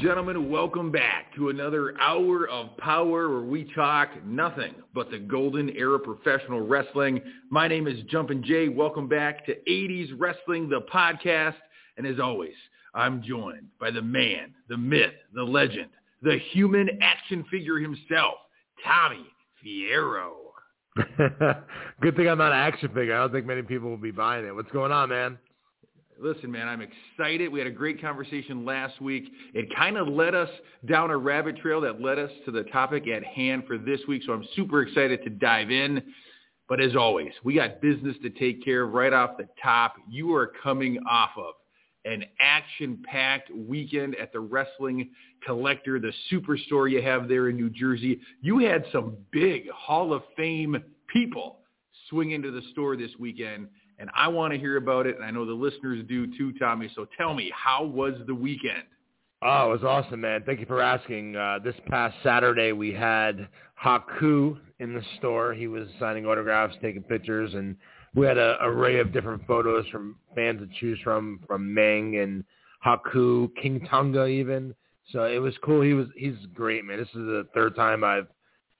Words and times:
gentlemen, 0.00 0.48
welcome 0.48 0.92
back 0.92 1.34
to 1.34 1.48
another 1.48 1.98
hour 2.00 2.48
of 2.48 2.76
power 2.76 3.28
where 3.28 3.40
we 3.40 3.64
talk 3.74 4.10
nothing 4.24 4.74
but 4.94 5.10
the 5.10 5.18
golden 5.18 5.70
era 5.70 5.98
professional 5.98 6.60
wrestling. 6.60 7.20
My 7.50 7.66
name 7.66 7.88
is 7.88 8.04
Jumpin' 8.08 8.44
Jay. 8.44 8.68
Welcome 8.68 9.08
back 9.08 9.44
to 9.46 9.56
80s 9.68 10.10
Wrestling, 10.16 10.68
the 10.68 10.82
podcast. 10.82 11.56
And 11.96 12.06
as 12.06 12.20
always, 12.20 12.54
I'm 12.94 13.22
joined 13.22 13.66
by 13.80 13.90
the 13.90 14.02
man, 14.02 14.54
the 14.68 14.76
myth, 14.76 15.14
the 15.34 15.42
legend, 15.42 15.90
the 16.22 16.38
human 16.52 16.88
action 17.02 17.44
figure 17.50 17.78
himself, 17.78 18.34
Tommy 18.84 19.26
Fierro. 19.64 20.34
Good 22.00 22.14
thing 22.16 22.28
I'm 22.28 22.38
not 22.38 22.52
an 22.52 22.58
action 22.58 22.88
figure. 22.94 23.16
I 23.16 23.18
don't 23.18 23.32
think 23.32 23.46
many 23.46 23.62
people 23.62 23.90
will 23.90 23.96
be 23.96 24.12
buying 24.12 24.46
it. 24.46 24.54
What's 24.54 24.70
going 24.70 24.92
on, 24.92 25.08
man? 25.08 25.38
Listen, 26.20 26.50
man, 26.50 26.66
I'm 26.66 26.80
excited. 26.80 27.52
We 27.52 27.60
had 27.60 27.68
a 27.68 27.72
great 27.72 28.00
conversation 28.00 28.64
last 28.64 29.00
week. 29.00 29.30
It 29.54 29.72
kind 29.76 29.96
of 29.96 30.08
led 30.08 30.34
us 30.34 30.50
down 30.86 31.10
a 31.10 31.16
rabbit 31.16 31.58
trail 31.58 31.80
that 31.82 32.00
led 32.00 32.18
us 32.18 32.30
to 32.44 32.50
the 32.50 32.64
topic 32.64 33.06
at 33.06 33.22
hand 33.22 33.64
for 33.68 33.78
this 33.78 34.00
week. 34.08 34.22
So 34.26 34.32
I'm 34.32 34.44
super 34.56 34.82
excited 34.82 35.22
to 35.22 35.30
dive 35.30 35.70
in. 35.70 36.02
But 36.68 36.80
as 36.80 36.96
always, 36.96 37.32
we 37.44 37.54
got 37.54 37.80
business 37.80 38.16
to 38.22 38.30
take 38.30 38.64
care 38.64 38.82
of 38.82 38.92
right 38.92 39.12
off 39.12 39.36
the 39.38 39.48
top. 39.62 39.94
You 40.08 40.34
are 40.34 40.52
coming 40.62 40.98
off 41.08 41.30
of 41.36 41.54
an 42.04 42.24
action-packed 42.40 43.50
weekend 43.54 44.16
at 44.16 44.32
the 44.32 44.40
Wrestling 44.40 45.10
Collector, 45.46 46.00
the 46.00 46.12
superstore 46.32 46.90
you 46.90 47.00
have 47.00 47.28
there 47.28 47.48
in 47.48 47.56
New 47.56 47.70
Jersey. 47.70 48.20
You 48.40 48.58
had 48.58 48.84
some 48.92 49.16
big 49.30 49.70
Hall 49.70 50.12
of 50.12 50.22
Fame 50.36 50.82
people 51.12 51.60
swing 52.10 52.32
into 52.32 52.50
the 52.50 52.62
store 52.72 52.96
this 52.96 53.10
weekend 53.18 53.68
and 53.98 54.10
I 54.14 54.28
want 54.28 54.52
to 54.52 54.58
hear 54.58 54.76
about 54.76 55.06
it, 55.06 55.16
and 55.16 55.24
I 55.24 55.30
know 55.30 55.44
the 55.44 55.52
listeners 55.52 56.04
do 56.08 56.26
too, 56.36 56.52
Tommy. 56.58 56.90
So 56.94 57.06
tell 57.16 57.34
me, 57.34 57.52
how 57.54 57.84
was 57.84 58.14
the 58.26 58.34
weekend? 58.34 58.84
Oh, 59.42 59.70
it 59.70 59.82
was 59.82 59.84
awesome, 59.84 60.20
man. 60.20 60.42
Thank 60.44 60.60
you 60.60 60.66
for 60.66 60.80
asking. 60.80 61.36
Uh, 61.36 61.58
this 61.62 61.74
past 61.86 62.16
Saturday, 62.24 62.72
we 62.72 62.92
had 62.92 63.48
Haku 63.82 64.58
in 64.80 64.94
the 64.94 65.02
store. 65.18 65.54
He 65.54 65.68
was 65.68 65.86
signing 66.00 66.26
autographs, 66.26 66.74
taking 66.82 67.02
pictures, 67.02 67.54
and 67.54 67.76
we 68.14 68.26
had 68.26 68.36
an 68.36 68.56
array 68.60 68.98
of 68.98 69.12
different 69.12 69.46
photos 69.46 69.86
from 69.88 70.16
fans 70.34 70.60
to 70.60 70.68
choose 70.80 70.98
from, 71.04 71.40
from 71.46 71.72
Meng 71.72 72.16
and 72.16 72.42
Haku, 72.84 73.48
King 73.60 73.86
Tonga 73.88 74.26
even. 74.26 74.74
So 75.12 75.24
it 75.24 75.38
was 75.38 75.54
cool. 75.64 75.82
He 75.82 75.94
was 75.94 76.08
he's 76.16 76.34
great, 76.52 76.84
man. 76.84 76.98
This 76.98 77.08
is 77.08 77.14
the 77.14 77.46
third 77.54 77.76
time 77.76 78.04
I've 78.04 78.26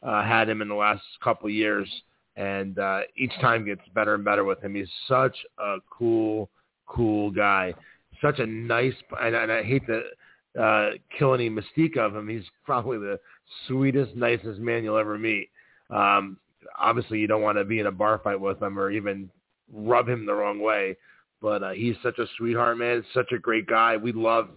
uh, 0.03 0.23
had 0.23 0.49
him 0.49 0.61
in 0.61 0.69
the 0.69 0.75
last 0.75 1.03
couple 1.23 1.49
years 1.49 1.89
and 2.39 2.79
uh, 2.79 3.01
each 3.17 3.33
time 3.41 3.67
gets 3.67 3.81
better 3.95 4.15
and 4.15 4.25
better 4.25 4.45
with 4.45 4.63
him. 4.63 4.75
He's 4.77 4.89
such 5.09 5.37
a 5.59 5.79
cool, 5.91 6.49
cool 6.87 7.33
guy. 7.33 7.75
Such 8.23 8.39
a 8.39 8.47
nice, 8.47 8.95
and, 9.21 9.35
and 9.35 9.51
I 9.51 9.65
hate 9.65 9.83
to 9.87 10.63
uh, 10.63 10.91
kill 11.19 11.35
any 11.35 11.51
mystique 11.51 11.99
of 11.99 12.15
him. 12.15 12.29
He's 12.29 12.45
probably 12.65 12.99
the 12.99 13.19
sweetest, 13.67 14.15
nicest 14.15 14.61
man 14.61 14.85
you'll 14.85 14.99
ever 14.99 15.19
meet. 15.19 15.51
Um, 15.91 16.39
obviously, 16.79 17.19
you 17.19 17.27
don't 17.27 17.43
want 17.43 17.59
to 17.59 17.65
be 17.65 17.81
in 17.81 17.87
a 17.87 17.93
bar 17.93 18.21
fight 18.23 18.41
with 18.41 18.63
him 18.63 18.79
or 18.79 18.93
even 18.93 19.29
rub 19.73 20.09
him 20.09 20.25
the 20.25 20.35
wrong 20.35 20.61
way. 20.61 20.97
But 21.43 21.65
uh, 21.65 21.71
he's 21.71 21.97
such 22.05 22.19
a 22.19 22.27
sweetheart, 22.37 22.79
man. 22.79 23.05
Such 23.15 23.33
a 23.33 23.39
great 23.39 23.67
guy. 23.67 23.97
We 23.97 24.13
love, 24.13 24.49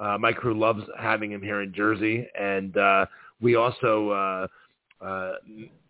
uh, 0.00 0.18
my 0.18 0.32
crew 0.32 0.58
loves 0.58 0.82
having 0.98 1.30
him 1.30 1.42
here 1.42 1.62
in 1.62 1.72
Jersey, 1.72 2.26
and 2.38 2.76
uh, 2.76 3.06
we 3.40 3.54
also 3.54 4.10
uh, 4.10 5.04
uh, 5.04 5.32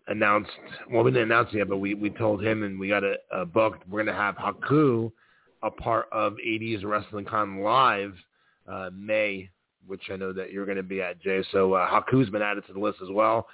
announced, 0.07 0.51
well, 0.91 1.03
we 1.03 1.11
didn't 1.11 1.31
announce 1.31 1.49
it 1.53 1.57
yet, 1.57 1.69
but 1.69 1.77
we, 1.77 1.93
we 1.93 2.09
told 2.09 2.43
him 2.43 2.63
and 2.63 2.79
we 2.79 2.89
got 2.89 3.03
it 3.03 3.21
uh, 3.33 3.45
booked. 3.45 3.87
We're 3.87 4.03
going 4.03 4.15
to 4.15 4.21
have 4.21 4.35
Haku 4.35 5.11
a 5.61 5.71
part 5.71 6.07
of 6.11 6.33
80s 6.45 6.83
Wrestling 6.83 7.25
Con 7.25 7.61
Live 7.61 8.13
uh, 8.67 8.89
May, 8.93 9.49
which 9.87 10.03
I 10.11 10.17
know 10.17 10.33
that 10.33 10.51
you're 10.51 10.65
going 10.65 10.77
to 10.77 10.83
be 10.83 11.01
at, 11.01 11.21
Jay. 11.21 11.43
So 11.51 11.73
uh, 11.73 11.87
Haku's 11.89 12.29
been 12.29 12.41
added 12.41 12.65
to 12.67 12.73
the 12.73 12.79
list 12.79 12.99
as 13.01 13.09
well. 13.09 13.47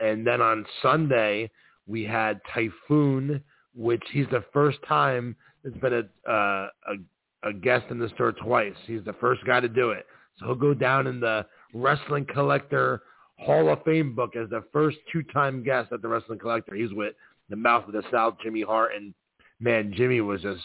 And 0.00 0.26
then 0.26 0.40
on 0.40 0.66
Sunday, 0.82 1.50
we 1.86 2.04
had 2.04 2.40
Typhoon, 2.52 3.42
which 3.74 4.02
he's 4.12 4.26
the 4.30 4.44
first 4.52 4.78
time 4.86 5.36
it's 5.64 5.76
been 5.78 5.94
a, 5.94 6.30
uh, 6.30 6.68
a, 6.88 7.48
a 7.48 7.52
guest 7.52 7.86
in 7.90 7.98
the 7.98 8.10
store 8.10 8.32
twice. 8.32 8.74
He's 8.86 9.02
the 9.04 9.14
first 9.14 9.44
guy 9.46 9.60
to 9.60 9.68
do 9.68 9.90
it. 9.90 10.06
So 10.38 10.46
he'll 10.46 10.54
go 10.54 10.74
down 10.74 11.06
in 11.06 11.20
the 11.20 11.46
Wrestling 11.72 12.26
Collector 12.26 13.02
Hall 13.44 13.70
of 13.70 13.82
Fame 13.84 14.14
book 14.14 14.36
as 14.36 14.50
the 14.50 14.64
first 14.72 14.98
two-time 15.12 15.62
guest 15.62 15.92
at 15.92 16.02
the 16.02 16.08
Wrestling 16.08 16.38
Collector. 16.38 16.74
He's 16.74 16.92
with 16.92 17.14
the 17.50 17.56
Mouth 17.56 17.86
of 17.86 17.92
the 17.92 18.02
South, 18.10 18.36
Jimmy 18.42 18.62
Hart, 18.62 18.92
and 18.96 19.12
man, 19.60 19.92
Jimmy 19.94 20.20
was 20.20 20.42
just 20.42 20.62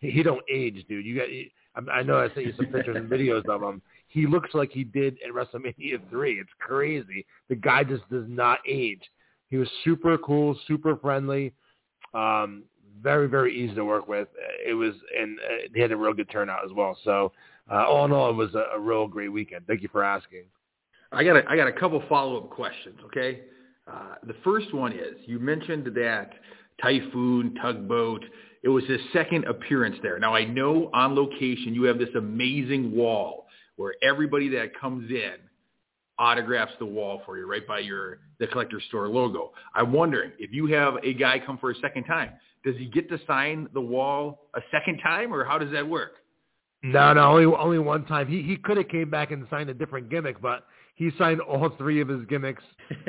he 0.00 0.22
don't 0.22 0.44
age, 0.52 0.84
dude. 0.88 1.04
You 1.04 1.16
got 1.16 1.28
I 1.92 2.02
know 2.02 2.18
I 2.18 2.28
sent 2.34 2.46
you 2.46 2.52
some 2.56 2.66
pictures 2.66 2.96
and 2.96 3.08
videos 3.08 3.46
of 3.48 3.62
him. 3.62 3.80
He 4.08 4.26
looks 4.26 4.50
like 4.54 4.70
he 4.72 4.84
did 4.84 5.18
in 5.24 5.32
WrestleMania 5.32 6.00
three. 6.10 6.40
It's 6.40 6.50
crazy. 6.58 7.26
The 7.48 7.56
guy 7.56 7.84
just 7.84 8.08
does 8.10 8.24
not 8.26 8.58
age. 8.66 9.02
He 9.50 9.56
was 9.56 9.68
super 9.84 10.18
cool, 10.18 10.58
super 10.66 10.96
friendly, 10.96 11.52
um, 12.14 12.64
very 13.00 13.28
very 13.28 13.56
easy 13.56 13.74
to 13.74 13.84
work 13.84 14.08
with. 14.08 14.28
It 14.66 14.74
was 14.74 14.94
and 15.18 15.38
uh, 15.38 15.68
he 15.74 15.80
had 15.80 15.92
a 15.92 15.96
real 15.96 16.14
good 16.14 16.30
turnout 16.30 16.64
as 16.64 16.72
well. 16.72 16.96
So 17.04 17.32
uh, 17.70 17.86
all 17.86 18.04
in 18.04 18.12
all, 18.12 18.30
it 18.30 18.34
was 18.34 18.54
a, 18.54 18.76
a 18.76 18.78
real 18.78 19.06
great 19.06 19.28
weekend. 19.28 19.66
Thank 19.66 19.82
you 19.82 19.88
for 19.90 20.02
asking. 20.02 20.44
I 21.12 21.24
got 21.24 21.36
a, 21.36 21.42
I 21.48 21.56
got 21.56 21.68
a 21.68 21.72
couple 21.72 22.02
follow-up 22.08 22.50
questions, 22.50 22.98
okay? 23.06 23.40
Uh, 23.90 24.14
the 24.26 24.34
first 24.44 24.74
one 24.74 24.92
is, 24.92 25.16
you 25.26 25.38
mentioned 25.38 25.86
that 25.94 26.32
Typhoon, 26.82 27.54
Tugboat, 27.62 28.24
it 28.62 28.68
was 28.68 28.84
his 28.84 29.00
second 29.12 29.44
appearance 29.44 29.96
there. 30.02 30.18
Now, 30.18 30.34
I 30.34 30.44
know 30.44 30.90
on 30.92 31.14
location 31.14 31.74
you 31.74 31.84
have 31.84 31.98
this 31.98 32.14
amazing 32.16 32.94
wall 32.94 33.46
where 33.76 33.94
everybody 34.02 34.48
that 34.50 34.78
comes 34.78 35.10
in 35.10 35.34
autographs 36.18 36.72
the 36.80 36.86
wall 36.86 37.22
for 37.24 37.38
you 37.38 37.48
right 37.48 37.66
by 37.66 37.78
your 37.78 38.18
the 38.40 38.46
collector 38.48 38.80
store 38.88 39.08
logo. 39.08 39.52
I'm 39.74 39.92
wondering 39.92 40.32
if 40.38 40.52
you 40.52 40.66
have 40.66 40.94
a 41.04 41.14
guy 41.14 41.38
come 41.38 41.58
for 41.58 41.70
a 41.70 41.74
second 41.76 42.04
time, 42.04 42.32
does 42.64 42.76
he 42.76 42.86
get 42.86 43.08
to 43.10 43.20
sign 43.26 43.68
the 43.72 43.80
wall 43.80 44.48
a 44.54 44.60
second 44.72 44.98
time 44.98 45.32
or 45.32 45.44
how 45.44 45.58
does 45.58 45.70
that 45.72 45.88
work? 45.88 46.14
No, 46.82 47.12
no, 47.12 47.22
only 47.22 47.44
only 47.44 47.78
one 47.78 48.04
time. 48.04 48.28
He 48.28 48.42
he 48.42 48.56
could 48.56 48.76
have 48.76 48.88
came 48.88 49.10
back 49.10 49.32
and 49.32 49.46
signed 49.50 49.68
a 49.68 49.74
different 49.74 50.10
gimmick, 50.10 50.40
but 50.40 50.64
he 50.98 51.12
signed 51.16 51.40
all 51.40 51.70
three 51.78 52.00
of 52.00 52.08
his 52.08 52.26
gimmicks 52.26 52.64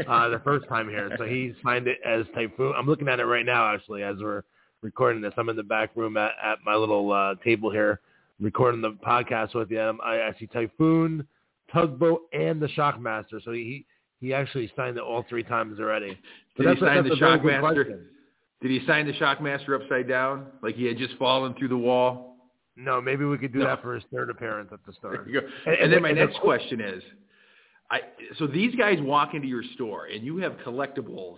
uh, 0.07 0.29
the 0.29 0.39
first 0.43 0.67
time 0.69 0.87
here. 0.87 1.09
So 1.17 1.25
he 1.25 1.53
signed 1.63 1.87
it 1.87 1.97
as 2.05 2.23
Typhoon. 2.35 2.73
I'm 2.77 2.85
looking 2.85 3.07
at 3.07 3.19
it 3.19 3.25
right 3.25 3.45
now, 3.45 3.73
actually, 3.73 4.03
as 4.03 4.17
we're 4.21 4.43
recording 4.83 5.23
this. 5.23 5.33
I'm 5.37 5.49
in 5.49 5.55
the 5.55 5.63
back 5.63 5.89
room 5.95 6.15
at, 6.15 6.33
at 6.41 6.59
my 6.63 6.75
little 6.75 7.11
uh, 7.11 7.33
table 7.43 7.71
here, 7.71 7.99
recording 8.39 8.79
the 8.81 8.91
podcast 8.91 9.55
with 9.55 9.71
you. 9.71 9.79
I, 9.79 10.27
I 10.27 10.35
see 10.39 10.45
Typhoon, 10.45 11.27
Tugboat, 11.73 12.21
and 12.31 12.61
the 12.61 12.67
Shockmaster. 12.67 13.43
So 13.43 13.53
he 13.53 13.87
he 14.21 14.35
actually 14.35 14.71
signed 14.75 14.97
it 14.97 15.03
all 15.03 15.25
three 15.27 15.43
times 15.43 15.79
already. 15.79 16.15
So 16.57 16.63
Did 16.63 16.77
he 16.77 16.85
sign 16.85 17.03
the 17.05 17.15
Shockmaster? 17.15 18.01
Did 18.61 18.69
he 18.69 18.85
sign 18.85 19.07
the 19.07 19.13
Shockmaster 19.13 19.81
upside 19.81 20.07
down, 20.07 20.45
like 20.61 20.75
he 20.75 20.85
had 20.85 20.99
just 20.99 21.15
fallen 21.17 21.55
through 21.55 21.69
the 21.69 21.77
wall? 21.77 22.35
No, 22.75 23.01
maybe 23.01 23.25
we 23.25 23.39
could 23.39 23.51
do 23.51 23.59
no. 23.59 23.65
that 23.65 23.81
for 23.81 23.95
his 23.95 24.03
third 24.13 24.29
appearance 24.29 24.69
at 24.71 24.79
the 24.85 24.93
start. 24.93 25.25
And, 25.25 25.35
and, 25.65 25.75
and, 25.75 25.93
then 25.93 26.01
my 26.03 26.11
next 26.11 26.39
question 26.39 26.79
is, 26.79 27.01
I, 27.91 28.01
so 28.37 28.47
these 28.47 28.75
guys 28.75 28.99
walk 29.01 29.33
into 29.33 29.47
your 29.47 29.63
store 29.73 30.05
and 30.05 30.23
you 30.23 30.37
have 30.37 30.53
collectibles, 30.65 31.37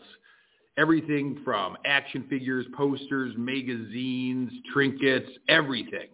everything 0.78 1.40
from 1.46 1.78
action 1.86 2.26
figures, 2.30 2.66
posters, 2.76 3.34
magazines, 3.38 4.52
trinkets, 4.74 5.30
everything. 5.48 6.08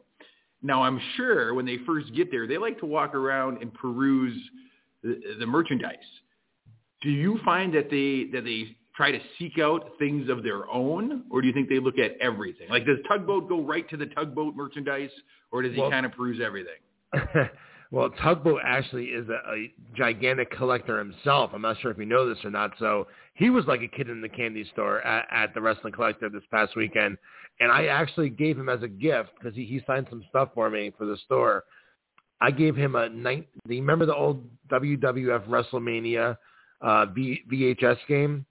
Now 0.62 0.84
I'm 0.84 1.00
sure 1.16 1.54
when 1.54 1.66
they 1.66 1.78
first 1.86 2.14
get 2.16 2.32
there, 2.32 2.48
they 2.48 2.58
like 2.58 2.80
to 2.80 2.86
walk 2.86 3.16
around 3.16 3.62
and 3.62 3.74
peruse 3.74 4.40
the, 5.04 5.20
the 5.40 5.46
merchandise. 5.46 5.96
Do 7.02 7.10
you 7.10 7.40
find 7.46 7.74
that 7.76 7.90
they 7.90 8.26
that 8.34 8.44
they 8.44 8.76
try 8.96 9.12
to 9.12 9.20
seek 9.38 9.60
out 9.60 9.92
things 10.00 10.28
of 10.30 10.42
their 10.42 10.68
own, 10.70 11.24
or 11.30 11.42
do 11.42 11.48
you 11.48 11.54
think 11.54 11.70
they 11.70 11.80
look 11.80 12.00
at 12.00 12.18
everything? 12.20 12.68
Like, 12.70 12.86
does 12.86 12.98
Tugboat 13.08 13.48
go 13.48 13.62
right 13.62 13.88
to 13.90 13.98
the 13.98 14.08
Tugboat 14.08 14.56
merchandise, 14.56 15.12
or 15.52 15.62
does 15.62 15.74
he 15.74 15.80
well, 15.80 15.92
kind 15.92 16.06
of 16.06 16.14
peruse 16.14 16.42
everything? 16.44 16.80
Well, 17.92 18.10
Tugboat 18.22 18.60
actually 18.66 19.06
is 19.06 19.28
a, 19.30 19.54
a 19.54 19.72
gigantic 19.96 20.52
collector 20.52 21.00
himself. 21.00 21.52
I'm 21.54 21.62
not 21.62 21.80
sure 21.82 21.92
if 21.92 21.98
you 21.98 22.06
know 22.06 22.28
this 22.28 22.44
or 22.44 22.52
not. 22.52 22.72
So 22.80 23.08
he 23.36 23.50
was 23.50 23.66
like 23.66 23.82
a 23.82 23.88
kid 23.88 24.10
in 24.10 24.22
the 24.22 24.30
candy 24.30 24.66
store 24.74 25.02
at, 25.02 25.26
at 25.32 25.54
the 25.54 25.62
Wrestling 25.62 25.94
Collector 25.94 26.30
this 26.30 26.44
past 26.52 26.76
weekend. 26.76 27.18
And 27.60 27.72
I 27.72 27.86
actually 27.86 28.30
gave 28.30 28.58
him 28.58 28.70
as 28.70 28.84
a 28.84 28.88
gift 28.88 29.30
because 29.40 29.56
he, 29.56 29.66
he 29.66 29.82
signed 29.88 30.08
some 30.10 30.24
stuff 30.30 30.50
for 30.54 30.70
me 30.70 30.92
for 30.98 31.06
the 31.06 31.18
store. 31.26 31.64
I 32.42 32.52
gave 32.52 32.76
him 32.76 32.96
a 32.96 33.10
night. 33.10 33.48
Do 33.68 33.74
you 33.74 33.82
remember 33.82 34.06
the 34.06 34.16
old 34.16 34.44
WWF 34.70 35.48
WrestleMania 35.48 36.38
uh, 36.82 37.06
v, 37.08 37.42
VHS 37.52 37.98
game? 38.08 38.46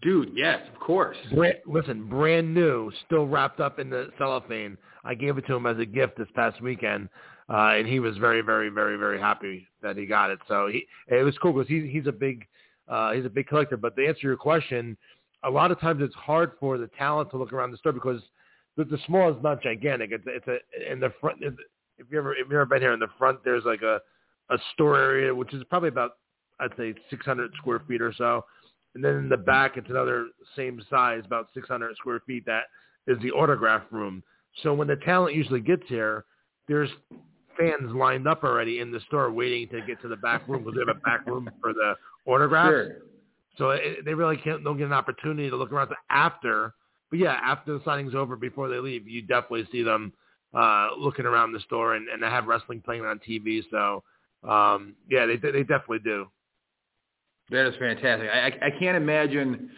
Dude, 0.00 0.30
yes, 0.34 0.60
of 0.72 0.80
course. 0.80 1.16
Brand, 1.34 1.58
listen, 1.66 2.08
brand 2.08 2.54
new, 2.54 2.90
still 3.06 3.26
wrapped 3.26 3.60
up 3.60 3.78
in 3.78 3.90
the 3.90 4.10
cellophane. 4.18 4.78
I 5.04 5.14
gave 5.14 5.38
it 5.38 5.46
to 5.48 5.54
him 5.54 5.66
as 5.66 5.78
a 5.78 5.86
gift 5.86 6.18
this 6.18 6.28
past 6.34 6.60
weekend 6.62 7.08
uh, 7.48 7.74
and 7.74 7.86
he 7.86 8.00
was 8.00 8.16
very, 8.16 8.40
very, 8.40 8.68
very, 8.68 8.96
very 8.96 9.20
happy 9.20 9.66
that 9.82 9.96
he 9.96 10.06
got 10.06 10.30
it. 10.30 10.38
So 10.48 10.68
he, 10.68 10.86
it 11.08 11.22
was 11.22 11.36
cool 11.38 11.52
because 11.52 11.68
he's 11.68 11.84
he's 11.90 12.06
a 12.06 12.12
big 12.12 12.46
uh, 12.88 13.12
he's 13.12 13.24
a 13.24 13.30
big 13.30 13.46
collector. 13.46 13.76
But 13.76 13.96
to 13.96 14.06
answer 14.06 14.26
your 14.26 14.36
question, 14.36 14.96
a 15.44 15.50
lot 15.50 15.70
of 15.70 15.80
times 15.80 16.02
it's 16.02 16.14
hard 16.14 16.52
for 16.58 16.78
the 16.78 16.88
talent 16.98 17.30
to 17.30 17.36
look 17.36 17.52
around 17.52 17.70
the 17.70 17.76
store 17.76 17.92
because 17.92 18.20
the, 18.76 18.84
the 18.84 18.98
small 19.06 19.30
is 19.30 19.42
not 19.42 19.62
gigantic. 19.62 20.10
It's 20.12 20.24
it's 20.26 20.46
a 20.48 20.92
in 20.92 21.00
the 21.00 21.12
front. 21.20 21.38
If 21.42 22.06
you 22.10 22.18
ever 22.18 22.34
if 22.34 22.48
you 22.50 22.56
ever 22.56 22.66
been 22.66 22.82
here 22.82 22.92
in 22.92 23.00
the 23.00 23.08
front, 23.18 23.38
there's 23.44 23.64
like 23.64 23.82
a 23.82 24.00
a 24.50 24.58
store 24.74 24.98
area, 24.98 25.34
which 25.34 25.54
is 25.54 25.62
probably 25.64 25.88
about 25.88 26.12
I'd 26.58 26.70
say 26.76 26.94
600 27.10 27.52
square 27.58 27.80
feet 27.86 28.02
or 28.02 28.12
so. 28.12 28.44
And 28.94 29.04
then 29.04 29.16
in 29.16 29.28
the 29.28 29.36
back, 29.36 29.76
it's 29.76 29.90
another 29.90 30.28
same 30.56 30.82
size, 30.88 31.22
about 31.26 31.48
600 31.52 31.94
square 31.96 32.20
feet. 32.26 32.46
That 32.46 32.64
is 33.06 33.18
the 33.20 33.30
autograph 33.30 33.82
room. 33.90 34.22
So 34.62 34.72
when 34.72 34.88
the 34.88 34.96
talent 34.96 35.34
usually 35.34 35.60
gets 35.60 35.82
here, 35.86 36.24
there's 36.66 36.88
fans 37.58 37.92
lined 37.94 38.26
up 38.26 38.44
already 38.44 38.80
in 38.80 38.90
the 38.90 39.00
store 39.00 39.30
waiting 39.30 39.68
to 39.68 39.80
get 39.86 40.00
to 40.02 40.08
the 40.08 40.16
back 40.16 40.46
room 40.48 40.64
because 40.64 40.74
they 40.74 40.80
have 40.86 40.96
a 40.96 41.00
back 41.00 41.26
room 41.26 41.48
for 41.60 41.72
the 41.72 41.94
autographs. 42.26 42.70
Sure. 42.70 42.96
So 43.58 43.70
it, 43.70 44.04
they 44.04 44.14
really 44.14 44.36
can't 44.36 44.62
don't 44.62 44.76
get 44.76 44.86
an 44.86 44.92
opportunity 44.92 45.48
to 45.50 45.56
look 45.56 45.72
around 45.72 45.90
after. 46.10 46.74
But 47.10 47.20
yeah, 47.20 47.38
after 47.42 47.74
the 47.74 47.84
signing's 47.84 48.14
over, 48.14 48.36
before 48.36 48.68
they 48.68 48.78
leave, 48.78 49.06
you 49.06 49.22
definitely 49.22 49.66
see 49.70 49.82
them 49.82 50.12
uh, 50.54 50.88
looking 50.98 51.24
around 51.24 51.52
the 51.52 51.60
store 51.60 51.94
and, 51.94 52.08
and 52.08 52.22
they 52.22 52.26
have 52.26 52.46
wrestling 52.46 52.82
playing 52.82 53.04
on 53.04 53.20
TV. 53.20 53.62
So 53.70 54.02
um, 54.48 54.94
yeah, 55.08 55.26
they 55.26 55.36
they 55.36 55.62
definitely 55.62 56.00
do. 56.00 56.26
That 57.50 57.66
is 57.68 57.74
fantastic. 57.78 58.28
I, 58.28 58.46
I 58.46 58.70
can't 58.78 58.96
imagine 58.96 59.70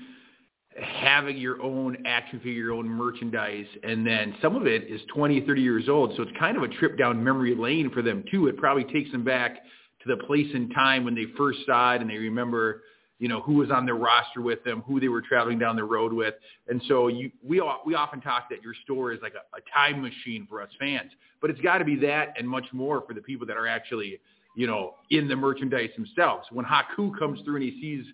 having 0.81 1.37
your 1.37 1.61
own 1.63 1.99
action 2.07 2.39
figure, 2.39 2.53
your 2.53 2.73
own 2.73 2.89
merchandise, 2.89 3.67
and 3.83 4.07
then 4.07 4.35
some 4.41 4.57
of 4.57 4.67
it 4.67 4.85
is 4.85 5.01
20, 5.15 5.41
30 5.43 5.63
years 5.63 5.89
old. 5.89 6.15
So 6.17 6.23
it's 6.23 6.39
kind 6.39 6.57
of 6.57 6.63
a 6.63 6.69
trip 6.69 6.99
down 6.99 7.23
memory 7.23 7.55
lane 7.55 7.91
for 7.91 8.03
them 8.03 8.25
too. 8.31 8.47
It 8.47 8.57
probably 8.57 8.85
takes 8.85 9.11
them 9.13 9.25
back 9.25 9.57
to 10.03 10.09
the 10.09 10.17
place 10.25 10.47
and 10.55 10.73
time 10.75 11.05
when 11.05 11.15
they 11.15 11.27
first 11.37 11.61
saw 11.67 11.95
it 11.95 12.01
and 12.01 12.11
they 12.11 12.17
remember, 12.17 12.83
you 13.19 13.29
know, 13.29 13.41
who 13.41 13.55
was 13.55 13.71
on 13.71 13.85
their 13.85 13.97
roster 13.97 14.41
with 14.41 14.63
them, 14.65 14.83
who 14.87 15.01
they 15.01 15.09
were 15.09 15.23
traveling 15.23 15.59
down 15.59 15.77
the 15.77 15.85
road 15.85 16.13
with. 16.13 16.35
And 16.69 16.81
so 16.89 17.09
you, 17.09 17.31
we, 17.43 17.63
we 17.85 17.95
often 17.95 18.21
talk 18.21 18.49
that 18.51 18.63
your 18.63 18.75
store 18.85 19.13
is 19.13 19.19
like 19.23 19.35
a, 19.35 19.57
a 19.57 19.61
time 19.75 20.01
machine 20.01 20.47
for 20.49 20.63
us 20.63 20.71
fans, 20.79 21.11
but 21.41 21.51
it's 21.51 21.61
got 21.61 21.79
to 21.79 21.85
be 21.85 21.97
that 21.97 22.35
and 22.39 22.49
much 22.49 22.67
more 22.73 23.03
for 23.07 23.15
the 23.15 23.23
people 23.23 23.47
that 23.47 23.57
are 23.57 23.67
actually, 23.67 24.21
you 24.57 24.67
know, 24.67 24.95
in 25.11 25.29
the 25.29 25.37
merchandise 25.37 25.91
themselves. 25.97 26.47
When 26.53 26.65
Haku 26.65 27.19
comes 27.19 27.41
through 27.43 27.57
and 27.57 27.65
he 27.65 27.81
sees 27.81 28.05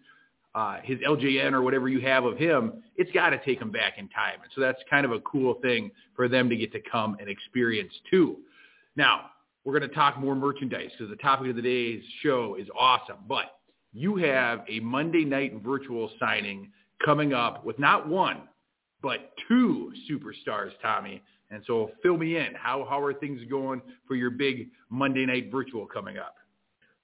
uh, 0.54 0.78
his 0.82 0.98
LJN 1.00 1.52
or 1.52 1.62
whatever 1.62 1.88
you 1.88 2.00
have 2.00 2.24
of 2.24 2.38
him, 2.38 2.82
it's 2.96 3.10
got 3.12 3.30
to 3.30 3.44
take 3.44 3.60
him 3.60 3.70
back 3.70 3.94
in 3.98 4.08
time. 4.08 4.38
And 4.42 4.50
so 4.54 4.60
that's 4.60 4.78
kind 4.88 5.04
of 5.04 5.12
a 5.12 5.20
cool 5.20 5.54
thing 5.62 5.90
for 6.14 6.28
them 6.28 6.48
to 6.48 6.56
get 6.56 6.72
to 6.72 6.80
come 6.90 7.16
and 7.20 7.28
experience 7.28 7.92
too. 8.10 8.36
Now, 8.96 9.30
we're 9.64 9.76
going 9.76 9.88
to 9.88 9.94
talk 9.94 10.18
more 10.18 10.36
merchandise 10.36 10.90
because 10.96 11.10
the 11.10 11.22
topic 11.22 11.50
of 11.50 11.56
the 11.56 11.62
day's 11.62 12.02
show 12.22 12.56
is 12.58 12.68
awesome. 12.78 13.16
But 13.26 13.58
you 13.92 14.16
have 14.16 14.64
a 14.68 14.80
Monday 14.80 15.24
night 15.24 15.54
virtual 15.64 16.10
signing 16.20 16.70
coming 17.04 17.32
up 17.32 17.64
with 17.64 17.78
not 17.78 18.08
one, 18.08 18.42
but 19.02 19.32
two 19.48 19.92
superstars, 20.10 20.70
Tommy. 20.82 21.22
And 21.50 21.62
so 21.66 21.90
fill 22.02 22.16
me 22.16 22.36
in. 22.36 22.54
How, 22.54 22.86
how 22.88 23.00
are 23.00 23.14
things 23.14 23.40
going 23.50 23.80
for 24.06 24.14
your 24.14 24.30
big 24.30 24.68
Monday 24.90 25.26
night 25.26 25.50
virtual 25.50 25.86
coming 25.86 26.18
up? 26.18 26.36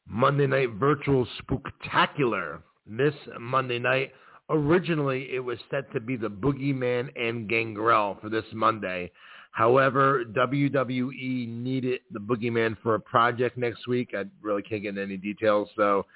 Monday 0.07 0.47
night 0.47 0.71
virtual 0.75 1.27
spectacular 1.39 2.63
this 2.87 3.15
Monday 3.39 3.79
night. 3.79 4.13
Originally, 4.49 5.29
it 5.33 5.41
was 5.41 5.59
set 5.71 5.93
to 5.93 6.01
be 6.01 6.17
the 6.17 6.29
Boogeyman 6.29 7.09
and 7.17 7.49
Gangrel 7.49 8.19
for 8.21 8.29
this 8.29 8.45
Monday. 8.53 9.13
However, 9.53 10.25
WWE 10.25 11.49
needed 11.49 12.01
the 12.11 12.21
Boogeyman 12.21 12.77
for 12.83 12.95
a 12.95 13.01
project 13.01 13.57
next 13.57 13.87
week. 13.87 14.11
I 14.17 14.25
really 14.43 14.63
can't 14.63 14.83
get 14.83 14.91
into 14.91 15.03
any 15.03 15.17
details, 15.17 15.69
so 15.77 16.07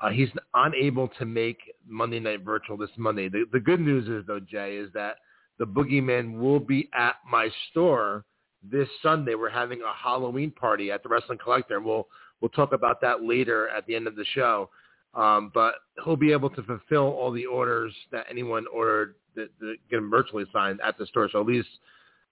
uh, 0.00 0.10
he's 0.10 0.28
unable 0.54 1.08
to 1.18 1.24
make 1.24 1.58
Monday 1.86 2.18
Night 2.20 2.42
Virtual 2.42 2.76
this 2.76 2.90
Monday. 2.96 3.28
The, 3.28 3.44
the 3.52 3.60
good 3.60 3.80
news 3.80 4.08
is, 4.08 4.26
though, 4.26 4.40
Jay, 4.40 4.76
is 4.76 4.90
that 4.94 5.16
the 5.58 5.66
Boogeyman 5.66 6.38
will 6.38 6.60
be 6.60 6.90
at 6.92 7.16
my 7.30 7.48
store 7.70 8.24
this 8.62 8.88
Sunday. 9.02 9.34
We're 9.34 9.48
having 9.48 9.80
a 9.80 9.92
Halloween 9.92 10.50
party 10.50 10.90
at 10.90 11.02
the 11.02 11.08
Wrestling 11.08 11.38
Collector, 11.42 11.76
and 11.76 11.84
we'll 11.84 12.08
we'll 12.40 12.48
talk 12.50 12.72
about 12.72 13.00
that 13.00 13.22
later 13.22 13.68
at 13.68 13.86
the 13.86 13.94
end 13.94 14.06
of 14.06 14.16
the 14.16 14.24
show. 14.34 14.70
Um, 15.14 15.50
but 15.52 15.74
he'll 16.04 16.16
be 16.16 16.32
able 16.32 16.50
to 16.50 16.62
fulfill 16.62 17.10
all 17.10 17.30
the 17.30 17.46
orders 17.46 17.92
that 18.12 18.26
anyone 18.30 18.66
ordered 18.72 19.14
that, 19.34 19.48
that 19.60 19.76
get 19.90 19.98
him 19.98 20.10
virtually 20.10 20.44
signed 20.52 20.80
at 20.82 20.96
the 20.98 21.06
store. 21.06 21.28
So 21.30 21.40
at 21.40 21.46
least 21.46 21.68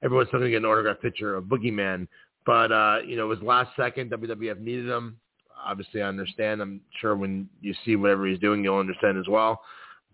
everyone's 0.02 0.28
still 0.28 0.40
going 0.40 0.50
to 0.50 0.56
get 0.56 0.64
an 0.64 0.70
autographed 0.70 1.02
picture 1.02 1.34
of 1.34 1.44
Boogeyman. 1.44 2.08
But, 2.46 2.72
uh, 2.72 2.98
you 3.06 3.16
know, 3.16 3.24
it 3.24 3.28
was 3.28 3.42
last 3.42 3.70
second. 3.76 4.10
WWF 4.10 4.60
needed 4.60 4.88
him. 4.88 5.18
Obviously, 5.62 6.00
I 6.00 6.08
understand. 6.08 6.62
I'm 6.62 6.80
sure 7.00 7.14
when 7.16 7.48
you 7.60 7.74
see 7.84 7.96
whatever 7.96 8.26
he's 8.26 8.38
doing, 8.38 8.64
you'll 8.64 8.78
understand 8.78 9.18
as 9.18 9.28
well. 9.28 9.60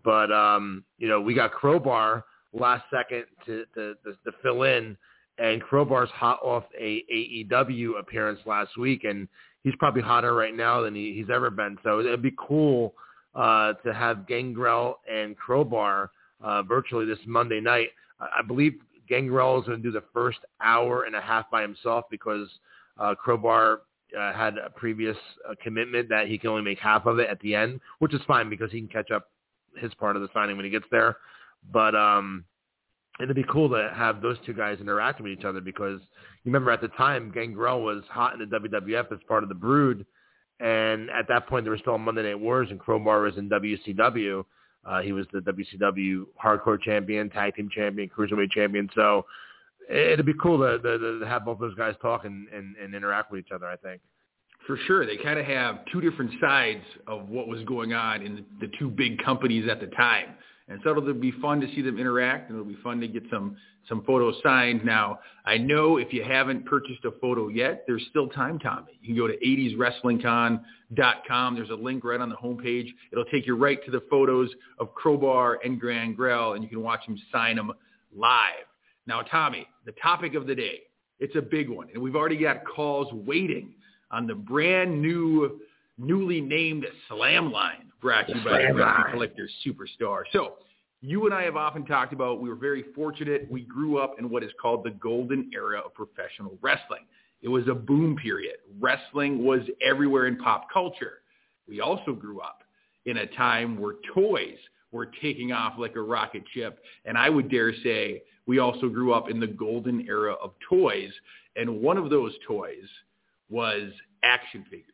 But, 0.03 0.31
um, 0.31 0.83
you 0.97 1.07
know, 1.07 1.21
we 1.21 1.33
got 1.33 1.51
Crowbar 1.51 2.25
last 2.53 2.83
second 2.93 3.25
to, 3.45 3.63
to, 3.75 3.93
to, 4.03 4.11
to 4.11 4.37
fill 4.43 4.63
in. 4.63 4.97
And 5.39 5.61
Crowbar's 5.61 6.09
hot 6.09 6.39
off 6.41 6.63
a 6.77 7.03
AEW 7.13 7.99
appearance 7.99 8.39
last 8.45 8.75
week. 8.77 9.03
And 9.03 9.27
he's 9.67 9.75
probably 9.75 10.01
hotter 10.01 10.33
right 10.33 10.55
now 10.55 10.81
than 10.81 10.95
he, 10.95 11.13
he's 11.13 11.29
ever 11.29 11.49
been. 11.49 11.77
So 11.83 11.99
it'd 11.99 12.21
be 12.21 12.33
cool 12.37 12.93
uh, 13.35 13.73
to 13.85 13.93
have 13.93 14.25
Gangrel 14.25 14.99
and 15.11 15.35
Crowbar 15.35 16.11
uh, 16.41 16.63
virtually 16.63 17.05
this 17.05 17.19
Monday 17.25 17.59
night. 17.59 17.89
I, 18.21 18.41
believe 18.41 18.75
Gangrel 19.09 19.59
is 19.59 19.67
going 19.67 19.83
to 19.83 19.83
do 19.83 19.91
the 19.91 20.05
first 20.13 20.39
hour 20.61 21.03
and 21.03 21.17
a 21.17 21.21
half 21.21 21.51
by 21.51 21.61
himself 21.61 22.05
because 22.09 22.47
uh, 22.97 23.13
Crowbar 23.15 23.81
uh, 24.17 24.31
had 24.31 24.57
a 24.57 24.69
previous 24.69 25.17
uh, 25.47 25.53
commitment 25.61 26.07
that 26.07 26.27
he 26.27 26.37
can 26.37 26.49
only 26.49 26.63
make 26.63 26.79
half 26.79 27.05
of 27.05 27.19
it 27.19 27.29
at 27.29 27.37
the 27.41 27.53
end, 27.53 27.81
which 27.99 28.13
is 28.13 28.21
fine 28.25 28.49
because 28.49 28.71
he 28.71 28.79
can 28.79 28.87
catch 28.87 29.11
up 29.11 29.31
his 29.75 29.93
part 29.95 30.15
of 30.15 30.21
the 30.21 30.29
signing 30.33 30.55
when 30.55 30.63
he 30.63 30.71
gets 30.71 30.87
there. 30.91 31.17
But 31.73 31.93
um, 31.93 32.45
it'd 33.19 33.35
be 33.35 33.45
cool 33.51 33.69
to 33.69 33.91
have 33.95 34.21
those 34.21 34.37
two 34.45 34.53
guys 34.53 34.79
interact 34.79 35.21
with 35.21 35.31
each 35.31 35.45
other 35.45 35.61
because 35.61 35.99
you 36.43 36.51
remember 36.51 36.71
at 36.71 36.81
the 36.81 36.89
time 36.89 37.31
Gangrel 37.31 37.81
was 37.81 38.03
hot 38.09 38.33
in 38.33 38.47
the 38.47 38.59
WWF 38.59 39.11
as 39.11 39.19
part 39.27 39.43
of 39.43 39.49
the 39.49 39.55
Brood, 39.55 40.05
and 40.59 41.09
at 41.09 41.27
that 41.27 41.47
point 41.47 41.65
there 41.65 41.71
was 41.71 41.81
still 41.81 41.97
Monday 41.97 42.23
Night 42.23 42.39
Wars 42.39 42.67
and 42.69 42.79
Crowbar 42.79 43.21
was 43.21 43.37
in 43.37 43.49
WCW. 43.49 44.43
Uh, 44.85 45.01
he 45.01 45.11
was 45.11 45.25
the 45.33 45.39
WCW 45.39 46.25
Hardcore 46.41 46.81
Champion, 46.81 47.29
Tag 47.29 47.55
Team 47.55 47.69
Champion, 47.73 48.09
Cruiserweight 48.09 48.51
Champion. 48.51 48.89
So 48.95 49.25
it'd 49.89 50.25
be 50.25 50.33
cool 50.41 50.59
to, 50.59 50.79
to, 50.79 51.19
to 51.19 51.27
have 51.27 51.45
both 51.45 51.59
those 51.59 51.75
guys 51.75 51.95
talk 52.01 52.25
and, 52.25 52.47
and, 52.49 52.75
and 52.77 52.95
interact 52.95 53.31
with 53.31 53.41
each 53.41 53.51
other. 53.53 53.67
I 53.67 53.75
think. 53.75 54.01
For 54.65 54.77
sure, 54.85 55.05
they 55.05 55.17
kind 55.17 55.39
of 55.39 55.45
have 55.45 55.79
two 55.91 56.01
different 56.01 56.31
sides 56.41 56.83
of 57.07 57.29
what 57.29 57.47
was 57.47 57.63
going 57.63 57.93
on 57.93 58.21
in 58.21 58.45
the 58.59 58.69
two 58.79 58.89
big 58.89 59.23
companies 59.23 59.69
at 59.69 59.79
the 59.79 59.87
time. 59.87 60.35
And 60.69 60.81
so 60.83 60.91
it'll 60.91 61.13
be 61.13 61.31
fun 61.31 61.61
to 61.61 61.67
see 61.73 61.81
them 61.81 61.97
interact, 61.97 62.49
and 62.49 62.59
it'll 62.59 62.69
be 62.69 62.77
fun 62.83 62.99
to 62.99 63.07
get 63.07 63.23
some 63.31 63.55
some 63.87 64.03
photos 64.03 64.35
signed. 64.43 64.83
Now, 64.83 65.19
I 65.45 65.57
know 65.57 65.95
if 65.95 66.11
you 66.11 66.21
haven't 66.21 66.65
purchased 66.65 67.05
a 67.05 67.11
photo 67.21 67.47
yet, 67.47 67.85
there's 67.87 68.05
still 68.09 68.27
time, 68.27 68.59
Tommy. 68.59 68.99
You 69.01 69.07
can 69.07 69.15
go 69.15 69.27
to 69.27 69.37
80swrestlingcon.com. 69.37 71.55
There's 71.55 71.69
a 71.69 71.75
link 71.75 72.03
right 72.03 72.19
on 72.19 72.27
the 72.27 72.35
homepage. 72.35 72.89
It'll 73.13 73.23
take 73.25 73.47
you 73.47 73.55
right 73.55 73.81
to 73.85 73.91
the 73.91 74.01
photos 74.09 74.49
of 74.77 74.93
Crowbar 74.93 75.59
and 75.63 75.79
Gangrel, 75.79 76.51
and 76.53 76.63
you 76.63 76.69
can 76.69 76.83
watch 76.83 77.05
them 77.05 77.17
sign 77.31 77.55
them 77.55 77.71
live. 78.13 78.65
Now, 79.05 79.21
Tommy, 79.21 79.65
the 79.85 79.93
topic 80.03 80.35
of 80.35 80.47
the 80.47 80.55
day, 80.55 80.81
it's 81.19 81.37
a 81.37 81.41
big 81.41 81.69
one, 81.69 81.87
and 81.93 82.03
we've 82.03 82.17
already 82.17 82.37
got 82.37 82.65
calls 82.65 83.07
waiting 83.13 83.73
on 84.11 84.27
the 84.27 84.35
brand 84.35 85.01
new, 85.01 85.61
newly 85.97 86.41
named 86.41 86.85
Slam 87.07 87.53
Line 87.53 87.86
brought 88.01 88.27
to 88.27 88.37
you 88.37 88.43
by 88.43 88.61
the 88.61 89.11
Collector 89.11 89.49
Superstar. 89.65 90.23
So 90.31 90.55
you 91.01 91.25
and 91.25 91.33
I 91.33 91.43
have 91.43 91.55
often 91.55 91.85
talked 91.85 92.13
about 92.13 92.41
we 92.41 92.49
were 92.49 92.55
very 92.55 92.83
fortunate. 92.95 93.47
We 93.49 93.61
grew 93.61 93.97
up 93.97 94.15
in 94.19 94.29
what 94.29 94.43
is 94.43 94.51
called 94.61 94.83
the 94.83 94.91
golden 94.91 95.49
era 95.53 95.79
of 95.79 95.93
professional 95.93 96.57
wrestling. 96.61 97.05
It 97.41 97.49
was 97.49 97.67
a 97.67 97.73
boom 97.73 98.15
period. 98.15 98.55
Wrestling 98.79 99.43
was 99.45 99.61
everywhere 99.87 100.27
in 100.27 100.37
pop 100.37 100.67
culture. 100.71 101.19
We 101.67 101.81
also 101.81 102.13
grew 102.13 102.39
up 102.39 102.63
in 103.05 103.17
a 103.17 103.27
time 103.27 103.79
where 103.79 103.95
toys 104.13 104.57
were 104.91 105.09
taking 105.21 105.51
off 105.51 105.73
like 105.77 105.95
a 105.95 106.01
rocket 106.01 106.43
ship. 106.53 106.79
And 107.05 107.17
I 107.17 107.29
would 107.29 107.51
dare 107.51 107.73
say 107.83 108.23
we 108.47 108.59
also 108.59 108.89
grew 108.89 109.13
up 109.13 109.29
in 109.29 109.39
the 109.39 109.47
golden 109.47 110.07
era 110.07 110.33
of 110.33 110.53
toys. 110.67 111.11
And 111.55 111.81
one 111.81 111.97
of 111.97 112.09
those 112.09 112.33
toys 112.47 112.85
was 113.49 113.91
action 114.23 114.63
figures 114.63 114.87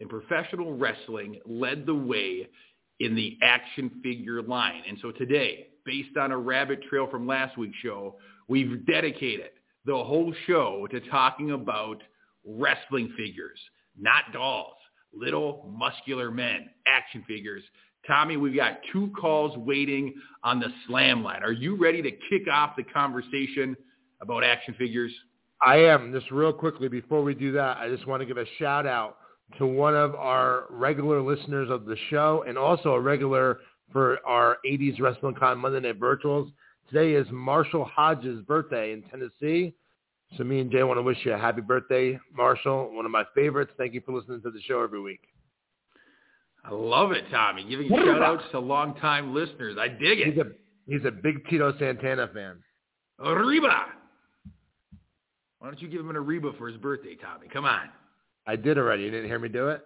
and 0.00 0.08
professional 0.08 0.76
wrestling 0.76 1.40
led 1.46 1.86
the 1.86 1.94
way 1.94 2.48
in 3.00 3.14
the 3.14 3.38
action 3.42 3.90
figure 4.02 4.42
line. 4.42 4.82
And 4.88 4.98
so 5.00 5.10
today, 5.10 5.68
based 5.84 6.16
on 6.16 6.32
a 6.32 6.38
rabbit 6.38 6.82
trail 6.88 7.06
from 7.10 7.26
last 7.26 7.56
week's 7.56 7.76
show, 7.78 8.16
we've 8.48 8.86
dedicated 8.86 9.50
the 9.84 9.96
whole 9.96 10.34
show 10.46 10.86
to 10.90 11.00
talking 11.08 11.52
about 11.52 12.02
wrestling 12.44 13.12
figures, 13.16 13.58
not 13.98 14.24
dolls, 14.32 14.76
little 15.14 15.70
muscular 15.76 16.30
men, 16.30 16.70
action 16.86 17.24
figures. 17.26 17.62
Tommy, 18.06 18.36
we've 18.36 18.56
got 18.56 18.78
two 18.92 19.12
calls 19.18 19.56
waiting 19.58 20.14
on 20.44 20.60
the 20.60 20.68
slam 20.86 21.22
line. 21.24 21.42
Are 21.42 21.52
you 21.52 21.76
ready 21.76 22.02
to 22.02 22.10
kick 22.10 22.48
off 22.50 22.76
the 22.76 22.84
conversation 22.84 23.76
about 24.20 24.44
action 24.44 24.74
figures? 24.78 25.12
I 25.60 25.76
am. 25.76 26.12
Just 26.12 26.30
real 26.30 26.52
quickly 26.52 26.88
before 26.88 27.22
we 27.22 27.34
do 27.34 27.52
that, 27.52 27.78
I 27.78 27.88
just 27.88 28.06
want 28.06 28.20
to 28.20 28.26
give 28.26 28.36
a 28.36 28.44
shout 28.58 28.86
out 28.86 29.16
to 29.58 29.66
one 29.66 29.94
of 29.94 30.14
our 30.14 30.64
regular 30.70 31.20
listeners 31.20 31.70
of 31.70 31.86
the 31.86 31.96
show 32.10 32.44
and 32.46 32.58
also 32.58 32.90
a 32.92 33.00
regular 33.00 33.60
for 33.92 34.18
our 34.26 34.58
80s 34.66 35.00
Wrestling 35.00 35.34
Con 35.34 35.58
Monday 35.58 35.80
Night 35.80 36.00
Virtuals. 36.00 36.50
Today 36.90 37.12
is 37.12 37.26
Marshall 37.30 37.84
Hodges' 37.84 38.40
birthday 38.42 38.92
in 38.92 39.02
Tennessee. 39.02 39.74
So 40.36 40.44
me 40.44 40.60
and 40.60 40.70
Jay 40.70 40.82
want 40.82 40.98
to 40.98 41.02
wish 41.02 41.18
you 41.24 41.32
a 41.32 41.38
happy 41.38 41.60
birthday, 41.60 42.18
Marshall. 42.34 42.90
One 42.92 43.04
of 43.04 43.12
my 43.12 43.24
favorites. 43.34 43.70
Thank 43.78 43.94
you 43.94 44.02
for 44.04 44.12
listening 44.12 44.42
to 44.42 44.50
the 44.50 44.60
show 44.62 44.82
every 44.82 45.00
week. 45.00 45.20
I 46.64 46.72
love 46.72 47.12
it, 47.12 47.24
Tommy. 47.30 47.64
Giving 47.64 47.88
shout 47.88 48.22
outs 48.22 48.42
to 48.50 48.58
longtime 48.58 49.32
listeners. 49.32 49.76
I 49.78 49.86
dig 49.86 50.18
it. 50.20 50.34
He's 50.34 50.38
a 50.38 50.46
he's 50.88 51.04
a 51.06 51.12
big 51.12 51.48
Tito 51.48 51.72
Santana 51.78 52.28
fan. 52.34 52.56
Arriba. 53.20 53.86
Why 55.60 55.68
don't 55.68 55.80
you 55.80 55.88
give 55.88 56.00
him 56.00 56.10
an 56.10 56.16
Arriba 56.16 56.52
for 56.58 56.68
his 56.68 56.76
birthday, 56.76 57.14
Tommy? 57.14 57.46
Come 57.52 57.64
on. 57.64 57.88
I 58.46 58.56
did 58.56 58.78
already. 58.78 59.02
You 59.02 59.10
didn't 59.10 59.26
hear 59.26 59.38
me 59.38 59.48
do 59.48 59.68
it? 59.68 59.84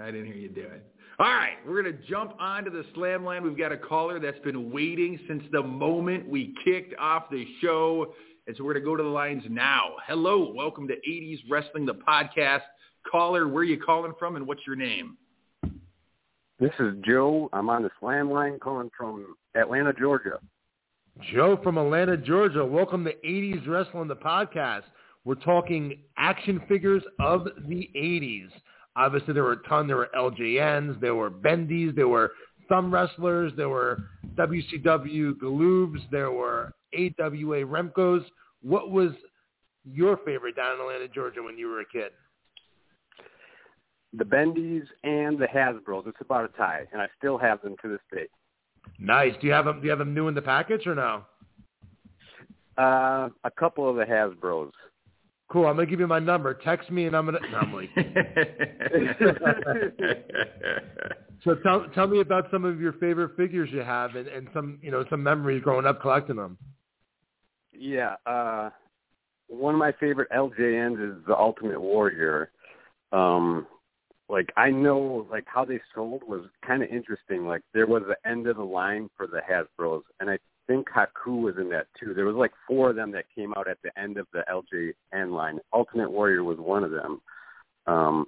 I 0.00 0.06
didn't 0.06 0.26
hear 0.26 0.36
you 0.36 0.48
do 0.48 0.62
it. 0.62 0.84
All 1.18 1.26
right, 1.26 1.56
we're 1.66 1.82
going 1.82 1.96
to 1.96 2.06
jump 2.06 2.34
onto 2.38 2.70
the 2.70 2.84
slam 2.94 3.24
line. 3.24 3.42
We've 3.42 3.56
got 3.56 3.72
a 3.72 3.76
caller 3.76 4.20
that's 4.20 4.38
been 4.40 4.70
waiting 4.70 5.18
since 5.26 5.42
the 5.50 5.62
moment 5.62 6.28
we 6.28 6.54
kicked 6.64 6.94
off 7.00 7.30
the 7.30 7.46
show. 7.62 8.14
And 8.46 8.54
so 8.56 8.64
we're 8.64 8.74
going 8.74 8.84
to 8.84 8.90
go 8.90 8.96
to 8.96 9.02
the 9.02 9.08
lines 9.08 9.42
now. 9.48 9.94
Hello, 10.06 10.52
welcome 10.54 10.86
to 10.88 10.94
80s 11.08 11.38
Wrestling, 11.48 11.86
the 11.86 11.94
podcast. 11.94 12.60
Caller, 13.10 13.48
where 13.48 13.62
are 13.62 13.64
you 13.64 13.80
calling 13.80 14.12
from 14.18 14.36
and 14.36 14.46
what's 14.46 14.60
your 14.66 14.76
name? 14.76 15.16
This 16.60 16.72
is 16.78 16.94
Joe. 17.04 17.48
I'm 17.52 17.70
on 17.70 17.82
the 17.82 17.90
slam 17.98 18.30
line 18.30 18.58
calling 18.60 18.90
from 18.96 19.36
Atlanta, 19.54 19.92
Georgia. 19.94 20.38
Joe 21.32 21.58
from 21.62 21.78
Atlanta, 21.78 22.16
Georgia. 22.16 22.64
Welcome 22.64 23.04
to 23.04 23.12
80s 23.26 23.66
Wrestling, 23.66 24.08
the 24.08 24.16
podcast. 24.16 24.82
We're 25.26 25.34
talking 25.34 25.98
action 26.16 26.62
figures 26.68 27.02
of 27.18 27.48
the 27.66 27.90
80s. 27.96 28.46
Obviously, 28.94 29.34
there 29.34 29.42
were 29.42 29.54
a 29.54 29.68
ton. 29.68 29.88
There 29.88 29.96
were 29.96 30.08
LJNs, 30.16 31.00
there 31.00 31.16
were 31.16 31.32
Bendies, 31.32 31.96
there 31.96 32.06
were 32.06 32.30
thumb 32.68 32.94
wrestlers, 32.94 33.52
there 33.56 33.68
were 33.68 34.04
WCW 34.36 35.32
Galoobs, 35.32 35.98
there 36.12 36.30
were 36.30 36.72
AWA 36.94 37.64
Remcos. 37.64 38.24
What 38.62 38.92
was 38.92 39.10
your 39.84 40.16
favorite 40.18 40.54
down 40.54 40.76
in 40.76 40.80
Atlanta, 40.80 41.08
Georgia, 41.08 41.42
when 41.42 41.58
you 41.58 41.66
were 41.70 41.80
a 41.80 41.86
kid? 41.86 42.12
The 44.12 44.24
Bendies 44.24 44.86
and 45.02 45.36
the 45.40 45.46
Hasbros. 45.46 46.06
It's 46.06 46.20
about 46.20 46.44
a 46.44 46.56
tie, 46.56 46.86
and 46.92 47.02
I 47.02 47.08
still 47.18 47.36
have 47.36 47.60
them 47.62 47.74
to 47.82 47.88
this 47.88 48.00
day. 48.14 48.28
Nice. 49.00 49.34
Do 49.40 49.48
you 49.48 49.52
have 49.52 49.64
them? 49.64 49.80
Do 49.80 49.86
you 49.86 49.90
have 49.90 49.98
them 49.98 50.14
new 50.14 50.28
in 50.28 50.36
the 50.36 50.42
package 50.42 50.86
or 50.86 50.94
no? 50.94 51.24
Uh, 52.78 53.28
a 53.42 53.50
couple 53.58 53.90
of 53.90 53.96
the 53.96 54.04
Hasbros. 54.04 54.70
Cool. 55.48 55.66
I'm 55.66 55.76
gonna 55.76 55.86
give 55.86 56.00
you 56.00 56.08
my 56.08 56.18
number. 56.18 56.54
Text 56.54 56.90
me, 56.90 57.06
and 57.06 57.16
I'm 57.16 57.26
gonna. 57.26 57.38
No, 57.52 57.58
I'm 57.58 57.72
like. 57.72 57.88
so 61.44 61.54
tell 61.62 61.86
tell 61.94 62.08
me 62.08 62.20
about 62.20 62.50
some 62.50 62.64
of 62.64 62.80
your 62.80 62.94
favorite 62.94 63.36
figures 63.36 63.68
you 63.72 63.78
have, 63.80 64.16
and, 64.16 64.26
and 64.26 64.48
some 64.52 64.80
you 64.82 64.90
know 64.90 65.04
some 65.08 65.22
memories 65.22 65.62
growing 65.62 65.86
up 65.86 66.00
collecting 66.00 66.34
them. 66.36 66.58
Yeah. 67.72 68.16
Uh, 68.26 68.70
one 69.48 69.74
of 69.74 69.78
my 69.78 69.92
favorite 70.00 70.30
LJNs 70.30 71.18
is 71.18 71.24
the 71.26 71.36
Ultimate 71.36 71.80
Warrior. 71.80 72.50
Um, 73.12 73.66
like 74.28 74.52
I 74.56 74.70
know 74.70 75.28
like 75.30 75.44
how 75.46 75.64
they 75.64 75.80
sold 75.94 76.22
was 76.26 76.46
kind 76.66 76.82
of 76.82 76.88
interesting. 76.88 77.46
Like 77.46 77.62
there 77.72 77.86
was 77.86 78.02
the 78.08 78.16
end 78.28 78.48
of 78.48 78.56
the 78.56 78.64
line 78.64 79.08
for 79.16 79.28
the 79.28 79.40
Hasbro's, 79.48 80.02
and 80.18 80.28
I 80.28 80.38
think 80.66 80.88
Haku 80.88 81.42
was 81.42 81.54
in 81.58 81.68
that 81.70 81.86
too. 81.98 82.14
There 82.14 82.26
was 82.26 82.36
like 82.36 82.52
four 82.66 82.90
of 82.90 82.96
them 82.96 83.12
that 83.12 83.24
came 83.34 83.52
out 83.56 83.68
at 83.68 83.78
the 83.82 83.90
end 83.98 84.16
of 84.16 84.26
the 84.32 84.44
LJN 84.50 85.32
line. 85.32 85.58
Ultimate 85.72 86.10
Warrior 86.10 86.44
was 86.44 86.58
one 86.58 86.84
of 86.84 86.90
them. 86.90 87.20
Um, 87.86 88.26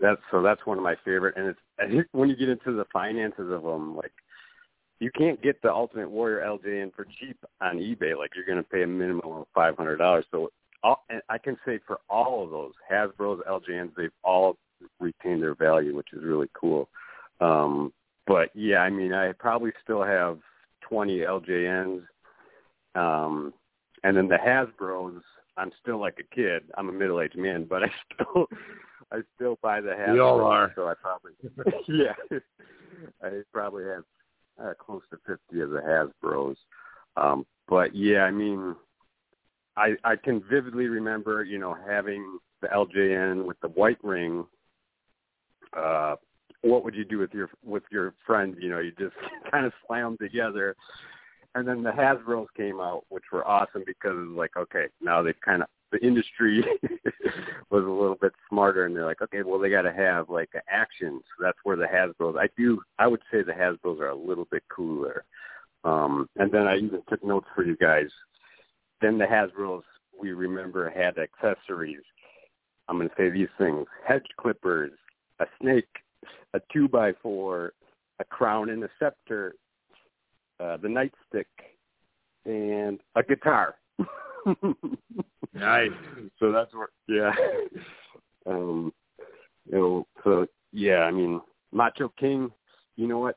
that's 0.00 0.20
so 0.30 0.42
that's 0.42 0.64
one 0.66 0.78
of 0.78 0.84
my 0.84 0.96
favorite. 1.04 1.36
And 1.36 1.48
it's 1.48 2.08
when 2.12 2.28
you 2.28 2.36
get 2.36 2.48
into 2.48 2.72
the 2.72 2.84
finances 2.92 3.50
of 3.50 3.62
them, 3.62 3.96
like 3.96 4.12
you 5.00 5.10
can't 5.10 5.42
get 5.42 5.60
the 5.62 5.72
Ultimate 5.72 6.10
Warrior 6.10 6.40
LJN 6.40 6.94
for 6.94 7.04
cheap 7.04 7.36
on 7.60 7.78
eBay. 7.78 8.16
Like 8.16 8.30
you're 8.34 8.46
going 8.46 8.58
to 8.58 8.68
pay 8.68 8.82
a 8.82 8.86
minimum 8.86 9.30
of 9.30 9.46
five 9.54 9.76
hundred 9.76 9.96
dollars. 9.96 10.24
So 10.30 10.50
all, 10.82 11.04
and 11.10 11.22
I 11.28 11.38
can 11.38 11.56
say 11.64 11.80
for 11.86 11.98
all 12.08 12.44
of 12.44 12.50
those 12.50 12.72
Hasbro's 12.90 13.42
LJNs, 13.48 13.92
they've 13.96 14.10
all 14.22 14.56
retained 15.00 15.42
their 15.42 15.54
value, 15.54 15.96
which 15.96 16.12
is 16.12 16.22
really 16.22 16.48
cool. 16.54 16.88
Um, 17.40 17.92
but 18.26 18.50
yeah, 18.54 18.78
I 18.78 18.90
mean, 18.90 19.12
I 19.12 19.32
probably 19.32 19.72
still 19.82 20.02
have 20.02 20.38
20 20.94 21.18
LJNs. 21.18 22.02
Um, 22.94 23.52
and 24.04 24.16
then 24.16 24.28
the 24.28 24.36
Hasbro's, 24.36 25.22
I'm 25.56 25.72
still 25.82 26.00
like 26.00 26.18
a 26.20 26.34
kid. 26.34 26.62
I'm 26.78 26.88
a 26.88 26.92
middle-aged 26.92 27.36
man, 27.36 27.66
but 27.68 27.82
I 27.82 27.90
still, 28.14 28.46
I 29.10 29.18
still 29.34 29.58
buy 29.60 29.80
the 29.80 29.90
Hasbro. 29.90 30.12
We 30.12 30.20
all 30.20 30.40
are. 30.40 30.72
So 30.76 30.86
I 30.86 30.94
probably, 30.94 31.32
yeah, 31.88 32.38
I 33.22 33.42
probably 33.52 33.84
have 33.84 34.04
uh, 34.62 34.74
close 34.78 35.02
to 35.10 35.18
50 35.26 35.60
of 35.62 35.70
the 35.70 35.80
Hasbro's. 35.80 36.58
Um, 37.16 37.44
but 37.66 37.94
yeah, 37.94 38.22
I 38.22 38.30
mean, 38.30 38.76
I 39.76 39.94
I 40.04 40.14
can 40.14 40.42
vividly 40.48 40.86
remember, 40.86 41.42
you 41.42 41.58
know, 41.58 41.76
having 41.88 42.38
the 42.62 42.68
LJN 42.68 43.44
with 43.44 43.58
the 43.60 43.68
white 43.68 43.98
ring. 44.04 44.44
Uh, 45.76 46.16
what 46.64 46.82
would 46.84 46.94
you 46.94 47.04
do 47.04 47.18
with 47.18 47.32
your 47.34 47.50
with 47.64 47.82
your 47.90 48.14
friends? 48.26 48.56
You 48.60 48.70
know, 48.70 48.78
you 48.80 48.92
just 48.98 49.14
kind 49.50 49.66
of 49.66 49.72
slam 49.86 50.16
together. 50.20 50.74
And 51.54 51.68
then 51.68 51.84
the 51.84 51.90
Hasbro's 51.90 52.48
came 52.56 52.80
out, 52.80 53.04
which 53.10 53.24
were 53.32 53.46
awesome 53.46 53.84
because 53.86 54.16
like, 54.30 54.56
okay, 54.56 54.86
now 55.00 55.22
they 55.22 55.34
kind 55.44 55.62
of 55.62 55.68
the 55.92 56.04
industry 56.04 56.64
was 57.70 57.84
a 57.84 57.88
little 57.88 58.16
bit 58.20 58.32
smarter, 58.48 58.86
and 58.86 58.96
they're 58.96 59.04
like, 59.04 59.22
okay, 59.22 59.42
well 59.42 59.60
they 59.60 59.70
got 59.70 59.82
to 59.82 59.92
have 59.92 60.30
like 60.30 60.50
action. 60.68 61.20
So 61.22 61.44
that's 61.44 61.58
where 61.62 61.76
the 61.76 61.84
Hasbro's. 61.84 62.36
I 62.38 62.48
do. 62.56 62.80
I 62.98 63.06
would 63.06 63.22
say 63.30 63.42
the 63.42 63.52
Hasbro's 63.52 64.00
are 64.00 64.08
a 64.08 64.16
little 64.16 64.48
bit 64.50 64.64
cooler. 64.74 65.24
Um, 65.84 66.28
and 66.36 66.50
then 66.50 66.66
I 66.66 66.78
even 66.78 67.02
took 67.08 67.22
notes 67.22 67.46
for 67.54 67.62
you 67.62 67.76
guys. 67.76 68.08
Then 69.02 69.18
the 69.18 69.26
Hasbro's 69.26 69.84
we 70.18 70.32
remember 70.32 70.90
had 70.90 71.18
accessories. 71.18 72.02
I'm 72.88 72.96
going 72.96 73.08
to 73.08 73.14
say 73.16 73.30
these 73.30 73.48
things: 73.58 73.86
hedge 74.06 74.26
clippers, 74.40 74.92
a 75.38 75.46
snake, 75.60 75.88
a 76.54 76.60
two 76.72 76.88
by 76.88 77.12
four, 77.22 77.72
a 78.20 78.24
crown 78.24 78.70
and 78.70 78.84
a 78.84 78.88
scepter, 78.98 79.54
uh, 80.60 80.76
the 80.78 80.88
nightstick, 80.88 81.46
and 82.44 83.00
a 83.16 83.22
guitar. 83.22 83.76
nice. 85.54 85.90
So 86.38 86.52
that's 86.52 86.72
where, 86.74 86.88
yeah. 87.08 87.32
um, 88.46 88.92
you 89.66 89.78
know, 89.78 90.06
so 90.22 90.46
yeah, 90.72 91.00
I 91.00 91.10
mean, 91.10 91.40
Macho 91.72 92.12
King. 92.18 92.50
You 92.96 93.08
know 93.08 93.18
what? 93.18 93.36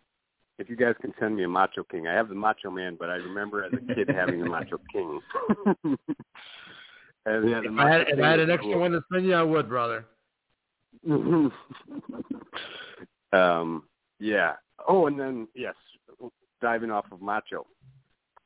If 0.60 0.70
you 0.70 0.76
guys 0.76 0.96
can 1.02 1.14
send 1.20 1.36
me 1.36 1.44
a 1.44 1.48
Macho 1.48 1.84
King, 1.84 2.08
I 2.08 2.14
have 2.14 2.30
the 2.30 2.36
Macho 2.36 2.72
Man, 2.72 2.98
but 3.00 3.10
I 3.10 3.16
remember 3.16 3.64
as 3.64 3.74
a 3.74 3.94
kid 3.94 4.10
having 4.10 4.40
the 4.40 4.50
Macho 4.50 4.80
King. 4.92 5.20
and, 5.84 7.50
yeah, 7.50 7.62
the 7.62 7.72
if, 7.72 7.80
I 7.80 7.92
had, 7.92 8.02
if 8.08 8.20
I 8.20 8.30
had 8.32 8.40
an 8.40 8.50
extra 8.50 8.74
cool. 8.74 8.82
one 8.82 8.92
to 8.92 9.02
send 9.12 9.26
you, 9.26 9.36
I 9.36 9.44
would, 9.44 9.70
brother. 9.70 10.06
um, 13.34 13.84
yeah. 14.20 14.54
Oh, 14.88 15.08
and 15.08 15.20
then 15.20 15.48
yes, 15.56 15.76
diving 16.62 16.92
off 16.92 17.06
of 17.12 17.22
Macho, 17.22 17.66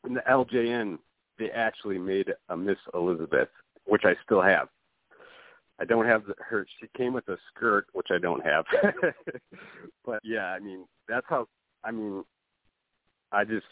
in 0.05 0.13
the 0.13 0.21
LJN, 0.21 0.97
they 1.37 1.49
actually 1.51 1.97
made 1.97 2.33
a 2.49 2.57
Miss 2.57 2.77
Elizabeth, 2.93 3.49
which 3.85 4.03
I 4.05 4.15
still 4.23 4.41
have. 4.41 4.69
I 5.79 5.85
don't 5.85 6.05
have 6.05 6.25
the, 6.25 6.35
her. 6.39 6.65
She 6.79 6.87
came 6.95 7.13
with 7.13 7.27
a 7.29 7.37
skirt, 7.49 7.87
which 7.93 8.07
I 8.11 8.19
don't 8.19 8.45
have. 8.45 8.65
but 10.05 10.19
yeah, 10.23 10.47
I 10.47 10.59
mean 10.59 10.85
that's 11.07 11.25
how. 11.27 11.47
I 11.83 11.91
mean, 11.91 12.23
I 13.31 13.43
just 13.43 13.65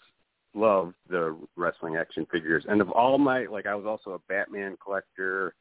love 0.55 0.93
the 1.07 1.37
wrestling 1.55 1.97
action 1.97 2.25
figures, 2.31 2.65
and 2.67 2.81
of 2.81 2.89
all 2.91 3.19
my 3.19 3.45
like, 3.45 3.67
I 3.67 3.75
was 3.75 3.85
also 3.85 4.15
a 4.15 4.19
Batman 4.27 4.75
collector, 4.83 5.53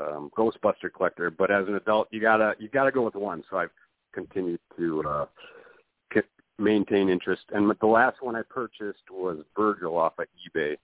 um, 0.00 0.30
Ghostbuster 0.36 0.92
collector. 0.94 1.30
But 1.30 1.50
as 1.50 1.68
an 1.68 1.74
adult, 1.74 2.08
you 2.10 2.20
gotta 2.20 2.54
you 2.58 2.68
gotta 2.68 2.92
go 2.92 3.02
with 3.02 3.14
one. 3.14 3.42
So 3.50 3.56
I've 3.56 3.70
continued 4.12 4.60
to 4.76 5.02
uh, 5.06 5.26
maintain 6.58 7.08
interest. 7.08 7.42
And 7.52 7.72
the 7.80 7.86
last 7.86 8.22
one 8.22 8.36
I 8.36 8.42
purchased 8.48 9.10
was 9.10 9.38
Virgil 9.56 9.96
off 9.96 10.14
of 10.18 10.26
eBay. 10.56 10.76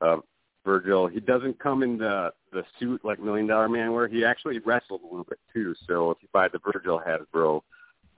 Uh, 0.00 0.18
Virgil, 0.64 1.06
he 1.06 1.20
doesn't 1.20 1.58
come 1.58 1.82
in 1.82 1.96
the 1.96 2.32
the 2.52 2.64
suit 2.78 3.04
like 3.04 3.20
Million 3.20 3.46
Dollar 3.46 3.68
Man 3.68 3.92
where 3.92 4.08
he 4.08 4.24
actually 4.24 4.58
wrestled 4.60 5.02
a 5.02 5.06
little 5.06 5.24
bit 5.24 5.38
too. 5.52 5.74
So 5.86 6.10
if 6.10 6.18
you 6.20 6.28
buy 6.32 6.48
the 6.48 6.58
Virgil 6.72 7.00
Hasbro, 7.06 7.60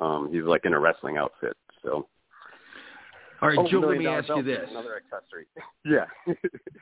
um, 0.00 0.30
he's 0.32 0.44
like 0.44 0.64
in 0.64 0.73
a 0.73 0.78
wrestling 0.78 1.18
outfit. 1.18 1.56
So 1.82 2.06
all 3.40 3.49
right, 3.49 3.59
oh, 3.59 3.68
Joe, 3.71 3.80
let 3.80 3.99
me 3.99 4.07
ask 4.07 4.28
you 4.28 4.42
this. 4.42 4.68
Another 4.71 4.97
accessory. 4.97 5.47
yeah. 5.85 6.07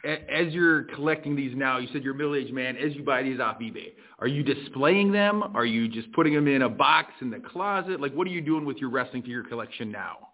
as 0.05 0.53
you're 0.53 0.85
collecting 0.85 1.37
these 1.37 1.55
now, 1.55 1.79
you 1.79 1.89
said 1.93 2.03
you're 2.03 2.15
a 2.15 2.17
middle-aged 2.17 2.53
man. 2.53 2.77
As 2.77 2.95
you 2.95 3.03
buy 3.03 3.23
these 3.23 3.41
off 3.41 3.59
eBay, 3.59 3.93
are 4.19 4.27
you 4.27 4.43
displaying 4.43 5.13
them? 5.13 5.43
Are 5.55 5.67
you 5.67 5.89
just 5.89 6.11
putting 6.13 6.35
them 6.35 6.49
in 6.49 6.63
a 6.63 6.69
box 6.69 7.13
in 7.21 7.31
the 7.31 7.41
closet? 7.41 8.01
Like, 8.01 8.15
what 8.15 8.27
are 8.27 8.31
you 8.31 8.41
doing 8.41 8.65
with 8.65 8.79
your 8.79 8.91
wrestling 8.91 9.23
figure 9.23 9.43
collection 9.43 9.93
now? 9.93 10.29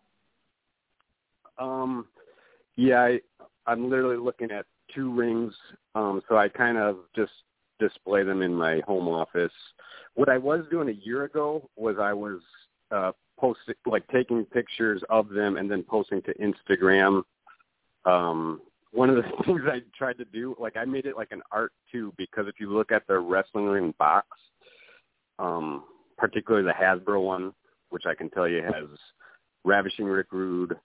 Um, 1.58 2.06
yeah, 2.76 3.00
I, 3.00 3.20
I'm 3.66 3.90
literally 3.90 4.16
looking 4.16 4.50
at 4.50 4.66
two 4.94 5.12
rings. 5.12 5.54
Um, 5.94 6.22
so 6.28 6.36
I 6.36 6.48
kind 6.48 6.78
of 6.78 6.98
just 7.16 7.32
display 7.78 8.22
them 8.22 8.42
in 8.42 8.54
my 8.54 8.80
home 8.86 9.08
office. 9.08 9.52
What 10.14 10.28
I 10.28 10.38
was 10.38 10.64
doing 10.70 10.88
a 10.88 11.04
year 11.04 11.24
ago 11.24 11.68
was 11.76 11.96
I 12.00 12.12
was 12.12 12.40
uh, 12.90 13.12
posting, 13.38 13.74
like 13.86 14.06
taking 14.08 14.44
pictures 14.44 15.02
of 15.08 15.28
them 15.28 15.56
and 15.56 15.70
then 15.70 15.82
posting 15.82 16.22
to 16.22 16.34
Instagram. 16.34 17.22
Um, 18.04 18.60
one 18.92 19.10
of 19.10 19.16
the 19.16 19.22
things 19.44 19.62
I 19.66 19.80
tried 19.96 20.18
to 20.18 20.24
do, 20.26 20.54
like 20.58 20.76
I 20.76 20.84
made 20.84 21.06
it 21.06 21.16
like 21.16 21.32
an 21.32 21.42
art 21.50 21.72
too, 21.90 22.12
because 22.16 22.46
if 22.48 22.54
you 22.58 22.72
look 22.72 22.92
at 22.92 23.06
the 23.06 23.18
wrestling 23.18 23.66
ring 23.66 23.94
box, 23.98 24.26
um, 25.38 25.84
particularly 26.18 26.66
the 26.66 26.72
Hasbro 26.72 27.22
one, 27.22 27.52
which 27.90 28.04
I 28.06 28.14
can 28.14 28.30
tell 28.30 28.48
you 28.48 28.62
has 28.62 28.88
Ravishing 29.64 30.06
Rick 30.06 30.28
Rude, 30.32 30.76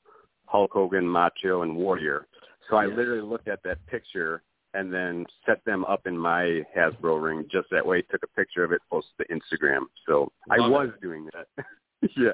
Hulk 0.45 0.71
Hogan, 0.73 1.07
Macho, 1.07 1.61
and 1.61 1.75
Warrior. 1.75 2.27
So 2.69 2.75
I 2.75 2.85
literally 2.85 3.21
looked 3.21 3.47
at 3.47 3.63
that 3.63 3.85
picture 3.87 4.41
and 4.73 4.93
then 4.93 5.25
set 5.45 5.63
them 5.65 5.85
up 5.85 6.05
in 6.05 6.17
my 6.17 6.61
Hasbro 6.75 7.21
ring 7.21 7.45
just 7.51 7.67
that 7.71 7.85
way. 7.85 8.01
Took 8.01 8.23
a 8.23 8.35
picture 8.35 8.63
of 8.63 8.71
it, 8.71 8.81
posted 8.89 9.13
to 9.19 9.33
Instagram. 9.33 9.83
So 10.05 10.31
Love 10.49 10.59
I 10.59 10.67
was 10.67 10.89
it. 10.89 11.01
doing 11.01 11.27
that. 11.33 11.65
yeah. 12.17 12.31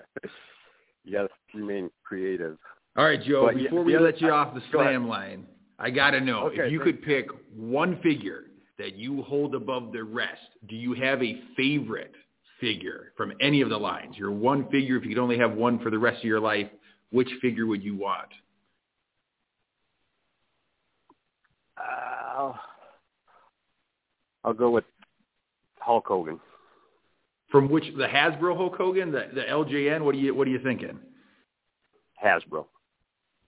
Yes, 1.05 1.29
remain 1.53 1.89
creative. 2.03 2.57
All 2.95 3.05
right, 3.05 3.21
Joe. 3.21 3.47
But, 3.47 3.57
before 3.57 3.79
the 3.79 3.85
we 3.85 3.97
let 3.97 4.21
you 4.21 4.29
off 4.29 4.53
the 4.53 4.61
slam 4.71 5.07
line, 5.07 5.45
I 5.79 5.89
got 5.89 6.11
to 6.11 6.21
know 6.21 6.47
Okay, 6.47 6.65
if 6.65 6.71
you 6.71 6.79
could 6.79 7.01
pick 7.01 7.27
one 7.55 7.99
figure 8.01 8.45
that 8.77 8.95
you 8.95 9.21
hold 9.23 9.55
above 9.55 9.91
the 9.91 10.03
rest. 10.03 10.41
Do 10.67 10.75
you 10.75 10.93
have 10.93 11.21
a 11.21 11.41
favorite 11.55 12.13
figure 12.59 13.13
from 13.17 13.33
any 13.41 13.61
of 13.61 13.69
the 13.69 13.77
lines? 13.77 14.17
Your 14.17 14.31
one 14.31 14.69
figure. 14.69 14.97
If 14.97 15.03
you 15.03 15.09
could 15.09 15.21
only 15.21 15.37
have 15.37 15.53
one 15.53 15.79
for 15.79 15.89
the 15.89 15.99
rest 15.99 16.19
of 16.19 16.25
your 16.25 16.39
life, 16.39 16.67
which 17.11 17.29
figure 17.41 17.65
would 17.65 17.83
you 17.83 17.95
want? 17.95 18.29
Uh, 21.77 22.53
I'll 24.43 24.53
go 24.53 24.69
with 24.69 24.85
Hulk 25.79 26.05
Hogan. 26.07 26.39
From 27.53 27.69
which 27.69 27.85
the 27.95 28.07
Hasbro 28.07 28.57
Hulk 28.57 28.75
Hogan, 28.75 29.11
the 29.11 29.27
the 29.33 29.43
LJN? 29.43 30.01
What 30.01 30.13
do 30.13 30.19
you 30.19 30.35
what 30.35 30.47
are 30.47 30.51
you 30.51 30.59
thinking? 30.61 30.99
Hasbro. 32.23 32.65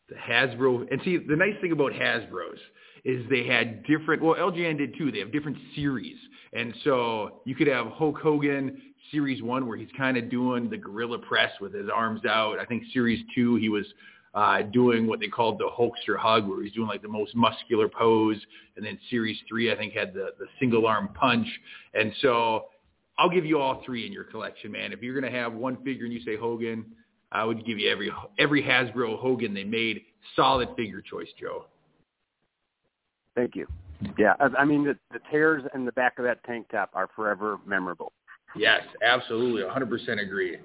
the 0.09 0.15
Hasbro. 0.15 0.87
And 0.91 1.01
see, 1.03 1.17
the 1.17 1.35
nice 1.35 1.55
thing 1.61 1.71
about 1.71 1.91
Hasbro's 1.91 2.59
is 3.03 3.23
they 3.29 3.45
had 3.45 3.83
different, 3.85 4.21
well, 4.21 4.35
LJN 4.35 4.77
did 4.77 4.97
too. 4.97 5.11
They 5.11 5.19
have 5.19 5.31
different 5.31 5.57
series. 5.75 6.17
And 6.53 6.73
so 6.83 7.41
you 7.45 7.55
could 7.55 7.67
have 7.67 7.87
Hulk 7.87 8.17
Hogan 8.17 8.81
Series 9.11 9.41
1 9.41 9.67
where 9.67 9.77
he's 9.77 9.89
kind 9.97 10.17
of 10.17 10.29
doing 10.29 10.69
the 10.69 10.77
gorilla 10.77 11.19
press 11.19 11.51
with 11.61 11.73
his 11.73 11.87
arms 11.93 12.21
out. 12.27 12.59
I 12.59 12.65
think 12.65 12.83
Series 12.93 13.23
2 13.35 13.55
he 13.57 13.69
was 13.69 13.85
uh, 14.33 14.63
doing 14.63 15.07
what 15.07 15.19
they 15.19 15.27
called 15.27 15.59
the 15.59 15.69
Hulkster 15.77 16.17
hug 16.17 16.47
where 16.47 16.61
he's 16.63 16.73
doing 16.73 16.87
like 16.87 17.01
the 17.01 17.07
most 17.07 17.35
muscular 17.35 17.87
pose. 17.87 18.37
And 18.75 18.85
then 18.85 18.99
Series 19.09 19.37
3 19.47 19.71
I 19.71 19.77
think 19.77 19.93
had 19.93 20.13
the, 20.13 20.29
the 20.39 20.47
single 20.59 20.87
arm 20.87 21.09
punch. 21.13 21.47
And 21.93 22.11
so 22.21 22.65
I'll 23.17 23.29
give 23.29 23.45
you 23.45 23.59
all 23.59 23.81
three 23.85 24.05
in 24.05 24.11
your 24.11 24.25
collection, 24.25 24.71
man. 24.71 24.91
If 24.91 25.01
you're 25.01 25.19
going 25.19 25.31
to 25.31 25.37
have 25.37 25.53
one 25.53 25.77
figure 25.83 26.05
and 26.05 26.13
you 26.13 26.21
say 26.21 26.35
Hogan, 26.35 26.85
I 27.31 27.43
would 27.43 27.65
give 27.65 27.79
you 27.79 27.89
every 27.89 28.11
every 28.39 28.63
Hasbro 28.63 29.19
Hogan 29.19 29.53
they 29.53 29.63
made. 29.63 30.01
Solid 30.35 30.69
figure 30.75 31.01
choice, 31.01 31.27
Joe. 31.39 31.65
Thank 33.35 33.55
you. 33.55 33.67
Yeah, 34.17 34.33
I, 34.39 34.47
I 34.59 34.65
mean 34.65 34.83
the, 34.83 34.97
the 35.11 35.19
tears 35.31 35.63
in 35.73 35.85
the 35.85 35.91
back 35.93 36.19
of 36.19 36.25
that 36.25 36.43
tank 36.43 36.67
top 36.71 36.89
are 36.93 37.09
forever 37.15 37.59
memorable. 37.65 38.11
Yes, 38.55 38.81
absolutely, 39.03 39.63
100% 39.63 40.21
agree. 40.21 40.57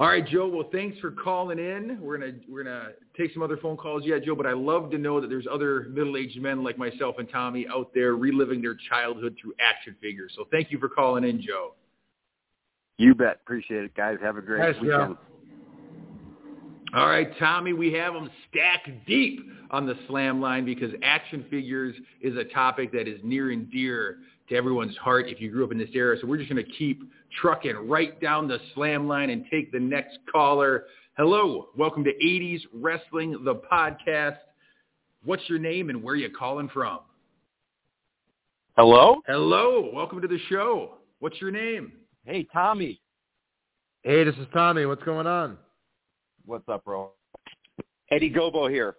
All 0.00 0.06
right, 0.06 0.26
Joe. 0.26 0.48
Well, 0.48 0.66
thanks 0.72 0.98
for 0.98 1.10
calling 1.10 1.58
in. 1.58 1.98
We're 2.00 2.16
gonna 2.16 2.32
we're 2.48 2.64
gonna 2.64 2.92
take 3.18 3.34
some 3.34 3.42
other 3.42 3.58
phone 3.58 3.76
calls 3.76 4.02
yet, 4.06 4.24
Joe. 4.24 4.34
But 4.34 4.46
I 4.46 4.54
love 4.54 4.90
to 4.92 4.98
know 4.98 5.20
that 5.20 5.28
there's 5.28 5.46
other 5.46 5.88
middle-aged 5.90 6.40
men 6.40 6.64
like 6.64 6.78
myself 6.78 7.16
and 7.18 7.28
Tommy 7.30 7.66
out 7.70 7.90
there 7.92 8.14
reliving 8.14 8.62
their 8.62 8.78
childhood 8.88 9.36
through 9.40 9.52
action 9.60 9.94
figures. 10.00 10.32
So 10.36 10.46
thank 10.50 10.70
you 10.70 10.78
for 10.78 10.88
calling 10.88 11.24
in, 11.24 11.42
Joe. 11.42 11.74
You 12.96 13.14
bet. 13.14 13.40
Appreciate 13.42 13.84
it, 13.84 13.94
guys. 13.94 14.16
Have 14.22 14.38
a 14.38 14.40
great 14.40 14.74
Joe. 14.76 14.80
weekend. 14.80 15.16
All 16.94 17.06
right, 17.06 17.30
Tommy, 17.38 17.74
we 17.74 17.92
have 17.92 18.14
them 18.14 18.30
stacked 18.48 18.88
deep 19.06 19.49
on 19.70 19.86
the 19.86 19.94
slam 20.08 20.40
line 20.40 20.64
because 20.64 20.92
action 21.02 21.44
figures 21.50 21.94
is 22.20 22.36
a 22.36 22.44
topic 22.44 22.92
that 22.92 23.06
is 23.08 23.20
near 23.22 23.50
and 23.52 23.70
dear 23.70 24.18
to 24.48 24.56
everyone's 24.56 24.96
heart 24.96 25.28
if 25.28 25.40
you 25.40 25.50
grew 25.50 25.64
up 25.64 25.72
in 25.72 25.78
this 25.78 25.90
era. 25.94 26.16
So 26.20 26.26
we're 26.26 26.38
just 26.38 26.50
going 26.50 26.64
to 26.64 26.72
keep 26.72 27.02
trucking 27.40 27.88
right 27.88 28.20
down 28.20 28.48
the 28.48 28.58
slam 28.74 29.06
line 29.06 29.30
and 29.30 29.44
take 29.50 29.70
the 29.70 29.78
next 29.78 30.18
caller. 30.30 30.84
Hello, 31.16 31.68
welcome 31.76 32.02
to 32.04 32.10
80s 32.22 32.62
Wrestling, 32.74 33.44
the 33.44 33.54
podcast. 33.54 34.38
What's 35.24 35.42
your 35.48 35.58
name 35.58 35.90
and 35.90 36.02
where 36.02 36.14
are 36.14 36.16
you 36.16 36.30
calling 36.30 36.68
from? 36.68 37.00
Hello? 38.76 39.16
Hello, 39.26 39.90
welcome 39.92 40.20
to 40.20 40.28
the 40.28 40.38
show. 40.48 40.94
What's 41.20 41.40
your 41.40 41.50
name? 41.50 41.92
Hey, 42.24 42.46
Tommy. 42.52 43.00
Hey, 44.02 44.24
this 44.24 44.34
is 44.36 44.46
Tommy. 44.52 44.86
What's 44.86 45.02
going 45.04 45.26
on? 45.26 45.58
What's 46.46 46.68
up, 46.68 46.84
bro? 46.84 47.10
Eddie 48.10 48.30
Gobo 48.30 48.68
here. 48.68 48.96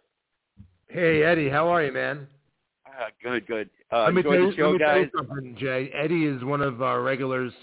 Hey, 0.93 1.23
Eddie. 1.23 1.49
How 1.49 1.69
are 1.69 1.83
you, 1.83 1.93
man? 1.93 2.27
Uh, 2.85 3.05
good, 3.23 3.47
good. 3.47 3.69
Uh, 3.93 4.03
let 4.03 4.13
me, 4.13 4.19
enjoy 4.19 4.31
tell 4.35 4.41
the 4.41 4.47
you, 4.47 4.57
show, 4.57 4.63
let 4.63 4.73
me 4.73 4.79
tell 4.79 4.87
guys. 4.87 5.07
you 5.13 5.19
something, 5.19 5.55
Jay. 5.57 5.89
Eddie 5.93 6.25
is 6.25 6.43
one 6.43 6.61
of 6.61 6.81
our 6.81 7.01
regulars 7.01 7.53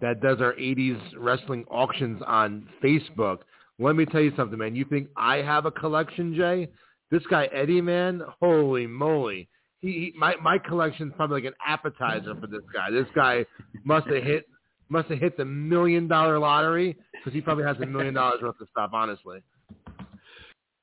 that 0.00 0.22
does 0.22 0.40
our 0.40 0.54
80s 0.54 0.98
wrestling 1.18 1.66
auctions 1.70 2.22
on 2.26 2.66
Facebook. 2.82 3.40
Let 3.78 3.94
me 3.94 4.06
tell 4.06 4.22
you 4.22 4.32
something, 4.38 4.58
man. 4.58 4.74
You 4.74 4.86
think 4.86 5.08
I 5.18 5.36
have 5.36 5.66
a 5.66 5.70
collection, 5.70 6.34
Jay? 6.34 6.68
This 7.10 7.22
guy 7.28 7.44
Eddie, 7.52 7.82
man, 7.82 8.22
holy 8.40 8.86
moly! 8.86 9.50
He, 9.80 9.88
he 9.88 10.14
my 10.16 10.34
my 10.42 10.56
collection's 10.56 11.12
probably 11.14 11.42
like 11.42 11.52
an 11.52 11.58
appetizer 11.66 12.34
for 12.40 12.46
this 12.46 12.62
guy. 12.72 12.90
This 12.90 13.06
guy 13.14 13.44
must 13.84 14.06
have 14.06 14.22
hit 14.22 14.46
must 14.88 15.08
have 15.08 15.18
hit 15.18 15.36
the 15.36 15.44
million 15.44 16.08
dollar 16.08 16.38
lottery 16.38 16.96
because 17.12 17.34
he 17.34 17.42
probably 17.42 17.64
has 17.64 17.76
a 17.82 17.86
million 17.86 18.14
dollars 18.14 18.40
worth 18.40 18.58
of 18.58 18.68
stuff. 18.70 18.92
Honestly, 18.94 19.40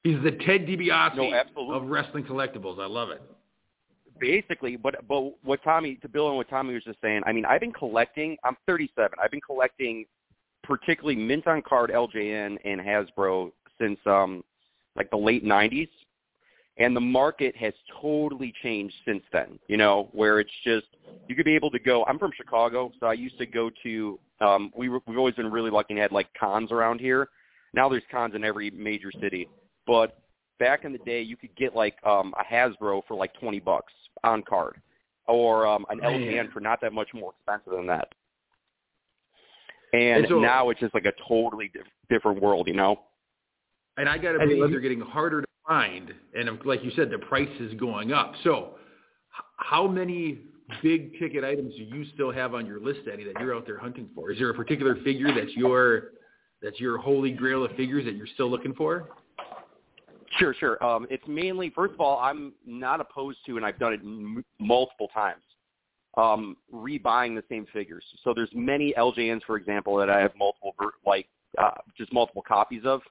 He's 0.04 0.22
the 0.24 0.32
Ted 0.32 0.66
DiBiase 0.66 1.16
No, 1.16 1.74
of 1.76 1.84
wrestling 1.90 2.24
collectibles. 2.24 2.80
I 2.80 2.86
love 2.86 3.10
it. 3.10 3.22
Basically, 4.20 4.76
but 4.76 5.08
but 5.08 5.34
what 5.44 5.64
Tommy 5.64 5.96
to 5.96 6.10
build 6.10 6.32
on 6.32 6.36
what 6.38 6.50
Tommy 6.50 6.74
was 6.74 6.84
just 6.84 7.00
saying. 7.02 7.22
I 7.26 7.32
mean, 7.32 7.46
I've 7.46 7.62
been 7.62 7.72
collecting. 7.72 8.38
I'm 8.44 8.58
37. 8.66 9.18
I've 9.22 9.32
been 9.32 9.42
collecting, 9.42 10.06
particularly 10.64 11.16
mint 11.16 11.48
on 11.48 11.62
card 11.62 11.90
LJN 11.90 12.58
and 12.66 12.82
Hasbro 12.82 13.52
since 13.80 13.98
um 14.06 14.44
like 14.96 15.10
the 15.10 15.18
late 15.18 15.46
90s. 15.46 15.90
And 16.78 16.96
the 16.96 17.02
market 17.02 17.56
has 17.58 17.74
totally 18.02 18.54
changed 18.64 18.96
since 19.06 19.24
then, 19.34 19.60
you 19.68 19.76
know, 19.76 20.08
where 20.14 20.40
it's 20.40 20.52
just 20.64 20.88
you 21.28 21.36
could 21.36 21.46
be 21.46 21.56
able 21.56 21.72
to 21.72 21.80
go. 21.80 22.06
I'm 22.06 22.18
from 22.18 22.32
Chicago, 22.36 22.92
so 23.00 23.08
I 23.08 23.14
used 23.14 23.38
to 23.40 23.46
go 23.46 23.70
to. 23.84 24.20
Um, 24.40 24.72
we 24.76 24.88
were, 24.88 25.00
we've 25.06 25.18
always 25.18 25.36
been 25.36 25.52
really 25.52 25.70
lucky 25.72 25.94
and 25.94 26.02
had 26.02 26.14
like 26.14 26.28
cons 26.40 26.72
around 26.72 27.00
here. 27.00 27.28
Now 27.74 27.90
there's 27.90 28.04
cons 28.10 28.34
in 28.36 28.46
every 28.46 28.72
major 28.72 29.12
city, 29.20 29.50
but 29.90 30.20
back 30.60 30.86
in 30.86 30.92
the 30.92 31.00
day, 31.00 31.20
you 31.22 31.36
could 31.36 31.56
get 31.56 31.76
like 31.76 31.96
um, 32.06 32.32
a 32.40 32.44
Hasbro 32.54 33.02
for 33.08 33.16
like 33.18 33.34
20 33.40 33.60
bucks 33.60 33.92
on 34.24 34.44
card, 34.44 34.80
or 35.28 35.66
um, 35.66 35.84
an 35.90 35.98
Man. 35.98 36.12
LJN 36.22 36.52
for 36.54 36.60
not 36.60 36.80
that 36.82 36.94
much 36.94 37.08
more 37.14 37.34
expensive 37.40 37.74
than 37.76 37.88
that. 37.88 38.10
And 39.94 40.20
And 40.20 40.28
so- 40.30 40.40
now 40.40 40.70
it's 40.70 40.80
just 40.80 40.94
like 40.94 41.06
a 41.06 41.14
totally 41.28 41.72
diff- 41.74 41.84
different 42.10 42.40
world, 42.42 42.68
you 42.68 42.76
know. 42.76 43.02
And 43.98 44.08
I 44.08 44.18
got 44.20 44.34
to 44.34 44.40
believe 44.40 44.60
let 44.60 44.68
me- 44.68 44.72
they're 44.74 44.80
getting 44.82 45.02
harder 45.02 45.42
to 45.42 45.48
find, 45.68 46.14
and 46.36 46.48
um, 46.50 46.60
like 46.66 46.84
you 46.84 46.92
said, 46.92 47.10
the 47.10 47.18
price 47.18 47.50
is 47.60 47.74
going 47.74 48.14
up. 48.14 48.34
So, 48.44 48.76
h- 49.36 49.44
how 49.58 49.88
many 49.88 50.42
big 50.84 51.18
ticket 51.20 51.44
items 51.44 51.74
do 51.76 51.84
you 51.84 52.06
still 52.14 52.32
have 52.32 52.54
on 52.54 52.68
your 52.68 52.80
list, 52.80 53.02
Eddie, 53.12 53.24
that 53.24 53.42
you're 53.42 53.56
out 53.56 53.66
there 53.66 53.80
hunting 53.80 54.08
for? 54.14 54.30
Is 54.32 54.38
there 54.38 54.52
a 54.52 54.54
particular 54.54 54.96
figure 55.04 55.34
that's 55.34 55.56
your 55.56 56.12
that's 56.62 56.80
your 56.80 56.98
holy 56.98 57.32
grail 57.32 57.64
of 57.66 57.72
figures 57.76 58.06
that 58.06 58.16
you're 58.16 58.28
still 58.36 58.50
looking 58.52 58.74
for? 58.76 59.10
Sure, 60.38 60.54
sure. 60.54 60.84
Um, 60.84 61.08
it's 61.10 61.24
mainly, 61.28 61.72
first 61.72 61.94
of 61.94 62.02
all, 62.02 62.20
I'm 62.20 62.54
not 62.66 63.02
opposed 63.02 63.40
to, 63.48 63.58
and 63.58 63.66
I've 63.66 63.80
done 63.80 63.94
it 63.94 64.02
m- 64.02 64.46
multiple 64.60 65.08
times, 65.14 65.44
um, 66.18 66.56
rebuying 66.74 67.36
the 67.36 67.44
same 67.50 67.66
figures. 67.74 68.04
So 68.24 68.34
there's 68.36 68.50
many 68.54 68.94
LJNs, 68.98 69.42
for 69.46 69.58
example, 69.58 69.96
that 69.98 70.10
I 70.10 70.20
have 70.20 70.32
multiple, 70.38 70.76
like, 71.06 71.28
uh, 71.58 71.72
just 71.98 72.14
multiple 72.14 72.44
copies 72.48 72.84
of. 72.86 73.02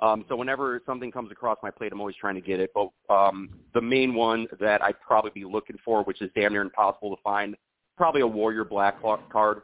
Um, 0.00 0.24
so 0.28 0.36
whenever 0.36 0.80
something 0.86 1.10
comes 1.10 1.32
across 1.32 1.58
my 1.62 1.70
plate, 1.70 1.92
I'm 1.92 2.00
always 2.00 2.16
trying 2.16 2.36
to 2.36 2.40
get 2.40 2.60
it. 2.60 2.70
But 2.74 2.90
um, 3.12 3.48
the 3.74 3.80
main 3.80 4.14
one 4.14 4.46
that 4.60 4.82
I'd 4.82 5.00
probably 5.00 5.32
be 5.32 5.44
looking 5.44 5.76
for, 5.84 6.02
which 6.04 6.22
is 6.22 6.30
damn 6.34 6.52
near 6.52 6.62
impossible 6.62 7.14
to 7.16 7.22
find, 7.22 7.56
probably 7.96 8.20
a 8.20 8.26
Warrior 8.26 8.64
Black 8.64 9.00
card. 9.00 9.62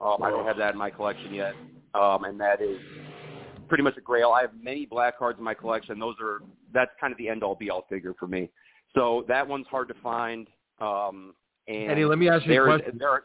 Um, 0.00 0.22
I 0.22 0.30
don't 0.30 0.46
have 0.46 0.56
that 0.58 0.72
in 0.72 0.78
my 0.78 0.90
collection 0.90 1.34
yet, 1.34 1.54
um, 1.94 2.24
and 2.24 2.38
that 2.40 2.60
is 2.60 2.78
pretty 3.72 3.82
much 3.82 3.96
a 3.96 4.02
grail. 4.02 4.32
I 4.32 4.42
have 4.42 4.50
many 4.62 4.84
black 4.84 5.18
cards 5.18 5.38
in 5.38 5.44
my 5.46 5.54
collection. 5.54 5.98
Those 5.98 6.16
are 6.22 6.42
that's 6.74 6.90
kind 7.00 7.10
of 7.10 7.16
the 7.16 7.26
end 7.30 7.42
all 7.42 7.54
be 7.54 7.70
all 7.70 7.86
figure 7.88 8.12
for 8.20 8.26
me. 8.26 8.50
So 8.94 9.24
that 9.28 9.48
one's 9.48 9.66
hard 9.68 9.88
to 9.88 9.94
find. 10.02 10.46
Um, 10.78 11.32
and 11.68 11.90
Eddie, 11.90 12.04
let 12.04 12.18
me 12.18 12.28
ask 12.28 12.44
you 12.46 12.60
a 12.62 12.64
question. 12.66 12.98
there 12.98 13.08
are, 13.08 13.24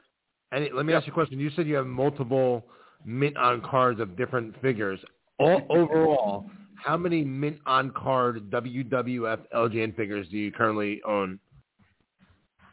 Eddie, 0.53 0.69
let 0.73 0.85
me 0.85 0.93
Yep. 0.93 0.99
ask 1.01 1.07
you 1.07 1.11
a 1.11 1.13
question. 1.13 1.37
You 1.37 1.49
said 1.49 1.67
you 1.67 1.75
have 1.75 1.85
multiple 1.85 2.65
mint 3.03 3.35
on 3.35 3.59
cards 3.59 3.99
of 3.99 4.15
different 4.15 4.55
figures. 4.61 5.01
All, 5.37 5.65
overall, 5.69 6.49
how 6.75 6.95
many 6.95 7.25
mint 7.25 7.57
on 7.65 7.91
card 7.91 8.49
WWF 8.49 9.39
LJN 9.53 9.97
figures 9.97 10.29
do 10.29 10.37
you 10.37 10.49
currently 10.53 11.01
own? 11.03 11.39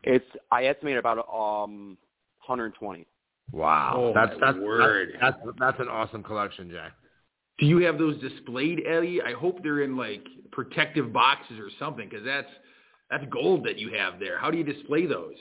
it's 0.04 0.24
I 0.52 0.66
estimate 0.66 0.96
about 0.96 1.18
um 1.28 1.98
120. 2.46 3.04
Wow, 3.50 3.94
Oh, 3.96 4.12
that's 4.14 4.38
that's, 4.40 4.58
word. 4.58 5.18
that's 5.20 5.36
that's 5.44 5.58
that's 5.58 5.80
an 5.80 5.88
awesome 5.88 6.22
collection, 6.22 6.70
Jay. 6.70 6.86
Do 7.58 7.66
you 7.66 7.78
have 7.78 7.98
those 7.98 8.20
displayed, 8.20 8.82
Eddie? 8.86 9.22
I 9.22 9.32
hope 9.32 9.62
they're 9.62 9.82
in 9.82 9.96
like 9.96 10.24
protective 10.50 11.12
boxes 11.12 11.58
or 11.58 11.68
something 11.78 12.08
because 12.08 12.24
that's 12.24 12.48
that's 13.10 13.24
gold 13.30 13.64
that 13.64 13.78
you 13.78 13.92
have 13.92 14.18
there. 14.18 14.38
How 14.38 14.50
do 14.50 14.58
you 14.58 14.64
display 14.64 15.06
those? 15.06 15.36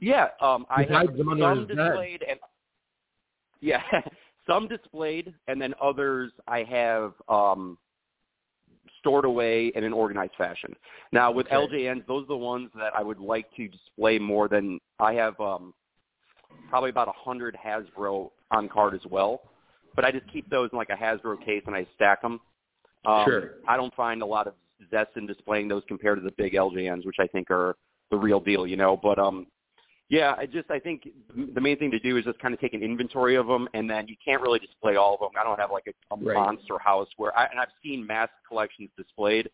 Yeah, 0.00 0.28
um, 0.40 0.66
I 0.70 0.84
have 0.84 1.06
some 1.16 1.66
displayed 1.66 2.24
and 2.28 2.38
yeah, 3.60 3.82
some 4.46 4.68
displayed, 4.68 5.34
and 5.48 5.60
then 5.60 5.74
others 5.80 6.32
I 6.46 6.62
have 6.64 7.14
um, 7.28 7.78
stored 9.00 9.24
away 9.24 9.72
in 9.74 9.84
an 9.84 9.92
organized 9.92 10.34
fashion. 10.36 10.74
Now 11.12 11.30
with 11.30 11.46
okay. 11.46 11.56
LJNs, 11.56 12.06
those 12.06 12.24
are 12.24 12.28
the 12.28 12.36
ones 12.36 12.70
that 12.76 12.92
I 12.96 13.02
would 13.02 13.18
like 13.18 13.46
to 13.56 13.68
display 13.68 14.18
more 14.18 14.48
than 14.48 14.78
I 14.98 15.14
have. 15.14 15.38
Um, 15.40 15.74
probably 16.68 16.90
about 16.90 17.08
a 17.08 17.12
hundred 17.12 17.56
Hasbro 17.62 18.30
on 18.50 18.68
card 18.68 18.94
as 18.94 19.00
well, 19.10 19.42
but 19.94 20.04
I 20.04 20.10
just 20.10 20.30
keep 20.32 20.48
those 20.50 20.70
in 20.72 20.78
like 20.78 20.90
a 20.90 20.96
Hasbro 20.96 21.44
case 21.44 21.62
and 21.66 21.74
I 21.74 21.86
stack 21.94 22.22
them. 22.22 22.40
Um, 23.04 23.24
sure. 23.26 23.50
I 23.68 23.76
don't 23.76 23.94
find 23.94 24.22
a 24.22 24.26
lot 24.26 24.46
of 24.46 24.54
zest 24.90 25.10
in 25.16 25.26
displaying 25.26 25.68
those 25.68 25.82
compared 25.88 26.18
to 26.18 26.24
the 26.24 26.32
big 26.36 26.54
LJNs, 26.54 27.06
which 27.06 27.16
I 27.20 27.26
think 27.26 27.50
are 27.50 27.76
the 28.10 28.16
real 28.16 28.40
deal, 28.40 28.66
you 28.66 28.76
know. 28.76 28.98
But 29.00 29.18
um, 29.18 29.46
yeah, 30.08 30.34
I 30.36 30.46
just 30.46 30.70
I 30.70 30.78
think 30.78 31.08
the 31.54 31.60
main 31.60 31.78
thing 31.78 31.90
to 31.90 31.98
do 31.98 32.16
is 32.16 32.24
just 32.24 32.38
kind 32.38 32.54
of 32.54 32.60
take 32.60 32.74
an 32.74 32.82
inventory 32.82 33.36
of 33.36 33.46
them, 33.46 33.68
and 33.74 33.88
then 33.88 34.06
you 34.08 34.16
can't 34.24 34.42
really 34.42 34.58
display 34.58 34.96
all 34.96 35.14
of 35.14 35.20
them. 35.20 35.30
I 35.38 35.44
don't 35.44 35.58
have 35.58 35.70
like 35.70 35.84
a, 35.88 36.14
a 36.14 36.18
right. 36.18 36.34
monster 36.34 36.78
house 36.78 37.08
where 37.16 37.36
I 37.38 37.46
and 37.46 37.60
I've 37.60 37.68
seen 37.82 38.06
mass 38.06 38.28
collections 38.48 38.90
displayed, 38.96 39.48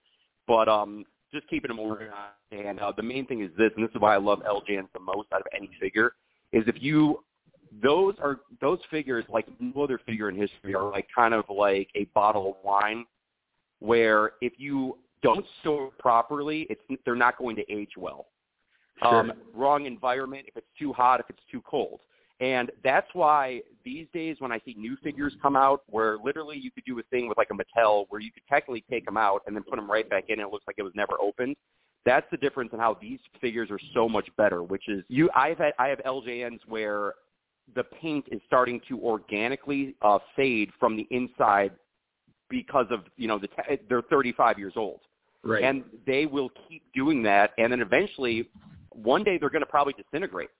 but 0.47 0.69
um, 0.69 1.05
just 1.33 1.49
keeping 1.49 1.69
them 1.69 1.79
organized. 1.79 2.15
And 2.51 2.81
uh, 2.81 2.93
the 2.97 3.03
main 3.03 3.27
thing 3.27 3.43
is 3.43 3.51
this, 3.57 3.71
and 3.77 3.85
this 3.85 3.95
is 3.95 4.01
why 4.01 4.15
I 4.15 4.19
love 4.19 4.41
LJNs 4.41 4.89
the 4.93 5.01
most 5.01 5.29
out 5.33 5.41
of 5.41 5.47
any 5.57 5.71
figure, 5.81 6.13
is 6.53 6.65
if 6.67 6.77
you 6.81 7.23
those 7.83 8.15
are 8.23 8.41
those 8.61 8.79
figures 8.91 9.25
like 9.29 9.47
no 9.59 9.83
other 9.83 9.99
figure 10.05 10.29
in 10.29 10.37
history 10.37 10.75
are 10.75 10.91
like 10.91 11.07
kind 11.15 11.35
of 11.35 11.45
like 11.49 11.89
a 11.95 12.05
bottle 12.15 12.51
of 12.51 12.55
wine, 12.65 13.05
where 13.79 14.33
if 14.41 14.55
you 14.59 14.99
don't 15.23 15.45
store 15.61 15.89
it 15.89 15.99
properly, 15.99 16.67
it's 16.71 16.83
they're 17.05 17.15
not 17.15 17.39
going 17.39 17.57
to 17.57 17.73
age 17.73 17.93
well. 17.97 18.27
Sure. 19.03 19.15
Um, 19.15 19.33
wrong 19.55 19.87
environment, 19.87 20.45
if 20.47 20.57
it's 20.57 20.67
too 20.79 20.93
hot, 20.93 21.21
if 21.21 21.27
it's 21.31 21.43
too 21.51 21.63
cold. 21.63 22.01
And 22.41 22.71
that's 22.83 23.09
why 23.13 23.61
these 23.85 24.07
days 24.15 24.37
when 24.39 24.51
I 24.51 24.61
see 24.65 24.75
new 24.77 24.97
figures 25.03 25.35
come 25.43 25.57
out 25.57 25.83
where 25.89 26.17
literally 26.25 26.57
you 26.57 26.71
could 26.71 26.85
do 26.87 26.99
a 26.99 27.03
thing 27.05 27.29
with 27.29 27.37
like 27.37 27.49
a 27.51 27.55
Mattel 27.55 28.07
where 28.09 28.21
you 28.21 28.33
could 28.33 28.43
technically 28.49 28.83
take 28.91 29.05
them 29.05 29.19
out 29.19 29.43
and 29.47 29.55
then 29.55 29.63
put 29.63 29.77
them 29.77 29.91
right 29.91 30.09
back 30.09 30.25
in 30.29 30.41
and 30.41 30.49
it 30.49 30.53
looks 30.53 30.65
like 30.67 30.77
it 30.79 30.83
was 30.83 30.95
never 30.95 31.21
opened. 31.21 31.55
That's 32.07 32.27
the 32.31 32.39
difference 32.39 32.71
in 32.73 32.79
how 32.79 32.97
these 33.01 33.19
figures 33.43 33.71
are 33.71 33.79
so 33.93 34.09
much 34.09 34.29
better, 34.39 34.63
which 34.63 34.89
is 34.89 35.05
you 35.09 35.29
I've 35.35 35.59
had 35.59 35.75
I 35.79 35.89
have 35.89 35.99
LJNs 35.99 36.61
where 36.67 37.13
the 37.75 37.85
paint 37.85 38.27
is 38.31 38.41
starting 38.47 38.81
to 38.89 39.01
organically 39.01 39.95
uh, 40.03 40.19
fade 40.37 40.71
from 40.79 40.97
the 40.97 41.07
inside 41.11 41.73
because 42.49 42.87
of, 42.91 43.01
you 43.17 43.29
know, 43.29 43.39
the 43.39 43.49
they're 43.89 44.03
35 44.03 44.59
years 44.59 44.73
old. 44.77 45.01
Right. 45.43 45.65
And 45.65 45.85
they 46.07 46.27
will 46.27 46.51
keep 46.69 46.83
doing 46.95 47.23
that 47.23 47.53
and 47.57 47.73
then 47.73 47.81
eventually 47.81 48.51
one 48.91 49.25
day 49.25 49.39
they're 49.39 49.51
going 49.51 49.63
to 49.63 49.67
probably 49.67 49.95
disintegrate. 49.95 50.51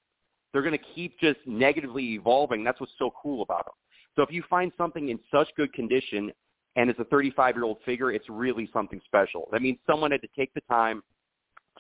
They're 0.53 0.63
going 0.63 0.77
to 0.77 0.85
keep 0.95 1.19
just 1.21 1.39
negatively 1.47 2.15
evolving. 2.15 2.65
That's 2.65 2.81
what's 2.81 2.93
so 2.99 3.13
cool 3.23 3.43
about 3.43 3.67
them. 3.67 3.75
So 4.17 4.23
if 4.23 4.31
you 4.31 4.43
find 4.49 4.73
something 4.77 5.09
in 5.11 5.19
such 5.31 5.49
good 5.57 5.73
condition 5.73 6.33
and 6.77 6.91
it's 6.91 6.99
a 6.99 7.05
35-year-old 7.05 7.79
figure, 7.85 8.11
it's 8.11 8.29
really 8.29 8.69
something 8.73 9.01
special. 9.05 9.49
That 9.53 9.63
means 9.63 9.79
someone 9.87 10.11
had 10.11 10.23
to 10.23 10.29
take 10.37 10.53
the 10.55 10.63
time 10.63 11.03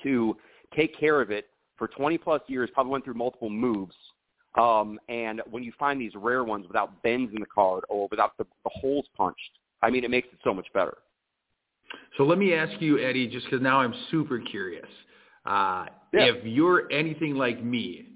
to 0.02 0.36
take 0.76 0.98
care 0.98 1.20
of 1.20 1.30
it 1.30 1.46
for 1.76 1.88
20 1.88 2.18
plus 2.18 2.42
years, 2.46 2.70
probably 2.72 2.92
went 2.92 3.04
through 3.04 3.14
multiple 3.14 3.50
moves. 3.50 3.94
Um, 4.56 4.98
and 5.08 5.42
when 5.50 5.62
you 5.62 5.72
find 5.78 6.00
these 6.00 6.12
rare 6.14 6.44
ones 6.44 6.66
without 6.66 7.02
bends 7.02 7.32
in 7.34 7.40
the 7.40 7.46
card 7.46 7.84
or 7.88 8.08
without 8.10 8.36
the, 8.36 8.44
the 8.64 8.70
holes 8.72 9.06
punched, 9.16 9.38
I 9.82 9.90
mean, 9.90 10.04
it 10.04 10.10
makes 10.10 10.28
it 10.32 10.38
so 10.42 10.52
much 10.52 10.66
better. 10.74 10.98
So 12.16 12.24
let 12.24 12.38
me 12.38 12.54
ask 12.54 12.80
you, 12.80 12.98
Eddie, 12.98 13.26
just 13.26 13.46
because 13.46 13.62
now 13.62 13.80
I'm 13.80 13.94
super 14.10 14.38
curious. 14.38 14.88
Uh, 15.46 15.86
yeah. 16.12 16.26
If 16.26 16.44
you're 16.44 16.90
anything 16.92 17.34
like 17.34 17.62
me, 17.62 18.06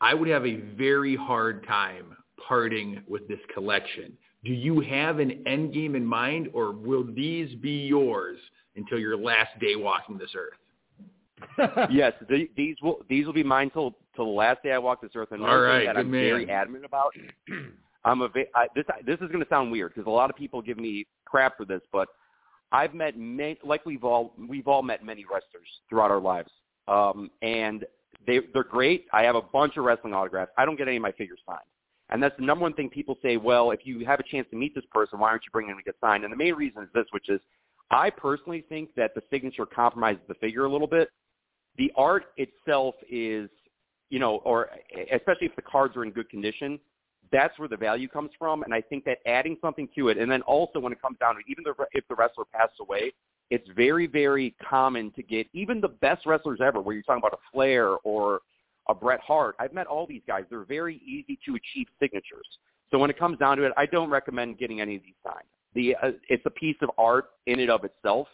I 0.00 0.14
would 0.14 0.28
have 0.28 0.46
a 0.46 0.56
very 0.76 1.16
hard 1.16 1.66
time 1.66 2.16
parting 2.46 3.02
with 3.08 3.26
this 3.28 3.40
collection. 3.52 4.16
Do 4.44 4.52
you 4.52 4.80
have 4.80 5.18
an 5.18 5.42
end 5.46 5.74
game 5.74 5.96
in 5.96 6.06
mind, 6.06 6.48
or 6.52 6.72
will 6.72 7.04
these 7.04 7.54
be 7.56 7.86
yours 7.86 8.38
until 8.76 8.98
your 8.98 9.16
last 9.16 9.58
day 9.60 9.74
walking 9.74 10.16
this 10.16 10.30
earth? 10.36 10.54
yes, 11.90 12.12
the, 12.28 12.48
these 12.56 12.76
will 12.82 13.04
these 13.08 13.26
will 13.26 13.32
be 13.32 13.42
mine 13.42 13.70
till 13.70 13.96
till 14.18 14.26
the 14.26 14.32
last 14.32 14.62
day 14.64 14.72
I 14.72 14.78
walk 14.78 15.00
this 15.00 15.12
earth. 15.14 15.28
And 15.30 15.42
All 15.42 15.58
right, 15.58 15.86
that 15.86 15.96
I'm 15.96 16.10
man. 16.10 16.20
very 16.20 16.50
adamant 16.50 16.84
about. 16.84 17.14
I'm 18.04 18.22
a 18.22 18.28
I, 18.54 18.66
this 18.74 18.84
this 19.06 19.14
is 19.20 19.28
going 19.28 19.42
to 19.42 19.48
sound 19.48 19.70
weird 19.70 19.94
because 19.94 20.06
a 20.06 20.10
lot 20.10 20.28
of 20.28 20.36
people 20.36 20.60
give 20.60 20.76
me 20.76 21.06
crap 21.24 21.56
for 21.56 21.64
this, 21.64 21.80
but 21.92 22.08
I've 22.72 22.94
met 22.94 23.16
many, 23.16 23.58
like 23.64 23.86
we've 23.86 24.04
all 24.04 24.34
we've 24.48 24.66
all 24.66 24.82
met 24.82 25.04
many 25.04 25.24
wrestlers 25.24 25.68
throughout 25.88 26.10
our 26.10 26.20
lives, 26.20 26.50
um, 26.88 27.30
and 27.42 27.84
they 28.26 28.40
they're 28.52 28.64
great. 28.64 29.06
I 29.12 29.22
have 29.22 29.36
a 29.36 29.42
bunch 29.42 29.76
of 29.76 29.84
wrestling 29.84 30.14
autographs. 30.14 30.52
I 30.58 30.64
don't 30.64 30.76
get 30.76 30.88
any 30.88 30.96
of 30.96 31.02
my 31.02 31.12
figures 31.12 31.40
signed, 31.46 31.60
and 32.10 32.22
that's 32.22 32.36
the 32.38 32.44
number 32.44 32.62
one 32.62 32.74
thing 32.74 32.88
people 32.88 33.18
say. 33.22 33.36
Well, 33.36 33.70
if 33.70 33.80
you 33.84 34.04
have 34.04 34.20
a 34.20 34.24
chance 34.24 34.46
to 34.50 34.56
meet 34.56 34.74
this 34.74 34.84
person, 34.92 35.18
why 35.18 35.28
aren't 35.28 35.44
you 35.44 35.50
bringing 35.52 35.70
them 35.70 35.78
to 35.78 35.84
get 35.84 35.96
signed? 36.00 36.24
And 36.24 36.32
the 36.32 36.36
main 36.36 36.54
reason 36.54 36.82
is 36.82 36.88
this, 36.94 37.06
which 37.10 37.28
is 37.28 37.40
I 37.90 38.10
personally 38.10 38.64
think 38.68 38.94
that 38.96 39.14
the 39.14 39.22
signature 39.30 39.66
compromises 39.66 40.22
the 40.28 40.34
figure 40.34 40.64
a 40.64 40.70
little 40.70 40.86
bit. 40.86 41.08
The 41.78 41.92
art 41.96 42.26
itself 42.36 42.96
is, 43.10 43.48
you 44.10 44.18
know, 44.18 44.36
or 44.44 44.70
especially 45.12 45.46
if 45.46 45.56
the 45.56 45.62
cards 45.62 45.96
are 45.96 46.04
in 46.04 46.10
good 46.10 46.28
condition, 46.28 46.78
that's 47.30 47.58
where 47.58 47.68
the 47.68 47.76
value 47.76 48.08
comes 48.08 48.30
from. 48.38 48.62
And 48.62 48.72
I 48.72 48.80
think 48.80 49.04
that 49.04 49.18
adding 49.26 49.56
something 49.60 49.88
to 49.96 50.08
it, 50.08 50.18
and 50.18 50.30
then 50.30 50.42
also 50.42 50.78
when 50.78 50.92
it 50.92 51.00
comes 51.00 51.18
down 51.18 51.34
to 51.34 51.40
even 51.48 51.64
the, 51.64 51.74
if 51.92 52.06
the 52.08 52.14
wrestler 52.14 52.44
passed 52.52 52.80
away, 52.80 53.12
it's 53.50 53.68
very, 53.74 54.06
very 54.06 54.54
common 54.68 55.10
to 55.12 55.22
get 55.22 55.46
even 55.52 55.80
the 55.80 55.88
best 55.88 56.26
wrestlers 56.26 56.60
ever, 56.62 56.80
where 56.80 56.94
you're 56.94 57.02
talking 57.02 57.22
about 57.22 57.32
a 57.32 57.52
Flair 57.52 57.96
or 58.04 58.40
a 58.88 58.94
Bret 58.94 59.20
Hart. 59.20 59.56
I've 59.58 59.72
met 59.72 59.86
all 59.86 60.06
these 60.06 60.22
guys. 60.26 60.44
They're 60.50 60.64
very 60.64 61.00
easy 61.06 61.38
to 61.46 61.54
achieve 61.54 61.86
signatures. 62.00 62.46
So 62.90 62.98
when 62.98 63.10
it 63.10 63.18
comes 63.18 63.38
down 63.38 63.56
to 63.58 63.64
it, 63.64 63.72
I 63.76 63.86
don't 63.86 64.10
recommend 64.10 64.58
getting 64.58 64.80
any 64.80 64.96
of 64.96 65.02
these 65.02 65.14
signed. 65.24 65.46
The 65.74 65.94
uh, 65.96 66.12
it's 66.28 66.44
a 66.46 66.50
piece 66.50 66.76
of 66.80 66.90
art 66.96 67.26
in 67.46 67.60
and 67.60 67.70
of 67.70 67.84
itself, 67.84 68.28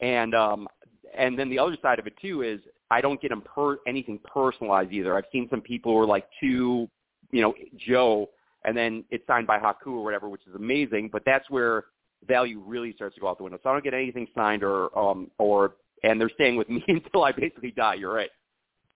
and 0.00 0.34
um, 0.34 0.68
and 1.16 1.36
then 1.36 1.50
the 1.50 1.58
other 1.58 1.76
side 1.82 1.98
of 1.98 2.06
it 2.06 2.14
too 2.20 2.42
is 2.42 2.60
I 2.90 3.00
don't 3.00 3.20
get 3.20 3.32
per 3.44 3.78
anything 3.86 4.18
personalized 4.24 4.92
either. 4.92 5.16
I've 5.16 5.24
seen 5.30 5.46
some 5.50 5.60
people 5.60 5.92
who 5.92 5.98
are 5.98 6.06
like 6.06 6.26
too 6.40 6.88
you 7.30 7.42
know, 7.42 7.54
Joe, 7.76 8.30
and 8.64 8.76
then 8.76 9.04
it's 9.10 9.26
signed 9.26 9.46
by 9.46 9.58
Haku 9.58 9.88
or 9.88 10.04
whatever, 10.04 10.28
which 10.28 10.46
is 10.46 10.54
amazing. 10.54 11.10
But 11.12 11.22
that's 11.24 11.48
where 11.50 11.84
value 12.26 12.62
really 12.64 12.92
starts 12.94 13.14
to 13.14 13.20
go 13.20 13.28
out 13.28 13.38
the 13.38 13.44
window. 13.44 13.58
So 13.62 13.70
I 13.70 13.72
don't 13.72 13.84
get 13.84 13.94
anything 13.94 14.26
signed 14.34 14.62
or 14.62 14.96
um 14.98 15.30
or 15.38 15.76
and 16.02 16.20
they're 16.20 16.30
staying 16.30 16.56
with 16.56 16.68
me 16.68 16.82
until 16.88 17.24
I 17.24 17.32
basically 17.32 17.70
die. 17.72 17.94
You're 17.94 18.12
right. 18.12 18.30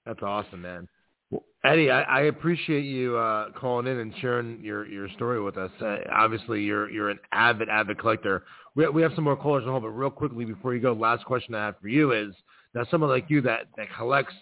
That's 0.07 0.23
awesome, 0.23 0.63
man. 0.63 0.89
Well, 1.31 1.45
Eddie, 1.65 1.91
I, 1.91 2.03
I 2.03 2.21
appreciate 2.23 2.83
you 2.83 3.17
uh, 3.17 3.53
calling 3.53 3.87
in 3.87 3.99
and 3.99 4.13
sharing 4.21 4.61
your, 4.63 4.87
your 4.87 5.09
story 5.11 5.41
with 5.41 5.57
us. 5.57 5.71
Uh, 5.81 5.99
obviously, 6.13 6.63
you're 6.63 6.91
you're 6.91 7.11
an 7.11 7.19
avid 7.33 7.69
avid 7.69 7.99
collector. 7.99 8.45
We 8.75 8.89
we 8.89 9.03
have 9.03 9.13
some 9.15 9.25
more 9.25 9.37
callers 9.37 9.65
on 9.65 9.71
hold, 9.71 9.83
but 9.83 9.91
real 9.91 10.11
quickly 10.11 10.45
before 10.45 10.75
you 10.75 10.81
go, 10.81 10.93
last 10.93 11.25
question 11.25 11.55
I 11.55 11.67
have 11.67 11.79
for 11.81 11.89
you 11.89 12.13
is: 12.13 12.35
now 12.75 12.85
someone 12.91 13.11
like 13.11 13.29
you 13.29 13.41
that 13.43 13.67
that 13.77 13.89
collects 13.97 14.35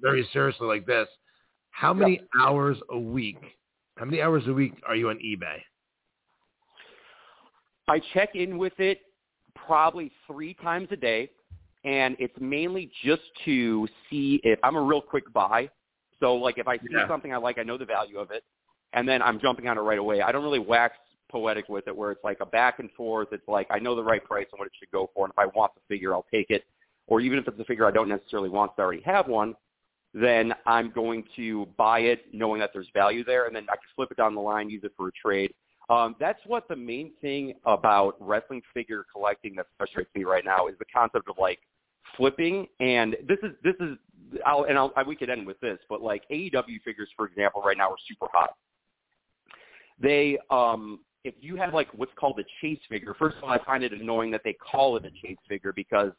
very 0.00 0.28
seriously 0.32 0.66
like 0.66 0.86
this, 0.86 1.08
how 1.70 1.92
many 1.92 2.14
yep. 2.14 2.28
hours 2.40 2.76
a 2.90 2.98
week? 2.98 3.38
How 3.96 4.04
many 4.04 4.20
hours 4.20 4.44
a 4.46 4.52
week 4.52 4.74
are 4.86 4.94
you 4.94 5.08
on 5.10 5.16
eBay? 5.16 5.58
I 7.88 8.00
check 8.14 8.34
in 8.34 8.58
with 8.58 8.78
it 8.78 9.00
probably 9.54 10.10
three 10.26 10.54
times 10.54 10.88
a 10.90 10.96
day, 10.96 11.30
and 11.84 12.16
it's 12.18 12.34
mainly 12.40 12.90
just 13.04 13.22
to 13.44 13.88
see 14.10 14.40
if 14.42 14.58
I'm 14.62 14.76
a 14.76 14.82
real 14.82 15.00
quick 15.00 15.32
buy. 15.32 15.70
So, 16.20 16.34
like, 16.34 16.58
if 16.58 16.66
I 16.66 16.78
see 16.78 16.88
yeah. 16.90 17.06
something 17.06 17.32
I 17.32 17.36
like, 17.36 17.58
I 17.58 17.62
know 17.62 17.78
the 17.78 17.84
value 17.84 18.18
of 18.18 18.30
it, 18.30 18.42
and 18.92 19.08
then 19.08 19.22
I'm 19.22 19.38
jumping 19.38 19.68
on 19.68 19.78
it 19.78 19.82
right 19.82 19.98
away. 19.98 20.22
I 20.22 20.32
don't 20.32 20.42
really 20.42 20.58
wax 20.58 20.96
poetic 21.30 21.68
with 21.68 21.86
it, 21.88 21.96
where 21.96 22.10
it's 22.10 22.24
like 22.24 22.38
a 22.40 22.46
back 22.46 22.78
and 22.78 22.90
forth. 22.92 23.28
It's 23.32 23.46
like 23.46 23.66
I 23.70 23.78
know 23.78 23.94
the 23.94 24.02
right 24.02 24.24
price 24.24 24.46
and 24.52 24.58
what 24.58 24.66
it 24.66 24.72
should 24.78 24.90
go 24.90 25.10
for, 25.14 25.26
and 25.26 25.32
if 25.32 25.38
I 25.38 25.46
want 25.46 25.72
the 25.74 25.80
figure, 25.88 26.14
I'll 26.14 26.26
take 26.32 26.50
it. 26.50 26.64
Or 27.08 27.20
even 27.20 27.38
if 27.38 27.46
it's 27.46 27.58
a 27.58 27.64
figure 27.64 27.86
I 27.86 27.90
don't 27.90 28.08
necessarily 28.08 28.48
want, 28.48 28.72
I 28.78 28.82
already 28.82 29.02
have 29.02 29.28
one, 29.28 29.54
then 30.14 30.54
I'm 30.64 30.90
going 30.90 31.24
to 31.36 31.66
buy 31.76 32.00
it 32.00 32.24
knowing 32.32 32.60
that 32.60 32.70
there's 32.72 32.88
value 32.94 33.22
there, 33.22 33.46
and 33.46 33.54
then 33.54 33.64
I 33.64 33.76
can 33.76 33.84
flip 33.94 34.10
it 34.10 34.16
down 34.16 34.34
the 34.34 34.40
line, 34.40 34.70
use 34.70 34.82
it 34.82 34.92
for 34.96 35.08
a 35.08 35.12
trade. 35.12 35.52
Um, 35.88 36.16
that's 36.18 36.40
what 36.46 36.66
the 36.68 36.74
main 36.74 37.12
thing 37.20 37.54
about 37.64 38.16
wrestling 38.18 38.62
figure 38.74 39.04
collecting 39.12 39.54
that 39.56 39.66
frustrates 39.76 40.10
me 40.16 40.24
right 40.24 40.44
now 40.44 40.66
is 40.66 40.74
the 40.78 40.84
concept 40.86 41.28
of 41.28 41.36
like 41.38 41.60
flipping. 42.16 42.66
And 42.80 43.16
this 43.28 43.38
is 43.42 43.52
this 43.62 43.74
is 43.78 43.96
I'll, 44.44 44.64
and 44.64 44.76
I'll, 44.76 44.92
we 45.06 45.14
could 45.14 45.30
end 45.30 45.46
with 45.46 45.60
this, 45.60 45.78
but 45.88 46.02
like 46.02 46.24
AEW 46.30 46.82
figures, 46.84 47.08
for 47.16 47.26
example, 47.26 47.62
right 47.62 47.76
now 47.76 47.90
are 47.90 47.96
super 48.08 48.26
hot. 48.32 48.54
They 50.00 50.38
um, 50.50 51.00
if 51.24 51.34
you 51.40 51.56
have 51.56 51.72
like 51.72 51.88
what's 51.94 52.12
called 52.18 52.40
a 52.40 52.44
chase 52.60 52.80
figure, 52.88 53.14
first 53.18 53.36
of 53.36 53.44
all, 53.44 53.50
I 53.50 53.62
find 53.64 53.84
it 53.84 53.92
annoying 53.92 54.30
that 54.32 54.42
they 54.44 54.54
call 54.54 54.96
it 54.96 55.04
a 55.04 55.10
chase 55.10 55.38
figure 55.48 55.72
because 55.72 56.10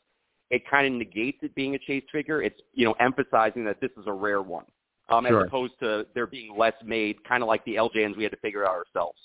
it 0.50 0.64
kind 0.70 0.88
of 0.88 0.94
negates 0.94 1.40
it 1.42 1.54
being 1.56 1.76
a 1.76 1.80
chase 1.80 2.04
figure. 2.12 2.42
It's 2.42 2.60
you 2.74 2.86
know 2.86 2.96
emphasizing 3.00 3.66
that 3.66 3.82
this 3.82 3.92
is 3.98 4.06
a 4.08 4.14
rare 4.14 4.42
one, 4.42 4.66
um, 5.10 5.26
sure. 5.26 5.42
as 5.42 5.48
opposed 5.48 5.74
to 5.82 6.06
there 6.14 6.28
being 6.28 6.56
less 6.58 6.76
made, 6.84 7.24
kind 7.28 7.44
of 7.44 7.48
like 7.48 7.64
the 7.66 7.76
LJNs 7.76 8.18
we 8.18 8.24
had 8.24 8.32
to 8.32 8.40
figure 8.40 8.66
out 8.66 8.76
ourselves. 8.76 9.20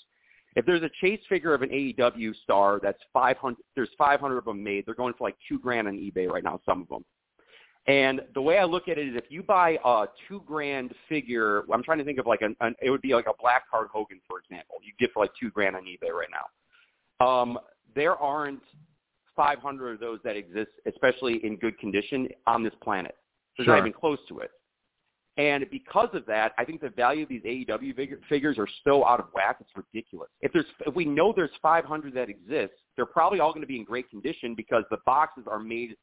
If 0.55 0.65
there's 0.65 0.83
a 0.83 0.89
chase 1.01 1.21
figure 1.27 1.53
of 1.53 1.63
an 1.63 1.69
AEW 1.69 2.35
star 2.43 2.79
that's 2.81 2.99
500, 3.11 3.57
there's 3.75 3.89
500 3.97 4.37
of 4.37 4.45
them 4.45 4.63
made. 4.63 4.85
They're 4.85 4.93
going 4.93 5.13
for 5.17 5.23
like 5.23 5.35
two 5.49 5.57
grand 5.57 5.87
on 5.87 5.95
eBay 5.95 6.29
right 6.29 6.43
now, 6.43 6.59
some 6.65 6.81
of 6.81 6.89
them. 6.89 7.03
And 7.85 8.21
the 8.33 8.41
way 8.41 8.59
I 8.59 8.63
look 8.63 8.87
at 8.87 8.97
it 8.97 9.09
is 9.09 9.15
if 9.15 9.25
you 9.29 9.43
buy 9.43 9.77
a 9.83 10.05
two 10.27 10.41
grand 10.45 10.93
figure, 11.09 11.63
I'm 11.73 11.83
trying 11.83 11.97
to 11.97 12.05
think 12.05 12.17
of 12.17 12.25
like 12.25 12.41
an, 12.41 12.55
an 12.61 12.75
it 12.81 12.89
would 12.89 13.01
be 13.01 13.13
like 13.13 13.25
a 13.27 13.33
black 13.41 13.69
card 13.69 13.87
Hogan, 13.91 14.21
for 14.27 14.39
example. 14.39 14.75
You 14.83 14.93
get 14.99 15.11
for 15.11 15.21
like 15.21 15.31
two 15.39 15.49
grand 15.49 15.75
on 15.75 15.83
eBay 15.83 16.11
right 16.11 16.29
now. 16.31 17.25
Um, 17.25 17.59
there 17.93 18.15
aren't 18.15 18.63
500 19.35 19.93
of 19.93 19.99
those 19.99 20.19
that 20.23 20.35
exist, 20.35 20.71
especially 20.85 21.43
in 21.45 21.57
good 21.57 21.77
condition 21.79 22.27
on 22.47 22.63
this 22.63 22.73
planet. 22.81 23.15
There's 23.57 23.65
Sure. 23.65 23.75
not 23.75 23.81
even 23.81 23.93
close 23.93 24.19
to 24.27 24.39
it. 24.39 24.51
And 25.37 25.67
because 25.71 26.09
of 26.13 26.25
that, 26.27 26.53
I 26.59 26.65
think 26.65 26.81
the 26.81 26.89
value 26.89 27.23
of 27.23 27.29
these 27.29 27.41
AEW 27.43 27.95
figures 28.29 28.59
are 28.59 28.67
so 28.83 29.05
out 29.05 29.19
of 29.19 29.33
whack. 29.33 29.57
It's 29.59 29.75
ridiculous. 29.75 30.29
If 30.41 30.53
there's, 30.53 30.65
if 30.85 30.93
we 30.93 31.05
know 31.05 31.33
there's 31.35 31.55
500 31.61 32.13
that 32.13 32.29
exist, 32.29 32.73
they're 32.95 33.07
probably 33.07 33.39
all 33.39 33.51
going 33.51 33.61
to 33.61 33.67
be 33.67 33.77
in 33.77 33.83
great 33.83 34.09
condition 34.11 34.53
because 34.53 34.83
the 34.91 34.99
boxes 35.07 35.45
are 35.47 35.59
made 35.59 35.95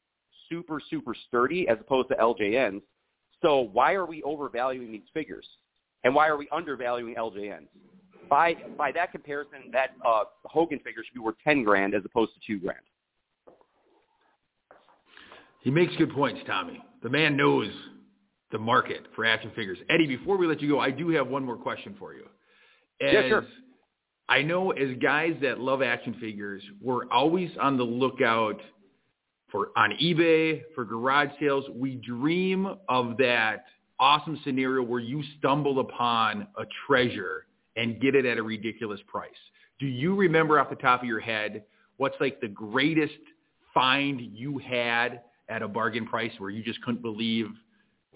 super, 0.49 0.81
super 0.89 1.15
sturdy 1.27 1.67
as 1.69 1.77
opposed 1.79 2.09
to 2.09 2.15
LJNs. 2.15 2.81
So 3.41 3.69
why 3.71 3.93
are 3.93 4.05
we 4.05 4.21
overvaluing 4.23 4.91
these 4.91 5.07
figures? 5.13 5.47
And 6.03 6.13
why 6.13 6.27
are 6.27 6.35
we 6.37 6.49
undervaluing 6.51 7.15
LJNs? 7.15 7.67
By 8.29 8.55
by 8.77 8.91
that 8.93 9.11
comparison, 9.11 9.71
that 9.71 9.91
uh, 10.05 10.23
Hogan 10.45 10.79
figure 10.79 11.03
should 11.05 11.13
be 11.13 11.19
worth 11.19 11.35
10 11.43 11.63
grand 11.63 11.93
as 11.93 12.03
opposed 12.05 12.31
to 12.33 12.39
two 12.45 12.59
grand. 12.59 12.79
He 15.61 15.71
makes 15.71 15.95
good 15.95 16.11
points, 16.13 16.41
Tommy. 16.45 16.81
The 17.03 17.09
man 17.09 17.37
knows 17.37 17.69
the 18.51 18.57
market 18.57 19.05
for 19.15 19.25
action 19.25 19.51
figures. 19.55 19.77
Eddie, 19.89 20.07
before 20.07 20.37
we 20.37 20.47
let 20.47 20.61
you 20.61 20.69
go, 20.69 20.79
I 20.79 20.91
do 20.91 21.09
have 21.09 21.27
one 21.27 21.45
more 21.45 21.57
question 21.57 21.95
for 21.97 22.13
you. 22.13 22.23
As, 23.01 23.13
Yeah, 23.13 23.27
sure. 23.29 23.45
I 24.27 24.41
know 24.41 24.71
as 24.71 24.97
guys 25.01 25.35
that 25.41 25.59
love 25.59 25.81
action 25.81 26.15
figures, 26.19 26.63
we're 26.81 27.07
always 27.09 27.49
on 27.59 27.77
the 27.77 27.83
lookout 27.83 28.59
for 29.51 29.69
on 29.75 29.91
eBay, 30.01 30.61
for 30.73 30.85
garage 30.85 31.29
sales. 31.39 31.65
We 31.73 31.95
dream 31.95 32.77
of 32.87 33.17
that 33.17 33.65
awesome 33.99 34.39
scenario 34.43 34.83
where 34.83 34.99
you 34.99 35.21
stumble 35.37 35.79
upon 35.79 36.47
a 36.57 36.63
treasure 36.87 37.45
and 37.75 38.01
get 38.01 38.15
it 38.15 38.25
at 38.25 38.37
a 38.37 38.43
ridiculous 38.43 38.99
price. 39.07 39.29
Do 39.79 39.85
you 39.85 40.15
remember 40.15 40.59
off 40.59 40.69
the 40.69 40.75
top 40.75 41.01
of 41.01 41.07
your 41.07 41.19
head 41.19 41.63
what's 41.97 42.15
like 42.19 42.39
the 42.41 42.47
greatest 42.47 43.13
find 43.73 44.19
you 44.21 44.57
had 44.57 45.21
at 45.51 45.61
a 45.61 45.67
bargain 45.67 46.07
price 46.07 46.31
where 46.37 46.49
you 46.49 46.63
just 46.63 46.81
couldn't 46.81 47.01
believe 47.01 47.47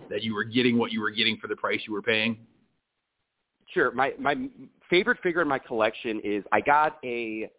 that 0.10 0.24
you 0.24 0.34
were 0.34 0.44
getting 0.44 0.78
what 0.78 0.92
you 0.92 1.02
were 1.02 1.12
getting 1.12 1.38
for 1.38 1.48
the 1.48 1.56
price 1.56 1.82
you 1.86 1.94
were 1.94 2.02
paying? 2.02 2.38
Sure. 3.74 3.92
My 3.92 4.14
my 4.18 4.36
favorite 4.90 5.20
figure 5.22 5.42
in 5.42 5.48
my 5.48 5.60
collection 5.60 6.22
is 6.24 6.44
I 6.52 6.62
got 6.62 6.98
a. 7.04 7.50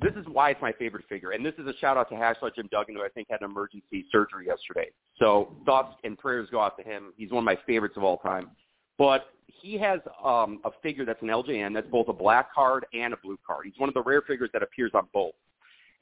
This 0.00 0.14
is 0.14 0.24
why 0.26 0.50
it's 0.50 0.62
my 0.62 0.72
favorite 0.72 1.04
figure, 1.06 1.32
and 1.32 1.44
this 1.44 1.52
is 1.58 1.66
a 1.66 1.76
shout 1.78 1.98
out 1.98 2.08
to 2.08 2.14
Hacksaw 2.14 2.54
Jim 2.54 2.66
Duggan, 2.72 2.96
who 2.96 3.02
I 3.02 3.10
think 3.10 3.28
had 3.30 3.42
an 3.42 3.50
emergency 3.50 4.06
surgery 4.10 4.46
yesterday. 4.46 4.90
So 5.18 5.54
thoughts 5.66 5.94
and 6.02 6.16
prayers 6.16 6.48
go 6.50 6.60
out 6.60 6.78
to 6.78 6.82
him. 6.82 7.12
He's 7.18 7.30
one 7.30 7.40
of 7.40 7.44
my 7.44 7.58
favorites 7.66 7.98
of 7.98 8.02
all 8.02 8.16
time. 8.16 8.52
But 8.96 9.26
he 9.46 9.76
has 9.78 10.00
um, 10.24 10.60
a 10.64 10.70
figure 10.82 11.04
that's 11.04 11.20
an 11.20 11.28
LJN 11.28 11.74
that's 11.74 11.88
both 11.88 12.08
a 12.08 12.12
black 12.12 12.54
card 12.54 12.86
and 12.94 13.12
a 13.12 13.18
blue 13.18 13.38
card. 13.46 13.66
He's 13.66 13.78
one 13.78 13.90
of 13.90 13.94
the 13.94 14.02
rare 14.02 14.22
figures 14.22 14.48
that 14.54 14.62
appears 14.62 14.92
on 14.94 15.08
both. 15.12 15.34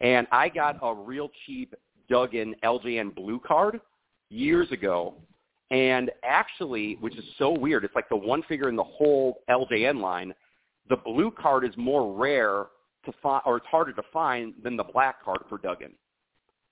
And 0.00 0.26
I 0.30 0.48
got 0.48 0.78
a 0.82 0.94
real 0.94 1.30
cheap 1.44 1.74
Duggan 2.10 2.54
LJN 2.64 3.14
blue 3.14 3.40
card 3.40 3.80
years 4.28 4.70
ago 4.72 5.14
and 5.70 6.10
actually, 6.24 6.96
which 7.00 7.16
is 7.16 7.24
so 7.38 7.52
weird, 7.52 7.84
it's 7.84 7.94
like 7.94 8.08
the 8.08 8.16
one 8.16 8.42
figure 8.44 8.68
in 8.68 8.76
the 8.76 8.82
whole 8.82 9.42
LJN 9.48 10.00
line. 10.00 10.34
The 10.88 10.96
blue 10.96 11.30
card 11.30 11.64
is 11.64 11.70
more 11.76 12.12
rare 12.12 12.66
to 13.04 13.12
find, 13.22 13.42
or 13.46 13.58
it's 13.58 13.66
harder 13.66 13.92
to 13.92 14.02
find 14.12 14.52
than 14.62 14.76
the 14.76 14.84
black 14.84 15.24
card 15.24 15.38
for 15.48 15.58
Duggan. 15.58 15.92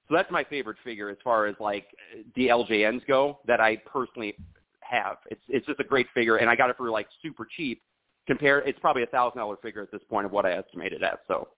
So 0.09 0.15
that's 0.15 0.31
my 0.31 0.43
favorite 0.43 0.79
figure 0.83 1.11
as 1.11 1.17
far 1.23 1.47
as 1.47 1.55
like 1.61 1.87
the 2.35 2.49
LJNs 2.49 3.07
go 3.07 3.39
that 3.47 3.61
I 3.61 3.77
personally 3.77 4.35
have. 4.81 5.19
It's 5.31 5.41
it's 5.49 5.67
just 5.67 5.79
a 5.79 5.85
great 5.85 6.09
figure, 6.13 6.37
and 6.37 6.51
I 6.51 6.57
got 6.57 6.71
it 6.71 6.77
for 6.77 6.91
like 6.91 7.07
super 7.23 7.47
cheap. 7.57 7.83
Compare, 8.27 8.61
it's 8.61 8.79
probably 8.81 9.05
a 9.05 9.07
thousand 9.07 9.39
dollar 9.39 9.57
figure 9.63 9.83
at 9.83 9.93
this 9.93 10.03
point 10.11 10.27
of 10.27 10.33
what 10.33 10.45
I 10.45 10.53
estimated 10.53 11.03
at. 11.03 11.21
So 11.29 11.49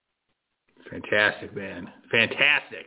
Fantastic, 0.91 1.55
man. 1.55 1.91
Fantastic. 2.11 2.87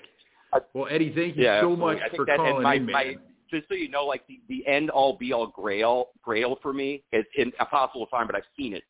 Well, 0.73 0.87
Eddie, 0.89 1.13
thank 1.15 1.35
you 1.35 1.43
yeah, 1.43 1.61
so 1.61 1.71
absolutely. 1.71 1.95
much 1.95 1.97
I 1.97 2.09
think 2.09 2.15
for 2.15 2.25
that, 2.25 2.37
calling 2.37 2.63
my, 2.63 2.75
in, 2.75 2.85
man. 2.85 2.93
my, 2.93 3.15
just 3.49 3.67
so 3.67 3.75
you 3.75 3.89
know, 3.89 4.05
like 4.05 4.25
the, 4.27 4.41
the 4.49 4.65
end 4.67 4.89
all 4.89 5.17
be 5.17 5.33
all 5.33 5.47
grail 5.47 6.09
grail 6.21 6.57
for 6.61 6.73
me, 6.73 7.03
it's 7.11 7.29
impossible 7.37 8.05
to 8.05 8.09
find, 8.09 8.27
but 8.27 8.35
I've 8.35 8.43
seen 8.57 8.73
it. 8.73 8.83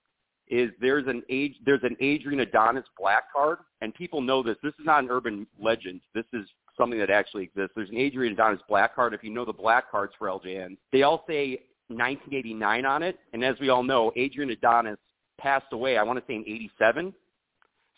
Is 0.49 0.71
there's 0.81 1.07
an 1.07 1.23
age 1.29 1.55
there's 1.65 1.83
an 1.83 1.95
Adrian 1.99 2.41
Adonis 2.41 2.83
black 2.97 3.31
card, 3.33 3.59
and 3.81 3.93
people 3.93 4.21
know 4.21 4.43
this. 4.43 4.57
This 4.61 4.73
is 4.79 4.85
not 4.85 5.03
an 5.03 5.09
urban 5.09 5.47
legend. 5.59 6.01
This 6.13 6.25
is 6.33 6.45
something 6.77 6.99
that 6.99 7.09
actually 7.09 7.43
exists. 7.43 7.71
There's 7.75 7.89
an 7.89 7.97
Adrian 7.97 8.33
Adonis 8.33 8.59
black 8.67 8.93
card. 8.93 9.13
If 9.13 9.23
you 9.23 9.29
know 9.29 9.45
the 9.45 9.53
black 9.53 9.89
cards 9.89 10.13
for 10.19 10.27
LJN, 10.27 10.77
they 10.91 11.03
all 11.03 11.23
say 11.27 11.61
1989 11.87 12.85
on 12.85 13.03
it, 13.03 13.19
and 13.31 13.43
as 13.43 13.55
we 13.59 13.69
all 13.69 13.83
know, 13.83 14.11
Adrian 14.15 14.49
Adonis 14.49 14.97
passed 15.39 15.67
away. 15.71 15.97
I 15.97 16.03
want 16.03 16.19
to 16.19 16.25
say 16.27 16.35
in 16.35 16.41
87. 16.41 17.13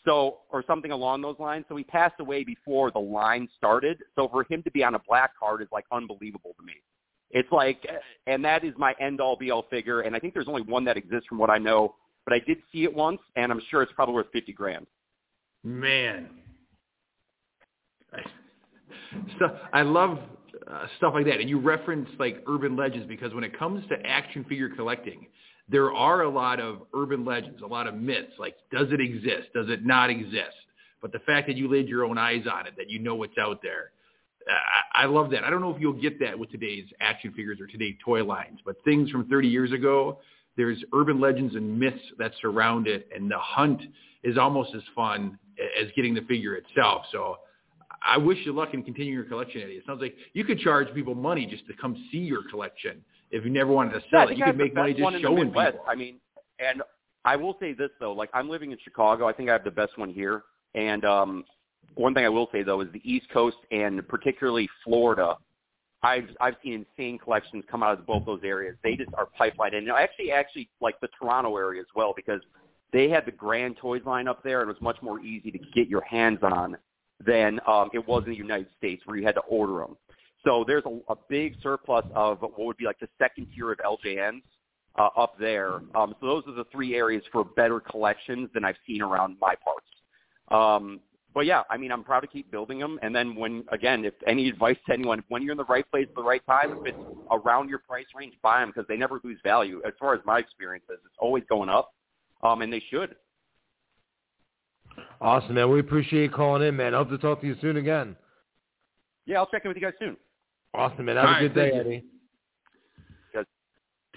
So, 0.06 0.38
or 0.50 0.62
something 0.66 0.92
along 0.92 1.22
those 1.22 1.36
lines. 1.38 1.64
So 1.68 1.76
he 1.76 1.84
passed 1.84 2.20
away 2.20 2.44
before 2.44 2.90
the 2.90 3.00
line 3.00 3.48
started. 3.56 3.98
So 4.14 4.28
for 4.28 4.46
him 4.48 4.62
to 4.62 4.70
be 4.70 4.84
on 4.84 4.94
a 4.94 5.00
black 5.08 5.32
card 5.38 5.62
is 5.62 5.68
like 5.72 5.84
unbelievable 5.90 6.54
to 6.58 6.64
me. 6.64 6.74
It's 7.30 7.50
like, 7.50 7.84
and 8.26 8.44
that 8.44 8.64
is 8.64 8.72
my 8.76 8.94
end 9.00 9.20
all 9.20 9.36
be 9.36 9.50
all 9.50 9.66
figure. 9.68 10.02
And 10.02 10.14
I 10.14 10.20
think 10.20 10.32
there's 10.32 10.48
only 10.48 10.62
one 10.62 10.84
that 10.84 10.96
exists 10.96 11.26
from 11.28 11.38
what 11.38 11.50
I 11.50 11.58
know, 11.58 11.96
but 12.24 12.32
I 12.32 12.38
did 12.38 12.58
see 12.72 12.84
it 12.84 12.94
once 12.94 13.18
and 13.34 13.50
I'm 13.50 13.60
sure 13.68 13.82
it's 13.82 13.92
probably 13.92 14.14
worth 14.14 14.30
50 14.32 14.52
grand. 14.52 14.86
Man. 15.64 16.28
I, 18.12 18.20
I 19.72 19.82
love 19.82 20.18
uh, 20.70 20.86
stuff 20.98 21.14
like 21.14 21.26
that. 21.26 21.40
And 21.40 21.48
you 21.48 21.58
reference 21.58 22.08
like 22.18 22.44
urban 22.46 22.76
legends 22.76 23.06
because 23.08 23.34
when 23.34 23.44
it 23.44 23.58
comes 23.58 23.86
to 23.88 23.96
action 24.04 24.44
figure 24.44 24.68
collecting, 24.68 25.26
there 25.68 25.92
are 25.92 26.22
a 26.22 26.28
lot 26.28 26.60
of 26.60 26.82
urban 26.94 27.24
legends, 27.24 27.60
a 27.62 27.66
lot 27.66 27.86
of 27.86 27.94
myths. 27.94 28.32
Like, 28.38 28.56
does 28.70 28.88
it 28.92 29.00
exist? 29.00 29.48
Does 29.54 29.68
it 29.68 29.84
not 29.84 30.10
exist? 30.10 30.56
But 31.02 31.12
the 31.12 31.18
fact 31.20 31.46
that 31.48 31.56
you 31.56 31.68
laid 31.68 31.88
your 31.88 32.04
own 32.04 32.18
eyes 32.18 32.44
on 32.52 32.66
it, 32.66 32.74
that 32.76 32.88
you 32.88 32.98
know 32.98 33.14
what's 33.14 33.36
out 33.38 33.60
there, 33.62 33.90
I, 34.48 35.02
I 35.02 35.06
love 35.06 35.30
that. 35.30 35.44
I 35.44 35.50
don't 35.50 35.60
know 35.60 35.74
if 35.74 35.80
you'll 35.80 35.92
get 35.92 36.20
that 36.20 36.38
with 36.38 36.50
today's 36.50 36.86
action 37.00 37.32
figures 37.32 37.60
or 37.60 37.66
today's 37.66 37.96
toy 38.04 38.24
lines, 38.24 38.60
but 38.64 38.76
things 38.84 39.10
from 39.10 39.28
30 39.28 39.48
years 39.48 39.72
ago, 39.72 40.20
there's 40.56 40.82
urban 40.94 41.20
legends 41.20 41.54
and 41.54 41.78
myths 41.78 42.00
that 42.18 42.32
surround 42.40 42.86
it, 42.86 43.08
and 43.14 43.30
the 43.30 43.38
hunt 43.38 43.82
is 44.22 44.38
almost 44.38 44.74
as 44.74 44.82
fun 44.94 45.38
as 45.80 45.88
getting 45.94 46.14
the 46.14 46.22
figure 46.22 46.54
itself. 46.54 47.04
So 47.12 47.38
I 48.04 48.16
wish 48.18 48.38
you 48.44 48.52
luck 48.52 48.72
in 48.72 48.82
continuing 48.82 49.14
your 49.14 49.24
collection, 49.24 49.62
Eddie. 49.62 49.74
It 49.74 49.84
sounds 49.86 50.00
like 50.00 50.14
you 50.32 50.44
could 50.44 50.60
charge 50.60 50.92
people 50.94 51.14
money 51.14 51.46
just 51.46 51.66
to 51.66 51.74
come 51.74 51.96
see 52.10 52.18
your 52.18 52.48
collection 52.48 53.02
if 53.30 53.44
you 53.44 53.50
never 53.50 53.72
wanted 53.72 53.92
to 53.92 54.00
Yeah, 54.00 54.10
sell 54.10 54.22
it. 54.22 54.28
think 54.28 54.38
You 54.38 54.44
could 54.46 54.56
make 54.56 54.74
money 54.74 54.92
just 54.92 55.02
one 55.02 55.14
in 55.14 55.22
the 55.22 55.28
showing 55.28 55.52
people. 55.52 55.84
I 55.86 55.94
mean, 55.94 56.20
and 56.58 56.82
I 57.24 57.36
will 57.36 57.56
say 57.58 57.72
this 57.72 57.90
though, 58.00 58.12
like 58.12 58.30
I'm 58.32 58.48
living 58.48 58.70
in 58.70 58.78
Chicago. 58.82 59.26
I 59.26 59.32
think 59.32 59.48
I 59.48 59.52
have 59.52 59.64
the 59.64 59.70
best 59.70 59.98
one 59.98 60.10
here. 60.10 60.44
And 60.74 61.04
um, 61.04 61.44
one 61.94 62.14
thing 62.14 62.24
I 62.24 62.28
will 62.28 62.48
say 62.52 62.62
though 62.62 62.80
is 62.80 62.88
the 62.92 63.02
East 63.04 63.28
Coast 63.32 63.56
and 63.70 64.06
particularly 64.08 64.68
Florida. 64.84 65.36
I've 66.02 66.28
I've 66.40 66.54
seen 66.62 66.84
insane 66.98 67.18
collections 67.18 67.64
come 67.70 67.82
out 67.82 67.98
of 67.98 68.06
both 68.06 68.24
those 68.26 68.42
areas. 68.44 68.76
They 68.84 68.94
just 68.96 69.10
are 69.14 69.26
pipeline, 69.26 69.74
and 69.74 69.88
actually, 69.90 70.30
actually 70.30 70.68
like 70.80 71.00
the 71.00 71.08
Toronto 71.18 71.56
area 71.56 71.80
as 71.80 71.86
well 71.96 72.12
because 72.14 72.40
they 72.92 73.08
had 73.08 73.26
the 73.26 73.32
Grand 73.32 73.76
Toys 73.78 74.02
line 74.04 74.28
up 74.28 74.42
there, 74.44 74.60
and 74.60 74.70
it 74.70 74.72
was 74.72 74.82
much 74.82 74.98
more 75.02 75.20
easy 75.20 75.50
to 75.50 75.58
get 75.74 75.88
your 75.88 76.02
hands 76.02 76.38
on 76.42 76.76
than 77.24 77.58
um, 77.66 77.88
it 77.92 78.06
was 78.06 78.22
in 78.24 78.30
the 78.30 78.36
United 78.36 78.68
States 78.76 79.02
where 79.06 79.16
you 79.16 79.26
had 79.26 79.34
to 79.34 79.40
order 79.42 79.78
them. 79.78 79.96
So 80.46 80.64
there's 80.66 80.84
a, 80.86 81.12
a 81.12 81.16
big 81.28 81.56
surplus 81.60 82.04
of 82.14 82.40
what 82.40 82.58
would 82.58 82.76
be 82.76 82.84
like 82.84 83.00
the 83.00 83.08
second 83.18 83.48
tier 83.54 83.72
of 83.72 83.78
LJNs 83.78 84.42
uh, 84.96 85.08
up 85.16 85.36
there. 85.38 85.80
Um, 85.96 86.14
so 86.20 86.26
those 86.26 86.44
are 86.46 86.54
the 86.54 86.64
three 86.70 86.94
areas 86.94 87.24
for 87.32 87.44
better 87.44 87.80
collections 87.80 88.48
than 88.54 88.64
I've 88.64 88.76
seen 88.86 89.02
around 89.02 89.36
my 89.40 89.54
parts. 89.56 89.86
Um, 90.48 91.00
but 91.34 91.46
yeah, 91.46 91.62
I 91.68 91.76
mean, 91.76 91.90
I'm 91.90 92.04
proud 92.04 92.20
to 92.20 92.28
keep 92.28 92.50
building 92.50 92.78
them. 92.78 92.98
And 93.02 93.14
then 93.14 93.34
when, 93.34 93.64
again, 93.72 94.04
if 94.04 94.14
any 94.26 94.48
advice 94.48 94.76
to 94.86 94.92
anyone, 94.92 95.22
when 95.28 95.42
you're 95.42 95.52
in 95.52 95.58
the 95.58 95.64
right 95.64 95.88
place 95.90 96.06
at 96.08 96.14
the 96.14 96.22
right 96.22 96.40
time, 96.46 96.78
if 96.78 96.94
it's 96.94 96.98
around 97.30 97.68
your 97.68 97.80
price 97.80 98.06
range, 98.16 98.34
buy 98.40 98.60
them 98.60 98.70
because 98.70 98.86
they 98.88 98.96
never 98.96 99.20
lose 99.24 99.38
value. 99.42 99.82
As 99.84 99.94
far 99.98 100.14
as 100.14 100.20
my 100.24 100.38
experience 100.38 100.84
is, 100.88 100.98
it's 101.04 101.14
always 101.18 101.42
going 101.48 101.68
up, 101.68 101.92
um, 102.42 102.62
and 102.62 102.72
they 102.72 102.82
should. 102.88 103.16
Awesome, 105.20 105.56
man. 105.56 105.70
We 105.70 105.80
appreciate 105.80 106.22
you 106.22 106.30
calling 106.30 106.66
in, 106.66 106.76
man. 106.76 106.92
Hope 106.92 107.10
to 107.10 107.18
talk 107.18 107.40
to 107.40 107.46
you 107.46 107.56
soon 107.60 107.76
again. 107.76 108.16
Yeah, 109.26 109.38
I'll 109.38 109.46
check 109.46 109.62
in 109.64 109.68
with 109.68 109.76
you 109.76 109.82
guys 109.82 109.94
soon. 109.98 110.16
Awesome, 110.76 111.06
man. 111.06 111.16
Have 111.16 111.24
All 111.24 111.30
a 111.30 111.34
right, 111.34 111.40
good 111.40 111.54
day, 111.54 111.70
thank 111.70 111.74
you. 111.74 111.80
Eddie. 111.80 112.04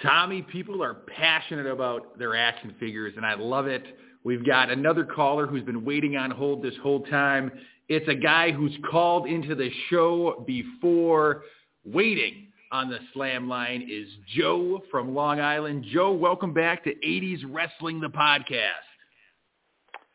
Tommy, 0.02 0.42
people 0.42 0.82
are 0.82 0.94
passionate 0.94 1.66
about 1.66 2.18
their 2.18 2.36
action 2.36 2.74
figures, 2.80 3.14
and 3.18 3.26
I 3.26 3.34
love 3.34 3.68
it. 3.68 3.84
We've 4.24 4.46
got 4.46 4.70
another 4.70 5.04
caller 5.04 5.46
who's 5.46 5.64
been 5.64 5.84
waiting 5.84 6.16
on 6.16 6.32
hold 6.32 6.64
this 6.64 6.76
whole 6.82 7.02
time. 7.08 7.52
It's 7.90 8.08
a 8.08 8.16
guy 8.16 8.52
who's 8.52 8.72
called 8.90 9.28
into 9.28 9.56
the 9.56 9.70
show 9.90 10.44
before. 10.48 11.44
Waiting 11.86 12.48
on 12.72 12.90
the 12.90 13.00
slam 13.14 13.50
line 13.50 13.88
is 13.90 14.08
Joe 14.38 14.82
from 14.92 15.16
Long 15.16 15.40
Island. 15.40 15.86
Joe, 15.92 16.12
welcome 16.12 16.54
back 16.54 16.84
to 16.84 16.94
80s 17.06 17.44
Wrestling, 17.50 18.00
the 18.00 18.10
podcast. 18.10 18.86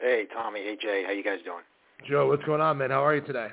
Hey, 0.00 0.26
Tommy. 0.32 0.60
Hey, 0.60 0.76
Jay. 0.80 1.04
How 1.04 1.12
you 1.12 1.24
guys 1.24 1.38
doing? 1.44 1.62
Joe, 2.08 2.28
what's 2.28 2.44
going 2.44 2.60
on, 2.60 2.78
man? 2.78 2.90
How 2.90 3.04
are 3.04 3.14
you 3.14 3.22
today? 3.22 3.48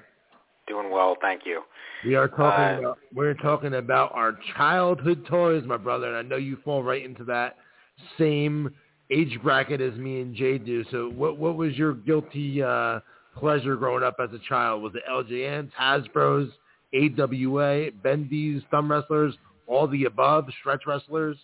Doing 0.68 0.92
well, 0.92 1.16
thank 1.22 1.42
you. 1.46 1.64
We 2.06 2.16
are 2.16 2.28
talking. 2.28 2.86
Uh, 2.86 2.90
about, 2.90 2.98
we're 3.14 3.34
talking 3.34 3.74
about 3.76 4.12
our 4.14 4.38
childhood 4.56 5.26
toys, 5.28 5.64
my 5.66 5.78
brother, 5.78 6.08
and 6.08 6.18
I 6.18 6.22
know 6.22 6.38
you 6.38 6.58
fall 6.64 6.84
right 6.84 7.04
into 7.04 7.24
that 7.26 7.58
same 8.18 8.74
age 9.12 9.38
bracket 9.44 9.82
as 9.82 9.94
me 9.96 10.22
and 10.22 10.36
Jay 10.36 10.58
do. 10.58 10.84
So, 10.92 11.10
what 11.10 11.38
what 11.38 11.56
was 11.58 11.76
your 11.76 11.94
guilty 11.94 12.64
uh, 12.64 13.00
pleasure 13.38 13.76
growing 13.76 14.04
up 14.04 14.18
as 14.20 14.30
a 14.34 14.40
child? 14.48 14.82
Was 14.84 14.94
it 14.96 15.04
LJNs, 15.10 15.72
Hasbro's, 15.80 16.52
AWA, 16.94 17.92
Bendy's, 18.04 18.62
Thumb 18.72 18.92
Wrestlers, 18.92 19.36
all 19.68 19.88
the 19.88 20.06
above, 20.06 20.46
Stretch 20.60 20.84
Wrestlers? 20.86 21.38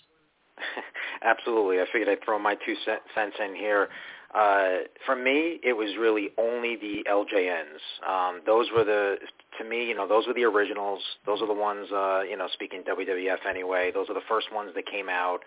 Absolutely. 1.24 1.80
I 1.80 1.86
figured 1.92 2.10
I'd 2.10 2.24
throw 2.24 2.40
my 2.40 2.56
two 2.66 2.76
cents 2.86 3.36
in 3.44 3.56
here. 3.56 3.90
Uh, 4.34 4.84
for 5.06 5.16
me, 5.16 5.60
it 5.64 5.74
was 5.74 5.96
really 6.00 6.30
only 6.38 6.76
the 6.76 7.06
LJNs. 7.10 7.80
Um, 8.08 8.42
those 8.46 8.68
were 8.76 8.84
the, 8.84 9.16
to 9.58 9.64
me, 9.64 9.88
you 9.88 9.96
know, 9.96 10.08
those 10.08 10.28
were 10.28 10.34
the 10.34 10.44
originals. 10.44 11.02
Those 11.26 11.42
are 11.42 11.48
the 11.48 11.54
ones, 11.54 11.88
uh, 11.92 12.22
you 12.30 12.38
know, 12.38 12.48
speaking 12.52 12.84
WWF 12.84 13.46
anyway. 13.50 13.92
Those 13.94 14.10
are 14.10 14.14
the 14.14 14.28
first 14.28 14.54
ones 14.54 14.72
that 14.76 14.86
came 14.86 15.08
out 15.10 15.40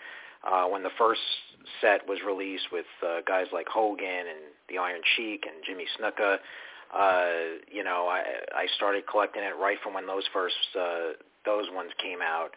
uh, 0.45 0.65
when 0.65 0.83
the 0.83 0.91
first 0.99 1.21
set 1.81 2.09
was 2.09 2.19
released 2.27 2.73
with 2.73 2.87
uh, 3.07 3.21
guys 3.27 3.47
like 3.53 3.69
Hogan 3.69 4.07
and 4.07 4.41
the 4.69 4.79
Iron 4.79 5.03
Sheik 5.17 5.45
and 5.47 5.63
Jimmy 5.65 5.85
Snuka. 5.99 6.39
Uh, 6.93 7.61
you 7.71 7.85
know, 7.85 8.09
I, 8.09 8.23
I 8.55 8.67
started 8.77 9.07
collecting 9.07 9.43
it 9.43 9.55
right 9.61 9.79
from 9.83 9.95
when 9.95 10.07
those 10.07 10.25
first 10.33 10.57
uh, 10.79 11.13
those 11.45 11.67
ones 11.73 11.91
came 12.03 12.19
out, 12.21 12.51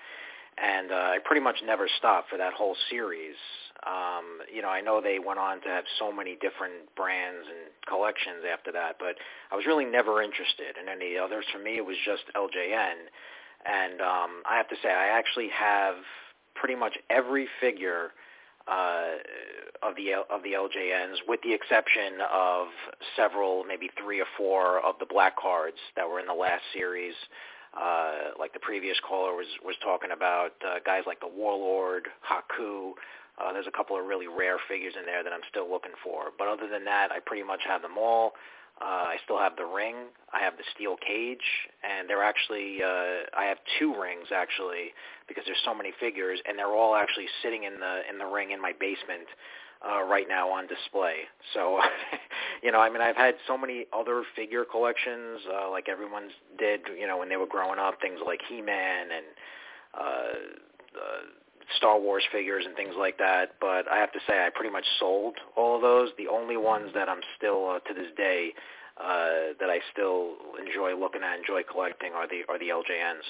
and 0.58 0.92
uh, 0.92 0.96
I 0.96 1.18
pretty 1.24 1.42
much 1.42 1.58
never 1.66 1.88
stopped 1.98 2.30
for 2.30 2.38
that 2.38 2.54
whole 2.54 2.76
series. 2.90 3.36
Um, 3.86 4.40
you 4.54 4.62
know, 4.62 4.70
I 4.70 4.82
know 4.82 5.02
they 5.02 5.20
went 5.20 5.40
on 5.40 5.62
to 5.62 5.68
have 5.68 5.84
so 6.00 6.12
many 6.12 6.36
different 6.36 6.96
brands 6.96 7.46
and 7.48 7.70
collections 7.88 8.44
after 8.52 8.72
that, 8.72 8.96
but 9.00 9.16
I 9.52 9.56
was 9.56 9.66
really 9.66 9.86
never 9.86 10.22
interested 10.22 10.78
in 10.82 10.88
any 10.88 11.18
others. 11.18 11.46
For 11.52 11.60
me, 11.60 11.78
it 11.78 11.86
was 11.86 11.98
just 12.06 12.24
LJN, 12.36 13.12
and 13.66 14.00
um, 14.02 14.44
I 14.50 14.56
have 14.56 14.70
to 14.70 14.76
say, 14.82 14.90
I 14.90 15.18
actually 15.18 15.50
have 15.50 15.96
pretty 16.56 16.76
much 16.76 16.98
every 17.10 17.48
figure 17.60 18.12
uh, 18.68 19.20
of 19.82 19.96
the 19.96 20.14
of 20.34 20.44
the 20.44 20.54
LJNs, 20.54 21.28
with 21.28 21.42
the 21.44 21.54
exception 21.54 22.24
of 22.32 22.68
several, 23.16 23.66
maybe 23.66 23.90
three 24.02 24.22
or 24.22 24.28
four 24.38 24.80
of 24.80 24.96
the 25.00 25.06
black 25.06 25.38
cards 25.38 25.78
that 25.98 26.08
were 26.08 26.20
in 26.20 26.28
the 26.28 26.34
last 26.34 26.64
series. 26.74 27.14
Uh, 27.74 28.38
like 28.38 28.54
the 28.54 28.60
previous 28.60 28.98
caller 29.08 29.34
was 29.34 29.48
was 29.66 29.76
talking 29.84 30.12
about, 30.12 30.54
uh, 30.62 30.80
guys 30.86 31.04
like 31.06 31.20
the 31.20 31.28
Warlord, 31.28 32.08
Haku. 32.22 32.94
Uh, 33.42 33.52
there's 33.52 33.68
a 33.68 33.76
couple 33.76 33.98
of 33.98 34.06
really 34.06 34.28
rare 34.28 34.58
figures 34.70 34.94
in 34.98 35.06
there 35.06 35.24
that 35.24 35.34
I'm 35.34 35.42
still 35.50 35.70
looking 35.70 35.98
for. 36.04 36.30
But 36.38 36.48
other 36.48 36.68
than 36.70 36.86
that, 36.86 37.12
I 37.12 37.18
pretty 37.20 37.42
much 37.42 37.62
have 37.66 37.82
them 37.82 37.98
all. 37.98 38.34
Uh, 38.82 39.14
I 39.14 39.18
still 39.24 39.40
have 39.40 39.56
the 39.56 39.66
ring. 39.66 40.14
I 40.34 40.40
have 40.40 40.58
the 40.58 40.64
steel 40.76 40.98
cage, 40.98 41.46
and 41.82 42.10
they're 42.10 42.24
actually 42.24 42.82
uh, 42.84 43.30
I 43.38 43.46
have 43.46 43.58
two 43.80 43.94
rings 44.00 44.28
actually 44.34 44.94
because 45.28 45.44
there's 45.46 45.62
so 45.66 45.74
many 45.74 45.94
figures, 46.00 46.40
and 46.46 46.58
they're 46.58 46.74
all 46.74 46.96
actually 46.96 47.28
sitting 47.42 47.64
in 47.64 47.80
the 47.80 48.02
in 48.10 48.18
the 48.18 48.26
ring 48.26 48.52
in 48.52 48.62
my 48.62 48.74
basement 48.80 49.26
uh, 49.84 50.04
right 50.04 50.28
now 50.28 50.50
on 50.50 50.68
display. 50.68 51.28
So, 51.54 51.80
you 52.64 52.72
know, 52.72 52.80
I 52.80 52.90
mean, 52.90 53.02
I've 53.02 53.18
had 53.18 53.36
so 53.46 53.58
many 53.58 53.86
other 53.92 54.24
figure 54.36 54.64
collections, 54.64 55.42
uh, 55.54 55.70
like 55.70 55.90
everyone's 55.90 56.32
did, 56.58 56.80
you 56.98 57.06
know, 57.06 57.18
when 57.18 57.28
they 57.28 57.36
were 57.36 57.48
growing 57.48 57.78
up, 57.78 58.00
things 58.02 58.20
like 58.26 58.40
He-Man 58.48 59.08
and 59.12 59.26
uh, 59.94 60.04
uh, 60.98 61.22
Star 61.78 62.00
Wars 62.00 62.24
figures 62.32 62.64
and 62.66 62.74
things 62.76 62.96
like 62.98 63.18
that. 63.18 63.56
But 63.60 63.92
I 63.92 63.98
have 63.98 64.14
to 64.14 64.20
say, 64.26 64.46
I 64.46 64.50
pretty 64.54 64.72
much 64.72 64.86
sold 64.98 65.36
all 65.58 65.76
of 65.76 65.82
those. 65.82 66.10
The 66.18 66.30
only 66.30 66.56
ones 66.56 66.92
that 66.96 67.10
I'm 67.10 67.22
still 67.38 67.70
uh, 67.70 67.80
to 67.80 67.94
this 67.94 68.12
day 68.16 68.54
uh, 68.98 69.54
that 69.60 69.70
I 69.70 69.80
still 69.92 70.36
enjoy 70.58 70.98
looking 70.98 71.22
at, 71.22 71.38
enjoy 71.38 71.64
collecting, 71.70 72.14
are 72.14 72.28
the 72.28 72.44
are 72.48 72.60
the 72.60 72.70
LJNs. 72.70 73.28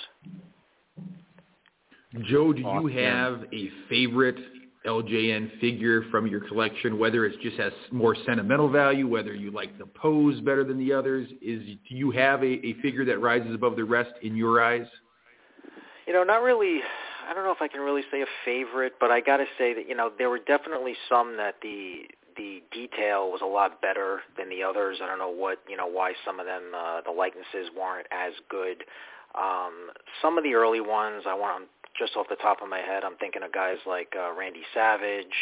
Joe, 2.29 2.53
do 2.53 2.61
you 2.61 2.87
have 2.87 3.45
a 3.51 3.69
favorite 3.89 4.37
LJN 4.85 5.59
figure 5.59 6.03
from 6.11 6.27
your 6.27 6.41
collection, 6.41 6.99
whether 6.99 7.25
it 7.25 7.39
just 7.41 7.57
has 7.57 7.71
more 7.91 8.15
sentimental 8.25 8.69
value, 8.69 9.07
whether 9.07 9.33
you 9.33 9.51
like 9.51 9.77
the 9.77 9.85
pose 9.85 10.39
better 10.41 10.63
than 10.63 10.77
the 10.77 10.91
others? 10.91 11.27
Is 11.41 11.63
do 11.89 11.95
you 11.95 12.11
have 12.11 12.41
a, 12.43 12.65
a 12.65 12.73
figure 12.81 13.05
that 13.05 13.19
rises 13.19 13.53
above 13.53 13.75
the 13.75 13.83
rest 13.83 14.11
in 14.21 14.35
your 14.35 14.63
eyes? 14.63 14.87
You 16.05 16.13
know, 16.13 16.23
not 16.23 16.43
really. 16.43 16.81
I 17.29 17.33
don't 17.33 17.45
know 17.45 17.51
if 17.51 17.61
I 17.61 17.69
can 17.69 17.79
really 17.81 18.01
say 18.11 18.21
a 18.21 18.25
favorite, 18.43 18.93
but 18.99 19.09
I 19.09 19.21
got 19.21 19.37
to 19.37 19.45
say 19.57 19.73
that 19.73 19.87
you 19.87 19.95
know 19.95 20.11
there 20.17 20.29
were 20.29 20.39
definitely 20.39 20.95
some 21.07 21.37
that 21.37 21.55
the 21.61 22.03
the 22.35 22.61
detail 22.71 23.31
was 23.31 23.41
a 23.41 23.47
lot 23.47 23.81
better 23.81 24.21
than 24.37 24.49
the 24.49 24.63
others. 24.63 24.97
I 25.01 25.07
don't 25.07 25.19
know 25.19 25.29
what 25.29 25.59
you 25.69 25.77
know 25.77 25.87
why 25.87 26.13
some 26.25 26.39
of 26.39 26.45
them 26.45 26.71
uh, 26.75 27.01
the 27.01 27.11
likenesses 27.11 27.69
weren't 27.77 28.07
as 28.11 28.33
good. 28.49 28.83
Um, 29.35 29.89
some 30.21 30.37
of 30.37 30.43
the 30.43 30.53
early 30.53 30.81
ones 30.81 31.23
I 31.27 31.33
want 31.33 31.67
just 31.97 32.15
off 32.15 32.27
the 32.29 32.35
top 32.37 32.61
of 32.61 32.69
my 32.69 32.79
head, 32.79 33.03
I'm 33.03 33.17
thinking 33.17 33.43
of 33.43 33.51
guys 33.51 33.77
like 33.85 34.13
uh, 34.17 34.33
Randy 34.33 34.63
Savage. 34.73 35.37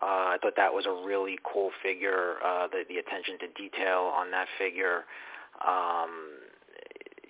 Uh, 0.00 0.34
I 0.34 0.36
thought 0.40 0.54
that 0.56 0.72
was 0.72 0.86
a 0.86 1.06
really 1.06 1.38
cool 1.42 1.70
figure. 1.82 2.36
Uh, 2.44 2.68
the 2.68 2.84
the 2.88 2.98
attention 2.98 3.38
to 3.40 3.48
detail 3.60 4.12
on 4.14 4.30
that 4.30 4.46
figure. 4.58 5.04
Um, 5.66 6.38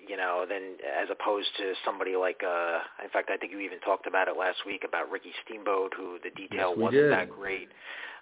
you 0.07 0.17
know, 0.17 0.47
then 0.49 0.77
as 0.85 1.09
opposed 1.11 1.49
to 1.59 1.75
somebody 1.85 2.17
like, 2.17 2.41
uh, 2.43 2.81
in 3.05 3.11
fact, 3.11 3.31
I 3.31 3.37
think 3.37 3.53
you 3.53 3.61
even 3.61 3.79
talked 3.81 4.07
about 4.07 4.27
it 4.27 4.37
last 4.39 4.65
week 4.65 4.85
about 4.87 5.11
Ricky 5.11 5.33
Steamboat, 5.45 5.93
who 5.97 6.19
the 6.25 6.31
detail 6.31 6.71
yes, 6.71 6.79
wasn't 6.79 7.03
did. 7.03 7.13
that 7.13 7.31
great 7.31 7.69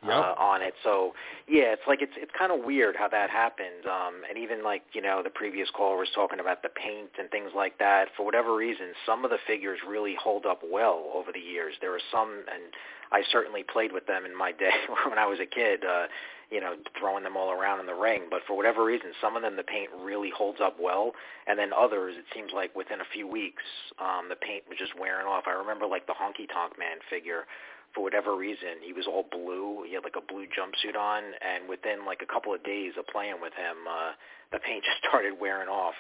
yep. 0.03 0.13
uh, 0.13 0.35
on 0.39 0.63
it. 0.63 0.75
So 0.83 1.13
yeah, 1.49 1.73
it's 1.73 1.83
like 1.87 2.03
it's 2.03 2.13
it's 2.17 2.33
kind 2.37 2.53
of 2.53 2.65
weird 2.65 2.97
how 2.97 3.09
that 3.09 3.31
happened. 3.31 3.87
Um, 3.87 4.23
and 4.29 4.39
even 4.39 4.63
like 4.63 4.83
you 4.93 5.03
know 5.03 5.23
the 5.23 5.31
previous 5.31 5.69
caller 5.71 5.99
was 5.99 6.09
talking 6.15 6.41
about 6.41 6.63
the 6.63 6.69
paint 6.69 7.11
and 7.19 7.31
things 7.31 7.51
like 7.55 7.79
that. 7.79 8.09
For 8.17 8.25
whatever 8.25 8.55
reason, 8.55 8.93
some 9.05 9.25
of 9.25 9.31
the 9.31 9.39
figures 9.47 9.79
really 9.87 10.17
hold 10.21 10.47
up 10.47 10.61
well 10.65 11.11
over 11.15 11.33
the 11.33 11.41
years. 11.41 11.75
There 11.81 11.95
are 11.95 12.05
some, 12.13 12.45
and 12.53 12.73
I 13.13 13.23
certainly 13.31 13.63
played 13.63 13.93
with 13.93 14.07
them 14.07 14.25
in 14.25 14.37
my 14.37 14.53
day 14.53 14.75
when 15.09 15.19
I 15.19 15.27
was 15.27 15.39
a 15.41 15.47
kid. 15.47 15.85
Uh, 15.85 16.07
you 16.51 16.61
know, 16.61 16.75
throwing 16.99 17.25
them 17.25 17.37
all 17.37 17.51
around 17.51 17.81
in 17.81 17.87
the 17.87 17.95
ring. 17.95 18.31
But 18.31 18.41
for 18.47 18.57
whatever 18.57 18.85
reason, 18.85 19.11
some 19.21 19.35
of 19.35 19.43
them 19.43 19.57
the 19.57 19.65
paint 19.65 19.91
really 19.99 20.31
holds 20.31 20.61
up 20.63 20.77
well, 20.81 21.11
and 21.47 21.59
then 21.59 21.71
others 21.77 22.15
it 22.17 22.25
seems 22.33 22.53
like 22.55 22.75
within 22.77 23.01
a 23.01 23.09
few 23.13 23.27
weeks 23.27 23.65
um, 23.99 24.29
the 24.29 24.37
paint 24.37 24.63
was 24.69 24.79
just 24.79 24.93
wearing 24.99 25.27
off. 25.27 25.45
I 25.49 25.59
remember 25.59 25.87
like 25.87 26.07
the 26.07 26.15
Honky 26.15 26.47
Tonk 26.47 26.79
Man 26.79 26.99
figure. 27.11 27.47
For 27.95 28.03
whatever 28.03 28.37
reason, 28.37 28.83
he 28.83 28.93
was 28.93 29.07
all 29.07 29.25
blue. 29.31 29.85
He 29.89 29.95
had 29.95 30.05
like 30.05 30.17
a 30.17 30.25
blue 30.25 30.45
jumpsuit 30.45 30.97
on, 30.97 31.23
and 31.41 31.69
within 31.69 32.05
like 32.05 32.21
a 32.23 32.27
couple 32.27 32.53
of 32.55 32.63
days 32.63 32.93
of 32.99 33.07
playing 33.07 33.41
with 33.41 33.55
him, 33.55 33.89
uh, 33.89 34.13
the 34.53 34.59
paint 34.59 34.85
just 34.89 34.99
started 35.09 35.41
wearing 35.41 35.69
off. 35.69 35.97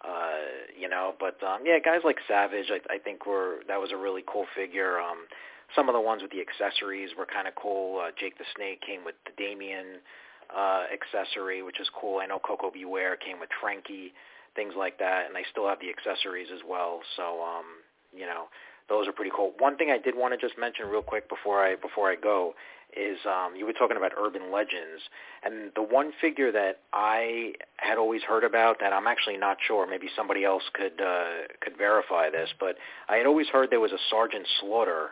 Uh, 0.00 0.64
you 0.78 0.88
know, 0.88 1.14
but 1.20 1.36
um, 1.44 1.60
yeah, 1.64 1.78
guys 1.78 2.00
like 2.04 2.16
Savage, 2.26 2.70
I, 2.70 2.94
I 2.94 2.98
think 2.98 3.26
were 3.26 3.60
that 3.68 3.78
was 3.78 3.92
a 3.92 3.96
really 3.96 4.24
cool 4.26 4.46
figure. 4.56 4.98
Um, 4.98 5.28
some 5.76 5.88
of 5.88 5.94
the 5.94 6.00
ones 6.00 6.22
with 6.22 6.32
the 6.32 6.40
accessories 6.40 7.10
were 7.16 7.26
kind 7.26 7.46
of 7.46 7.54
cool. 7.54 8.00
Uh, 8.00 8.10
Jake 8.18 8.38
the 8.38 8.44
Snake 8.56 8.80
came 8.80 9.04
with 9.04 9.14
the 9.24 9.32
Damien 9.36 10.00
uh, 10.54 10.84
accessory, 10.92 11.62
which 11.62 11.80
is 11.80 11.88
cool. 11.98 12.18
I 12.18 12.26
know 12.26 12.38
Koko 12.38 12.70
B. 12.70 12.84
Ware 12.84 13.16
came 13.16 13.38
with 13.38 13.50
Frankie, 13.60 14.12
things 14.56 14.74
like 14.76 14.98
that, 14.98 15.26
and 15.28 15.36
I 15.36 15.42
still 15.50 15.68
have 15.68 15.78
the 15.80 15.90
accessories 15.90 16.48
as 16.52 16.60
well. 16.66 17.00
So, 17.16 17.42
um, 17.42 17.84
you 18.16 18.26
know, 18.26 18.48
those 18.90 19.08
are 19.08 19.12
pretty 19.12 19.30
cool. 19.34 19.52
One 19.58 19.76
thing 19.76 19.90
I 19.90 19.98
did 19.98 20.14
want 20.16 20.38
to 20.38 20.46
just 20.46 20.58
mention 20.58 20.86
real 20.86 21.00
quick 21.00 21.28
before 21.28 21.64
I 21.64 21.76
before 21.76 22.10
I 22.10 22.16
go 22.16 22.54
is 22.94 23.18
um, 23.24 23.54
you 23.54 23.64
were 23.64 23.72
talking 23.72 23.96
about 23.96 24.10
urban 24.18 24.50
legends, 24.52 25.00
and 25.44 25.70
the 25.76 25.82
one 25.82 26.12
figure 26.20 26.50
that 26.50 26.80
I 26.92 27.52
had 27.76 27.98
always 27.98 28.22
heard 28.22 28.42
about 28.42 28.80
that 28.80 28.92
I'm 28.92 29.06
actually 29.06 29.36
not 29.36 29.58
sure. 29.66 29.86
Maybe 29.88 30.08
somebody 30.16 30.44
else 30.44 30.64
could 30.74 31.00
uh, 31.00 31.46
could 31.60 31.78
verify 31.78 32.30
this, 32.30 32.50
but 32.58 32.76
I 33.08 33.16
had 33.16 33.26
always 33.26 33.46
heard 33.48 33.70
there 33.70 33.80
was 33.80 33.92
a 33.92 34.02
Sergeant 34.10 34.46
Slaughter 34.60 35.10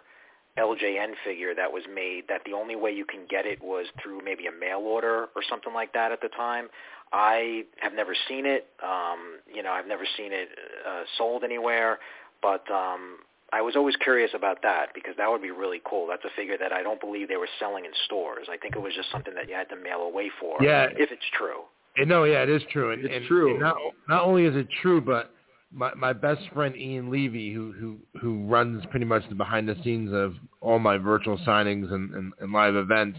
LJN 0.59 1.12
figure 1.24 1.55
that 1.55 1.72
was 1.72 1.85
made 1.93 2.24
that 2.29 2.41
the 2.45 2.53
only 2.53 2.74
way 2.74 2.91
you 2.91 3.05
can 3.05 3.20
get 3.31 3.47
it 3.47 3.62
was 3.62 3.87
through 4.03 4.22
maybe 4.24 4.47
a 4.47 4.53
mail 4.53 4.81
order 4.81 5.29
or 5.37 5.43
something 5.49 5.72
like 5.72 5.93
that 5.93 6.11
at 6.11 6.20
the 6.20 6.29
time. 6.29 6.68
I 7.12 7.64
have 7.79 7.95
never 7.95 8.14
seen 8.29 8.45
it. 8.45 8.66
Um, 8.83 9.39
you 9.55 9.62
know, 9.62 9.70
I've 9.70 9.87
never 9.87 10.05
seen 10.16 10.33
it 10.33 10.49
uh, 10.87 11.03
sold 11.16 11.45
anywhere, 11.45 12.01
but 12.43 12.68
um, 12.70 13.18
I 13.53 13.62
was 13.62 13.76
always 13.76 13.96
curious 13.96 14.30
about 14.34 14.62
that 14.62 14.88
because 14.94 15.14
that 15.16 15.30
would 15.30 15.40
be 15.40 15.51
really 15.51 15.80
cool. 15.88 16.07
That's 16.07 16.24
a 16.24 16.36
figure 16.36 16.59
that 16.59 16.72
I 16.72 16.82
don't 16.82 17.01
believe 17.01 17.28
they 17.28 17.36
were 17.36 17.49
selling 17.59 17.86
in 17.86 17.92
stores. 18.05 18.46
I 18.51 18.59
think 18.59 18.76
it 18.76 18.82
was 18.82 18.92
just 18.94 19.11
something 19.11 19.34
that 19.34 19.49
you 19.49 19.55
had 19.55 19.68
to 19.70 19.76
mail 19.76 20.01
away 20.01 20.30
for. 20.38 20.59
Yeah. 20.61 20.88
if 20.92 21.11
it's 21.11 21.22
true. 21.36 21.62
And 21.96 22.09
no, 22.09 22.24
yeah, 22.24 22.42
it 22.42 22.51
is 22.51 22.62
true. 22.70 22.92
And, 22.92 23.05
It's 23.05 23.14
and, 23.14 23.26
true. 23.26 23.53
and 23.53 23.61
not 23.61 23.76
not 24.09 24.24
only 24.24 24.44
is 24.44 24.55
it 24.55 24.68
true, 24.82 25.01
but 25.01 25.32
my 25.72 25.92
my 25.94 26.12
best 26.12 26.42
friend 26.55 26.76
Ian 26.76 27.11
Levy, 27.11 27.53
who 27.53 27.72
who 27.72 27.96
who 28.20 28.46
runs 28.46 28.84
pretty 28.90 29.07
much 29.07 29.22
the 29.28 29.34
behind 29.34 29.68
the 29.68 29.76
scenes 29.82 30.12
of 30.12 30.34
all 30.61 30.78
my 30.78 30.96
virtual 30.96 31.38
signings 31.38 31.92
and, 31.92 32.14
and, 32.14 32.32
and 32.40 32.53
live 32.53 32.76
events, 32.76 33.18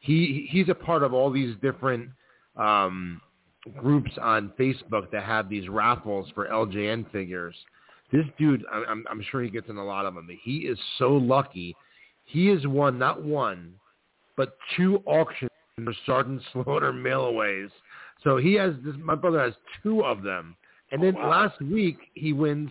he 0.00 0.46
he's 0.50 0.68
a 0.68 0.74
part 0.74 1.02
of 1.02 1.12
all 1.12 1.30
these 1.30 1.56
different 1.60 2.10
um, 2.56 3.20
groups 3.76 4.12
on 4.20 4.52
Facebook 4.58 5.10
that 5.10 5.24
have 5.24 5.48
these 5.48 5.68
raffles 5.68 6.30
for 6.34 6.46
LJN 6.46 7.10
figures. 7.10 7.56
This 8.12 8.24
dude, 8.38 8.64
I'm 8.72 9.04
I'm 9.10 9.22
sure 9.30 9.42
he 9.42 9.50
gets 9.50 9.68
in 9.68 9.76
a 9.76 9.84
lot 9.84 10.04
of 10.06 10.14
them. 10.14 10.26
But 10.26 10.36
he 10.42 10.58
is 10.58 10.78
so 10.98 11.12
lucky. 11.12 11.76
He 12.24 12.46
has 12.48 12.66
won 12.66 12.98
not 12.98 13.22
one, 13.22 13.74
but 14.36 14.56
two 14.76 15.02
auctions 15.06 15.50
for 15.76 15.92
Sergeant 16.06 16.42
Slaughter 16.52 16.92
mailaways. 16.92 17.70
So 18.24 18.36
he 18.36 18.54
has 18.54 18.74
this. 18.84 18.94
My 19.02 19.14
brother 19.14 19.40
has 19.40 19.54
two 19.82 20.02
of 20.04 20.22
them, 20.22 20.56
and 20.92 21.02
then 21.02 21.14
Oh, 21.16 21.22
wow. 21.22 21.30
last 21.30 21.60
week 21.62 21.98
he 22.14 22.32
wins. 22.32 22.70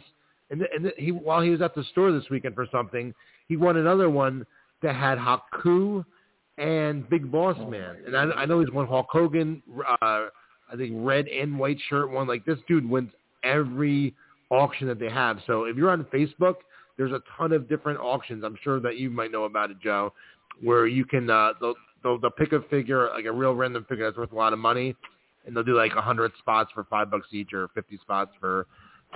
And, 0.52 0.60
th- 0.62 0.72
and 0.74 0.84
th- 0.84 0.96
he 0.98 1.12
while 1.12 1.42
he 1.42 1.50
was 1.52 1.62
at 1.62 1.76
the 1.76 1.84
store 1.86 2.12
this 2.12 2.30
weekend 2.30 2.56
for 2.56 2.68
something, 2.72 3.14
he 3.48 3.56
won 3.56 3.78
another 3.78 4.10
one 4.10 4.46
that 4.82 4.96
had 4.96 5.18
Haku 5.18 6.04
and 6.58 7.08
Big 7.10 7.32
Boss 7.32 7.58
Man. 7.70 7.98
And 8.06 8.18
I, 8.18 8.24
I 8.32 8.46
know 8.46 8.60
he's 8.60 8.72
won 8.72 8.88
Hulk 8.88 9.08
Hogan. 9.12 9.62
Uh, 10.02 10.28
I 10.72 10.76
think 10.76 10.94
red 10.96 11.28
and 11.28 11.58
white 11.58 11.78
shirt 11.90 12.10
one. 12.10 12.28
Like 12.28 12.46
this 12.46 12.58
dude 12.68 12.88
wins 12.90 13.12
every 13.44 14.14
auction 14.50 14.88
that 14.88 15.00
they 15.00 15.10
have. 15.10 15.40
So 15.48 15.64
if 15.64 15.76
you're 15.76 15.92
on 15.92 16.06
Facebook, 16.06 16.56
there's 16.98 17.12
a 17.12 17.22
ton 17.38 17.54
of 17.54 17.70
different 17.70 18.00
auctions. 18.00 18.44
I'm 18.44 18.58
sure 18.64 18.80
that 18.82 18.98
you 18.98 19.10
might 19.10 19.32
know 19.32 19.46
about 19.46 19.72
it, 19.72 19.78
Joe, 19.82 20.14
where 20.62 20.88
you 20.88 21.06
can 21.06 21.30
uh, 21.30 21.54
they'll, 21.62 21.76
they'll 22.04 22.20
they'll 22.20 22.32
pick 22.32 22.52
a 22.52 22.62
figure 22.70 23.10
like 23.10 23.26
a 23.26 23.32
real 23.32 23.54
random 23.54 23.86
figure 23.88 24.06
that's 24.06 24.18
worth 24.18 24.32
a 24.32 24.36
lot 24.36 24.54
of 24.54 24.60
money, 24.60 24.96
and 25.46 25.56
they'll 25.56 25.64
do 25.64 25.78
like 25.78 25.94
a 25.96 26.02
hundred 26.02 26.32
spots 26.40 26.72
for 26.74 26.84
five 26.86 27.10
bucks 27.10 27.28
each 27.32 27.54
or 27.54 27.70
fifty 27.74 27.98
spots 27.98 28.32
for 28.40 28.68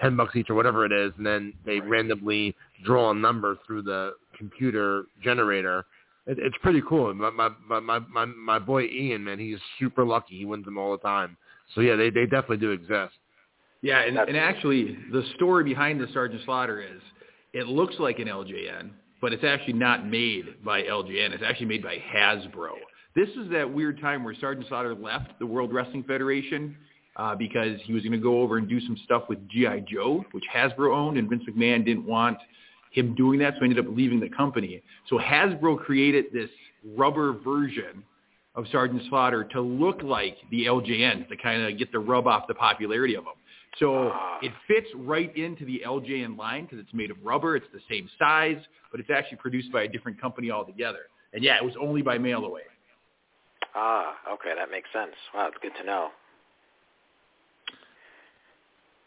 ten 0.02 0.16
bucks 0.16 0.36
each 0.36 0.50
or 0.50 0.56
whatever 0.56 0.86
it 0.86 0.92
is, 0.92 1.12
and 1.18 1.26
then 1.26 1.54
they 1.66 1.80
randomly 1.80 2.56
draw 2.86 3.12
a 3.12 3.14
number 3.14 3.58
through 3.68 3.82
the 3.82 4.14
computer 4.38 5.06
generator. 5.22 5.86
It, 6.26 6.38
it's 6.40 6.56
pretty 6.62 6.82
cool. 6.88 7.14
My, 7.14 7.30
my 7.30 7.50
my 7.68 7.80
my 7.80 8.00
my 8.00 8.26
my 8.26 8.60
boy 8.60 8.84
Ian, 8.84 9.26
man, 9.26 9.40
he's 9.40 9.60
super 9.78 10.06
lucky. 10.06 10.38
He 10.38 10.46
wins 10.46 10.66
them 10.66 10.78
all 10.78 10.92
the 10.92 11.00
time. 11.00 11.36
So 11.76 11.82
yeah, 11.82 11.98
they 11.98 12.10
they 12.10 12.24
definitely 12.24 12.58
do 12.58 12.72
exist. 12.72 13.14
Yeah, 13.84 14.00
and, 14.00 14.16
That's- 14.16 14.30
and 14.30 14.38
actually, 14.38 14.98
the 15.12 15.24
story 15.36 15.64
behind 15.64 16.00
the 16.00 16.08
Sergeant 16.14 16.42
Slaughter 16.46 16.82
is 16.82 17.02
it 17.52 17.68
looks 17.68 17.96
like 18.00 18.18
an 18.18 18.28
LJN, 18.28 18.90
but 19.22 19.34
it's 19.34 19.44
actually 19.44 19.74
not 19.74 20.08
made 20.08 20.64
by 20.64 20.84
LJN. 20.84 21.32
It's 21.34 21.44
actually 21.46 21.68
made 21.68 21.84
by 21.84 21.98
Hasbro. 21.98 22.72
This 23.16 23.30
is 23.30 23.52
that 23.52 23.72
weird 23.72 24.02
time 24.02 24.24
where 24.24 24.34
Sergeant 24.36 24.68
Slaughter 24.70 24.96
left 24.96 25.38
the 25.38 25.46
World 25.46 25.72
Wrestling 25.72 26.04
Federation 26.04 26.76
uh, 27.18 27.36
because 27.36 27.80
he 27.84 27.94
was 27.94 28.02
going 28.02 28.14
to 28.14 28.18
go 28.18 28.42
over 28.42 28.58
and 28.58 28.68
do 28.68 28.80
some 28.80 28.98
stuff 29.04 29.24
with 29.28 29.38
G.I. 29.50 29.82
Joe, 29.82 30.26
which 30.32 30.46
Hasbro 30.52 30.96
owned, 30.96 31.18
and 31.18 31.30
Vince 31.30 31.44
McMahon 31.48 31.86
didn't 31.86 32.06
want 32.06 32.38
him 32.92 33.14
doing 33.16 33.38
that, 33.40 33.54
so 33.56 33.60
he 33.60 33.66
ended 33.66 33.86
up 33.86 33.96
leaving 33.96 34.20
the 34.20 34.30
company. 34.30 34.82
So 35.10 35.20
Hasbro 35.20 35.80
created 35.80 36.26
this 36.34 36.50
rubber 36.96 37.34
version 37.34 38.04
of 38.56 38.66
Sergeant 38.72 39.02
Slaughter 39.10 39.44
to 39.44 39.62
look 39.62 40.02
like 40.04 40.38
the 40.52 40.66
LJNs 40.66 41.28
to 41.30 41.36
kind 41.38 41.64
of 41.64 41.78
get 41.78 41.92
the 41.92 42.00
rub 42.00 42.28
off 42.28 42.48
the 42.48 42.54
popularity 42.54 43.16
of 43.16 43.26
them. 43.26 43.34
So 43.80 44.10
Ah. 44.14 44.40
it 44.42 44.52
fits 44.68 44.88
right 44.96 45.36
into 45.36 45.66
the 45.66 45.82
LJN 45.84 46.38
line 46.38 46.66
because 46.66 46.80
it's 46.80 46.94
made 46.94 47.10
of 47.12 47.18
rubber. 47.24 47.56
It's 47.56 47.68
the 47.74 47.82
same 47.90 48.08
size, 48.20 48.62
but 48.92 49.00
it's 49.00 49.10
actually 49.10 49.38
produced 49.38 49.72
by 49.72 49.84
a 49.84 49.88
different 49.88 50.20
company 50.22 50.52
altogether. 50.52 51.08
And 51.34 51.44
yeah, 51.44 51.58
it 51.58 51.64
was 51.66 51.76
only 51.78 52.02
by 52.04 52.18
mail 52.20 52.46
away. 52.46 52.62
Ah, 53.76 54.16
okay, 54.34 54.54
that 54.56 54.70
makes 54.70 54.92
sense. 54.94 55.16
Wow, 55.34 55.48
it's 55.48 55.58
good 55.62 55.76
to 55.80 55.84
know. 55.84 56.12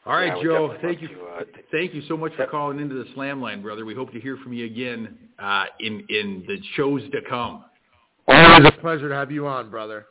All 0.05 0.15
right, 0.15 0.37
Yeah, 0.37 0.43
Joe. 0.43 0.77
Thank 0.83 1.03
you. 1.03 1.09
to, 1.09 1.25
uh, 1.27 1.45
Thank 1.73 1.93
you 1.95 2.01
so 2.03 2.17
much 2.17 2.33
for 2.35 2.47
calling 2.47 2.79
into 2.79 2.95
the 2.95 3.11
Slam 3.15 3.41
Line, 3.41 3.61
brother. 3.61 3.85
We 3.85 3.95
hope 3.95 4.13
to 4.13 4.21
hear 4.21 4.37
from 4.37 4.53
you 4.53 4.65
again 4.65 5.19
uh, 5.39 5.67
in 5.81 6.05
in 6.09 6.45
the 6.47 6.61
shows 6.75 7.03
to 7.11 7.21
come. 7.29 7.65
Always 8.29 8.67
a 8.69 8.73
pleasure 8.81 9.09
to 9.09 9.15
have 9.15 9.31
you 9.31 9.47
on, 9.47 9.69
brother. 9.71 10.07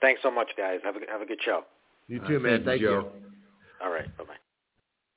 Thanks 0.00 0.20
so 0.22 0.30
much, 0.30 0.48
guys. 0.56 0.80
Have 0.84 0.96
a 0.96 1.00
have 1.10 1.20
a 1.20 1.26
good 1.26 1.42
show. 1.42 1.64
You 2.08 2.20
Uh, 2.22 2.28
too, 2.28 2.38
man. 2.40 2.64
Thank 2.64 2.80
you. 2.80 2.88
Joe. 2.88 3.12
All 3.82 3.90
right, 3.90 4.16
bye 4.16 4.24
bye. 4.24 4.34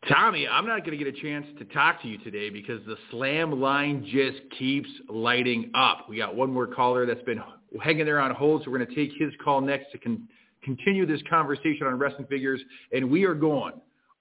Tommy, 0.07 0.47
I'm 0.47 0.65
not 0.65 0.85
going 0.85 0.97
to 0.97 1.03
get 1.03 1.13
a 1.13 1.21
chance 1.21 1.45
to 1.59 1.65
talk 1.65 2.01
to 2.03 2.07
you 2.07 2.17
today 2.19 2.49
because 2.49 2.79
the 2.85 2.95
slam 3.11 3.59
line 3.59 4.05
just 4.09 4.39
keeps 4.57 4.89
lighting 5.09 5.71
up. 5.75 6.09
We 6.09 6.17
got 6.17 6.35
one 6.35 6.51
more 6.51 6.67
caller 6.67 7.05
that's 7.05 7.23
been 7.23 7.41
hanging 7.81 8.05
there 8.05 8.19
on 8.19 8.33
hold, 8.33 8.63
so 8.63 8.71
we're 8.71 8.77
going 8.77 8.89
to 8.89 8.95
take 8.95 9.11
his 9.19 9.31
call 9.43 9.59
next 9.59 9.91
to 9.91 9.97
con- 9.97 10.27
continue 10.63 11.05
this 11.05 11.21
conversation 11.29 11.85
on 11.85 11.99
wrestling 11.99 12.27
figures, 12.27 12.61
and 12.93 13.09
we 13.09 13.25
are 13.25 13.35
going 13.35 13.73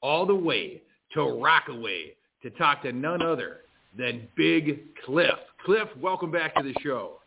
all 0.03 0.26
the 0.26 0.34
way 0.34 0.82
to 1.14 1.22
Rockaway 1.22 2.14
to 2.43 2.51
talk 2.51 2.82
to 2.82 2.93
none 2.93 3.22
other 3.22 3.59
than 3.97 4.28
Big 4.36 4.80
Cliff. 5.05 5.39
Cliff, 5.64 5.89
welcome 6.01 6.30
back 6.30 6.55
to 6.57 6.62
the 6.62 6.74
show. 6.82 7.20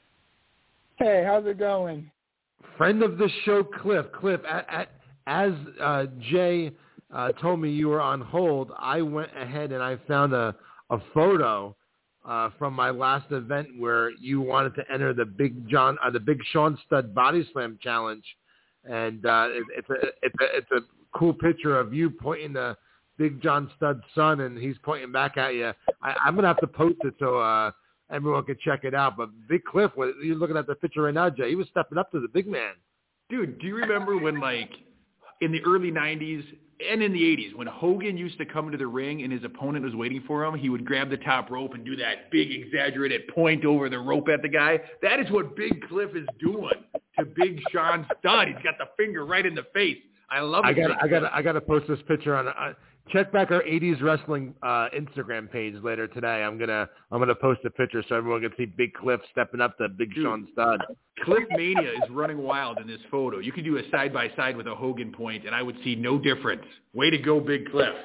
Hey, 0.97 1.23
how's 1.25 1.45
it 1.45 1.57
going? 1.57 2.11
Friend 2.77 3.01
of 3.01 3.17
the 3.17 3.29
show, 3.43 3.63
Cliff. 3.63 4.05
Cliff, 4.19 4.41
at, 4.47 4.67
at, 4.69 4.89
as 5.25 5.53
uh, 5.81 6.05
Jay 6.29 6.71
uh, 7.13 7.31
told 7.33 7.59
me 7.59 7.69
you 7.69 7.89
were 7.89 8.01
on 8.01 8.21
hold, 8.21 8.71
I 8.77 9.01
went 9.01 9.29
ahead 9.37 9.71
and 9.71 9.83
I 9.83 9.97
found 10.07 10.33
a, 10.33 10.55
a 10.89 10.99
photo 11.13 11.75
uh, 12.25 12.49
from 12.57 12.73
my 12.73 12.89
last 12.89 13.31
event 13.31 13.67
where 13.77 14.11
you 14.11 14.41
wanted 14.41 14.75
to 14.75 14.83
enter 14.91 15.13
the 15.13 15.25
Big 15.25 15.67
John, 15.67 15.97
uh, 16.03 16.09
the 16.09 16.19
Big 16.19 16.39
Sean 16.51 16.77
Studd 16.85 17.13
Body 17.15 17.47
Slam 17.51 17.79
Challenge, 17.81 18.23
and 18.85 19.25
uh, 19.25 19.47
it, 19.49 19.63
it's 19.77 19.89
a 19.89 19.93
it's 20.21 20.35
a 20.39 20.57
it's 20.57 20.71
a 20.71 21.17
cool 21.17 21.33
picture 21.33 21.79
of 21.79 21.93
you 21.93 22.09
pointing 22.09 22.53
to 22.53 22.77
Big 23.17 23.41
John 23.41 23.71
Studd's 23.75 24.03
son, 24.13 24.41
and 24.41 24.57
he's 24.57 24.75
pointing 24.83 25.11
back 25.11 25.37
at 25.37 25.55
you. 25.55 25.73
I, 26.01 26.15
I'm 26.25 26.35
gonna 26.35 26.47
have 26.47 26.59
to 26.59 26.67
post 26.67 26.97
it 27.03 27.15
so 27.19 27.39
uh, 27.39 27.71
everyone 28.11 28.43
can 28.45 28.57
check 28.63 28.83
it 28.83 28.93
out. 28.93 29.17
But 29.17 29.29
Big 29.49 29.63
Cliff, 29.65 29.91
you're 29.97 30.35
looking 30.35 30.57
at 30.57 30.67
the 30.67 30.75
picture 30.75 31.01
right 31.03 31.13
now, 31.13 31.29
Jay. 31.29 31.49
He 31.49 31.55
was 31.55 31.67
stepping 31.69 31.97
up 31.97 32.11
to 32.11 32.19
the 32.19 32.27
big 32.27 32.47
man. 32.47 32.73
Dude, 33.29 33.59
do 33.59 33.67
you 33.67 33.75
remember 33.75 34.17
when 34.17 34.39
like 34.39 34.69
in 35.41 35.51
the 35.51 35.61
early 35.65 35.91
90s 35.91 36.43
and 36.89 37.01
in 37.01 37.13
the 37.13 37.21
80s 37.21 37.55
when 37.55 37.67
Hogan 37.67 38.17
used 38.17 38.37
to 38.37 38.45
come 38.45 38.65
into 38.65 38.77
the 38.77 38.87
ring 38.87 39.23
and 39.23 39.31
his 39.31 39.43
opponent 39.43 39.85
was 39.85 39.95
waiting 39.95 40.23
for 40.27 40.43
him, 40.43 40.55
he 40.55 40.69
would 40.69 40.85
grab 40.85 41.09
the 41.09 41.17
top 41.17 41.49
rope 41.49 41.73
and 41.73 41.85
do 41.85 41.95
that 41.97 42.31
big 42.31 42.51
exaggerated 42.51 43.27
point 43.29 43.65
over 43.65 43.89
the 43.89 43.99
rope 43.99 44.27
at 44.29 44.41
the 44.41 44.49
guy. 44.49 44.79
That 45.01 45.19
is 45.19 45.29
what 45.31 45.55
Big 45.55 45.81
Cliff 45.87 46.15
is 46.15 46.27
doing 46.39 46.73
to 47.17 47.25
Big 47.25 47.59
Sean 47.71 48.05
Studd. 48.19 48.47
He's 48.47 48.63
got 48.63 48.77
the 48.77 48.87
finger 48.97 49.25
right 49.25 49.45
in 49.45 49.55
the 49.55 49.65
face. 49.73 49.97
I 50.29 50.39
love 50.39 50.63
it. 50.65 50.69
I 50.69 50.73
got 50.73 51.03
I 51.03 51.07
got. 51.07 51.33
I 51.33 51.41
got 51.41 51.51
to 51.53 51.61
post 51.61 51.87
this 51.89 51.99
picture 52.07 52.35
on. 52.35 52.47
Uh, 52.47 52.73
check 53.11 53.31
back 53.31 53.51
our 53.51 53.61
'80s 53.63 54.01
wrestling 54.01 54.53
uh, 54.63 54.87
Instagram 54.95 55.51
page 55.51 55.75
later 55.83 56.07
today. 56.07 56.43
I'm 56.43 56.57
gonna 56.57 56.87
I'm 57.11 57.19
gonna 57.19 57.35
post 57.35 57.61
a 57.65 57.69
picture 57.69 58.03
so 58.07 58.15
everyone 58.15 58.41
can 58.41 58.51
see 58.57 58.65
Big 58.65 58.93
Cliff 58.93 59.21
stepping 59.31 59.61
up 59.61 59.77
to 59.77 59.89
Big 59.89 60.13
Dude. 60.13 60.23
Sean 60.23 60.47
Studd. 60.53 60.81
Cliff 61.23 61.43
Mania 61.51 61.91
is 61.91 62.09
running 62.09 62.39
wild 62.39 62.79
in 62.79 62.87
this 62.87 63.01
photo. 63.09 63.39
You 63.39 63.51
could 63.51 63.65
do 63.65 63.77
a 63.77 63.89
side 63.91 64.13
by 64.13 64.31
side 64.35 64.57
with 64.57 64.67
a 64.67 64.75
Hogan 64.75 65.11
point, 65.11 65.45
and 65.45 65.53
I 65.53 65.61
would 65.61 65.75
see 65.83 65.95
no 65.95 66.17
difference. 66.17 66.63
Way 66.93 67.09
to 67.09 67.17
go, 67.17 67.39
Big 67.39 67.69
Cliff. 67.69 67.95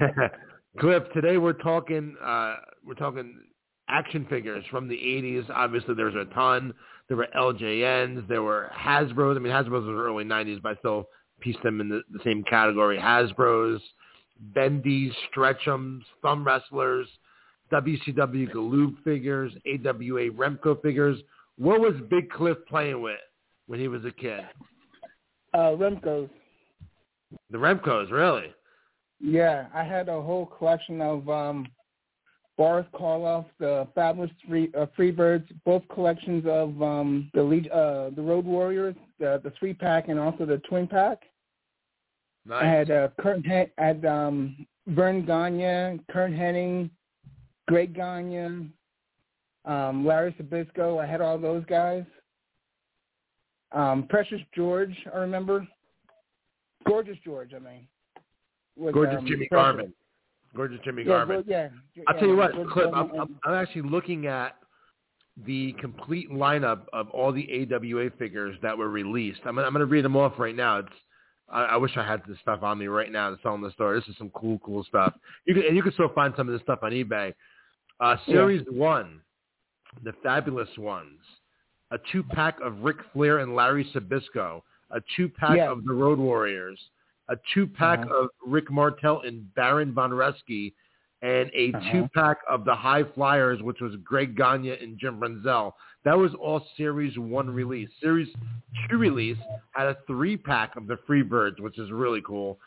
Cliff, 0.80 1.02
today 1.14 1.38
we're 1.38 1.52
talking 1.54 2.16
uh, 2.24 2.56
we're 2.84 2.94
talking 2.94 3.40
action 3.88 4.26
figures 4.28 4.64
from 4.70 4.88
the 4.88 4.96
'80s. 4.96 5.48
Obviously, 5.50 5.94
there's 5.94 6.14
a 6.14 6.32
ton. 6.34 6.74
There 7.08 7.16
were 7.16 7.28
LJNs. 7.36 8.28
There 8.28 8.42
were 8.42 8.70
Hasbro's. 8.76 9.36
I 9.36 9.40
mean, 9.40 9.52
Hasbro's 9.52 9.86
was 9.86 9.96
early 9.98 10.24
'90s, 10.24 10.62
but 10.62 10.72
I 10.72 10.78
still 10.78 11.08
piece 11.40 11.56
them 11.62 11.80
in 11.80 11.88
the, 11.88 12.02
the 12.12 12.20
same 12.24 12.42
category. 12.44 12.98
Hasbro's, 12.98 13.80
Bendy's, 14.56 15.12
Stretchums, 15.34 16.02
Thumb 16.22 16.44
Wrestlers, 16.44 17.08
WCW 17.72 18.50
Galoob 18.52 19.02
figures, 19.04 19.52
AWA 19.66 20.30
Remco 20.30 20.80
figures. 20.80 21.18
What 21.56 21.80
was 21.80 21.94
Big 22.08 22.30
Cliff 22.30 22.56
playing 22.68 23.02
with 23.02 23.18
when 23.66 23.80
he 23.80 23.88
was 23.88 24.04
a 24.04 24.12
kid? 24.12 24.44
Uh, 25.54 25.72
Remco's. 25.72 26.30
The 27.50 27.58
Remcos, 27.58 28.10
really? 28.10 28.54
Yeah, 29.20 29.66
I 29.74 29.82
had 29.82 30.08
a 30.08 30.20
whole 30.22 30.46
collection 30.46 31.00
of 31.00 31.28
um, 31.28 31.66
Boris 32.58 32.86
Karloff, 32.92 33.46
the 33.60 33.86
Fabulous 33.94 34.32
Free, 34.46 34.70
uh, 34.76 34.86
Freebirds, 34.98 35.46
both 35.64 35.82
collections 35.94 36.44
of 36.46 36.82
um, 36.82 37.30
the 37.32 37.42
uh, 37.72 38.10
the 38.14 38.20
Road 38.20 38.44
Warriors, 38.44 38.96
the 39.20 39.40
the 39.44 39.52
three 39.58 39.72
pack 39.72 40.08
and 40.08 40.18
also 40.18 40.44
the 40.44 40.58
twin 40.68 40.88
pack. 40.88 41.22
Nice. 42.44 42.64
I 42.64 42.66
had 42.66 42.90
uh, 42.90 43.08
Kurt 43.20 43.46
I 43.48 43.70
had 43.78 44.04
um, 44.04 44.66
Verne 44.88 45.24
Gagne, 45.24 46.00
Curt 46.10 46.32
Hennig, 46.32 46.90
Greg 47.68 47.94
Gagne, 47.94 48.68
um, 49.64 50.04
Larry 50.04 50.34
Zbyszko. 50.42 51.00
I 51.00 51.06
had 51.06 51.20
all 51.20 51.38
those 51.38 51.64
guys. 51.66 52.04
Um, 53.70 54.06
Precious 54.08 54.40
George, 54.54 54.96
I 55.14 55.18
remember. 55.18 55.66
Gorgeous 56.86 57.18
George, 57.24 57.52
I 57.54 57.60
mean. 57.60 57.86
With, 58.76 58.94
Gorgeous 58.94 59.18
um, 59.18 59.26
Jimmy 59.26 59.46
Precious. 59.48 59.76
Garvin. 59.76 59.92
Gorgeous 60.56 60.80
Jimmy 60.84 61.02
Yeah, 61.02 61.08
Garvin. 61.08 61.36
well, 61.36 61.44
yeah. 61.46 61.68
I'll 62.06 62.14
yeah, 62.14 62.20
tell 62.20 62.28
you 62.28 62.36
what, 62.36 62.52
Cliff. 62.70 62.90
I'm, 62.94 63.10
I'm, 63.20 63.38
I'm 63.44 63.54
actually 63.54 63.82
looking 63.82 64.26
at 64.26 64.56
the 65.46 65.72
complete 65.80 66.30
lineup 66.30 66.82
of 66.92 67.08
all 67.10 67.32
the 67.32 67.68
AWA 67.72 68.10
figures 68.18 68.56
that 68.62 68.76
were 68.76 68.88
released. 68.88 69.40
I'm, 69.44 69.58
I'm 69.58 69.72
going 69.72 69.80
to 69.80 69.86
read 69.86 70.04
them 70.04 70.16
off 70.16 70.32
right 70.38 70.56
now. 70.56 70.78
It's 70.78 70.88
I, 71.50 71.62
I 71.64 71.76
wish 71.76 71.96
I 71.96 72.04
had 72.06 72.22
this 72.28 72.38
stuff 72.42 72.62
on 72.62 72.78
me 72.78 72.86
right 72.88 73.10
now 73.10 73.30
to 73.30 73.36
sell 73.42 73.54
in 73.54 73.62
the 73.62 73.70
store. 73.72 73.94
This 73.94 74.06
is 74.08 74.16
some 74.18 74.30
cool, 74.30 74.58
cool 74.64 74.84
stuff. 74.84 75.14
You 75.46 75.54
can, 75.54 75.64
and 75.64 75.76
you 75.76 75.82
can 75.82 75.92
still 75.92 76.10
find 76.14 76.34
some 76.36 76.48
of 76.48 76.52
this 76.52 76.62
stuff 76.62 76.80
on 76.82 76.92
eBay. 76.92 77.32
Uh, 78.00 78.16
Series 78.26 78.64
One, 78.70 79.20
the 80.04 80.12
Fabulous 80.22 80.68
Ones, 80.76 81.18
a 81.90 81.98
two 82.12 82.22
pack 82.22 82.58
of 82.62 82.80
Ric 82.82 82.96
Flair 83.12 83.38
and 83.38 83.54
Larry 83.54 83.84
Zbyszko, 83.94 84.60
a 84.90 85.00
two 85.16 85.28
pack 85.28 85.56
Yeah. 85.56 85.70
of 85.70 85.84
the 85.84 85.92
Road 85.94 86.18
Warriors, 86.18 86.78
a 87.28 87.36
two 87.54 87.66
pack 87.66 88.00
Uh-huh. 88.00 88.14
of 88.24 88.28
Rick 88.46 88.70
Martel 88.70 89.20
and 89.20 89.52
Baron 89.54 89.92
Von 89.92 90.10
Raschke, 90.10 90.72
and 91.22 91.50
a 91.52 91.72
Uh-huh. 91.72 91.90
two-pack 91.92 92.38
of 92.48 92.64
the 92.64 92.74
High 92.74 93.02
Flyers, 93.02 93.60
which 93.60 93.80
was 93.80 93.96
Greg 93.96 94.36
Gagne 94.36 94.70
and 94.70 94.96
Jim 94.98 95.18
Brunzell. 95.18 95.72
That 96.04 96.16
was 96.16 96.32
all 96.36 96.60
Series 96.76 97.18
1 97.18 97.50
release. 97.50 97.90
Series 98.00 98.32
2 98.88 98.98
release 98.98 99.36
had 99.72 99.88
a 99.88 99.94
three-pack 100.06 100.76
of 100.76 100.86
the 100.86 100.96
Freebirds, 101.08 101.58
which 101.58 101.76
is 101.78 101.90
really 101.90 102.22
cool. 102.22 102.60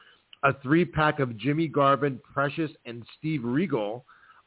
A 0.43 0.51
three-pack 0.61 1.19
of 1.19 1.37
Jimmy 1.37 1.67
Garvin, 1.69 2.19
Precious, 2.33 2.71
and 2.85 3.05
Steve 3.17 3.45
Regal. 3.45 4.05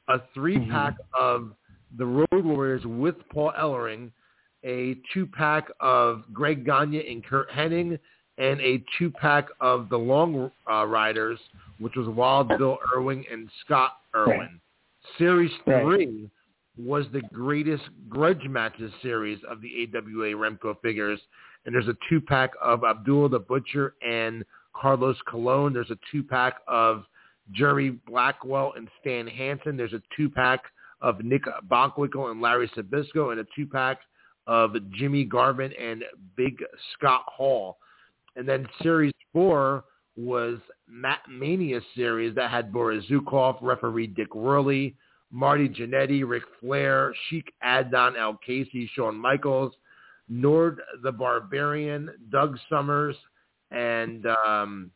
A 0.08 0.18
three-pack 0.34 0.96
of 1.18 1.54
the 1.96 2.04
Road 2.04 2.44
Warriors 2.44 2.84
with 2.84 3.16
Paul 3.30 3.52
Ellering. 3.58 4.10
A 4.64 4.96
two-pack 5.14 5.70
of 5.80 6.24
Greg 6.32 6.64
Gagne 6.66 7.10
and 7.10 7.24
Curt 7.24 7.48
Hennig. 7.50 7.98
And 8.36 8.60
a 8.60 8.82
two-pack 8.98 9.46
of 9.60 9.88
the 9.88 9.96
Long 9.96 10.50
uh, 10.68 10.84
Riders, 10.86 11.38
which 11.78 11.94
was 11.94 12.08
Wild 12.08 12.48
Bill 12.48 12.78
Irwin 12.96 13.24
and 13.30 13.48
Scott 13.64 13.98
Irwin. 14.14 14.60
Series 15.18 15.52
Right. 15.66 15.82
3 15.82 16.30
was 16.76 17.06
the 17.12 17.22
greatest 17.32 17.84
grudge 18.08 18.42
matches 18.48 18.92
series 19.02 19.38
of 19.48 19.60
the 19.60 19.88
AWA 19.94 20.32
Remco 20.32 20.74
figures. 20.82 21.20
And 21.64 21.74
there's 21.74 21.88
a 21.88 21.96
two-pack 22.08 22.50
of 22.60 22.84
Abdul 22.84 23.28
the 23.28 23.38
Butcher 23.38 23.94
and 24.06 24.44
Carlos 24.74 25.16
Colon. 25.28 25.72
There's 25.72 25.90
a 25.90 25.98
two-pack 26.10 26.56
of 26.66 27.04
Jerry 27.52 27.90
Blackwell 28.06 28.74
and 28.76 28.88
Stan 29.00 29.26
Hansen. 29.26 29.76
There's 29.76 29.92
a 29.92 30.02
two-pack 30.16 30.62
of 31.00 31.22
Nick 31.22 31.42
Bockwinkel 31.70 32.30
and 32.30 32.40
Larry 32.40 32.68
Zbyszko 32.76 33.30
and 33.30 33.40
a 33.40 33.46
two-pack 33.54 34.00
of 34.46 34.74
Jimmy 34.92 35.24
Garvin 35.24 35.72
and 35.80 36.02
Big 36.36 36.62
Scott 36.94 37.24
Hall. 37.26 37.78
And 38.36 38.48
then 38.48 38.66
Series 38.82 39.12
4 39.32 39.84
was 40.16 40.58
Mat 40.88 41.20
Mania 41.30 41.80
series 41.96 42.34
that 42.34 42.50
had 42.50 42.72
Boris 42.72 43.04
Zukov, 43.10 43.58
referee 43.60 44.08
Dick 44.08 44.30
Woehrle, 44.30 44.94
Marty 45.30 45.68
Jannetty, 45.68 46.22
Ric 46.26 46.44
Flair, 46.60 47.12
Sheik 47.28 47.52
Adnan 47.64 48.16
Al-Kaissie, 48.16 48.88
Shawn 48.94 49.16
Michaels, 49.16 49.72
Nord 50.28 50.80
the 51.02 51.12
Barbarian, 51.12 52.10
Doug 52.30 52.58
Summers, 52.70 53.16
and 53.70 54.26
um, 54.46 54.90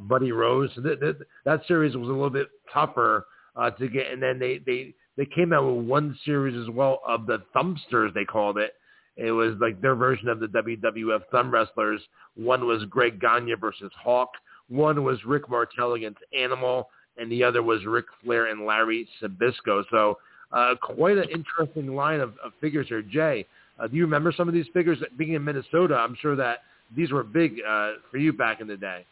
Buddy 0.00 0.32
Rose. 0.32 0.70
That, 0.76 1.00
that, 1.00 1.18
that 1.44 1.60
series 1.66 1.96
was 1.96 2.08
a 2.08 2.12
little 2.12 2.30
bit 2.30 2.48
tougher 2.72 3.26
uh, 3.56 3.70
to 3.70 3.88
get, 3.88 4.10
and 4.10 4.22
then 4.22 4.38
they, 4.38 4.60
they, 4.66 4.94
they 5.16 5.26
came 5.26 5.52
out 5.52 5.64
with 5.64 5.86
one 5.86 6.18
series 6.24 6.60
as 6.60 6.68
well 6.74 7.00
of 7.06 7.26
the 7.26 7.42
Thumpsters, 7.54 8.12
they 8.14 8.24
called 8.24 8.58
it. 8.58 8.74
It 9.16 9.32
was 9.32 9.54
like 9.60 9.80
their 9.80 9.94
version 9.94 10.28
of 10.28 10.40
the 10.40 10.46
WWF 10.46 11.20
Thumb 11.30 11.50
Wrestlers. 11.50 12.00
One 12.36 12.66
was 12.66 12.84
Greg 12.86 13.20
Gagne 13.20 13.54
versus 13.60 13.92
Hawk. 14.00 14.30
One 14.68 15.04
was 15.04 15.22
Rick 15.24 15.50
Martel 15.50 15.94
against 15.94 16.20
Animal, 16.36 16.88
and 17.18 17.30
the 17.30 17.44
other 17.44 17.62
was 17.62 17.84
Ric 17.84 18.06
Flair 18.24 18.46
and 18.46 18.64
Larry 18.64 19.06
Zbyszko. 19.22 19.84
So 19.90 20.18
uh, 20.52 20.74
quite 20.80 21.18
an 21.18 21.28
interesting 21.28 21.94
line 21.94 22.20
of, 22.20 22.34
of 22.42 22.52
figures 22.60 22.88
here. 22.88 23.02
Jay, 23.02 23.46
uh, 23.78 23.86
do 23.86 23.96
you 23.96 24.04
remember 24.04 24.32
some 24.34 24.48
of 24.48 24.54
these 24.54 24.66
figures? 24.72 24.98
Being 25.16 25.34
in 25.34 25.44
Minnesota, 25.44 25.94
I'm 25.94 26.16
sure 26.20 26.36
that 26.36 26.60
these 26.96 27.10
were 27.10 27.22
big 27.22 27.56
uh, 27.66 27.92
for 28.10 28.18
you 28.18 28.32
back 28.32 28.60
in 28.60 28.66
the 28.66 28.76
day. 28.76 29.04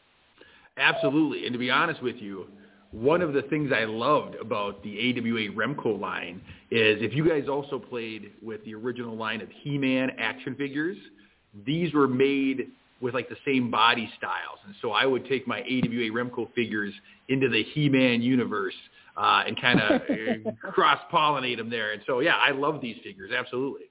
Absolutely. 0.77 1.45
And 1.45 1.53
to 1.53 1.59
be 1.59 1.71
honest 1.71 2.03
with 2.03 2.17
you, 2.17 2.47
one 2.93 3.23
of 3.23 3.33
the 3.33 3.43
things 3.43 3.71
I 3.73 3.85
loved 3.85 4.35
about 4.37 4.83
the 4.83 4.99
AWA 5.11 5.55
Remco 5.55 5.99
line 5.99 6.41
is 6.71 7.03
if 7.03 7.15
you 7.15 7.29
guys 7.29 7.49
also 7.49 7.79
played 7.79 8.33
with 8.43 8.65
the 8.65 8.75
original 8.75 9.17
line 9.17 9.41
of 9.41 9.49
He-Man 9.63 10.13
action 10.19 10.55
figures, 10.55 10.97
these 11.67 11.93
were 11.93 12.07
made 12.07 12.69
with 13.01 13.15
like 13.15 13.29
the 13.29 13.37
same 13.45 13.71
body 13.71 14.11
styles. 14.19 14.59
And 14.67 14.75
so 14.81 14.93
I 14.93 15.07
would 15.07 15.27
take 15.27 15.49
my 15.49 15.61
AWA 15.61 16.11
Remco 16.13 16.53
figures 16.55 16.93
into 17.29 17.49
the 17.49 17.65
He-Man 17.75 18.23
universe 18.23 18.75
uh, 19.17 19.43
and 19.47 19.61
kind 19.61 19.81
of 19.81 20.03
cross-pollinate 20.73 21.57
them 21.57 21.71
there. 21.71 21.93
And 21.93 22.03
so, 22.07 22.21
yeah, 22.21 22.37
I 22.37 22.51
love 22.53 22.81
these 22.81 22.97
figures. 23.03 23.33
Absolutely. 23.37 23.87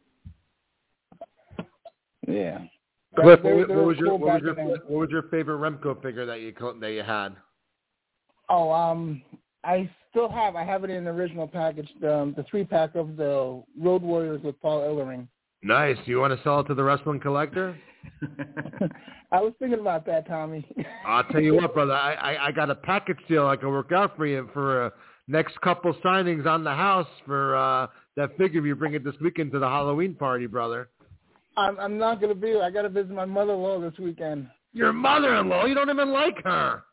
Yeah. 2.28 2.60
Cliff, 3.16 3.40
what, 3.44 3.70
what 3.70 3.86
was 3.86 3.98
your 3.98 4.16
what 4.16 4.34
was 4.34 4.42
your 4.44 4.54
what 4.54 4.90
was 4.90 5.10
your 5.10 5.24
favorite 5.24 5.58
Remco 5.58 6.00
figure 6.02 6.28
that 6.28 6.42
you 6.42 6.54
co- 6.54 6.80
that 6.80 6.92
you 6.92 7.02
had? 7.02 7.36
Oh, 8.50 8.72
um, 8.72 9.24
I 9.64 9.89
still 10.10 10.30
have. 10.30 10.55
I 10.55 10.64
have 10.64 10.84
it 10.84 10.89
in 10.89 11.03
the 11.03 11.12
original 11.12 11.47
package. 11.47 11.89
The, 12.01 12.14
um, 12.14 12.34
the 12.36 12.43
three 12.43 12.64
pack 12.64 12.95
of 12.95 13.18
the 13.18 13.62
Road 13.80 14.01
Warriors 14.01 14.41
with 14.43 14.60
Paul 14.62 14.82
Ellering. 14.82 15.28
Nice. 15.62 15.97
Do 16.05 16.12
you 16.12 16.20
want 16.20 16.36
to 16.38 16.43
sell 16.43 16.62
it 16.62 16.66
to 16.66 16.74
the 16.74 16.84
wrestling 16.84 17.20
collector? 17.20 17.78
I 19.32 19.41
was 19.41 19.53
thinking 19.60 19.80
about 19.80 20.05
that, 20.05 20.28
Tommy. 20.28 20.66
I'll 21.05 21.26
tell 21.26 21.41
you 21.41 21.55
what, 21.55 21.74
brother. 21.74 21.93
I, 21.93 22.14
I, 22.14 22.47
I 22.47 22.51
got 22.51 22.70
a 22.70 22.76
package 22.76 23.18
deal 23.28 23.47
I 23.47 23.57
can 23.57 23.70
work 23.70 23.91
out 23.91 24.16
for 24.16 24.26
you 24.26 24.49
for 24.53 24.86
uh, 24.86 24.89
next 25.28 25.60
couple 25.62 25.93
signings 25.95 26.45
on 26.45 26.64
the 26.64 26.74
house 26.74 27.07
for 27.26 27.55
uh, 27.55 27.88
that 28.16 28.38
figure 28.38 28.66
you 28.66 28.76
bring 28.76 28.93
it 28.93 29.03
this 29.03 29.16
weekend 29.22 29.51
to 29.51 29.60
the 29.60 29.68
Halloween 29.68 30.16
party, 30.16 30.47
brother. 30.47 30.89
I'm, 31.57 31.78
I'm 31.78 31.97
not 31.97 32.22
gonna 32.22 32.36
be. 32.36 32.55
I 32.55 32.72
got 32.72 32.84
to 32.84 32.89
visit 32.89 33.12
my 33.12 33.26
mother-in-law 33.26 33.82
this 33.82 33.99
weekend. 33.99 34.47
Your 34.72 34.93
mother-in-law. 34.93 35.66
You 35.66 35.76
don't 35.76 35.89
even 35.89 36.12
like 36.12 36.41
her. 36.45 36.84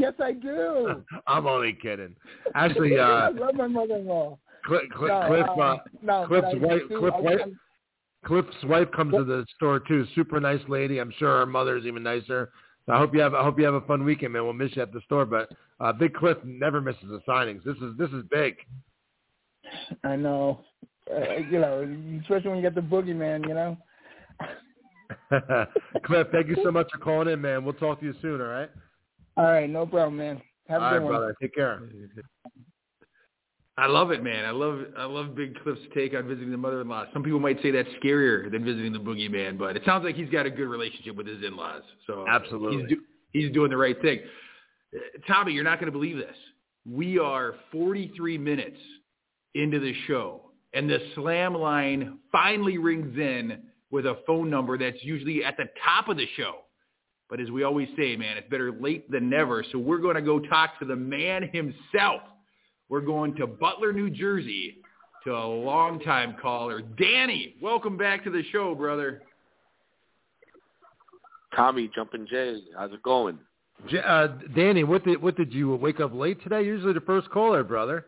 Yes, 0.00 0.14
I 0.18 0.32
do. 0.32 1.02
I'm 1.26 1.46
only 1.46 1.72
kidding. 1.72 2.14
Actually, 2.54 2.98
I 2.98 3.26
uh, 3.26 3.32
love 3.32 3.54
my 3.54 3.66
mother-in-law. 3.66 4.38
Cliff, 4.64 4.82
Cliff, 4.94 5.08
No, 5.08 5.26
Cliff, 5.26 5.46
uh, 5.46 5.60
uh, 5.60 5.76
no, 6.02 6.26
Cliff's 6.26 6.48
wife, 6.54 6.82
do- 6.88 6.98
Cliff, 6.98 7.14
wife, 7.18 7.40
I'm- 7.40 7.60
Cliff's 8.24 8.64
wife 8.64 8.88
comes 8.94 9.14
to 9.14 9.24
the 9.24 9.46
store 9.56 9.80
too. 9.80 10.06
Super 10.14 10.40
nice 10.40 10.60
lady. 10.68 10.98
I'm 10.98 11.12
sure 11.18 11.38
her 11.38 11.46
mother's 11.46 11.86
even 11.86 12.02
nicer. 12.02 12.50
So 12.86 12.92
I 12.92 12.98
hope 12.98 13.14
you 13.14 13.20
have 13.20 13.34
I 13.34 13.42
hope 13.42 13.58
you 13.58 13.64
have 13.64 13.74
a 13.74 13.80
fun 13.82 14.04
weekend, 14.04 14.34
man. 14.34 14.44
We'll 14.44 14.52
miss 14.52 14.76
you 14.76 14.82
at 14.82 14.92
the 14.92 15.00
store, 15.02 15.24
but 15.24 15.50
uh, 15.80 15.92
Big 15.92 16.12
Cliff 16.14 16.36
never 16.44 16.80
misses 16.80 17.08
the 17.08 17.20
signings. 17.26 17.64
This 17.64 17.76
is 17.76 17.96
this 17.96 18.10
is 18.10 18.22
big. 18.30 18.56
I 20.04 20.16
know. 20.16 20.60
Uh, 21.10 21.36
you 21.50 21.58
know, 21.58 21.82
especially 22.20 22.50
when 22.50 22.58
you 22.58 22.62
get 22.62 22.74
the 22.74 22.80
boogeyman. 22.82 23.48
You 23.48 23.54
know. 23.54 23.76
Cliff, 26.04 26.26
thank 26.30 26.48
you 26.48 26.56
so 26.62 26.70
much 26.70 26.88
for 26.92 26.98
calling 26.98 27.28
in, 27.28 27.40
man. 27.40 27.64
We'll 27.64 27.74
talk 27.74 28.00
to 28.00 28.06
you 28.06 28.14
soon. 28.20 28.40
All 28.40 28.48
right. 28.48 28.70
All 29.40 29.46
right, 29.46 29.70
no 29.70 29.86
problem, 29.86 30.18
man. 30.18 30.42
Have 30.68 30.82
a 30.82 30.84
all 30.84 30.90
good 30.90 30.96
right, 30.96 31.02
one. 31.02 31.12
brother. 31.12 31.34
Take 31.40 31.54
care. 31.54 31.80
I 33.78 33.86
love 33.86 34.10
it, 34.10 34.22
man. 34.22 34.44
I 34.44 34.50
love 34.50 34.80
I 34.98 35.04
love 35.04 35.34
Big 35.34 35.58
Cliff's 35.62 35.80
take 35.94 36.12
on 36.12 36.28
visiting 36.28 36.50
the 36.50 36.58
mother-in-law. 36.58 37.06
Some 37.14 37.22
people 37.22 37.40
might 37.40 37.56
say 37.62 37.70
that's 37.70 37.88
scarier 38.04 38.52
than 38.52 38.66
visiting 38.66 38.92
the 38.92 38.98
boogeyman, 38.98 39.56
but 39.56 39.78
it 39.78 39.82
sounds 39.86 40.04
like 40.04 40.14
he's 40.14 40.28
got 40.28 40.44
a 40.44 40.50
good 40.50 40.68
relationship 40.68 41.16
with 41.16 41.26
his 41.26 41.42
in-laws. 41.42 41.80
So 42.06 42.26
Absolutely. 42.28 42.80
he's, 42.82 42.88
do, 42.90 42.96
he's 43.32 43.52
doing 43.52 43.70
the 43.70 43.78
right 43.78 43.98
thing. 44.02 44.20
Uh, 44.94 44.98
Tommy, 45.26 45.54
you're 45.54 45.64
not 45.64 45.80
going 45.80 45.90
to 45.90 45.98
believe 45.98 46.18
this. 46.18 46.36
We 46.84 47.18
are 47.18 47.54
43 47.72 48.36
minutes 48.36 48.76
into 49.54 49.80
the 49.80 49.94
show, 50.06 50.50
and 50.74 50.90
the 50.90 50.98
slam 51.14 51.54
line 51.54 52.18
finally 52.30 52.76
rings 52.76 53.16
in 53.16 53.62
with 53.90 54.04
a 54.04 54.18
phone 54.26 54.50
number 54.50 54.76
that's 54.76 55.02
usually 55.02 55.42
at 55.42 55.56
the 55.56 55.64
top 55.82 56.08
of 56.08 56.18
the 56.18 56.26
show. 56.36 56.56
But 57.30 57.40
as 57.40 57.48
we 57.50 57.62
always 57.62 57.88
say, 57.96 58.16
man, 58.16 58.36
it's 58.36 58.50
better 58.50 58.72
late 58.72 59.08
than 59.08 59.30
never. 59.30 59.64
So 59.70 59.78
we're 59.78 59.98
going 59.98 60.16
to 60.16 60.22
go 60.22 60.40
talk 60.40 60.78
to 60.80 60.84
the 60.84 60.96
man 60.96 61.48
himself. 61.52 62.22
We're 62.88 63.00
going 63.00 63.36
to 63.36 63.46
Butler, 63.46 63.92
New 63.92 64.10
Jersey, 64.10 64.78
to 65.24 65.30
a 65.30 65.46
longtime 65.46 66.36
caller, 66.42 66.82
Danny. 66.82 67.54
Welcome 67.62 67.96
back 67.96 68.24
to 68.24 68.30
the 68.30 68.42
show, 68.50 68.74
brother. 68.74 69.22
Tommy, 71.54 71.88
Jumpin' 71.94 72.26
Jay, 72.28 72.60
how's 72.76 72.92
it 72.92 73.02
going? 73.02 73.38
Uh, 74.04 74.28
Danny, 74.54 74.84
what 74.84 75.04
did 75.04 75.22
what 75.22 75.36
did 75.36 75.52
you 75.52 75.74
wake 75.74 76.00
up 76.00 76.12
late 76.12 76.42
today? 76.42 76.62
Usually 76.62 76.92
the 76.92 77.00
first 77.00 77.30
caller, 77.30 77.64
brother. 77.64 78.06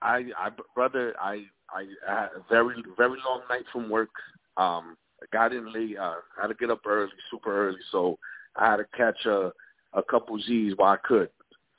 I, 0.00 0.26
I, 0.38 0.50
brother, 0.74 1.14
I, 1.20 1.44
I, 1.70 1.86
I 2.08 2.20
had 2.20 2.28
a 2.36 2.44
very, 2.48 2.76
very 2.96 3.18
long 3.26 3.42
night 3.48 3.64
from 3.72 3.88
work. 3.90 4.10
Um, 4.56 4.96
I 5.22 5.26
got 5.32 5.52
in 5.52 5.72
late. 5.72 5.96
Uh, 5.98 6.14
I 6.38 6.42
had 6.42 6.48
to 6.48 6.54
get 6.54 6.70
up 6.70 6.80
early, 6.86 7.10
super 7.30 7.68
early, 7.68 7.78
so 7.90 8.18
I 8.56 8.70
had 8.70 8.76
to 8.76 8.86
catch 8.96 9.24
a, 9.26 9.52
a 9.92 10.02
couple 10.02 10.38
Z's 10.40 10.74
while 10.76 10.92
I 10.92 11.06
could. 11.06 11.28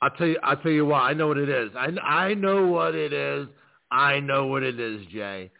I'll 0.02 0.10
tell 0.10 0.26
you. 0.26 0.38
I'll 0.42 0.56
tell 0.56 0.72
you 0.72 0.86
what. 0.86 1.02
I 1.02 1.14
know 1.14 1.28
what 1.28 1.38
it 1.38 1.48
is. 1.48 1.70
I 1.76 1.88
I 2.00 2.34
know 2.34 2.66
what 2.66 2.94
it 2.94 3.12
is. 3.12 3.48
I 3.90 4.20
know 4.20 4.46
what 4.46 4.62
it 4.62 4.78
is, 4.78 5.06
Jay. 5.12 5.50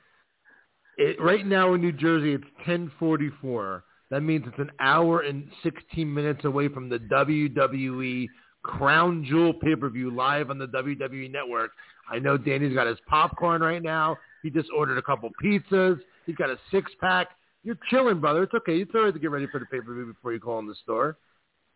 It, 0.99 1.21
right 1.21 1.47
now 1.47 1.75
in 1.75 1.81
New 1.81 1.93
Jersey, 1.93 2.35
it's 2.35 2.45
ten 2.64 2.91
forty 2.99 3.31
four. 3.41 3.85
That 4.11 4.21
means 4.21 4.45
it's 4.47 4.59
an 4.59 4.71
hour 4.79 5.21
and 5.21 5.49
sixteen 5.62 6.12
minutes 6.12 6.45
away 6.45 6.69
from 6.69 6.89
the 6.89 6.99
WWE 6.99 8.29
Crown 8.62 9.25
Jewel 9.25 9.55
pay 9.55 9.75
per 9.75 9.89
view 9.89 10.11
live 10.11 10.51
on 10.51 10.59
the 10.59 10.67
WWE 10.69 11.31
Network. 11.31 11.71
I 12.11 12.19
know 12.19 12.37
Danny's 12.37 12.75
got 12.75 12.87
his 12.87 12.99
popcorn 13.09 13.62
right 13.62 13.83
now. 13.83 14.17
He 14.43 14.51
just 14.51 14.69
ordered 14.77 14.99
a 14.99 15.03
couple 15.03 15.31
pizzas. 15.43 15.99
He's 16.27 16.37
got 16.37 16.51
a 16.51 16.59
six 16.71 16.93
pack. 17.01 17.29
You're 17.67 17.77
chilling, 17.91 18.21
brother. 18.21 18.45
It's 18.45 18.55
okay. 18.55 18.79
It's 18.79 18.93
all 18.95 19.03
right 19.03 19.12
to 19.12 19.19
get 19.19 19.33
ready 19.33 19.49
for 19.49 19.59
the 19.59 19.67
pay 19.67 19.81
per 19.81 19.93
view 19.93 20.07
before 20.07 20.33
you 20.33 20.39
call 20.39 20.61
in 20.61 20.69
the 20.69 20.77
store. 20.85 21.19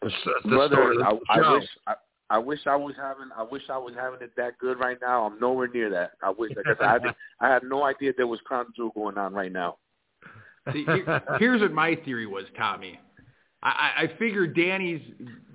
The, 0.03 0.11
the 0.45 0.49
brother, 0.49 0.77
store, 0.77 0.95
the 0.95 1.05
I, 1.05 1.19
I 1.29 1.37
show. 1.43 1.55
wish, 1.55 1.69
I, 1.89 1.95
I 2.31 2.39
wish 2.39 2.61
I 2.67 2.77
was 2.77 2.95
having, 2.97 3.29
I 3.37 3.43
wish 3.43 3.63
I 3.69 3.77
was 3.77 3.93
having 3.99 4.23
it 4.23 4.31
that 4.37 4.57
good 4.59 4.79
right 4.79 4.99
now. 5.03 5.27
I'm 5.27 5.41
nowhere 5.41 5.67
near 5.67 5.91
that. 5.91 6.13
I 6.23 6.31
wish 6.31 6.53
because 6.55 6.77
I, 6.81 6.93
had, 6.93 7.03
I 7.41 7.49
had 7.49 7.65
no 7.65 7.83
idea 7.83 8.13
there 8.17 8.29
was 8.29 8.39
Crown 8.45 8.67
Jewel 8.77 8.93
going 8.95 9.19
on 9.19 9.35
right 9.35 9.51
now. 9.51 9.79
See, 10.73 10.85
here, 10.85 11.23
here's 11.41 11.61
what 11.61 11.73
my 11.73 11.97
theory 12.05 12.27
was, 12.29 12.45
Tommy. 12.57 13.01
I, 13.65 13.91
I 14.03 14.11
figure 14.17 14.47
Danny's 14.47 15.03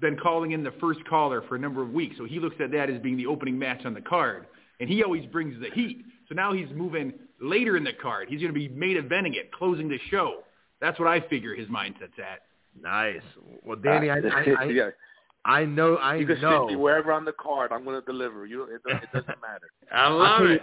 been 0.01 0.17
calling 0.17 0.51
in 0.51 0.65
the 0.65 0.73
first 0.81 0.99
caller 1.09 1.43
for 1.47 1.55
a 1.55 1.59
number 1.59 1.81
of 1.81 1.91
weeks, 1.91 2.17
so 2.17 2.25
he 2.25 2.41
looks 2.41 2.57
at 2.61 2.71
that 2.73 2.89
as 2.89 3.01
being 3.01 3.15
the 3.15 3.25
opening 3.25 3.57
match 3.57 3.85
on 3.85 3.93
the 3.93 4.01
card, 4.01 4.47
and 4.81 4.89
he 4.89 5.01
always 5.01 5.25
brings 5.27 5.57
the 5.61 5.69
heat. 5.73 6.03
So 6.27 6.35
now 6.35 6.51
he's 6.51 6.67
moving 6.75 7.13
later 7.41 7.77
in 7.77 7.83
the 7.83 7.93
card. 7.93 8.27
He's 8.29 8.39
going 8.41 8.53
to 8.53 8.59
be 8.59 8.67
main 8.69 8.97
eventing 8.97 9.35
it, 9.35 9.51
closing 9.51 9.89
the 9.89 9.99
show. 10.09 10.39
That's 10.81 10.99
what 10.99 11.07
I 11.07 11.21
figure 11.21 11.55
his 11.55 11.67
mindset's 11.67 12.17
at. 12.19 12.41
Nice. 12.81 13.21
Well, 13.63 13.77
Danny, 13.77 14.09
Uh, 14.09 14.15
I, 14.15 14.19
I, 14.29 14.55
I, 14.59 14.63
yeah. 14.65 14.89
I 15.45 15.63
know, 15.65 15.95
I 15.97 16.15
You 16.15 16.25
can 16.25 16.41
know. 16.41 16.65
sit 16.67 16.73
me 16.73 16.75
wherever 16.75 17.11
on 17.11 17.23
the 17.23 17.33
card. 17.33 17.71
I'm 17.71 17.83
going 17.85 17.99
to 17.99 18.05
deliver. 18.05 18.45
You, 18.45 18.63
it, 18.63 18.81
it 18.85 18.99
doesn't 19.13 19.27
matter. 19.27 19.69
I 19.93 20.05
I'll 20.05 20.17
love 20.17 20.37
tell 20.39 20.47
it. 20.49 20.53
You, 20.53 20.59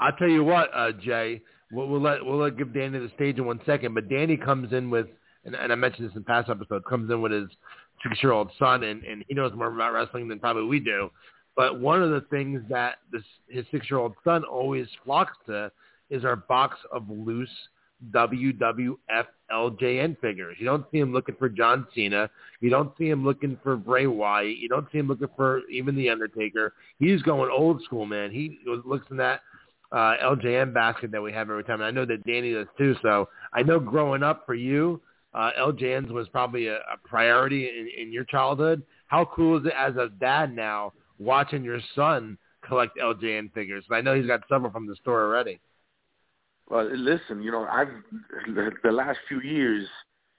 I'll 0.00 0.12
tell 0.16 0.28
you 0.28 0.44
what, 0.44 0.70
uh, 0.74 0.92
Jay. 0.92 1.40
We'll, 1.72 1.88
we'll 1.88 2.00
let 2.00 2.24
we'll 2.24 2.38
let 2.38 2.56
give 2.58 2.72
Danny 2.74 2.98
the 2.98 3.10
stage 3.14 3.38
in 3.38 3.46
one 3.46 3.60
second. 3.66 3.94
But 3.94 4.08
Danny 4.08 4.36
comes 4.36 4.72
in 4.72 4.90
with, 4.90 5.06
and, 5.44 5.54
and 5.54 5.72
I 5.72 5.74
mentioned 5.76 6.08
this 6.08 6.16
in 6.16 6.22
past 6.24 6.48
episodes, 6.50 6.84
comes 6.88 7.10
in 7.10 7.20
with 7.22 7.32
his 7.32 7.48
six-year-old 8.02 8.50
son, 8.58 8.82
and, 8.84 9.02
and 9.04 9.24
he 9.26 9.34
knows 9.34 9.52
more 9.54 9.68
about 9.72 9.92
wrestling 9.92 10.28
than 10.28 10.38
probably 10.38 10.64
we 10.64 10.80
do. 10.80 11.10
But 11.56 11.80
one 11.80 12.02
of 12.02 12.10
the 12.10 12.20
things 12.30 12.62
that 12.68 12.96
this 13.10 13.22
his 13.48 13.64
six-year-old 13.70 14.12
son 14.22 14.44
always 14.44 14.86
flocks 15.04 15.36
to 15.46 15.72
is 16.10 16.24
our 16.24 16.36
box 16.36 16.76
of 16.92 17.08
loose 17.08 17.50
WWF 18.12 18.96
LJN 19.50 20.20
figures. 20.20 20.56
You 20.58 20.66
don't 20.66 20.84
see 20.92 20.98
him 20.98 21.12
looking 21.12 21.34
for 21.36 21.48
John 21.48 21.86
Cena. 21.94 22.28
You 22.60 22.70
don't 22.70 22.92
see 22.98 23.08
him 23.08 23.24
looking 23.24 23.58
for 23.62 23.76
Bray 23.76 24.06
Wyatt. 24.06 24.58
You 24.58 24.68
don't 24.68 24.86
see 24.92 24.98
him 24.98 25.08
looking 25.08 25.28
for 25.36 25.62
even 25.70 25.96
The 25.96 26.10
Undertaker. 26.10 26.74
He's 26.98 27.22
going 27.22 27.50
old 27.50 27.82
school, 27.82 28.06
man. 28.06 28.30
He 28.30 28.58
looks 28.66 29.06
in 29.10 29.16
that 29.18 29.40
uh, 29.92 30.14
LJN 30.22 30.74
basket 30.74 31.10
that 31.12 31.22
we 31.22 31.32
have 31.32 31.48
every 31.48 31.64
time. 31.64 31.80
And 31.80 31.84
I 31.84 31.90
know 31.90 32.04
that 32.04 32.24
Danny 32.26 32.52
does 32.52 32.66
too. 32.76 32.96
So 33.02 33.28
I 33.52 33.62
know 33.62 33.78
growing 33.78 34.22
up 34.22 34.44
for 34.46 34.54
you, 34.54 35.00
uh, 35.32 35.50
LJNs 35.58 36.10
was 36.10 36.28
probably 36.28 36.66
a, 36.68 36.76
a 36.76 36.96
priority 37.04 37.68
in, 37.68 37.88
in 37.98 38.12
your 38.12 38.24
childhood. 38.24 38.82
How 39.06 39.24
cool 39.24 39.58
is 39.58 39.66
it 39.66 39.74
as 39.76 39.96
a 39.96 40.08
dad 40.20 40.54
now 40.54 40.92
watching 41.18 41.62
your 41.62 41.80
son 41.94 42.36
collect 42.66 42.98
LJN 42.98 43.52
figures? 43.52 43.84
I 43.90 44.00
know 44.00 44.14
he's 44.14 44.26
got 44.26 44.40
several 44.48 44.72
from 44.72 44.86
the 44.86 44.96
store 44.96 45.24
already. 45.24 45.60
Well, 46.68 46.88
listen, 46.92 47.42
you 47.42 47.52
know, 47.52 47.64
I've 47.64 47.88
the 48.82 48.90
last 48.90 49.18
few 49.28 49.40
years, 49.40 49.86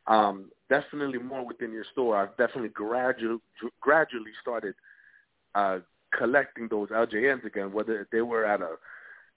um, 0.08 0.52
definitely 0.70 1.20
more 1.20 1.46
within 1.46 1.72
your 1.72 1.86
store. 1.92 2.18
I've 2.18 2.36
definitely 2.38 2.70
gradually 2.70 3.40
gradually 3.80 4.32
started 4.42 4.76
uh, 5.56 5.80
collecting 6.18 6.68
those 6.70 6.90
LJNs 6.90 7.46
again, 7.46 7.72
whether 7.72 8.08
they 8.12 8.22
were 8.22 8.46
at 8.46 8.62
a 8.62 8.76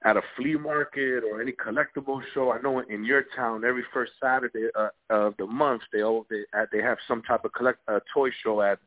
at 0.04 0.16
a 0.16 0.22
flea 0.36 0.54
market 0.54 1.22
or 1.22 1.40
any 1.40 1.52
collectible 1.52 2.20
show. 2.32 2.52
I 2.52 2.60
know 2.60 2.80
in 2.80 3.04
your 3.04 3.24
town, 3.36 3.64
every 3.64 3.84
first 3.92 4.12
Saturday 4.20 4.68
uh, 4.74 4.88
of 5.10 5.34
the 5.38 5.46
month, 5.46 5.82
they 5.92 6.02
all 6.02 6.26
they 6.28 6.44
they 6.72 6.82
have 6.82 6.98
some 7.06 7.22
type 7.22 7.44
of 7.44 7.52
collect 7.52 7.78
uh, 7.86 8.00
toy 8.12 8.30
show 8.42 8.62
at 8.62 8.78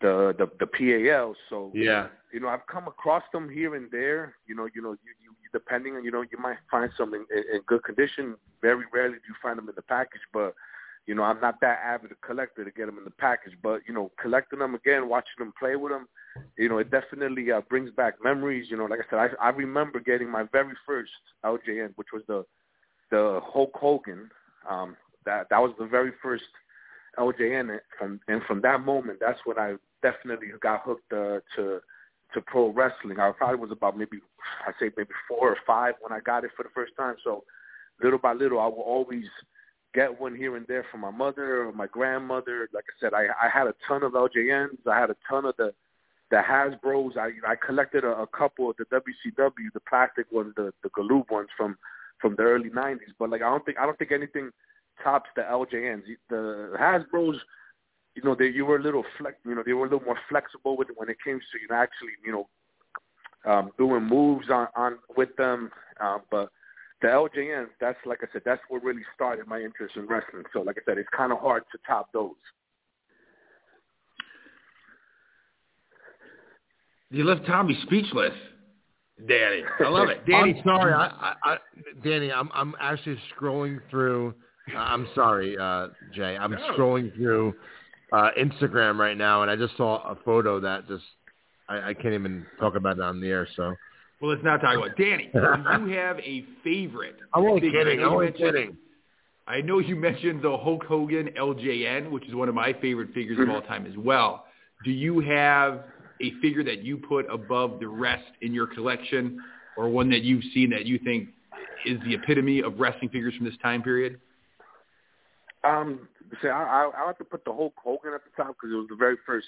the 0.00 0.34
the 0.38 0.46
the 0.60 0.66
PAL. 0.66 1.34
So 1.48 1.70
Yeah. 1.74 2.08
you 2.32 2.40
know, 2.40 2.48
I've 2.48 2.66
come 2.66 2.86
across 2.88 3.22
them 3.32 3.48
here 3.48 3.74
and 3.74 3.90
there. 3.90 4.34
You 4.46 4.54
know, 4.54 4.68
you 4.74 4.82
know, 4.82 4.92
you, 4.92 5.12
you 5.22 5.32
depending 5.52 5.96
on 5.96 6.04
you 6.04 6.10
know, 6.10 6.22
you 6.22 6.38
might 6.38 6.58
find 6.70 6.90
some 6.96 7.14
in, 7.14 7.24
in 7.30 7.60
good 7.66 7.82
condition. 7.84 8.36
Very 8.62 8.84
rarely 8.92 9.14
do 9.16 9.28
you 9.28 9.34
find 9.42 9.58
them 9.58 9.68
in 9.68 9.74
the 9.74 9.82
package, 9.82 10.20
but 10.32 10.54
you 11.06 11.14
know, 11.14 11.22
I'm 11.22 11.40
not 11.40 11.58
that 11.62 11.80
avid 11.82 12.12
a 12.12 12.26
collector 12.26 12.64
to 12.64 12.70
get 12.70 12.86
them 12.86 12.98
in 12.98 13.04
the 13.04 13.10
package. 13.12 13.54
But 13.62 13.80
you 13.88 13.94
know, 13.94 14.10
collecting 14.20 14.58
them 14.58 14.74
again, 14.74 15.08
watching 15.08 15.38
them 15.38 15.54
play 15.58 15.74
with 15.76 15.90
them, 15.92 16.06
you 16.58 16.68
know, 16.68 16.78
it 16.78 16.90
definitely 16.90 17.50
uh, 17.50 17.62
brings 17.62 17.90
back 17.92 18.14
memories. 18.22 18.66
You 18.70 18.76
know, 18.76 18.84
like 18.84 19.00
I 19.00 19.10
said, 19.10 19.36
I, 19.40 19.46
I 19.46 19.50
remember 19.50 20.00
getting 20.00 20.30
my 20.30 20.44
very 20.52 20.74
first 20.86 21.10
LJN, 21.44 21.92
which 21.96 22.08
was 22.12 22.22
the 22.28 22.44
the 23.10 23.40
Hulk 23.42 23.72
Hogan. 23.74 24.30
Um, 24.68 24.96
that 25.24 25.48
that 25.50 25.58
was 25.60 25.72
the 25.78 25.86
very 25.86 26.12
first 26.22 26.44
LJN, 27.18 27.70
and 27.70 27.80
from 27.98 28.20
and 28.28 28.42
from 28.44 28.60
that 28.62 28.80
moment, 28.82 29.18
that's 29.20 29.40
when 29.44 29.58
I 29.58 29.74
definitely 30.02 30.48
got 30.60 30.82
hooked 30.82 31.12
uh, 31.12 31.40
to 31.56 31.80
to 32.34 32.40
pro 32.46 32.72
wrestling. 32.72 33.18
I 33.18 33.30
probably 33.32 33.58
was 33.58 33.70
about 33.72 33.96
maybe 33.96 34.18
I 34.66 34.72
say 34.78 34.90
maybe 34.96 35.10
four 35.26 35.50
or 35.50 35.56
five 35.66 35.94
when 36.00 36.12
I 36.12 36.20
got 36.20 36.44
it 36.44 36.50
for 36.56 36.62
the 36.62 36.68
first 36.74 36.92
time. 36.96 37.16
So 37.24 37.44
little 38.02 38.18
by 38.18 38.32
little, 38.32 38.60
I 38.60 38.66
will 38.66 38.82
always 38.82 39.24
get 39.94 40.20
one 40.20 40.34
here 40.34 40.56
and 40.56 40.66
there 40.66 40.84
from 40.90 41.00
my 41.00 41.10
mother 41.10 41.66
or 41.66 41.72
my 41.72 41.86
grandmother. 41.86 42.68
Like 42.72 42.84
I 42.84 42.94
said, 43.00 43.14
I, 43.14 43.26
I 43.42 43.48
had 43.48 43.66
a 43.66 43.74
ton 43.86 44.02
of 44.02 44.12
LJNs. 44.12 44.86
I 44.86 44.98
had 44.98 45.10
a 45.10 45.16
ton 45.28 45.44
of 45.44 45.56
the 45.56 45.72
the 46.30 46.36
Hasbro's. 46.36 47.16
I 47.16 47.30
I 47.46 47.54
collected 47.56 48.04
a, 48.04 48.10
a 48.22 48.26
couple 48.26 48.70
of 48.70 48.76
the 48.76 48.84
WCW, 48.84 49.72
the 49.72 49.80
plastic 49.88 50.30
ones, 50.30 50.52
the 50.56 50.72
the 50.82 50.90
Galoob 50.90 51.30
ones 51.30 51.48
from 51.56 51.76
from 52.20 52.36
the 52.36 52.42
early 52.42 52.70
'90s. 52.70 53.14
But 53.18 53.30
like 53.30 53.42
I 53.42 53.48
don't 53.48 53.64
think 53.64 53.78
I 53.78 53.86
don't 53.86 53.98
think 53.98 54.12
anything 54.12 54.50
tops 55.02 55.30
the 55.36 55.42
LJNs. 55.42 56.02
The 56.28 56.74
Hasbro's, 56.78 57.38
you 58.18 58.24
know, 58.28 58.34
they 58.34 58.48
you 58.48 58.66
were 58.66 58.76
a 58.76 58.82
little 58.82 59.04
flex, 59.16 59.36
you 59.46 59.54
know, 59.54 59.62
they 59.64 59.72
were 59.72 59.86
a 59.86 59.88
little 59.88 60.04
more 60.04 60.18
flexible 60.28 60.76
with 60.76 60.88
when 60.96 61.08
it 61.08 61.16
came 61.24 61.38
to 61.38 61.58
you 61.60 61.68
know 61.68 61.76
actually 61.76 62.10
you 62.24 62.32
know 62.32 62.48
um, 63.50 63.70
doing 63.78 64.02
moves 64.04 64.50
on 64.50 64.66
on 64.74 64.98
with 65.16 65.34
them. 65.36 65.70
Uh, 66.00 66.18
but 66.30 66.50
the 67.00 67.06
LJNs, 67.06 67.68
that's 67.80 67.98
like 68.04 68.18
I 68.22 68.26
said, 68.32 68.42
that's 68.44 68.60
what 68.68 68.82
really 68.82 69.02
started 69.14 69.46
my 69.46 69.60
interest 69.60 69.94
in 69.96 70.06
wrestling. 70.08 70.42
So 70.52 70.62
like 70.62 70.76
I 70.78 70.80
said, 70.84 70.98
it's 70.98 71.08
kind 71.16 71.32
of 71.32 71.38
hard 71.38 71.62
to 71.70 71.78
top 71.86 72.12
those. 72.12 72.32
You 77.10 77.24
left 77.24 77.46
Tommy 77.46 77.78
speechless, 77.84 78.34
Danny. 79.28 79.62
I 79.80 79.88
love 79.88 80.08
it, 80.08 80.26
Danny. 80.26 80.54
I'm 80.56 80.62
sorry, 80.64 80.92
I, 80.92 81.06
I, 81.06 81.34
I, 81.44 81.56
Danny. 82.02 82.32
I'm 82.32 82.50
I'm 82.52 82.74
actually 82.80 83.18
scrolling 83.38 83.78
through. 83.90 84.34
I'm 84.76 85.08
sorry, 85.14 85.56
uh, 85.56 85.88
Jay. 86.10 86.36
I'm 86.36 86.50
No. 86.50 86.58
scrolling 86.72 87.14
through 87.14 87.54
uh, 88.12 88.30
Instagram 88.38 88.98
right 88.98 89.16
now, 89.16 89.42
and 89.42 89.50
I 89.50 89.56
just 89.56 89.76
saw 89.76 90.02
a 90.10 90.16
photo 90.24 90.60
that 90.60 90.86
just 90.88 91.04
I, 91.68 91.90
I 91.90 91.94
can't 91.94 92.14
even 92.14 92.46
talk 92.58 92.74
about 92.76 92.96
it 92.98 93.02
on 93.02 93.20
the 93.20 93.28
air. 93.28 93.46
So 93.56 93.74
Well, 94.20 94.30
let's 94.30 94.42
not 94.44 94.60
talk 94.60 94.76
about 94.76 94.88
it. 94.88 94.96
Danny. 94.96 95.30
Do 95.32 95.38
you 95.90 95.96
have 95.98 96.18
a 96.20 96.44
favorite? 96.64 97.16
I'm 97.34 97.44
only 97.44 97.60
kidding. 97.60 97.86
I 97.86 97.90
I'm 97.92 97.96
know 97.98 98.02
you 98.02 98.06
only 98.14 98.24
mentioned- 98.26 98.54
kidding. 98.54 98.76
I 99.46 99.62
know 99.62 99.78
you 99.78 99.96
mentioned 99.96 100.42
the 100.42 100.54
Hulk 100.58 100.84
Hogan 100.84 101.30
LJN, 101.38 102.10
which 102.10 102.26
is 102.28 102.34
one 102.34 102.50
of 102.50 102.54
my 102.54 102.74
favorite 102.82 103.14
figures 103.14 103.38
of 103.38 103.48
all 103.48 103.62
time 103.62 103.86
as 103.86 103.96
well. 103.96 104.44
Do 104.84 104.90
you 104.90 105.20
have 105.20 105.84
a 106.20 106.32
figure 106.42 106.62
that 106.64 106.82
you 106.84 106.98
put 106.98 107.24
above 107.32 107.80
the 107.80 107.88
rest 107.88 108.26
in 108.42 108.52
your 108.52 108.66
collection, 108.66 109.38
or 109.78 109.88
one 109.88 110.10
that 110.10 110.20
you've 110.20 110.44
seen 110.52 110.68
that 110.70 110.84
you 110.84 110.98
think 110.98 111.30
is 111.86 111.98
the 112.04 112.12
epitome 112.12 112.60
of 112.60 112.78
wrestling 112.78 113.08
figures 113.08 113.34
from 113.36 113.46
this 113.46 113.56
time 113.62 113.82
period? 113.82 114.20
Um, 115.64 116.08
say 116.42 116.48
I, 116.48 116.62
I 116.84 116.90
I 117.02 117.06
have 117.06 117.18
to 117.18 117.24
put 117.24 117.44
the 117.44 117.52
Hulk 117.52 117.74
Hogan 117.76 118.12
at 118.14 118.22
the 118.24 118.30
top 118.36 118.56
because 118.56 118.72
it 118.72 118.76
was 118.76 118.86
the 118.88 118.96
very 118.96 119.16
first 119.26 119.46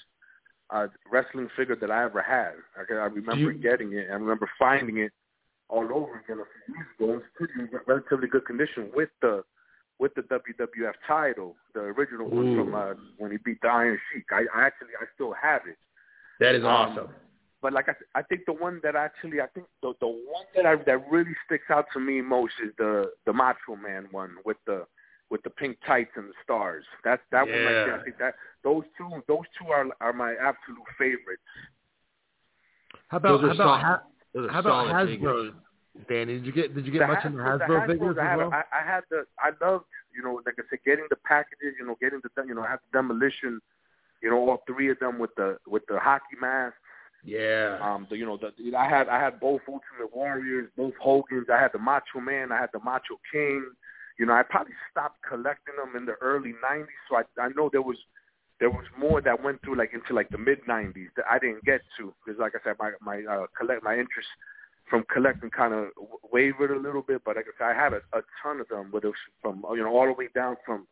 uh, 0.70 0.86
wrestling 1.10 1.48
figure 1.56 1.76
that 1.76 1.90
I 1.90 2.04
ever 2.04 2.22
had. 2.22 2.52
I, 2.76 2.92
I 2.94 3.06
remember 3.06 3.52
you- 3.52 3.58
getting 3.58 3.92
it. 3.94 4.08
I 4.10 4.14
remember 4.14 4.48
finding 4.58 4.98
it 4.98 5.12
all 5.68 5.84
over 5.84 6.18
again 6.24 6.38
a 6.40 6.48
few 6.66 6.74
years 6.74 6.86
ago. 6.98 7.14
It's 7.18 7.26
pretty 7.36 7.52
in 7.58 7.68
relatively 7.86 8.28
good 8.28 8.44
condition 8.46 8.90
with 8.94 9.10
the 9.22 9.42
with 9.98 10.14
the 10.14 10.22
WWF 10.22 10.94
title, 11.06 11.56
the 11.74 11.80
original 11.80 12.28
one 12.28 12.56
from 12.56 12.74
uh, 12.74 12.94
when 13.18 13.30
he 13.32 13.36
beat 13.44 13.60
the 13.60 13.68
Iron 13.68 13.98
Sheik. 14.12 14.24
I, 14.32 14.44
I 14.56 14.66
actually 14.66 14.94
I 15.00 15.04
still 15.14 15.32
have 15.40 15.62
it. 15.66 15.76
That 16.40 16.54
is 16.54 16.64
Um, 16.64 16.68
But 17.62 17.74
like 17.74 17.88
I, 17.90 17.92
th- 17.92 18.08
I 18.14 18.22
think 18.22 18.42
the 18.46 18.54
one 18.54 18.80
that 18.82 18.96
actually, 18.96 19.40
I 19.42 19.46
think 19.48 19.66
the 19.82 19.92
the 20.00 20.06
one 20.06 20.46
that 20.56 20.64
I 20.66 20.76
that 20.76 21.10
really 21.10 21.34
sticks 21.44 21.68
out 21.70 21.86
to 21.92 22.00
me 22.00 22.20
most 22.22 22.54
is 22.64 22.72
the 22.78 23.12
the 23.26 23.32
Macho 23.32 23.76
Man 23.76 24.08
one 24.10 24.36
with 24.46 24.56
the 24.66 24.86
with 25.30 25.42
the 25.44 25.50
pink 25.50 25.78
tights 25.86 26.10
and 26.16 26.28
the 26.28 26.34
stars. 26.44 26.84
That 27.04 27.20
that 27.32 27.42
one 27.46 27.50
right 27.52 27.64
there. 27.64 27.88
Yeah. 27.88 28.00
I 28.00 28.02
think 28.04 28.18
that 28.18 28.34
those 28.64 28.82
two 28.98 29.08
those 29.28 29.44
two 29.58 29.68
are 29.68 29.86
are 30.00 30.12
my 30.12 30.32
absolute 30.32 30.86
favorites. 30.98 31.42
How 33.08 33.16
about 33.18 33.40
Those 33.40 33.40
how 33.40 33.46
are 33.46 33.50
about 33.52 33.56
solid- 33.64 33.80
Ha- 33.82 34.02
Those 34.34 34.48
are 34.48 34.52
how 34.52 34.58
about 34.60 34.86
solid 34.88 35.08
figures. 35.08 35.52
Hasbro? 35.52 35.54
Danny, 36.08 36.34
did 36.34 36.46
you 36.46 36.52
get 36.52 36.74
did 36.74 36.86
you 36.86 36.92
get 36.92 37.00
The 37.00 37.06
much 37.08 37.24
into 37.24 37.38
Hasbro- 37.38 37.58
the 37.58 37.64
Hasbro 37.64 37.80
Hasbros, 37.80 37.86
figures 37.88 38.16
I 38.18 38.22
as 38.22 38.28
had, 38.28 38.36
well? 38.38 38.50
I, 38.52 38.62
I 38.72 38.82
had 38.86 39.04
the 39.10 39.24
I 39.38 39.50
loved 39.64 39.84
you 40.14 40.22
know 40.22 40.40
like 40.46 40.54
I 40.58 40.62
said 40.70 40.78
getting 40.84 41.06
the 41.10 41.16
packages 41.16 41.74
you 41.78 41.86
know 41.86 41.96
getting 42.00 42.20
the 42.22 42.30
you 42.46 42.54
know 42.54 42.62
I 42.62 42.70
had 42.70 42.78
the 42.92 42.98
demolition 42.98 43.60
you 44.22 44.30
know 44.30 44.36
all 44.36 44.62
three 44.66 44.90
of 44.90 44.98
them 44.98 45.18
with 45.18 45.34
the 45.36 45.58
with 45.66 45.82
the 45.88 45.98
hockey 45.98 46.36
masks. 46.40 46.76
Yeah. 47.22 47.76
Um, 47.82 48.06
the, 48.08 48.16
you 48.16 48.24
know, 48.24 48.38
the, 48.38 48.74
I 48.74 48.88
had 48.88 49.10
I 49.10 49.20
had 49.20 49.40
both 49.40 49.60
Ultimate 49.68 50.14
Warriors, 50.16 50.70
both 50.74 50.94
Hogan's. 50.98 51.48
I 51.52 51.60
had 51.60 51.70
the 51.74 51.78
Macho 51.78 52.18
Man. 52.18 52.50
I 52.50 52.56
had 52.56 52.70
the 52.72 52.78
Macho 52.80 53.20
King. 53.30 53.62
You 54.20 54.26
know, 54.26 54.34
I 54.34 54.42
probably 54.42 54.74
stopped 54.90 55.16
collecting 55.26 55.76
them 55.76 55.96
in 55.96 56.04
the 56.04 56.12
early 56.20 56.52
'90s, 56.62 56.84
so 57.08 57.16
I 57.16 57.22
I 57.40 57.48
know 57.56 57.70
there 57.72 57.80
was 57.80 57.96
there 58.58 58.68
was 58.68 58.84
more 58.98 59.22
that 59.22 59.42
went 59.42 59.62
through 59.62 59.78
like 59.78 59.94
into 59.94 60.12
like 60.12 60.28
the 60.28 60.36
mid 60.36 60.62
'90s 60.66 61.08
that 61.16 61.24
I 61.28 61.38
didn't 61.38 61.64
get 61.64 61.80
to 61.96 62.12
because, 62.22 62.38
like 62.38 62.52
I 62.54 62.58
said, 62.62 62.76
my 62.78 62.92
my 63.00 63.24
uh, 63.24 63.46
collect 63.58 63.82
my 63.82 63.94
interest 63.94 64.28
from 64.90 65.06
collecting 65.10 65.48
kind 65.48 65.72
of 65.72 65.86
wavered 66.30 66.70
a 66.70 66.78
little 66.78 67.00
bit. 67.00 67.22
But 67.24 67.36
like 67.36 67.46
I 67.46 67.56
said, 67.56 67.74
I 67.74 67.82
had 67.82 67.94
a, 67.94 68.02
a 68.12 68.20
ton 68.42 68.60
of 68.60 68.68
them, 68.68 68.88
whether 68.90 69.06
it 69.06 69.16
was 69.16 69.24
from 69.40 69.64
you 69.74 69.82
know 69.82 69.96
all 69.96 70.04
the 70.04 70.12
way 70.12 70.28
down 70.34 70.58
from 70.66 70.86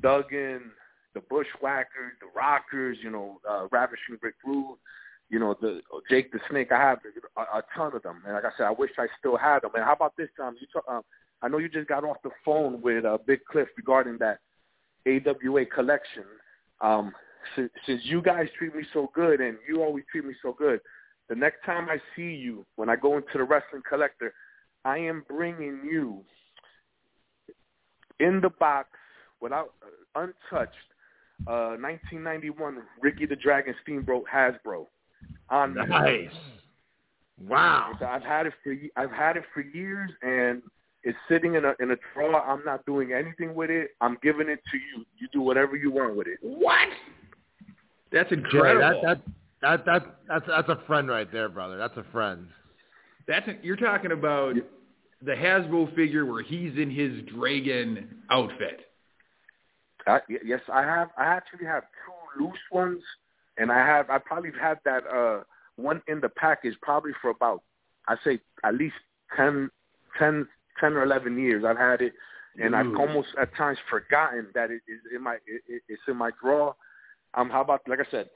Duggan, 0.00 0.70
the 1.14 1.22
Bushwhackers, 1.22 2.12
the 2.20 2.28
Rockers, 2.32 2.98
you 3.02 3.10
know, 3.10 3.40
uh, 3.50 3.66
Ravishing 3.72 4.18
Rick 4.22 4.36
Rude 4.46 4.78
you 5.28 5.40
know, 5.40 5.56
the 5.60 5.80
Jake 6.08 6.30
the 6.30 6.38
Snake. 6.48 6.70
I 6.70 6.78
have 6.78 6.98
a, 7.36 7.40
a 7.40 7.62
ton 7.76 7.96
of 7.96 8.04
them, 8.04 8.22
and 8.24 8.34
like 8.34 8.44
I 8.44 8.50
said, 8.56 8.66
I 8.66 8.70
wish 8.70 8.92
I 8.96 9.08
still 9.18 9.36
had 9.36 9.62
them. 9.62 9.72
And 9.74 9.82
how 9.82 9.94
about 9.94 10.16
this 10.16 10.28
time? 10.38 10.54
You 10.60 10.68
talk, 10.72 10.84
um, 10.88 11.02
I 11.42 11.48
know 11.48 11.58
you 11.58 11.68
just 11.68 11.88
got 11.88 12.04
off 12.04 12.16
the 12.22 12.30
phone 12.44 12.80
with 12.80 13.04
uh, 13.04 13.18
Big 13.26 13.44
Cliff 13.44 13.68
regarding 13.76 14.18
that 14.18 14.40
AWA 15.06 15.66
collection. 15.66 16.24
Um, 16.80 17.12
since, 17.54 17.70
since 17.86 18.00
you 18.04 18.22
guys 18.22 18.48
treat 18.58 18.74
me 18.74 18.82
so 18.92 19.10
good 19.14 19.40
and 19.40 19.56
you 19.68 19.82
always 19.82 20.04
treat 20.10 20.24
me 20.24 20.34
so 20.42 20.52
good, 20.52 20.80
the 21.28 21.34
next 21.34 21.64
time 21.64 21.88
I 21.88 21.98
see 22.14 22.34
you, 22.34 22.64
when 22.76 22.88
I 22.88 22.96
go 22.96 23.16
into 23.16 23.26
the 23.34 23.44
wrestling 23.44 23.82
collector, 23.88 24.32
I 24.84 24.98
am 24.98 25.24
bringing 25.28 25.80
you 25.84 26.22
in 28.20 28.40
the 28.40 28.50
box 28.50 28.88
without 29.40 29.74
uh, 29.82 30.22
untouched 30.22 30.74
uh 31.46 31.76
1991 31.76 32.78
Ricky 33.02 33.26
the 33.26 33.36
Dragon 33.36 33.74
Steamboat 33.82 34.24
Hasbro 34.32 34.86
on 35.50 35.74
nice. 35.74 36.30
Wow. 37.46 37.92
I've 38.00 38.22
had 38.22 38.46
it 38.46 38.54
for 38.64 38.74
I've 38.96 39.10
had 39.10 39.36
it 39.36 39.44
for 39.52 39.60
years 39.60 40.10
and 40.22 40.62
it's 41.06 41.16
sitting 41.28 41.54
in 41.54 41.64
a 41.64 41.72
in 41.78 41.92
a 41.92 41.96
drawer. 42.12 42.42
I'm 42.42 42.64
not 42.64 42.84
doing 42.84 43.12
anything 43.12 43.54
with 43.54 43.70
it. 43.70 43.90
I'm 44.00 44.18
giving 44.22 44.48
it 44.48 44.58
to 44.72 44.76
you. 44.76 45.04
You 45.18 45.28
do 45.32 45.40
whatever 45.40 45.76
you 45.76 45.92
want 45.92 46.16
with 46.16 46.26
it. 46.26 46.38
What? 46.42 46.88
That's 48.10 48.30
incredible. 48.32 49.00
Jay, 49.00 49.06
that, 49.06 49.22
that 49.62 49.84
that 49.84 49.86
that 49.86 50.16
that's 50.28 50.44
that's 50.48 50.68
a 50.68 50.82
friend 50.86 51.08
right 51.08 51.30
there, 51.30 51.48
brother. 51.48 51.78
That's 51.78 51.96
a 51.96 52.04
friend. 52.10 52.48
That's 53.28 53.46
a, 53.46 53.54
you're 53.62 53.76
talking 53.76 54.10
about 54.10 54.56
the 55.22 55.32
Hasbro 55.32 55.94
figure 55.94 56.26
where 56.26 56.42
he's 56.42 56.76
in 56.76 56.90
his 56.90 57.22
dragon 57.34 58.08
outfit. 58.30 58.80
Uh, 60.08 60.18
yes, 60.44 60.60
I 60.72 60.82
have. 60.82 61.10
I 61.16 61.24
actually 61.26 61.66
have 61.66 61.84
two 62.04 62.44
loose 62.44 62.58
ones, 62.72 63.02
and 63.58 63.70
I 63.70 63.78
have. 63.78 64.10
I 64.10 64.18
probably 64.18 64.50
had 64.60 64.78
that 64.84 65.04
uh 65.06 65.44
one 65.76 66.02
in 66.08 66.20
the 66.20 66.30
package 66.30 66.74
probably 66.82 67.12
for 67.22 67.30
about 67.30 67.62
I 68.08 68.16
say 68.24 68.40
at 68.64 68.74
least 68.74 68.96
ten, 69.36 69.70
ten, 70.18 70.48
ten 70.80 70.94
or 70.94 71.02
eleven 71.02 71.38
years. 71.38 71.64
I've 71.66 71.78
had 71.78 72.00
it, 72.00 72.12
and 72.62 72.74
Ooh. 72.74 72.78
I've 72.78 73.00
almost 73.00 73.28
at 73.40 73.54
times 73.56 73.78
forgotten 73.90 74.48
that 74.54 74.70
it 74.70 74.82
is 74.88 75.00
in 75.14 75.22
my 75.22 75.34
it, 75.46 75.82
it's 75.88 76.02
in 76.08 76.16
my 76.16 76.30
drawer. 76.42 76.74
Um, 77.34 77.50
how 77.50 77.60
about 77.60 77.82
like 77.88 78.00
I 78.00 78.10
said, 78.10 78.28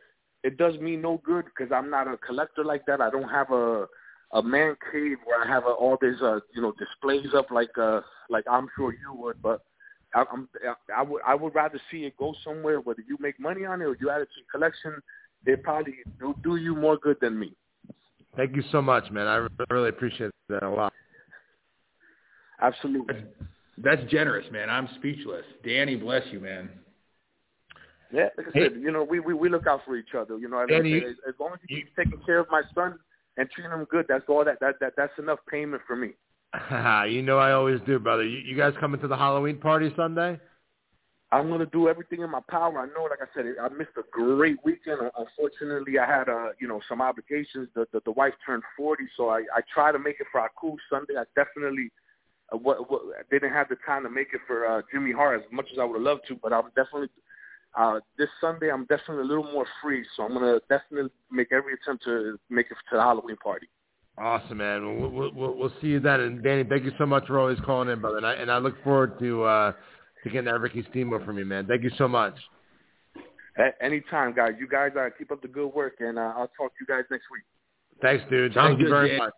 it 0.43 0.57
does 0.57 0.78
me 0.78 0.97
no 0.97 1.20
good 1.24 1.47
because 1.47 1.72
I'm 1.72 1.91
not 1.91 2.09
a 2.09 2.16
collector 2.18 2.64
like 2.64 2.86
that. 2.86 3.01
I 3.01 3.11
don't 3.11 3.28
have 3.28 3.51
a 3.51 3.86
a 4.32 4.43
man 4.43 4.76
cave 4.93 5.16
where 5.24 5.43
I 5.43 5.49
have 5.49 5.64
a, 5.64 5.70
all 5.70 5.99
these 6.01 6.20
uh 6.22 6.41
you 6.55 6.62
know 6.62 6.72
displays 6.78 7.34
up 7.34 7.51
like 7.51 7.76
uh 7.78 8.01
like 8.28 8.45
I'm 8.51 8.68
sure 8.76 8.93
you 8.93 9.14
would, 9.14 9.43
but 9.43 9.62
I, 10.14 10.24
I'm 10.32 10.49
I 10.97 11.03
would 11.03 11.22
I 11.26 11.34
would 11.34 11.55
rather 11.55 11.80
see 11.91 12.05
it 12.05 12.16
go 12.16 12.34
somewhere 12.45 12.80
whether 12.80 13.03
you 13.07 13.16
make 13.20 13.38
money 13.41 13.64
on 13.64 13.80
it 13.80 13.84
or 13.84 13.97
you 14.01 14.11
add 14.11 14.22
it 14.22 14.28
to 14.34 14.41
your 14.41 14.47
collection 14.53 15.03
they 15.45 15.57
probably 15.57 15.95
do, 16.18 16.34
do 16.43 16.57
you 16.57 16.74
more 16.76 16.97
good 16.97 17.16
than 17.20 17.38
me. 17.38 17.53
Thank 18.36 18.55
you 18.57 18.62
so 18.70 18.80
much, 18.80 19.11
man. 19.11 19.26
I 19.26 19.47
really 19.72 19.88
appreciate 19.88 20.30
that 20.49 20.62
a 20.62 20.70
lot. 20.70 20.93
Absolutely. 22.61 23.15
That's, 23.15 24.01
that's 24.01 24.11
generous, 24.11 24.47
man. 24.53 24.69
I'm 24.69 24.89
speechless. 24.97 25.45
Danny, 25.65 25.97
bless 25.97 26.23
you, 26.31 26.41
man. 26.41 26.71
Yeah, 28.13 28.29
like 28.37 28.49
I 28.49 28.53
said, 28.53 28.73
you 28.81 28.91
know, 28.91 29.05
we, 29.05 29.21
we 29.21 29.35
we 29.35 29.49
look 29.49 29.67
out 29.69 29.83
for 29.87 29.97
each 29.97 30.15
other. 30.19 30.37
You 30.37 30.49
know, 30.49 30.65
Danny, 30.67 30.97
as, 30.97 31.15
as 31.29 31.35
long 31.39 31.53
as 31.53 31.61
you 31.69 31.77
keep 31.77 31.97
taking 31.97 32.21
care 32.27 32.41
of 32.41 32.49
my 32.51 32.63
son 32.75 32.99
and 33.37 33.49
treating 33.51 33.71
him 33.71 33.85
good, 33.85 34.07
that's 34.09 34.25
all 34.29 34.45
that 34.45 34.59
that, 34.61 34.81
that 34.81 34.95
that's 34.97 35.13
enough 35.19 35.39
payment 35.49 35.83
for 35.87 35.95
me. 35.95 36.11
you 37.09 37.23
know, 37.23 37.39
I 37.39 37.53
always 37.53 37.81
do, 37.87 38.01
brother. 38.01 38.25
You, 38.25 38.39
you 38.39 38.57
guys 38.57 38.75
coming 38.81 39.01
to 39.01 39.09
the 39.09 39.17
Halloween 39.17 39.59
party 39.59 39.93
Sunday? 39.97 40.41
I'm 41.33 41.47
going 41.47 41.61
to 41.61 41.67
do 41.67 41.89
everything 41.89 42.23
in 42.23 42.31
my 42.31 42.41
power. 42.51 42.77
I 42.81 42.87
know, 42.87 43.05
like 43.05 43.21
I 43.23 43.33
said, 43.33 43.45
I 43.63 43.69
missed 43.69 43.91
a 43.97 44.03
great 44.11 44.57
weekend. 44.65 44.99
Unfortunately, 45.17 45.97
I 45.97 46.07
had, 46.07 46.29
uh, 46.29 46.49
you 46.61 46.67
know, 46.67 46.81
some 46.89 47.01
obligations. 47.01 47.69
The, 47.77 47.87
the 47.93 48.01
the 48.05 48.11
wife 48.11 48.35
turned 48.45 48.65
40, 48.77 49.05
so 49.17 49.29
I 49.29 49.43
I 49.55 49.61
try 49.73 49.93
to 49.93 49.99
make 49.99 50.17
it 50.19 50.27
for 50.33 50.41
our 50.41 50.51
cool 50.61 50.77
Sunday. 50.91 51.15
I 51.17 51.23
definitely 51.37 51.93
what, 52.57 52.91
what 52.91 53.03
didn't 53.31 53.53
have 53.53 53.69
the 53.69 53.77
time 53.87 54.03
to 54.05 54.11
make 54.11 54.29
it 54.33 54.41
for 54.47 54.67
uh, 54.67 54.83
Jimmy 54.93 55.13
Hart 55.13 55.41
as 55.41 55.53
much 55.53 55.67
as 55.73 55.79
I 55.79 55.85
would 55.85 55.95
have 55.95 56.03
loved 56.03 56.23
to, 56.29 56.37
but 56.43 56.53
I'm 56.53 56.69
definitely 56.77 57.09
uh, 57.79 58.01
this 58.19 58.29
Sunday. 58.41 58.71
I'm 58.71 58.85
definitely 58.87 59.23
a 59.23 59.27
little 59.27 59.45
more 59.53 59.67
free, 59.83 60.05
so 60.17 60.25
I'm 60.25 60.33
gonna 60.33 60.61
definitely 60.69 61.11
make 61.31 61.53
every 61.53 61.75
attempt 61.75 62.05
to 62.05 62.39
make 62.49 62.67
it 62.67 62.77
to 62.91 62.97
the 62.97 63.03
Halloween 63.03 63.37
party. 63.37 63.69
Awesome, 64.19 64.59
man. 64.59 65.01
We'll, 65.01 65.33
we'll, 65.33 65.55
we'll 65.57 65.73
see 65.81 65.87
you 65.87 66.01
then. 66.01 66.21
And 66.21 66.43
Danny, 66.43 66.65
thank 66.65 66.85
you 66.85 66.93
so 66.99 67.07
much 67.07 67.27
for 67.27 67.39
always 67.39 67.59
calling 67.65 67.89
in, 67.89 68.01
brother. 68.01 68.19
And 68.19 68.27
I, 68.27 68.35
and 68.35 68.51
I 68.51 68.59
look 68.59 68.83
forward 68.83 69.19
to. 69.21 69.45
Uh, 69.45 69.73
to 70.23 70.31
getting 70.31 70.47
that 70.47 70.61
Ricky 70.61 70.85
Steamboat 70.91 71.25
from 71.25 71.39
you, 71.39 71.45
man. 71.45 71.67
Thank 71.67 71.83
you 71.83 71.91
so 71.97 72.09
much. 72.09 72.35
anytime, 73.81 74.35
guys. 74.35 74.53
You 74.59 74.69
guys 74.69 74.93
uh, 74.99 75.09
keep 75.17 75.31
up 75.31 75.43
the 75.43 75.49
good 75.49 75.69
work, 75.69 75.95
and 76.01 76.19
uh, 76.19 76.33
I'll 76.37 76.51
talk 76.57 76.73
to 76.73 76.81
you 76.81 76.87
guys 76.87 77.05
next 77.11 77.25
week. 77.33 77.43
Thanks, 78.03 78.25
dude. 78.31 78.55
Sounds 78.55 78.71
Thank 78.71 78.79
good, 78.79 78.85
you 78.85 78.91
very 78.91 79.09
Jay. 79.11 79.19
much. 79.19 79.33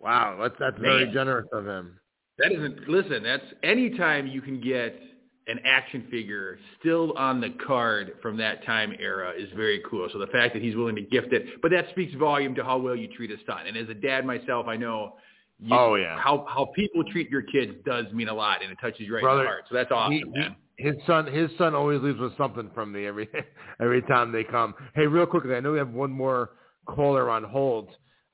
Wow, 0.00 0.38
that's 0.40 0.54
that's 0.58 0.80
man. 0.80 0.82
very 0.82 1.12
generous 1.12 1.46
of 1.52 1.66
him. 1.66 1.98
That 2.38 2.52
isn't. 2.52 2.88
Listen, 2.88 3.22
that's 3.22 3.44
anytime 3.62 4.26
you 4.26 4.40
can 4.40 4.60
get 4.60 4.98
an 5.46 5.58
action 5.64 6.06
figure 6.10 6.58
still 6.78 7.12
on 7.18 7.40
the 7.40 7.50
card 7.66 8.12
from 8.22 8.36
that 8.36 8.64
time 8.64 8.94
era 8.98 9.32
is 9.36 9.48
very 9.56 9.82
cool. 9.90 10.08
So 10.12 10.18
the 10.18 10.28
fact 10.28 10.54
that 10.54 10.62
he's 10.62 10.76
willing 10.76 10.96
to 10.96 11.02
gift 11.02 11.32
it, 11.32 11.60
but 11.60 11.70
that 11.72 11.86
speaks 11.90 12.14
volume 12.14 12.54
to 12.54 12.64
how 12.64 12.78
well 12.78 12.94
you 12.94 13.08
treat 13.08 13.30
his 13.30 13.40
son. 13.46 13.66
And 13.66 13.76
as 13.76 13.88
a 13.88 13.94
dad 13.94 14.24
myself, 14.24 14.66
I 14.68 14.76
know 14.76 15.14
you, 15.58 15.76
oh 15.76 15.96
yeah. 15.96 16.18
How 16.18 16.46
how 16.48 16.70
people 16.74 17.04
treat 17.12 17.28
your 17.30 17.42
kids 17.42 17.72
does 17.84 18.06
mean 18.12 18.28
a 18.28 18.34
lot, 18.34 18.62
and 18.62 18.72
it 18.72 18.78
touches 18.80 19.00
you 19.00 19.14
right 19.14 19.22
Brother, 19.22 19.40
in 19.40 19.44
the 19.44 19.50
heart. 19.50 19.64
So 19.68 19.74
that's 19.74 19.90
awesome, 19.90 20.12
he, 20.12 20.24
man. 20.24 20.56
His 20.76 20.94
son, 21.06 21.26
his 21.26 21.50
son 21.58 21.74
always 21.74 22.00
leaves 22.00 22.18
with 22.18 22.34
something 22.38 22.70
from 22.74 22.90
me 22.90 23.06
every 23.06 23.28
every 23.82 24.02
time 24.02 24.32
they 24.32 24.44
come. 24.44 24.74
Hey, 24.94 25.06
real 25.06 25.26
quickly, 25.26 25.54
I 25.54 25.60
know 25.60 25.72
we 25.72 25.78
have 25.78 25.90
one 25.90 26.10
more 26.10 26.52
caller 26.86 27.28
on 27.28 27.44
hold. 27.44 27.90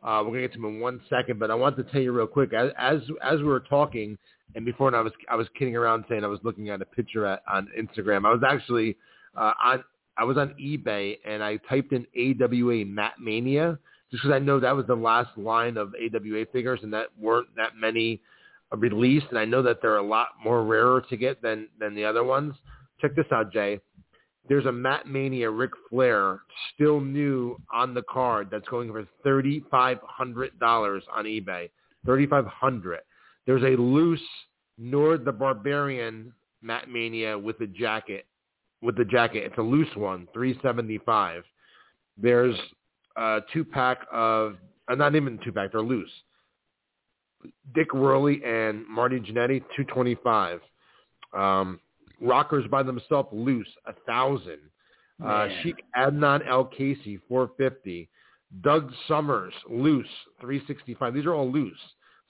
Uh, 0.07 0.23
we're 0.23 0.31
gonna 0.31 0.43
get 0.43 0.53
to 0.53 0.59
him 0.59 0.67
in 0.67 0.81
one 0.81 1.01
second, 1.11 1.41
but 1.41 1.51
I 1.51 1.55
want 1.57 1.77
to 1.79 1.83
tell 1.83 2.01
you 2.01 2.13
real 2.13 2.29
quick 2.29 2.53
as 2.53 2.71
as 2.79 3.01
as 3.23 3.39
we 3.39 3.45
were 3.45 3.61
talking, 3.61 4.17
and 4.55 4.65
before, 4.65 4.87
and 4.87 4.97
I 4.97 5.01
was 5.01 5.13
I 5.29 5.35
was 5.35 5.49
kidding 5.59 5.75
around 5.75 6.05
saying 6.09 6.23
I 6.23 6.29
was 6.29 6.39
looking 6.45 6.71
at 6.71 6.81
a 6.81 6.85
picture 6.85 7.27
at, 7.27 7.43
on 7.53 7.69
Instagram. 7.77 8.25
I 8.25 8.31
was 8.31 8.43
actually 8.49 8.97
uh, 9.37 9.53
on 9.63 9.85
I 10.17 10.23
was 10.23 10.39
on 10.39 10.55
eBay 10.61 11.19
and 11.27 11.43
I 11.43 11.59
typed 11.69 11.93
in 11.93 12.07
AWA 12.17 12.85
Mat 12.85 13.15
Mania 13.21 13.79
just 14.11 14.23
because 14.23 14.35
I 14.35 14.39
know 14.39 14.61
that 14.61 14.77
was 14.77 14.87
the 14.87 14.95
last 14.95 15.37
line 15.37 15.77
of 15.77 15.93
AWA 15.95 16.47
figures 16.53 16.81
and 16.85 16.93
that 16.93 17.09
weren't 17.19 17.49
that 17.57 17.73
many 17.77 18.21
released, 18.77 19.27
and 19.31 19.39
I 19.39 19.45
know 19.45 19.63
that 19.63 19.83
they're 19.83 19.97
a 19.97 20.03
lot 20.03 20.29
more 20.43 20.65
rarer 20.65 21.03
to 21.11 21.17
get 21.17 21.43
than 21.43 21.69
than 21.81 21.97
the 21.97 22.05
other 22.05 22.23
ones. 22.23 22.55
Check 23.01 23.17
this 23.17 23.27
out, 23.33 23.53
Jay. 23.53 23.81
There's 24.49 24.67
a 24.67 24.73
Mat 24.73 25.07
Mania 25.07 25.51
Ric 25.51 25.73
Flair 25.91 26.41
still 26.75 27.01
new 27.01 27.57
on 27.73 27.95
the 27.95 28.03
card 28.03 28.49
that's 28.51 28.69
going 28.69 28.91
for 28.91 29.07
thirty 29.25 29.65
five 29.71 29.99
hundred 30.05 30.59
dollars 30.59 31.03
on 31.13 31.25
eBay. 31.25 31.71
Thirty 32.05 32.27
five 32.27 32.47
hundred. 32.47 33.01
There's 33.47 33.63
a 33.63 33.81
loose 33.81 34.21
Nord 34.79 35.25
the 35.25 35.33
Barbarian 35.33 36.33
Mat 36.63 36.89
Mania 36.89 37.39
with 37.39 37.59
the 37.59 37.67
jacket. 37.67 38.27
With 38.83 38.97
the 38.97 39.05
jacket, 39.05 39.45
it's 39.45 39.59
a 39.59 39.63
loose 39.63 39.89
one, 39.97 40.29
three 40.33 40.59
seventy 40.63 40.99
five. 40.99 41.43
There's 42.17 42.57
a 43.17 43.41
two 43.53 43.65
pack 43.65 44.07
of, 44.13 44.57
uh, 44.89 44.95
not 44.95 45.15
even 45.15 45.39
two 45.45 45.53
pack, 45.53 45.73
they're 45.73 45.81
loose. 45.81 46.11
Dick 47.75 47.91
Woehrle 47.91 48.45
and 48.47 48.87
Marty 48.89 49.21
Jannetty, 49.21 49.61
225. 49.77 50.61
Um, 51.37 51.81
Rockers 52.21 52.67
by 52.71 52.83
themselves, 52.83 53.29
loose, 53.33 53.69
a 53.87 53.93
thousand. 54.07 54.59
Uh, 55.25 55.49
Sheik 55.63 55.77
Adnan 55.97 56.47
Al-Kaissie, 56.47 57.21
450. 57.29 58.09
Doug 58.63 58.93
Summers, 59.09 59.53
loose, 59.69 60.07
365. 60.41 61.15
These 61.15 61.27
are 61.27 61.35
all 61.35 61.51
loose. 61.51 61.79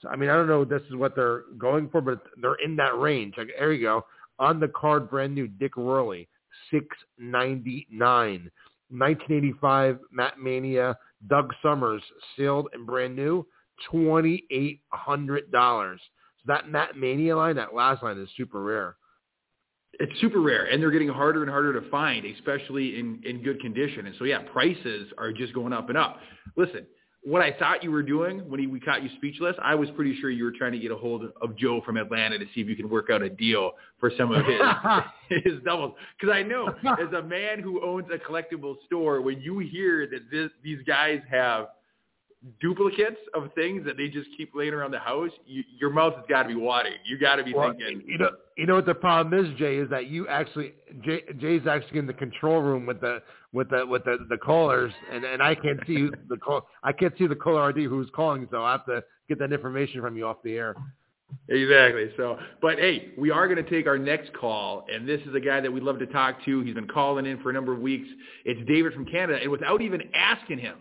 So, 0.01 0.09
I 0.09 0.15
mean, 0.15 0.29
I 0.29 0.33
don't 0.33 0.47
know 0.47 0.61
if 0.61 0.69
this 0.69 0.81
is 0.89 0.95
what 0.95 1.15
they're 1.15 1.43
going 1.57 1.89
for, 1.89 2.01
but 2.01 2.21
they're 2.41 2.57
in 2.63 2.75
that 2.77 2.97
range. 2.97 3.35
Like, 3.37 3.49
there 3.57 3.73
you 3.73 3.81
go. 3.81 4.05
On 4.39 4.59
the 4.59 4.67
card, 4.67 5.09
brand 5.09 5.33
new, 5.33 5.47
Dick 5.47 5.75
Woehrle, 5.75 6.27
699. 6.71 8.51
1985 8.89 9.99
Mat 10.11 10.39
Mania, 10.39 10.97
Doug 11.27 11.53
Summers, 11.61 12.01
sealed 12.35 12.69
and 12.73 12.85
brand 12.85 13.15
new, 13.15 13.45
$2,800. 13.91 14.79
So 15.51 15.97
that 16.45 16.69
Mat 16.69 16.95
Mania 16.95 17.35
line, 17.35 17.55
that 17.57 17.73
last 17.73 18.03
line 18.03 18.17
is 18.17 18.29
super 18.37 18.63
rare. 18.63 18.95
It's 19.99 20.11
super 20.21 20.41
rare, 20.41 20.65
and 20.65 20.81
they're 20.81 20.91
getting 20.91 21.09
harder 21.09 21.41
and 21.41 21.49
harder 21.49 21.79
to 21.79 21.89
find, 21.89 22.25
especially 22.25 22.99
in, 22.99 23.21
in 23.25 23.41
good 23.41 23.59
condition. 23.59 24.05
And 24.05 24.15
so, 24.19 24.25
yeah, 24.25 24.39
prices 24.53 25.07
are 25.17 25.31
just 25.31 25.53
going 25.53 25.73
up 25.73 25.89
and 25.89 25.97
up. 25.97 26.19
Listen, 26.55 26.85
what 27.23 27.41
I 27.41 27.51
thought 27.51 27.83
you 27.83 27.91
were 27.91 28.03
doing 28.03 28.39
when 28.49 28.59
he, 28.59 28.67
we 28.67 28.79
caught 28.79 29.03
you 29.03 29.09
speechless, 29.17 29.55
I 29.61 29.75
was 29.75 29.89
pretty 29.97 30.17
sure 30.21 30.29
you 30.29 30.45
were 30.45 30.53
trying 30.57 30.71
to 30.71 30.79
get 30.79 30.91
a 30.91 30.95
hold 30.95 31.25
of 31.41 31.57
Joe 31.57 31.81
from 31.85 31.97
Atlanta 31.97 32.39
to 32.39 32.45
see 32.55 32.61
if 32.61 32.69
you 32.69 32.75
can 32.75 32.89
work 32.89 33.09
out 33.11 33.21
a 33.21 33.29
deal 33.29 33.71
for 33.99 34.11
some 34.17 34.31
of 34.31 34.45
his 34.45 34.61
his 35.43 35.61
doubles. 35.65 35.93
Because 36.17 36.33
I 36.33 36.43
know, 36.43 36.67
as 36.85 37.11
a 37.13 37.21
man 37.21 37.59
who 37.59 37.83
owns 37.83 38.07
a 38.13 38.17
collectible 38.17 38.75
store, 38.85 39.21
when 39.21 39.41
you 39.41 39.59
hear 39.59 40.07
that 40.07 40.31
this, 40.31 40.49
these 40.63 40.79
guys 40.87 41.19
have 41.29 41.67
duplicates 42.61 43.17
of 43.33 43.51
things 43.55 43.85
that 43.85 43.97
they 43.97 44.07
just 44.07 44.29
keep 44.37 44.51
laying 44.53 44.73
around 44.73 44.91
the 44.91 44.99
house, 44.99 45.31
you, 45.45 45.63
your 45.79 45.89
mouth 45.89 46.15
has 46.15 46.25
got 46.29 46.43
to 46.43 46.49
be 46.49 46.55
watering. 46.55 46.93
You 47.05 47.17
got 47.17 47.37
to 47.37 47.43
be 47.43 47.53
well, 47.53 47.69
thinking. 47.71 48.03
You 48.05 48.17
know, 48.17 48.29
you 48.55 48.65
know 48.65 48.75
what 48.75 48.85
the 48.85 48.93
problem 48.93 49.45
is, 49.45 49.57
Jay, 49.57 49.77
is 49.77 49.89
that 49.89 50.07
you 50.07 50.27
actually 50.27 50.73
Jay, 51.03 51.23
Jay's 51.39 51.67
actually 51.67 51.99
in 51.99 52.07
the 52.07 52.13
control 52.13 52.61
room 52.61 52.85
with 52.85 53.01
the 53.01 53.21
with 53.53 53.69
the 53.69 53.85
with 53.85 54.03
the 54.05 54.25
the 54.29 54.37
callers, 54.37 54.93
and 55.11 55.23
and 55.23 55.41
I 55.41 55.55
can't 55.55 55.79
see 55.87 56.09
the 56.29 56.37
call. 56.37 56.67
I 56.83 56.91
can't 56.91 57.13
see 57.17 57.27
the 57.27 57.35
caller 57.35 57.63
ID 57.69 57.85
who's 57.85 58.09
calling, 58.15 58.47
so 58.51 58.63
I 58.63 58.73
have 58.73 58.85
to 58.85 59.03
get 59.27 59.39
that 59.39 59.51
information 59.51 60.01
from 60.01 60.15
you 60.15 60.25
off 60.25 60.37
the 60.43 60.55
air. 60.55 60.75
Exactly. 61.49 62.09
So, 62.15 62.37
but 62.61 62.77
hey, 62.77 63.09
we 63.17 63.31
are 63.31 63.47
going 63.47 63.61
to 63.61 63.69
take 63.69 63.85
our 63.85 63.97
next 63.97 64.31
call, 64.33 64.85
and 64.93 65.07
this 65.07 65.19
is 65.27 65.35
a 65.35 65.39
guy 65.41 65.59
that 65.59 65.71
we'd 65.71 65.83
love 65.83 65.99
to 65.99 66.05
talk 66.05 66.43
to. 66.45 66.61
He's 66.61 66.73
been 66.73 66.87
calling 66.87 67.25
in 67.25 67.41
for 67.41 67.49
a 67.49 67.53
number 67.53 67.73
of 67.73 67.79
weeks. 67.79 68.07
It's 68.45 68.65
David 68.67 68.93
from 68.93 69.05
Canada, 69.05 69.39
and 69.41 69.51
without 69.51 69.81
even 69.81 70.03
asking 70.13 70.59
him, 70.59 70.77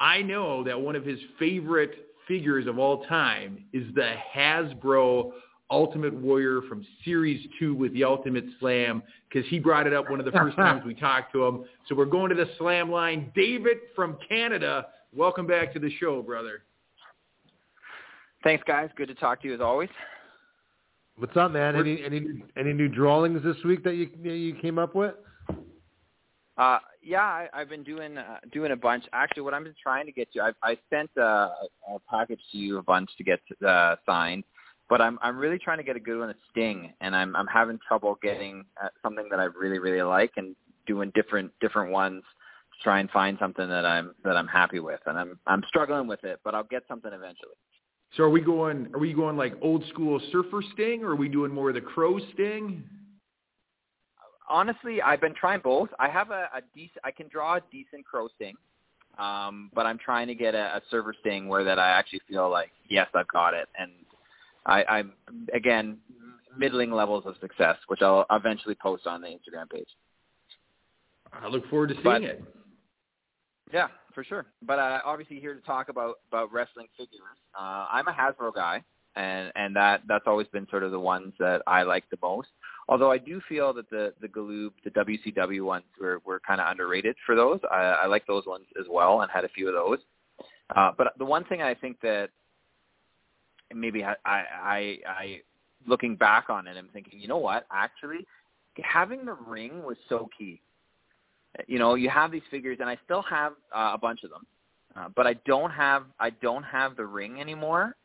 I 0.00 0.22
know 0.22 0.62
that 0.64 0.80
one 0.80 0.96
of 0.96 1.04
his 1.04 1.18
favorite 1.38 2.08
figures 2.28 2.66
of 2.66 2.78
all 2.78 3.04
time 3.04 3.64
is 3.72 3.86
the 3.94 4.14
Hasbro 4.34 5.32
Ultimate 5.70 6.14
Warrior 6.14 6.62
from 6.68 6.86
Series 7.04 7.46
2 7.58 7.74
with 7.74 7.92
the 7.92 8.04
Ultimate 8.04 8.44
Slam 8.60 9.02
because 9.28 9.48
he 9.48 9.58
brought 9.58 9.86
it 9.86 9.92
up 9.92 10.10
one 10.10 10.20
of 10.20 10.26
the 10.26 10.32
first 10.32 10.56
times 10.56 10.84
we 10.84 10.94
talked 10.94 11.32
to 11.32 11.44
him. 11.44 11.64
So 11.88 11.94
we're 11.94 12.04
going 12.04 12.28
to 12.30 12.36
the 12.36 12.48
Slam 12.58 12.90
line. 12.90 13.32
David 13.34 13.78
from 13.94 14.18
Canada, 14.28 14.86
welcome 15.14 15.46
back 15.46 15.72
to 15.72 15.78
the 15.78 15.90
show, 15.98 16.22
brother. 16.22 16.62
Thanks, 18.44 18.62
guys. 18.66 18.90
Good 18.96 19.08
to 19.08 19.14
talk 19.14 19.42
to 19.42 19.48
you 19.48 19.54
as 19.54 19.60
always. 19.60 19.88
What's 21.18 21.36
up, 21.36 21.50
man? 21.50 21.76
Any 21.76 22.04
any 22.04 22.44
any 22.58 22.72
new 22.74 22.88
drawings 22.88 23.42
this 23.42 23.56
week 23.64 23.82
that 23.84 23.94
you 23.94 24.10
you 24.22 24.54
came 24.54 24.78
up 24.78 24.94
with? 24.94 25.14
Uh, 26.58 26.78
yeah, 27.06 27.22
I, 27.22 27.48
I've 27.54 27.68
been 27.68 27.84
doing 27.84 28.18
uh, 28.18 28.38
doing 28.52 28.72
a 28.72 28.76
bunch. 28.76 29.04
Actually, 29.12 29.44
what 29.44 29.54
I'm 29.54 29.72
trying 29.80 30.06
to 30.06 30.12
get 30.12 30.32
to, 30.32 30.42
I've, 30.42 30.54
I 30.62 30.76
sent 30.90 31.08
uh, 31.16 31.50
a 31.88 31.98
package 32.10 32.40
to 32.52 32.58
you 32.58 32.78
a 32.78 32.82
bunch 32.82 33.08
to 33.16 33.24
get 33.24 33.40
uh, 33.66 33.94
signed, 34.04 34.42
but 34.88 35.00
I'm 35.00 35.18
I'm 35.22 35.38
really 35.38 35.58
trying 35.58 35.78
to 35.78 35.84
get 35.84 35.94
a 35.94 36.00
good 36.00 36.18
one 36.18 36.30
at 36.30 36.36
Sting, 36.50 36.92
and 37.00 37.14
I'm 37.14 37.36
I'm 37.36 37.46
having 37.46 37.78
trouble 37.86 38.18
getting 38.22 38.64
uh, 38.82 38.88
something 39.02 39.28
that 39.30 39.38
I 39.38 39.44
really 39.44 39.78
really 39.78 40.02
like, 40.02 40.32
and 40.36 40.56
doing 40.86 41.12
different 41.14 41.52
different 41.60 41.92
ones 41.92 42.24
to 42.72 42.82
try 42.82 42.98
and 42.98 43.08
find 43.10 43.38
something 43.40 43.68
that 43.68 43.86
I'm 43.86 44.14
that 44.24 44.36
I'm 44.36 44.48
happy 44.48 44.80
with, 44.80 45.00
and 45.06 45.16
I'm 45.16 45.38
I'm 45.46 45.62
struggling 45.68 46.08
with 46.08 46.24
it, 46.24 46.40
but 46.44 46.56
I'll 46.56 46.64
get 46.64 46.82
something 46.88 47.12
eventually. 47.12 47.54
So 48.16 48.24
are 48.24 48.30
we 48.30 48.40
going? 48.40 48.88
Are 48.94 48.98
we 48.98 49.12
going 49.12 49.36
like 49.36 49.54
old 49.62 49.84
school 49.90 50.20
surfer 50.32 50.60
sting, 50.72 51.04
or 51.04 51.10
are 51.10 51.16
we 51.16 51.28
doing 51.28 51.52
more 51.52 51.68
of 51.68 51.76
the 51.76 51.80
crow 51.80 52.18
sting? 52.34 52.82
Honestly, 54.48 55.02
I've 55.02 55.20
been 55.20 55.34
trying 55.34 55.60
both. 55.60 55.88
I 55.98 56.08
have 56.08 56.30
a, 56.30 56.48
a 56.54 56.60
decent. 56.74 56.98
I 57.04 57.10
can 57.10 57.28
draw 57.28 57.56
a 57.56 57.60
decent 57.72 58.04
crow 58.04 58.28
sting, 58.36 58.54
um, 59.18 59.70
but 59.74 59.86
I'm 59.86 59.98
trying 59.98 60.28
to 60.28 60.34
get 60.34 60.54
a, 60.54 60.76
a 60.76 60.82
surfer 60.90 61.14
sting 61.20 61.48
where 61.48 61.64
that 61.64 61.78
I 61.78 61.88
actually 61.90 62.20
feel 62.28 62.48
like 62.50 62.70
yes, 62.88 63.08
I've 63.14 63.28
got 63.28 63.54
it, 63.54 63.68
and 63.78 63.90
I, 64.64 64.84
I'm 64.84 65.12
again 65.52 65.98
middling 66.56 66.90
levels 66.92 67.24
of 67.26 67.34
success, 67.40 67.76
which 67.88 68.02
I'll 68.02 68.24
eventually 68.30 68.76
post 68.80 69.06
on 69.06 69.20
the 69.20 69.28
Instagram 69.28 69.68
page. 69.70 69.88
I 71.32 71.48
look 71.48 71.68
forward 71.68 71.88
to 71.88 71.94
seeing 71.94 72.04
But- 72.04 72.22
it. 72.22 72.44
Yeah, 73.72 73.88
for 74.14 74.22
sure. 74.22 74.46
But 74.62 74.78
uh, 74.78 75.00
obviously 75.04 75.40
here 75.40 75.52
to 75.52 75.60
talk 75.62 75.88
about 75.88 76.16
about 76.28 76.52
wrestling 76.52 76.86
figures. 76.96 77.20
Uh, 77.58 77.86
I'm 77.90 78.06
a 78.06 78.12
Hasbro 78.12 78.54
guy, 78.54 78.84
and 79.16 79.52
and 79.56 79.74
that 79.76 80.02
that's 80.08 80.26
always 80.26 80.46
been 80.48 80.66
sort 80.70 80.82
of 80.82 80.92
the 80.92 81.00
ones 81.00 81.32
that 81.38 81.62
I 81.66 81.82
like 81.82 82.08
the 82.10 82.18
most. 82.22 82.48
Although 82.88 83.10
I 83.10 83.18
do 83.18 83.40
feel 83.48 83.72
that 83.74 83.90
the 83.90 84.12
the 84.20 84.28
Galoob, 84.28 84.70
the 84.84 84.90
WCW 84.90 85.62
ones 85.62 85.84
were 86.00 86.20
were 86.24 86.40
kind 86.40 86.60
of 86.60 86.70
underrated 86.70 87.16
for 87.24 87.34
those. 87.34 87.60
I, 87.70 87.76
I 87.76 88.06
like 88.06 88.26
those 88.26 88.46
ones 88.46 88.66
as 88.78 88.86
well, 88.90 89.22
and 89.22 89.30
had 89.30 89.44
a 89.44 89.48
few 89.48 89.68
of 89.68 89.74
those. 89.74 89.98
Uh, 90.74 90.92
but 90.96 91.12
the 91.18 91.24
one 91.24 91.44
thing 91.44 91.62
I 91.62 91.74
think 91.74 92.00
that 92.02 92.30
maybe 93.74 94.04
I, 94.04 94.14
I 94.24 94.44
I 94.62 94.98
I 95.06 95.40
looking 95.86 96.16
back 96.16 96.50
on 96.50 96.66
it, 96.66 96.76
I'm 96.76 96.88
thinking, 96.92 97.20
you 97.20 97.28
know 97.28 97.38
what? 97.38 97.66
Actually, 97.72 98.26
having 98.82 99.24
the 99.24 99.34
ring 99.34 99.82
was 99.82 99.96
so 100.08 100.28
key 100.36 100.60
you 101.66 101.78
know, 101.78 101.94
you 101.94 102.10
have 102.10 102.30
these 102.30 102.42
figures, 102.50 102.78
and 102.80 102.88
I 102.88 102.98
still 103.04 103.22
have 103.22 103.52
uh, 103.74 103.92
a 103.94 103.98
bunch 103.98 104.22
of 104.24 104.30
them, 104.30 104.46
uh, 104.94 105.08
but 105.14 105.26
I 105.26 105.34
don't 105.46 105.70
have 105.70 106.04
I 106.20 106.30
don't 106.30 106.62
have 106.62 106.96
the 106.96 107.06
ring 107.06 107.40
anymore. 107.40 107.96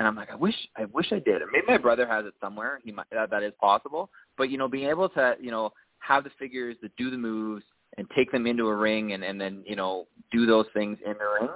And 0.00 0.06
I'm 0.08 0.16
like, 0.16 0.30
I 0.30 0.34
wish 0.34 0.54
I 0.78 0.86
wish 0.86 1.08
I 1.12 1.18
did. 1.18 1.42
Maybe 1.52 1.66
my 1.68 1.76
brother 1.76 2.08
has 2.08 2.24
it 2.24 2.32
somewhere. 2.40 2.80
He 2.82 2.90
might 2.90 3.04
that, 3.12 3.28
that 3.28 3.42
is 3.42 3.52
possible. 3.60 4.08
But 4.38 4.48
you 4.48 4.56
know, 4.56 4.66
being 4.66 4.88
able 4.88 5.10
to 5.10 5.34
you 5.38 5.50
know 5.50 5.74
have 5.98 6.24
the 6.24 6.30
figures 6.38 6.74
that 6.80 6.96
do 6.96 7.10
the 7.10 7.18
moves 7.18 7.64
and 7.98 8.08
take 8.16 8.32
them 8.32 8.46
into 8.46 8.68
a 8.68 8.74
ring, 8.74 9.12
and 9.12 9.22
and 9.22 9.38
then 9.38 9.62
you 9.66 9.76
know 9.76 10.06
do 10.32 10.46
those 10.46 10.64
things 10.72 10.96
in 11.04 11.12
the 11.12 11.38
ring, 11.38 11.50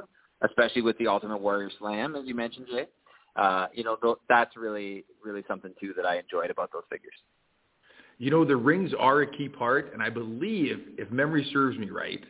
especially 0.46 0.82
with 0.82 0.98
the 0.98 1.06
Ultimate 1.06 1.38
Warrior 1.38 1.70
Slam, 1.78 2.16
as 2.16 2.26
you 2.26 2.34
mentioned, 2.34 2.66
Jay. 2.70 2.86
Uh, 3.34 3.68
you 3.72 3.82
know, 3.82 3.96
th- 3.96 4.16
that's 4.28 4.54
really 4.58 5.06
really 5.24 5.42
something 5.48 5.72
too 5.80 5.94
that 5.96 6.04
I 6.04 6.18
enjoyed 6.18 6.50
about 6.50 6.70
those 6.70 6.84
figures. 6.90 7.16
You 8.18 8.30
know, 8.30 8.44
the 8.44 8.56
rings 8.56 8.92
are 8.98 9.22
a 9.22 9.26
key 9.26 9.48
part, 9.48 9.94
and 9.94 10.02
I 10.02 10.10
believe, 10.10 10.80
if 10.98 11.10
memory 11.10 11.48
serves 11.50 11.78
me 11.78 11.88
right, 11.88 12.22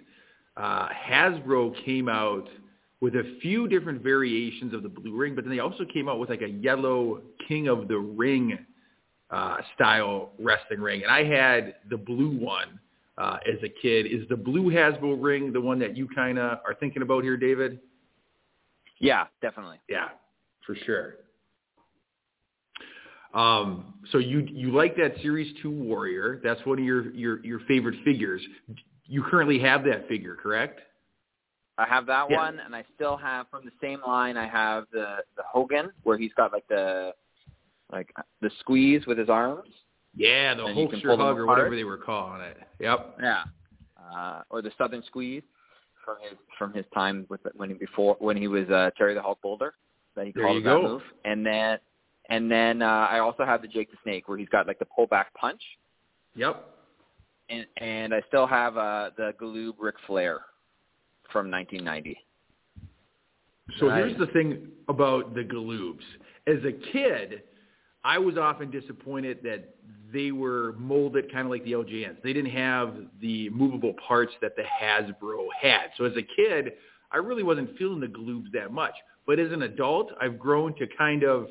uh, 0.57 0.91
Hasbro 0.91 1.75
came 1.85 2.09
out 2.09 2.49
with 3.05 3.17
a 3.17 3.37
few 3.43 3.69
different 3.69 4.01
variations 4.01 4.73
of 4.73 4.83
the 4.83 4.89
blue 4.89 5.15
ring, 5.15 5.35
but 5.35 5.45
then 5.45 5.51
they 5.55 5.61
also 5.61 5.85
came 5.85 6.09
out 6.09 6.19
with 6.19 6.31
like 6.31 6.41
a 6.41 6.49
yellow 6.49 7.21
King 7.47 7.69
of 7.69 7.87
the 7.87 7.99
Ring 7.99 8.59
uh, 9.29 9.59
style 9.75 10.33
wrestling 10.39 10.81
ring, 10.81 11.03
and 11.03 11.13
I 11.13 11.23
had 11.23 11.75
the 11.91 11.99
blue 11.99 12.31
one 12.31 12.81
uh, 13.19 13.37
as 13.47 13.63
a 13.63 13.69
kid. 13.69 14.07
Is 14.07 14.27
the 14.31 14.37
blue 14.39 14.73
Hasbro 14.73 15.23
ring 15.23 15.53
the 15.53 15.61
one 15.61 15.79
that 15.81 15.95
you 15.95 16.09
kind 16.15 16.39
of 16.39 16.61
are 16.65 16.75
thinking 16.81 17.03
about 17.03 17.25
here, 17.25 17.37
David? 17.37 17.79
Yeah, 19.01 19.27
definitely. 19.43 19.81
Yeah, 19.87 20.09
for 20.67 20.75
sure. 20.75 21.17
Um, 23.35 23.97
so 24.13 24.17
you 24.17 24.49
you 24.51 24.73
like 24.73 24.97
that 24.97 25.17
Series 25.21 25.55
Two 25.61 25.71
Warrior? 25.71 26.41
That's 26.43 26.65
one 26.65 26.79
of 26.79 26.85
your 26.87 27.11
your 27.11 27.45
your 27.45 27.61
favorite 27.69 28.03
figures. 28.03 28.41
You 29.05 29.23
currently 29.25 29.59
have 29.59 29.85
that 29.85 30.09
figure, 30.09 30.37
correct? 30.37 30.81
I 31.79 31.87
have 31.87 32.07
that 32.07 32.31
Yeah. 32.31 32.37
one, 32.37 32.61
and 32.61 32.75
I 32.75 32.85
still 32.95 33.17
have 33.17 33.49
from 33.49 33.65
the 33.65 33.73
same 33.81 34.01
line. 34.07 34.37
I 34.37 34.47
have 34.47 34.87
the 34.93 35.25
the 35.37 35.43
Hogan 35.43 35.91
where 36.05 36.17
he's 36.17 36.33
got 36.35 36.53
like 36.53 36.67
the 36.69 37.15
like 37.93 38.13
the 38.41 38.51
squeeze 38.61 39.07
with 39.07 39.19
his 39.19 39.29
arms. 39.29 39.69
Yeah, 40.17 40.55
the 40.55 40.65
And 40.67 40.79
you 40.79 40.89
can 40.89 41.01
Hulkster 41.01 41.19
hug 41.19 41.39
or 41.39 41.47
whatever 41.47 41.75
they 41.75 41.85
were 41.85 41.97
calling 41.99 42.41
it. 42.43 42.57
Yep. 42.79 43.17
Yeah. 43.21 43.45
Uh, 44.01 44.43
or 44.51 44.63
the 44.63 44.71
Southern 44.79 45.03
Squeeze 45.07 45.43
from 46.05 46.17
his 46.23 46.39
from 46.59 46.73
his 46.73 46.85
time 46.95 47.27
with 47.29 47.41
when 47.55 47.71
he 47.71 47.75
before 47.75 48.17
when 48.21 48.37
he 48.37 48.47
was 48.47 48.69
uh, 48.71 48.91
Terry 48.97 49.15
the 49.15 49.23
Hulk 49.23 49.41
Boulder 49.43 49.75
that 50.15 50.27
he 50.27 50.33
There 50.33 50.45
called 50.45 50.57
you 50.59 50.63
that 50.63 50.69
go. 50.71 50.83
move. 50.83 51.03
And 51.25 51.45
then 51.45 51.79
and 52.31 52.51
then 52.51 52.83
uh, 52.83 53.09
I 53.11 53.19
also 53.19 53.45
have 53.45 53.63
the 53.63 53.69
Jake 53.69 53.91
the 53.91 53.97
Snake 54.05 54.29
where 54.29 54.39
he's 54.39 54.49
got 54.49 54.67
like 54.69 54.79
the 54.79 54.87
pullback 54.97 55.27
punch. 55.37 55.61
Yep. 56.37 56.65
And 57.49 57.67
and 57.79 58.15
I 58.15 58.23
still 58.29 58.47
have 58.47 58.77
uh, 58.77 59.11
the 59.17 59.33
Galoob 59.41 59.75
Ric 59.81 59.97
Flair 60.07 60.43
from 61.33 61.51
1990. 61.51 62.19
So 63.79 63.89
Nice. 63.89 64.05
here's 64.05 64.19
the 64.19 64.27
thing 64.33 64.69
about 64.89 65.35
the 65.35 65.43
Galoobs. 65.43 66.05
As 66.47 66.63
a 66.65 66.73
kid, 66.93 67.43
I 68.05 68.19
was 68.19 68.37
often 68.37 68.71
disappointed 68.71 69.39
that 69.43 69.77
they 70.13 70.31
were 70.31 70.75
molded 70.79 71.33
kind 71.33 71.47
of 71.47 71.51
like 71.51 71.65
the 71.65 71.73
LJNs. 71.73 72.23
They 72.23 72.33
didn't 72.33 72.53
have 72.53 72.95
the 73.21 73.49
movable 73.51 73.95
parts 74.07 74.33
that 74.43 74.55
the 74.57 74.63
Hasbro 74.63 75.47
had. 75.61 75.91
So 75.97 76.05
as 76.05 76.17
a 76.17 76.23
kid, 76.23 76.75
I 77.11 77.17
really 77.17 77.43
wasn't 77.43 77.77
feeling 77.79 78.01
the 78.01 78.07
Galoobs 78.07 78.53
that 78.53 78.73
much. 78.73 78.95
But 79.27 79.39
as 79.39 79.51
an 79.53 79.63
adult, 79.63 80.13
I've 80.21 80.39
grown 80.39 80.75
to 80.77 80.87
kind 80.99 81.23
of 81.25 81.49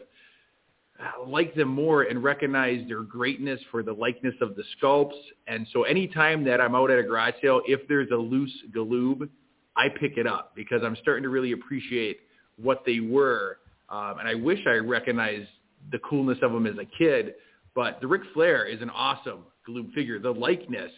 uh, 0.99 1.27
like 1.27 1.55
them 1.55 1.69
more 1.69 2.03
and 2.03 2.23
recognize 2.23 2.87
their 2.87 3.01
greatness 3.01 3.59
for 3.71 3.81
the 3.81 3.93
likeness 3.93 4.35
of 4.41 4.55
the 4.55 4.63
sculpts. 4.77 5.19
And 5.47 5.65
so 5.73 5.83
anytime 5.83 6.43
that 6.45 6.61
I'm 6.61 6.75
out 6.75 6.91
at 6.91 6.99
a 6.99 7.03
garage 7.03 7.33
sale, 7.41 7.61
if 7.65 7.87
there's 7.87 8.11
a 8.11 8.15
loose 8.15 8.53
Galoob, 8.75 9.27
I 9.75 9.89
pick 9.89 10.17
it 10.17 10.27
up 10.27 10.53
because 10.55 10.81
I'm 10.83 10.95
starting 11.01 11.23
to 11.23 11.29
really 11.29 11.51
appreciate 11.51 12.19
what 12.61 12.83
they 12.85 12.99
were. 12.99 13.57
Um, 13.89 14.19
and 14.19 14.27
I 14.27 14.35
wish 14.35 14.59
I 14.67 14.75
recognized 14.75 15.49
the 15.91 15.99
coolness 15.99 16.37
of 16.41 16.51
them 16.51 16.65
as 16.65 16.75
a 16.77 16.85
kid. 16.97 17.35
But 17.75 17.99
the 18.01 18.07
Ric 18.07 18.21
Flair 18.33 18.65
is 18.65 18.81
an 18.81 18.89
awesome 18.89 19.45
Galoob 19.67 19.93
figure. 19.93 20.19
The 20.19 20.31
likeness 20.31 20.91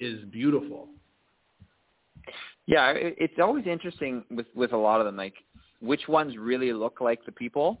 is 0.00 0.24
beautiful. 0.32 0.88
Yeah, 2.66 2.92
it's 2.96 3.34
always 3.40 3.66
interesting 3.66 4.24
with 4.30 4.46
with 4.54 4.72
a 4.72 4.76
lot 4.76 5.00
of 5.00 5.06
them, 5.06 5.16
like 5.16 5.34
which 5.80 6.08
ones 6.08 6.36
really 6.36 6.72
look 6.72 7.00
like 7.00 7.24
the 7.24 7.30
people, 7.30 7.80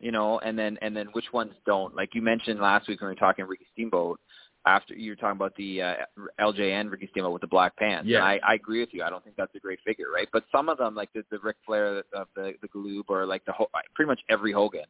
you 0.00 0.12
know, 0.12 0.38
and 0.40 0.58
then 0.58 0.78
and 0.82 0.94
then 0.94 1.06
which 1.12 1.32
ones 1.32 1.52
don't. 1.64 1.96
Like 1.96 2.10
you 2.14 2.20
mentioned 2.20 2.60
last 2.60 2.88
week 2.88 3.00
when 3.00 3.08
we 3.08 3.12
were 3.12 3.18
talking 3.18 3.46
Ricky 3.46 3.66
Steamboat, 3.72 4.20
after 4.64 4.94
you 4.94 5.10
were 5.12 5.16
talking 5.16 5.36
about 5.36 5.54
the 5.56 5.82
uh, 5.82 5.94
LJN 6.40 6.90
Ricky 6.90 7.08
Steamboat 7.10 7.32
with 7.32 7.40
the 7.40 7.48
black 7.48 7.76
pants. 7.76 8.08
Yeah. 8.08 8.22
I, 8.22 8.38
I 8.46 8.54
agree 8.54 8.80
with 8.80 8.90
you. 8.92 9.02
I 9.02 9.10
don't 9.10 9.22
think 9.24 9.36
that's 9.36 9.54
a 9.54 9.58
great 9.58 9.80
figure, 9.84 10.06
right? 10.14 10.28
But 10.32 10.44
some 10.52 10.68
of 10.68 10.78
them, 10.78 10.94
like 10.94 11.12
the 11.12 11.24
the 11.30 11.38
Ric 11.40 11.56
Flair 11.66 12.02
of 12.14 12.28
the 12.36 12.54
the 12.62 12.68
Galoob 12.68 13.04
or 13.08 13.26
like 13.26 13.44
the 13.44 13.52
Ho- 13.52 13.70
pretty 13.94 14.08
much 14.08 14.20
every 14.28 14.52
Hogan, 14.52 14.84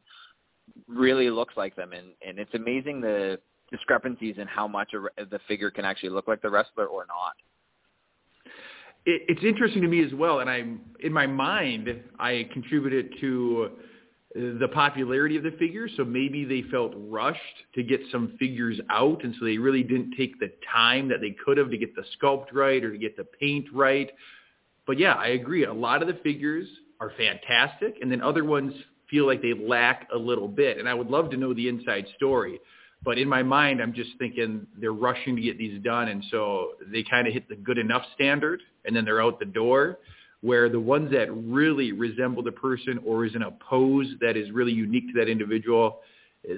really 0.87 1.29
looks 1.29 1.55
like 1.57 1.75
them, 1.75 1.91
and 1.93 2.07
and 2.25 2.37
it's 2.37 2.53
amazing 2.53 3.01
the 3.01 3.39
discrepancies 3.71 4.35
in 4.37 4.47
how 4.47 4.67
much 4.67 4.91
a, 4.93 5.25
the 5.25 5.39
figure 5.47 5.71
can 5.71 5.85
actually 5.85 6.09
look 6.09 6.27
like 6.27 6.41
the 6.41 6.49
wrestler 6.49 6.85
or 6.85 7.05
not. 7.07 7.33
it, 9.05 9.23
it's 9.27 9.43
interesting 9.43 9.81
to 9.81 9.87
me 9.87 10.03
as 10.05 10.13
well, 10.13 10.39
and 10.39 10.49
I'm 10.49 10.81
in 10.99 11.11
my 11.11 11.25
mind 11.27 11.89
I 12.19 12.47
contributed 12.53 13.13
to 13.21 13.71
the 14.35 14.67
popularity 14.73 15.37
of 15.37 15.43
the 15.43 15.51
figures. 15.51 15.91
So 15.97 16.03
maybe 16.03 16.45
they 16.45 16.63
felt 16.69 16.93
rushed 16.95 17.39
to 17.75 17.83
get 17.83 18.01
some 18.11 18.35
figures 18.39 18.79
out, 18.89 19.23
and 19.23 19.35
so 19.39 19.45
they 19.45 19.57
really 19.57 19.83
didn't 19.83 20.15
take 20.17 20.39
the 20.39 20.51
time 20.71 21.07
that 21.09 21.21
they 21.21 21.35
could 21.45 21.57
have 21.57 21.69
to 21.69 21.77
get 21.77 21.95
the 21.95 22.03
sculpt 22.17 22.47
right 22.53 22.83
or 22.83 22.91
to 22.91 22.97
get 22.97 23.15
the 23.15 23.25
paint 23.25 23.67
right. 23.73 24.11
But 24.85 24.97
yeah, 24.99 25.13
I 25.13 25.29
agree. 25.29 25.65
A 25.65 25.73
lot 25.73 26.01
of 26.01 26.07
the 26.07 26.19
figures 26.23 26.67
are 26.99 27.11
fantastic, 27.17 27.95
and 28.01 28.11
then 28.11 28.21
other 28.21 28.43
ones 28.43 28.73
feel 29.09 29.27
like 29.27 29.41
they 29.41 29.53
lack 29.53 30.07
a 30.13 30.17
little 30.17 30.47
bit. 30.47 30.77
And 30.79 30.89
I 30.89 30.93
would 30.93 31.09
love 31.09 31.29
to 31.31 31.37
know 31.37 31.53
the 31.53 31.67
inside 31.67 32.05
story. 32.15 32.59
But 33.03 33.17
in 33.17 33.27
my 33.27 33.43
mind, 33.43 33.81
I'm 33.81 33.93
just 33.93 34.11
thinking 34.17 34.65
they're 34.79 34.93
rushing 34.93 35.35
to 35.35 35.41
get 35.41 35.57
these 35.57 35.81
done, 35.83 36.07
and 36.07 36.23
so 36.31 36.71
they 36.91 37.03
kind 37.03 37.27
of 37.27 37.33
hit 37.33 37.49
the 37.49 37.55
good 37.55 37.77
enough 37.77 38.03
standard, 38.15 38.61
and 38.85 38.95
then 38.95 39.05
they're 39.05 39.21
out 39.21 39.39
the 39.39 39.45
door. 39.45 39.99
Where 40.43 40.67
the 40.67 40.79
ones 40.79 41.09
that 41.13 41.33
really 41.33 41.93
resemble 41.93 42.43
the 42.43 42.51
person 42.51 42.99
or 43.05 43.23
is 43.25 43.33
in 43.33 43.43
a 43.43 43.51
pose 43.51 44.07
that 44.19 44.35
is 44.35 44.51
really 44.51 44.73
unique 44.73 45.07
to 45.13 45.19
that 45.19 45.29
individual, 45.29 46.01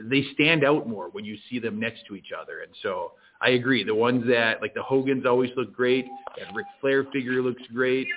they 0.09 0.25
stand 0.33 0.63
out 0.63 0.89
more 0.89 1.09
when 1.09 1.23
you 1.23 1.37
see 1.49 1.59
them 1.59 1.79
next 1.79 2.05
to 2.07 2.15
each 2.15 2.31
other. 2.35 2.61
And 2.61 2.71
so 2.81 3.11
I 3.41 3.49
agree. 3.49 3.83
The 3.83 3.93
ones 3.93 4.25
that 4.27 4.59
like 4.59 4.73
the 4.73 4.81
Hogan's 4.81 5.27
always 5.27 5.51
look 5.55 5.71
great. 5.71 6.05
That 6.37 6.53
Ric 6.55 6.65
Flair 6.81 7.03
figure 7.13 7.43
looks 7.43 7.61
great. 7.73 8.07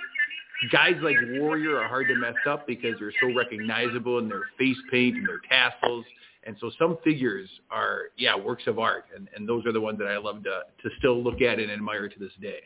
Guys 0.71 0.95
like 1.03 1.15
Warrior 1.33 1.77
are 1.77 1.87
hard 1.87 2.07
to 2.07 2.15
mess 2.15 2.33
up 2.47 2.65
because 2.65 2.95
they're 2.99 3.13
so 3.21 3.33
recognizable 3.33 4.17
in 4.17 4.27
their 4.27 4.43
face 4.57 4.75
paint 4.91 5.17
and 5.17 5.27
their 5.27 5.39
tassels. 5.47 6.03
And 6.43 6.55
so 6.59 6.71
some 6.79 6.97
figures 7.03 7.47
are, 7.69 8.05
yeah, 8.17 8.35
works 8.35 8.63
of 8.65 8.79
art, 8.79 9.05
and, 9.15 9.29
and 9.35 9.47
those 9.47 9.65
are 9.65 9.71
the 9.71 9.81
ones 9.81 9.99
that 9.99 10.07
I 10.07 10.17
love 10.17 10.43
to 10.43 10.61
to 10.81 10.89
still 10.97 11.21
look 11.21 11.41
at 11.41 11.59
and 11.59 11.69
admire 11.71 12.09
to 12.09 12.19
this 12.19 12.31
day. 12.41 12.61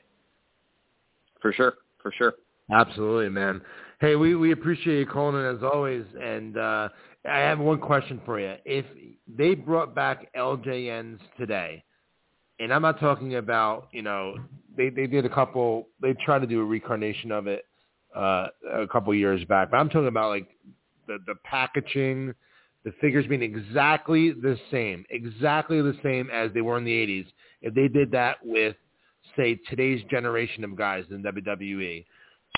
For 1.41 1.51
sure, 1.51 1.73
for 2.01 2.11
sure. 2.11 2.33
Absolutely, 2.71 3.29
man. 3.29 3.61
Hey, 3.99 4.15
we, 4.15 4.35
we 4.35 4.51
appreciate 4.51 4.99
you 4.99 5.05
calling 5.05 5.35
in 5.39 5.55
as 5.55 5.63
always. 5.63 6.05
And 6.21 6.57
uh, 6.57 6.89
I 7.29 7.39
have 7.39 7.59
one 7.59 7.79
question 7.79 8.21
for 8.25 8.39
you. 8.39 8.55
If 8.65 8.85
they 9.27 9.55
brought 9.55 9.95
back 9.95 10.33
LJNs 10.35 11.19
today, 11.37 11.83
and 12.59 12.73
I'm 12.73 12.81
not 12.81 12.99
talking 12.99 13.35
about, 13.35 13.87
you 13.91 14.01
know, 14.01 14.35
they, 14.77 14.89
they 14.89 15.07
did 15.07 15.25
a 15.25 15.29
couple, 15.29 15.87
they 16.01 16.13
tried 16.25 16.39
to 16.39 16.47
do 16.47 16.61
a 16.61 16.63
reincarnation 16.63 17.31
of 17.31 17.47
it 17.47 17.65
uh, 18.15 18.47
a 18.73 18.87
couple 18.91 19.13
years 19.13 19.43
back, 19.45 19.71
but 19.71 19.77
I'm 19.77 19.89
talking 19.89 20.07
about 20.07 20.29
like 20.29 20.47
the, 21.07 21.17
the 21.25 21.35
packaging, 21.43 22.33
the 22.85 22.91
figures 23.01 23.25
being 23.27 23.41
exactly 23.41 24.31
the 24.31 24.57
same, 24.71 25.05
exactly 25.09 25.81
the 25.81 25.97
same 26.03 26.29
as 26.29 26.51
they 26.53 26.61
were 26.61 26.77
in 26.77 26.85
the 26.85 26.91
80s. 26.91 27.25
If 27.61 27.73
they 27.73 27.87
did 27.87 28.11
that 28.11 28.37
with, 28.43 28.75
say, 29.35 29.59
today's 29.69 30.03
generation 30.11 30.63
of 30.63 30.75
guys 30.75 31.05
in 31.09 31.23
WWE, 31.23 32.05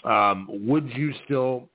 um, 0.06 0.48
would 0.50 0.90
you 0.96 1.14
still 1.26 1.70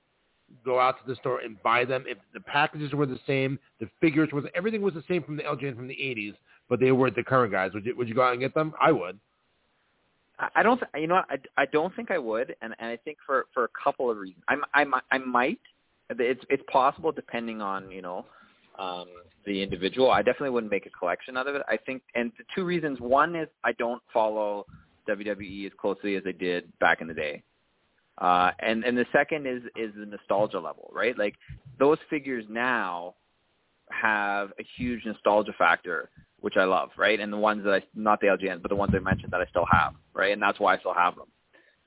go 0.65 0.79
out 0.79 0.95
to 1.01 1.07
the 1.07 1.15
store 1.15 1.39
and 1.39 1.61
buy 1.63 1.85
them 1.85 2.05
if 2.07 2.17
the 2.33 2.39
packages 2.41 2.93
were 2.93 3.05
the 3.05 3.19
same, 3.25 3.57
the 3.79 3.89
figures 3.99 4.29
were 4.31 4.43
everything 4.55 4.81
was 4.81 4.93
the 4.93 5.03
same 5.07 5.23
from 5.23 5.37
the 5.37 5.43
LJN 5.43 5.75
from 5.75 5.87
the 5.87 5.95
80s, 5.95 6.35
but 6.69 6.79
they 6.79 6.91
weren't 6.91 7.15
the 7.15 7.23
current 7.23 7.51
guys? 7.51 7.71
Would 7.73 7.85
you 7.85 7.95
would 7.95 8.07
you 8.07 8.15
go 8.15 8.23
out 8.23 8.31
and 8.31 8.41
get 8.41 8.53
them? 8.53 8.73
I 8.79 8.91
would. 8.91 9.19
I 10.55 10.63
don't. 10.63 10.79
Th- 10.79 10.89
you 10.95 11.07
know? 11.07 11.21
I, 11.29 11.37
I 11.57 11.65
don't 11.65 11.95
think 11.95 12.09
I 12.09 12.17
would, 12.17 12.55
and, 12.61 12.73
and 12.79 12.89
I 12.89 12.97
think 12.97 13.17
for 13.25 13.45
for 13.53 13.65
a 13.65 13.69
couple 13.83 14.09
of 14.09 14.17
reasons. 14.17 14.43
I'm 14.47 14.63
I 14.73 14.85
I 15.11 15.17
might. 15.19 15.59
It's 16.09 16.43
it's 16.49 16.63
possible 16.71 17.11
depending 17.11 17.61
on 17.61 17.91
you 17.91 18.01
know 18.01 18.25
um, 18.79 19.07
the 19.45 19.61
individual. 19.61 20.09
I 20.09 20.21
definitely 20.21 20.49
wouldn't 20.49 20.71
make 20.71 20.85
a 20.85 20.89
collection 20.89 21.37
out 21.37 21.47
of 21.47 21.55
it. 21.55 21.61
I 21.67 21.77
think, 21.77 22.01
and 22.15 22.31
the 22.37 22.43
two 22.55 22.65
reasons. 22.65 22.99
One 22.99 23.35
is 23.35 23.47
I 23.63 23.73
don't 23.73 24.01
follow 24.11 24.65
WWE 25.07 25.67
as 25.67 25.71
closely 25.79 26.15
as 26.15 26.23
I 26.25 26.31
did 26.31 26.71
back 26.79 27.01
in 27.01 27.07
the 27.07 27.13
day. 27.13 27.43
Uh, 28.21 28.51
and 28.59 28.83
and 28.83 28.95
the 28.95 29.05
second 29.11 29.47
is 29.47 29.63
is 29.75 29.91
the 29.97 30.05
nostalgia 30.05 30.59
level, 30.59 30.91
right? 30.93 31.17
Like 31.17 31.33
those 31.79 31.97
figures 32.07 32.45
now 32.47 33.15
have 33.89 34.51
a 34.59 34.65
huge 34.77 35.03
nostalgia 35.05 35.53
factor, 35.57 36.11
which 36.39 36.55
I 36.55 36.65
love, 36.65 36.89
right? 36.97 37.19
And 37.19 37.33
the 37.33 37.37
ones 37.37 37.63
that 37.63 37.73
I 37.73 37.81
not 37.95 38.21
the 38.21 38.27
LJNs, 38.27 38.61
but 38.61 38.69
the 38.69 38.75
ones 38.75 38.93
I 38.95 38.99
mentioned 38.99 39.33
that 39.33 39.41
I 39.41 39.45
still 39.45 39.65
have, 39.71 39.95
right? 40.13 40.31
And 40.31 40.41
that's 40.41 40.59
why 40.59 40.75
I 40.75 40.77
still 40.77 40.93
have 40.93 41.15
them. 41.15 41.29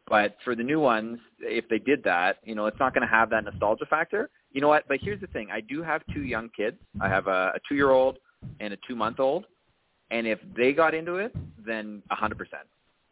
But 0.09 0.37
for 0.45 0.57
the 0.57 0.65
new 0.65 0.81
ones, 0.81 1.19
if 1.39 1.69
they 1.69 1.79
did 1.79 2.03
that, 2.03 2.39
you 2.43 2.57
know, 2.57 2.67
it's 2.67 2.81
not 2.81 2.95
going 2.95 3.07
to 3.07 3.15
have 3.15 3.31
that 3.31 3.45
nostalgia 3.45 3.87
factor. 3.87 4.29
You 4.51 4.61
know 4.61 4.69
what? 4.69 4.89
But 4.89 4.99
here's 5.01 5.21
the 5.21 5.29
thing: 5.29 5.49
I 5.53 5.61
do 5.61 5.85
have 5.85 6.03
two 6.13 6.25
young 6.25 6.51
kids. 6.57 6.77
I 7.01 7.09
have 7.09 7.29
a, 7.29 7.53
a 7.55 7.61
two-year-old 7.69 8.19
and 8.59 8.75
a 8.75 8.79
two-month-old, 8.89 9.47
and 10.11 10.27
if 10.27 10.41
they 10.57 10.73
got 10.73 10.95
into 10.95 11.15
it, 11.15 11.33
then 11.65 12.03
hundred 12.11 12.39
percent. 12.39 12.65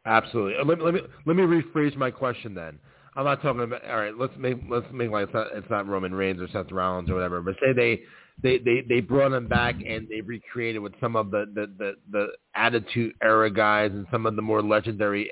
Absolutely. 0.06 0.64
Let 0.64 0.78
me, 0.78 0.84
let 0.84 0.94
me 0.94 1.00
let 1.24 1.36
me 1.36 1.44
rephrase 1.44 1.94
my 1.96 2.10
question 2.10 2.52
then. 2.52 2.80
I'm 3.14 3.24
not 3.24 3.42
talking 3.42 3.62
about. 3.62 3.84
All 3.84 3.96
right, 3.96 4.16
let's 4.16 4.32
make 4.38 4.58
let's 4.70 4.86
make 4.92 5.10
like 5.10 5.24
it's 5.24 5.34
not, 5.34 5.46
it's 5.54 5.70
not 5.70 5.86
Roman 5.86 6.14
Reigns 6.14 6.40
or 6.40 6.48
Seth 6.48 6.72
Rollins 6.72 7.10
or 7.10 7.14
whatever. 7.14 7.42
But 7.42 7.54
say 7.60 7.72
they 7.74 8.00
they 8.42 8.58
they 8.58 8.82
they 8.88 9.00
brought 9.00 9.32
him 9.32 9.48
back 9.48 9.74
and 9.86 10.08
they 10.08 10.20
recreated 10.22 10.80
with 10.80 10.94
some 11.00 11.16
of 11.16 11.30
the 11.30 11.46
the 11.54 11.66
the, 11.78 11.92
the 12.10 12.26
Attitude 12.54 13.14
Era 13.22 13.50
guys 13.50 13.90
and 13.92 14.06
some 14.10 14.26
of 14.26 14.36
the 14.36 14.42
more 14.42 14.62
legendary. 14.62 15.30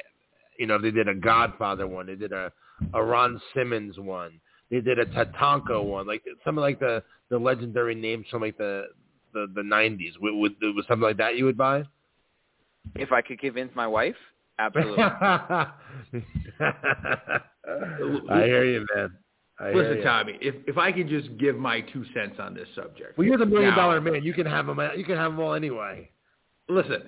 You 0.59 0.66
know, 0.66 0.78
they 0.78 0.91
did 0.91 1.09
a 1.09 1.14
Godfather 1.14 1.87
one. 1.87 2.07
They 2.07 2.16
did 2.16 2.33
a 2.33 2.53
a 2.93 3.03
Ron 3.03 3.41
Simmons 3.55 3.99
one. 3.99 4.41
They 4.70 4.81
did 4.81 4.99
a 4.99 5.07
Tatanka 5.07 5.83
one. 5.83 6.07
Like 6.07 6.22
some 6.45 6.59
of 6.59 6.62
like 6.62 6.81
the 6.81 7.03
the 7.31 7.39
legendary 7.39 7.95
names 7.95 8.26
from 8.31 8.43
like 8.43 8.59
the 8.59 8.85
the 9.33 9.47
the 9.55 9.62
90s. 9.62 10.12
Would, 10.20 10.35
would, 10.35 10.74
was 10.74 10.85
something 10.87 11.03
like 11.03 11.16
that 11.16 11.37
you 11.37 11.47
would 11.47 11.57
buy? 11.57 11.85
If 12.97 13.12
I 13.12 13.22
could 13.22 13.39
convince 13.41 13.74
my 13.74 13.87
wife, 13.87 14.16
absolutely. 14.67 15.03
I 18.31 18.45
hear 18.45 18.65
you, 18.65 18.87
man. 18.95 19.13
I 19.59 19.73
Listen, 19.73 20.03
Tommy, 20.03 20.39
if 20.41 20.55
if 20.67 20.79
I 20.79 20.91
could 20.91 21.09
just 21.09 21.37
give 21.37 21.57
my 21.57 21.83
two 21.83 22.05
cents 22.15 22.37
on 22.39 22.55
this 22.55 22.69
subject. 22.75 23.19
Well, 23.19 23.27
you're 23.27 23.37
the 23.37 23.45
million 23.45 23.71
now, 23.71 23.77
dollar 23.77 24.01
man. 24.01 24.25
You 24.25 24.33
can 24.33 24.47
have 24.47 24.67
them. 24.67 24.79
Uh, 24.79 24.95
you 24.95 25.05
can 25.05 25.17
have 25.17 25.33
them 25.33 25.41
all 25.41 25.53
anyway. 25.53 26.11
Listen, 26.69 27.03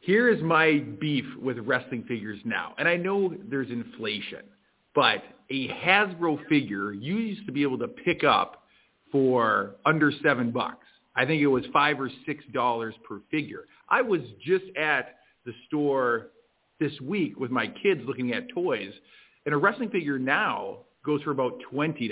here 0.00 0.28
is 0.28 0.42
my 0.42 0.84
beef 1.00 1.24
with 1.40 1.58
wrestling 1.58 2.04
figures 2.06 2.38
now, 2.44 2.74
and 2.78 2.86
I 2.86 2.96
know 2.96 3.34
there's 3.48 3.70
inflation, 3.70 4.42
but 4.94 5.22
a 5.50 5.68
Hasbro 5.68 6.46
figure 6.48 6.92
you 6.92 7.16
used 7.16 7.46
to 7.46 7.52
be 7.52 7.62
able 7.62 7.78
to 7.78 7.88
pick 7.88 8.24
up 8.24 8.64
for 9.10 9.76
under 9.86 10.12
seven 10.22 10.50
bucks. 10.50 10.86
I 11.14 11.24
think 11.24 11.40
it 11.40 11.46
was 11.46 11.64
five 11.72 11.98
or 11.98 12.10
six 12.26 12.44
dollars 12.52 12.94
per 13.08 13.20
figure. 13.30 13.64
I 13.88 14.02
was 14.02 14.20
just 14.44 14.64
at 14.76 15.16
the 15.46 15.52
store 15.66 16.28
this 16.78 17.00
week 17.00 17.38
with 17.38 17.50
my 17.50 17.66
kids 17.66 18.02
looking 18.06 18.32
at 18.32 18.48
toys, 18.50 18.92
and 19.44 19.54
a 19.54 19.58
wrestling 19.58 19.90
figure 19.90 20.18
now 20.18 20.78
goes 21.04 21.22
for 21.22 21.30
about 21.30 21.60
$20. 21.72 22.10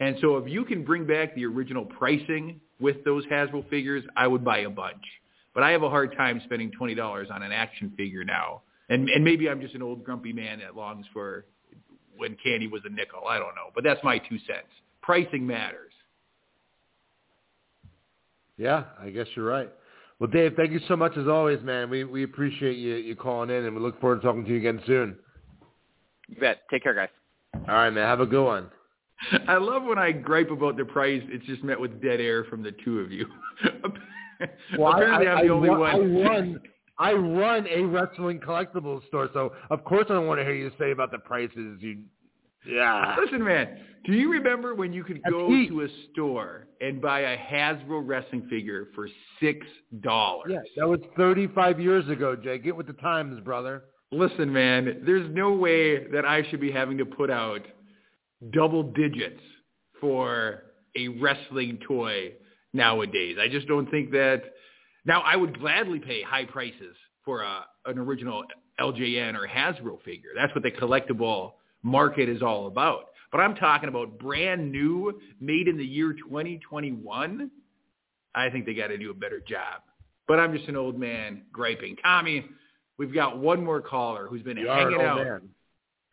And 0.00 0.16
so 0.20 0.36
if 0.36 0.50
you 0.50 0.64
can 0.64 0.84
bring 0.84 1.06
back 1.06 1.34
the 1.34 1.46
original 1.46 1.84
pricing 1.84 2.60
with 2.80 3.04
those 3.04 3.24
Hasbro 3.26 3.68
figures, 3.70 4.02
I 4.16 4.26
would 4.26 4.44
buy 4.44 4.58
a 4.58 4.70
bunch. 4.70 5.04
But 5.54 5.62
I 5.62 5.70
have 5.70 5.82
a 5.82 5.90
hard 5.90 6.16
time 6.16 6.40
spending 6.44 6.72
$20 6.80 7.30
on 7.30 7.42
an 7.42 7.52
action 7.52 7.92
figure 7.96 8.24
now. 8.24 8.62
And, 8.88 9.08
and 9.08 9.24
maybe 9.24 9.48
I'm 9.48 9.60
just 9.60 9.74
an 9.74 9.82
old 9.82 10.02
grumpy 10.02 10.32
man 10.32 10.58
that 10.60 10.74
longs 10.74 11.06
for 11.12 11.44
when 12.16 12.36
candy 12.42 12.66
was 12.66 12.82
a 12.84 12.88
nickel. 12.88 13.26
I 13.28 13.38
don't 13.38 13.54
know. 13.54 13.70
But 13.74 13.84
that's 13.84 14.02
my 14.02 14.18
two 14.18 14.38
cents. 14.38 14.68
Pricing 15.02 15.46
matters. 15.46 15.92
Yeah, 18.56 18.84
I 19.00 19.10
guess 19.10 19.26
you're 19.34 19.46
right. 19.46 19.70
Well, 20.22 20.30
Dave, 20.30 20.54
thank 20.54 20.70
you 20.70 20.78
so 20.86 20.94
much 20.94 21.16
as 21.16 21.26
always, 21.26 21.60
man. 21.64 21.90
We 21.90 22.04
we 22.04 22.22
appreciate 22.22 22.76
you 22.76 22.94
you 22.94 23.16
calling 23.16 23.50
in, 23.50 23.64
and 23.64 23.74
we 23.74 23.82
look 23.82 24.00
forward 24.00 24.20
to 24.20 24.22
talking 24.22 24.44
to 24.44 24.50
you 24.52 24.58
again 24.58 24.80
soon. 24.86 25.16
You 26.28 26.36
bet. 26.36 26.60
Take 26.70 26.84
care, 26.84 26.94
guys. 26.94 27.08
All 27.66 27.74
right, 27.74 27.90
man. 27.90 28.06
Have 28.06 28.20
a 28.20 28.26
good 28.26 28.44
one. 28.44 28.70
I 29.48 29.56
love 29.56 29.82
when 29.82 29.98
I 29.98 30.12
gripe 30.12 30.52
about 30.52 30.76
the 30.76 30.84
price. 30.84 31.24
It's 31.26 31.44
just 31.46 31.64
met 31.64 31.80
with 31.80 32.00
dead 32.00 32.20
air 32.20 32.44
from 32.44 32.62
the 32.62 32.70
two 32.84 33.00
of 33.00 33.10
you. 33.10 33.26
well, 34.78 34.92
Apparently, 34.92 35.26
I, 35.26 35.40
am 35.40 35.46
the 35.48 35.52
I, 35.52 35.56
only 35.56 35.70
I, 35.70 35.76
one. 35.76 35.90
I 35.90 36.28
run, 36.28 36.60
I 37.00 37.12
run 37.14 37.66
a 37.66 37.82
wrestling 37.82 38.38
collectibles 38.38 39.04
store, 39.08 39.28
so 39.32 39.52
of 39.70 39.82
course 39.82 40.06
I 40.08 40.12
don't 40.12 40.28
want 40.28 40.38
to 40.38 40.44
hear 40.44 40.54
you 40.54 40.70
say 40.78 40.92
about 40.92 41.10
the 41.10 41.18
prices. 41.18 41.78
You, 41.80 41.98
yeah. 42.66 43.16
Listen, 43.22 43.44
man. 43.44 43.78
Do 44.04 44.14
you 44.14 44.30
remember 44.32 44.74
when 44.74 44.92
you 44.92 45.04
could 45.04 45.20
That's 45.22 45.32
go 45.32 45.48
heat. 45.48 45.68
to 45.68 45.82
a 45.82 45.88
store 46.12 46.66
and 46.80 47.00
buy 47.00 47.20
a 47.20 47.38
Hasbro 47.38 48.02
wrestling 48.04 48.48
figure 48.50 48.88
for 48.94 49.08
six 49.40 49.64
dollars? 50.00 50.50
Yeah, 50.50 50.60
that 50.76 50.88
was 50.88 51.00
35 51.16 51.78
years 51.78 52.08
ago, 52.08 52.34
Jay. 52.34 52.58
Get 52.58 52.76
with 52.76 52.88
the 52.88 52.94
times, 52.94 53.40
brother. 53.44 53.84
Listen, 54.10 54.52
man. 54.52 55.02
There's 55.06 55.28
no 55.34 55.52
way 55.52 56.08
that 56.08 56.24
I 56.24 56.42
should 56.50 56.60
be 56.60 56.72
having 56.72 56.98
to 56.98 57.06
put 57.06 57.30
out 57.30 57.60
double 58.52 58.82
digits 58.82 59.40
for 60.00 60.64
a 60.96 61.08
wrestling 61.08 61.78
toy 61.86 62.32
nowadays. 62.72 63.36
I 63.40 63.48
just 63.48 63.68
don't 63.68 63.90
think 63.90 64.10
that. 64.12 64.42
Now, 65.04 65.22
I 65.22 65.36
would 65.36 65.58
gladly 65.58 65.98
pay 66.00 66.22
high 66.22 66.44
prices 66.44 66.96
for 67.24 67.42
a, 67.42 67.64
an 67.86 67.98
original 67.98 68.44
LJN 68.80 69.34
or 69.36 69.46
Hasbro 69.48 70.02
figure. 70.02 70.30
That's 70.36 70.52
what 70.54 70.62
the 70.62 70.70
collectible 70.72 71.52
market 71.82 72.28
is 72.28 72.42
all 72.42 72.66
about. 72.66 73.06
But 73.30 73.40
I'm 73.40 73.54
talking 73.54 73.88
about 73.88 74.18
brand 74.18 74.70
new, 74.70 75.20
made 75.40 75.68
in 75.68 75.78
the 75.78 75.84
year 75.84 76.12
2021. 76.12 77.50
I 78.34 78.50
think 78.50 78.66
they 78.66 78.74
got 78.74 78.88
to 78.88 78.98
do 78.98 79.10
a 79.10 79.14
better 79.14 79.40
job. 79.40 79.82
But 80.28 80.38
I'm 80.38 80.54
just 80.56 80.68
an 80.68 80.76
old 80.76 80.98
man 80.98 81.42
griping. 81.52 81.96
Tommy, 81.96 82.44
we've 82.98 83.12
got 83.12 83.38
one 83.38 83.64
more 83.64 83.80
caller 83.80 84.26
who's 84.28 84.42
been 84.42 84.56
You 84.56 84.68
are 84.68 84.78
hanging 84.78 85.00
out. 85.00 85.24
man. 85.24 85.48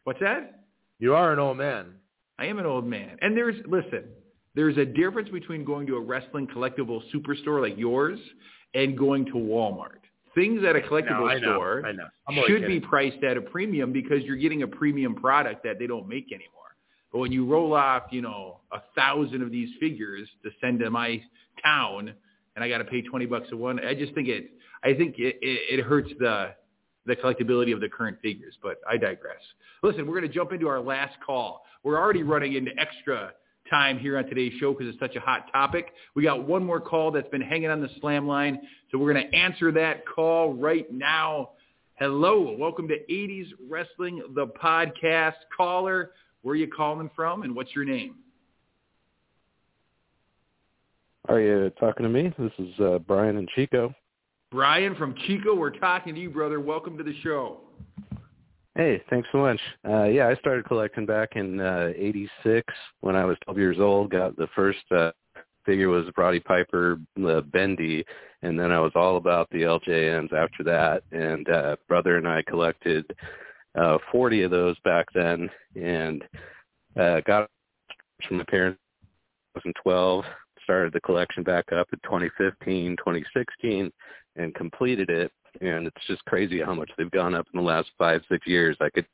What's 0.05 0.19
that? 0.21 0.63
You 0.99 1.13
are 1.13 1.31
an 1.31 1.39
old 1.39 1.57
man. 1.57 1.93
I 2.37 2.45
am 2.45 2.57
an 2.57 2.65
old 2.65 2.85
man. 2.85 3.17
And 3.21 3.35
there's, 3.35 3.55
listen, 3.67 4.05
there's 4.55 4.77
a 4.77 4.85
difference 4.85 5.29
between 5.29 5.63
going 5.63 5.87
to 5.87 5.95
a 5.95 6.01
wrestling 6.01 6.47
collectible 6.47 7.01
superstore 7.13 7.61
like 7.61 7.77
yours 7.77 8.19
and 8.73 8.97
going 8.97 9.25
to 9.25 9.33
Walmart. 9.33 9.99
Things 10.35 10.63
at 10.63 10.75
a 10.75 10.79
collectible 10.79 11.27
No, 11.31 11.37
know. 11.37 11.39
store 11.39 11.81
know. 11.91 12.07
Only 12.27 12.43
should 12.47 12.67
be 12.67 12.79
priced 12.79 13.23
at 13.23 13.37
a 13.37 13.41
premium 13.41 13.91
because 13.91 14.23
you're 14.23 14.35
getting 14.37 14.63
a 14.63 14.67
premium 14.67 15.15
product 15.15 15.63
that 15.63 15.79
they 15.79 15.87
don't 15.87 16.07
make 16.07 16.31
anymore. 16.31 16.75
But 17.11 17.19
when 17.19 17.31
you 17.31 17.45
roll 17.45 17.73
off, 17.73 18.03
you 18.11 18.21
know, 18.21 18.59
a 18.71 18.81
thousand 18.95 19.41
of 19.41 19.51
these 19.51 19.69
figures 19.79 20.29
to 20.43 20.51
send 20.61 20.79
to 20.79 20.91
my 20.91 21.21
town, 21.63 22.13
and 22.55 22.63
I 22.63 22.69
got 22.69 22.79
to 22.79 22.85
pay 22.85 23.01
twenty 23.01 23.25
bucks 23.25 23.47
a 23.51 23.57
one, 23.57 23.83
I 23.83 23.93
just 23.95 24.13
think 24.13 24.27
it. 24.27 24.51
I 24.83 24.93
think 24.93 25.15
it, 25.17 25.37
it, 25.41 25.79
it 25.79 25.83
hurts 25.83 26.09
the 26.19 26.53
the 27.05 27.15
collectability 27.15 27.73
of 27.73 27.81
the 27.81 27.89
current 27.89 28.17
figures. 28.21 28.55
But 28.61 28.77
I 28.87 28.97
digress. 28.97 29.41
Listen, 29.81 30.05
we're 30.05 30.19
going 30.19 30.31
to 30.31 30.33
jump 30.33 30.51
into 30.53 30.67
our 30.67 30.79
last 30.79 31.15
call. 31.25 31.63
We're 31.83 31.99
already 31.99 32.23
running 32.23 32.53
into 32.53 32.71
extra 32.77 33.31
time 33.69 33.99
here 33.99 34.17
on 34.17 34.25
today's 34.25 34.53
show 34.59 34.73
because 34.73 34.87
it's 34.87 34.99
such 34.99 35.15
a 35.15 35.19
hot 35.19 35.51
topic. 35.51 35.93
We 36.15 36.23
got 36.23 36.47
one 36.47 36.63
more 36.63 36.79
call 36.79 37.11
that's 37.11 37.29
been 37.29 37.41
hanging 37.41 37.69
on 37.69 37.81
the 37.81 37.89
slam 38.01 38.27
line, 38.27 38.59
so 38.91 38.97
we're 38.97 39.13
going 39.13 39.29
to 39.29 39.37
answer 39.37 39.71
that 39.73 40.03
call 40.07 40.53
right 40.53 40.91
now. 40.91 41.51
Hello, 41.95 42.55
welcome 42.57 42.87
to 42.87 42.95
80s 43.11 43.47
Wrestling, 43.69 44.21
the 44.33 44.47
podcast. 44.47 45.33
Caller, 45.55 46.11
where 46.41 46.53
are 46.53 46.55
you 46.55 46.67
calling 46.67 47.09
from 47.15 47.43
and 47.43 47.55
what's 47.55 47.75
your 47.75 47.85
name? 47.85 48.15
Are 51.27 51.39
you 51.39 51.69
talking 51.79 52.03
to 52.03 52.09
me? 52.09 52.33
This 52.39 52.51
is 52.57 52.79
uh, 52.79 52.99
Brian 52.99 53.37
and 53.37 53.47
Chico. 53.49 53.93
Brian 54.51 54.95
from 54.95 55.13
Chico, 55.27 55.53
we're 55.53 55.69
talking 55.69 56.15
to 56.15 56.19
you, 56.21 56.29
brother. 56.31 56.59
Welcome 56.59 56.97
to 56.97 57.03
the 57.03 57.13
show. 57.21 57.57
Hey, 58.79 59.03
thanks 59.09 59.27
so 59.33 59.39
much. 59.39 59.59
Uh, 59.85 60.05
yeah, 60.05 60.29
I 60.29 60.35
started 60.35 60.63
collecting 60.63 61.05
back 61.05 61.35
in 61.35 61.59
uh, 61.59 61.91
'86 61.97 62.73
when 63.01 63.13
I 63.13 63.25
was 63.25 63.35
12 63.43 63.57
years 63.57 63.77
old. 63.77 64.09
Got 64.09 64.37
the 64.37 64.47
first 64.55 64.89
uh, 64.89 65.11
figure 65.65 65.89
was 65.89 66.05
Roddy 66.15 66.39
Piper, 66.39 66.97
the 67.17 67.45
Bendy, 67.51 68.05
and 68.41 68.57
then 68.57 68.71
I 68.71 68.79
was 68.79 68.93
all 68.95 69.17
about 69.17 69.49
the 69.49 69.63
LJNs 69.63 70.31
after 70.31 70.63
that. 70.63 71.03
And 71.11 71.49
uh, 71.49 71.75
brother 71.89 72.15
and 72.15 72.25
I 72.25 72.41
collected 72.43 73.05
uh, 73.75 73.97
40 74.13 74.43
of 74.43 74.51
those 74.51 74.79
back 74.85 75.07
then, 75.13 75.49
and 75.75 76.23
uh, 76.97 77.19
got 77.27 77.49
from 78.29 78.37
my 78.37 78.45
parents 78.45 78.79
in 79.57 79.73
2012. 79.73 80.23
Started 80.63 80.93
the 80.93 81.01
collection 81.01 81.43
back 81.43 81.65
up 81.73 81.89
in 81.91 81.99
2015, 82.03 82.95
2016, 82.95 83.91
and 84.37 84.55
completed 84.55 85.09
it 85.09 85.33
and 85.61 85.87
it's 85.87 86.07
just 86.07 86.23
crazy 86.25 86.61
how 86.61 86.73
much 86.73 86.89
they've 86.97 87.11
gone 87.11 87.35
up 87.35 87.47
in 87.53 87.59
the 87.59 87.65
last 87.65 87.89
five 87.97 88.21
six 88.29 88.45
years. 88.47 88.77
I 88.81 88.89
could 88.89 89.05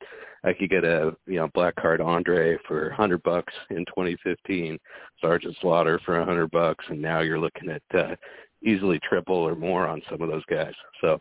i 0.44 0.52
could 0.52 0.70
get 0.70 0.84
a 0.84 1.16
you 1.26 1.36
know 1.36 1.48
black 1.54 1.74
card 1.76 2.00
andre 2.00 2.56
for 2.68 2.88
a 2.90 2.94
hundred 2.94 3.22
bucks 3.22 3.52
in 3.70 3.84
2015 3.86 4.78
sergeant 5.20 5.56
slaughter 5.60 6.00
for 6.04 6.20
a 6.20 6.24
hundred 6.24 6.50
bucks 6.50 6.84
and 6.88 7.00
now 7.00 7.20
you're 7.20 7.40
looking 7.40 7.70
at 7.70 7.82
uh 7.98 8.14
easily 8.62 9.00
triple 9.08 9.36
or 9.36 9.54
more 9.54 9.86
on 9.86 10.02
some 10.10 10.20
of 10.22 10.28
those 10.28 10.44
guys. 10.46 10.72
So 11.00 11.20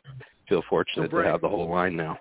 feel 0.49 0.63
fortunate 0.69 1.11
so, 1.11 1.21
to 1.21 1.27
have 1.27 1.41
the 1.41 1.49
whole 1.49 1.69
line 1.69 1.95
now. 1.95 2.17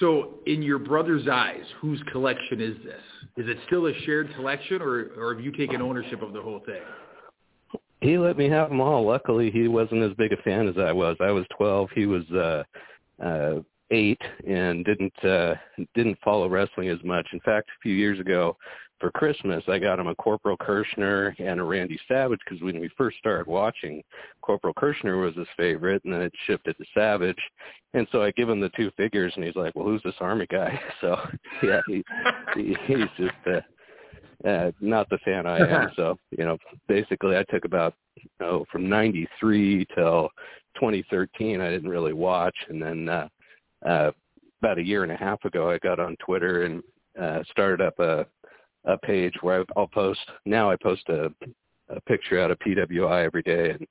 So 0.00 0.34
in 0.46 0.62
your 0.62 0.78
brother's 0.78 1.28
eyes 1.28 1.64
whose 1.80 2.02
collection 2.10 2.60
is 2.60 2.76
this? 2.84 3.02
Is 3.36 3.48
it 3.48 3.58
still 3.66 3.86
a 3.86 3.94
shared 4.04 4.34
collection 4.34 4.80
or 4.80 5.10
or 5.16 5.34
have 5.34 5.44
you 5.44 5.52
taken 5.52 5.82
ownership 5.82 6.22
of 6.22 6.32
the 6.32 6.40
whole 6.40 6.60
thing 6.60 6.82
he 8.02 8.18
let 8.18 8.36
me 8.36 8.48
have 8.48 8.68
them 8.68 8.80
all. 8.80 9.06
Luckily, 9.06 9.50
he 9.50 9.68
wasn't 9.68 10.02
as 10.02 10.12
big 10.14 10.32
a 10.32 10.36
fan 10.38 10.68
as 10.68 10.76
I 10.76 10.92
was. 10.92 11.16
I 11.20 11.30
was 11.30 11.46
12. 11.56 11.88
He 11.94 12.06
was 12.06 12.28
uh, 12.32 12.64
uh, 13.24 13.60
eight 13.92 14.20
and 14.46 14.84
didn't 14.84 15.24
uh, 15.24 15.54
didn't 15.94 16.18
follow 16.24 16.48
wrestling 16.48 16.88
as 16.88 17.02
much. 17.04 17.28
In 17.32 17.40
fact, 17.40 17.68
a 17.68 17.80
few 17.80 17.94
years 17.94 18.18
ago 18.18 18.56
for 18.98 19.12
Christmas, 19.12 19.62
I 19.68 19.78
got 19.78 20.00
him 20.00 20.08
a 20.08 20.14
Corporal 20.16 20.56
Kirchner 20.56 21.34
and 21.38 21.60
a 21.60 21.62
Randy 21.62 21.98
Savage 22.08 22.40
because 22.44 22.60
when 22.62 22.80
we 22.80 22.90
first 22.96 23.18
started 23.18 23.46
watching, 23.46 24.02
Corporal 24.42 24.74
Kirchner 24.74 25.18
was 25.18 25.36
his 25.36 25.48
favorite, 25.56 26.02
and 26.04 26.12
then 26.12 26.22
it 26.22 26.32
shifted 26.46 26.76
to 26.78 26.84
Savage. 26.94 27.40
And 27.94 28.08
so 28.10 28.22
I 28.22 28.32
give 28.32 28.48
him 28.48 28.60
the 28.60 28.70
two 28.70 28.90
figures, 28.96 29.32
and 29.36 29.44
he's 29.44 29.56
like, 29.56 29.76
"Well, 29.76 29.86
who's 29.86 30.02
this 30.02 30.14
Army 30.20 30.46
guy?" 30.50 30.80
So 31.00 31.16
yeah, 31.62 31.80
he, 31.86 32.02
he 32.56 32.76
he's 32.86 33.08
just. 33.16 33.46
Uh, 33.46 33.60
uh, 34.46 34.72
not 34.80 35.08
the 35.08 35.18
fan 35.18 35.46
I 35.46 35.58
am. 35.58 35.90
so, 35.96 36.16
you 36.36 36.44
know, 36.44 36.58
basically 36.88 37.36
I 37.36 37.44
took 37.44 37.64
about, 37.64 37.94
you 38.16 38.28
know, 38.40 38.64
from 38.70 38.88
93 38.88 39.86
till 39.94 40.28
2013, 40.76 41.60
I 41.60 41.70
didn't 41.70 41.90
really 41.90 42.12
watch. 42.12 42.56
And 42.68 42.82
then, 42.82 43.08
uh, 43.08 43.28
uh, 43.86 44.10
about 44.60 44.78
a 44.78 44.82
year 44.82 45.02
and 45.02 45.12
a 45.12 45.16
half 45.16 45.44
ago, 45.44 45.70
I 45.70 45.78
got 45.78 45.98
on 45.98 46.16
Twitter 46.24 46.64
and, 46.64 46.82
uh, 47.20 47.42
started 47.50 47.80
up 47.84 47.98
a, 47.98 48.26
a 48.84 48.96
page 48.98 49.34
where 49.42 49.64
I'll 49.76 49.88
post, 49.88 50.20
now 50.46 50.70
I 50.70 50.76
post 50.76 51.08
a, 51.08 51.30
a 51.88 52.00
picture 52.02 52.40
out 52.40 52.50
of 52.50 52.58
PWI 52.60 53.24
every 53.24 53.42
day 53.42 53.70
and 53.70 53.86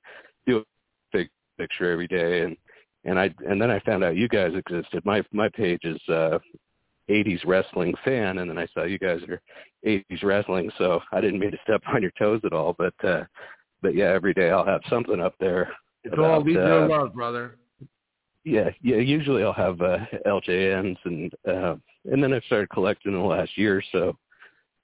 do 0.46 0.58
a 0.58 0.64
big 1.12 1.28
picture 1.58 1.90
every 1.90 2.08
day. 2.08 2.42
And, 2.42 2.56
and 3.04 3.18
I, 3.18 3.34
and 3.46 3.60
then 3.60 3.70
I 3.70 3.80
found 3.80 4.04
out 4.04 4.16
you 4.16 4.28
guys 4.28 4.52
existed. 4.54 5.04
My, 5.04 5.22
my 5.32 5.48
page 5.50 5.80
is, 5.84 6.00
uh, 6.08 6.38
80s 7.10 7.44
wrestling 7.46 7.94
fan, 8.04 8.38
and 8.38 8.48
then 8.48 8.58
I 8.58 8.66
saw 8.72 8.84
you 8.84 8.98
guys 8.98 9.20
are 9.28 9.40
80s 9.86 10.22
wrestling, 10.22 10.70
so 10.78 11.00
I 11.12 11.20
didn't 11.20 11.40
mean 11.40 11.50
to 11.50 11.58
step 11.64 11.82
on 11.92 12.02
your 12.02 12.12
toes 12.18 12.40
at 12.44 12.52
all, 12.52 12.74
but 12.78 12.94
uh, 13.04 13.24
but 13.82 13.94
yeah, 13.94 14.06
every 14.06 14.32
day 14.32 14.50
I'll 14.50 14.64
have 14.64 14.82
something 14.88 15.20
up 15.20 15.34
there. 15.40 15.72
It's 16.04 16.14
about, 16.14 16.24
all 16.24 16.40
leave 16.42 16.56
uh, 16.56 16.86
love, 16.88 17.14
brother. 17.14 17.56
Yeah, 18.44 18.70
yeah. 18.80 18.96
Usually 18.96 19.42
I'll 19.42 19.52
have 19.52 19.80
uh, 19.80 19.98
LJNs, 20.26 20.96
and 21.04 21.32
uh, 21.48 21.76
and 22.10 22.22
then 22.22 22.32
I've 22.32 22.44
started 22.44 22.70
collecting 22.70 23.12
in 23.12 23.18
the 23.18 23.24
last 23.24 23.56
year 23.56 23.78
or 23.78 23.82
so 23.92 24.16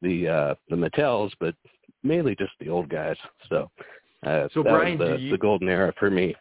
the 0.02 0.28
uh, 0.28 0.54
the 0.68 0.76
Mattels, 0.76 1.32
but 1.40 1.54
mainly 2.02 2.34
just 2.36 2.52
the 2.60 2.68
old 2.68 2.88
guys. 2.88 3.16
So 3.48 3.70
uh, 4.24 4.48
So, 4.52 4.62
that 4.62 4.70
Brian, 4.70 4.98
was 4.98 5.08
the, 5.08 5.16
do 5.16 5.22
you- 5.22 5.30
the 5.30 5.38
golden 5.38 5.68
era 5.68 5.92
for 5.98 6.10
me. 6.10 6.34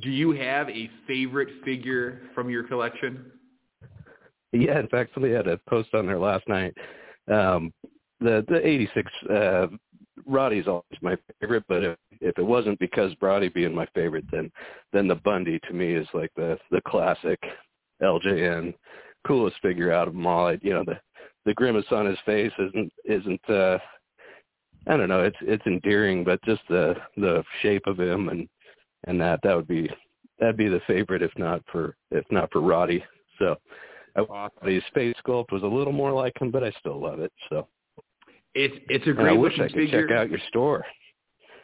Do 0.00 0.10
you 0.10 0.30
have 0.30 0.68
a 0.68 0.88
favorite 1.08 1.48
figure 1.64 2.20
from 2.32 2.48
your 2.48 2.62
collection? 2.62 3.32
Yeah, 4.52 4.78
in 4.80 4.88
fact, 4.88 5.12
somebody 5.14 5.34
had 5.34 5.48
a 5.48 5.58
post 5.68 5.94
on 5.94 6.06
there 6.06 6.18
last 6.18 6.48
night. 6.48 6.74
Um, 7.30 7.72
the 8.20 8.44
the 8.48 8.66
'86 8.66 9.12
uh, 9.30 9.66
Roddy's 10.26 10.66
always 10.66 10.84
my 11.00 11.16
favorite, 11.40 11.64
but 11.68 11.84
if, 11.84 11.98
if 12.20 12.38
it 12.38 12.42
wasn't 12.42 12.78
because 12.78 13.12
Roddy 13.20 13.48
being 13.48 13.74
my 13.74 13.86
favorite, 13.94 14.24
then 14.30 14.50
then 14.92 15.08
the 15.08 15.14
Bundy 15.16 15.58
to 15.68 15.72
me 15.72 15.94
is 15.94 16.08
like 16.14 16.30
the 16.36 16.58
the 16.70 16.80
classic 16.86 17.40
LJN 18.02 18.74
coolest 19.26 19.56
figure 19.60 19.92
out 19.92 20.08
of 20.08 20.14
them 20.14 20.26
all. 20.26 20.54
You 20.62 20.74
know, 20.74 20.84
the 20.84 20.98
the 21.44 21.54
grimace 21.54 21.84
on 21.90 22.06
his 22.06 22.18
face 22.24 22.52
isn't 22.58 22.92
isn't 23.04 23.50
uh 23.50 23.78
I 24.86 24.96
don't 24.96 25.08
know, 25.08 25.22
it's 25.22 25.36
it's 25.42 25.66
endearing, 25.66 26.24
but 26.24 26.42
just 26.44 26.62
the 26.68 26.94
the 27.16 27.42
shape 27.62 27.86
of 27.86 27.98
him 28.00 28.28
and 28.28 28.48
and 29.06 29.20
that 29.20 29.40
that 29.42 29.54
would 29.54 29.68
be 29.68 29.88
that'd 30.38 30.56
be 30.56 30.68
the 30.68 30.80
favorite 30.86 31.22
if 31.22 31.32
not 31.36 31.62
for 31.70 31.96
if 32.10 32.24
not 32.30 32.50
for 32.52 32.60
Roddy. 32.60 33.04
So 33.38 33.56
I, 34.16 34.48
his 34.64 34.82
face 34.94 35.14
sculpt 35.24 35.52
was 35.52 35.62
a 35.62 35.66
little 35.66 35.92
more 35.92 36.12
like 36.12 36.40
him, 36.40 36.50
but 36.50 36.64
I 36.64 36.70
still 36.80 37.00
love 37.00 37.20
it. 37.20 37.32
So 37.50 37.66
It's 38.54 38.74
it's 38.88 39.06
a 39.06 39.10
and 39.10 39.20
I 39.20 39.22
great 39.22 39.38
wish 39.38 39.52
looking 39.58 39.64
I 39.64 39.68
could 39.68 39.76
figure. 39.76 40.06
check 40.08 40.16
out 40.16 40.30
your 40.30 40.40
store. 40.48 40.84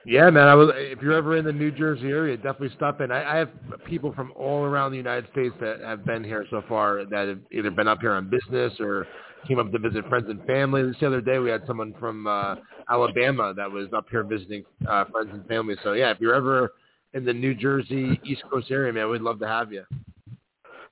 Yeah, 0.06 0.28
man. 0.28 0.48
I 0.48 0.54
was. 0.54 0.70
If 0.74 1.00
you're 1.00 1.14
ever 1.14 1.36
in 1.38 1.44
the 1.46 1.52
New 1.52 1.70
Jersey 1.70 2.08
area, 2.08 2.36
definitely 2.36 2.70
stop 2.76 3.00
in. 3.00 3.10
I, 3.10 3.34
I 3.34 3.36
have 3.38 3.50
people 3.86 4.12
from 4.12 4.32
all 4.36 4.64
around 4.64 4.90
the 4.90 4.98
United 4.98 5.30
States 5.32 5.54
that 5.60 5.80
have 5.80 6.04
been 6.04 6.22
here 6.22 6.44
so 6.50 6.62
far 6.68 7.04
that 7.06 7.28
have 7.28 7.38
either 7.50 7.70
been 7.70 7.88
up 7.88 8.00
here 8.00 8.12
on 8.12 8.28
business 8.28 8.74
or 8.80 9.06
came 9.48 9.58
up 9.58 9.72
to 9.72 9.78
visit 9.78 10.06
friends 10.08 10.26
and 10.28 10.44
family. 10.44 10.82
This 10.82 10.96
other 11.02 11.22
day, 11.22 11.38
we 11.38 11.48
had 11.48 11.62
someone 11.66 11.94
from 11.98 12.26
uh, 12.26 12.56
Alabama 12.90 13.54
that 13.56 13.70
was 13.70 13.88
up 13.94 14.06
here 14.10 14.24
visiting 14.24 14.62
uh, 14.86 15.06
friends 15.06 15.30
and 15.32 15.46
family. 15.46 15.74
So 15.82 15.94
yeah, 15.94 16.10
if 16.10 16.20
you're 16.20 16.34
ever 16.34 16.72
in 17.14 17.24
the 17.24 17.32
New 17.32 17.54
Jersey 17.54 18.20
East 18.24 18.42
Coast 18.50 18.70
area, 18.70 18.92
man, 18.92 19.08
we'd 19.08 19.22
love 19.22 19.38
to 19.40 19.48
have 19.48 19.72
you. 19.72 19.84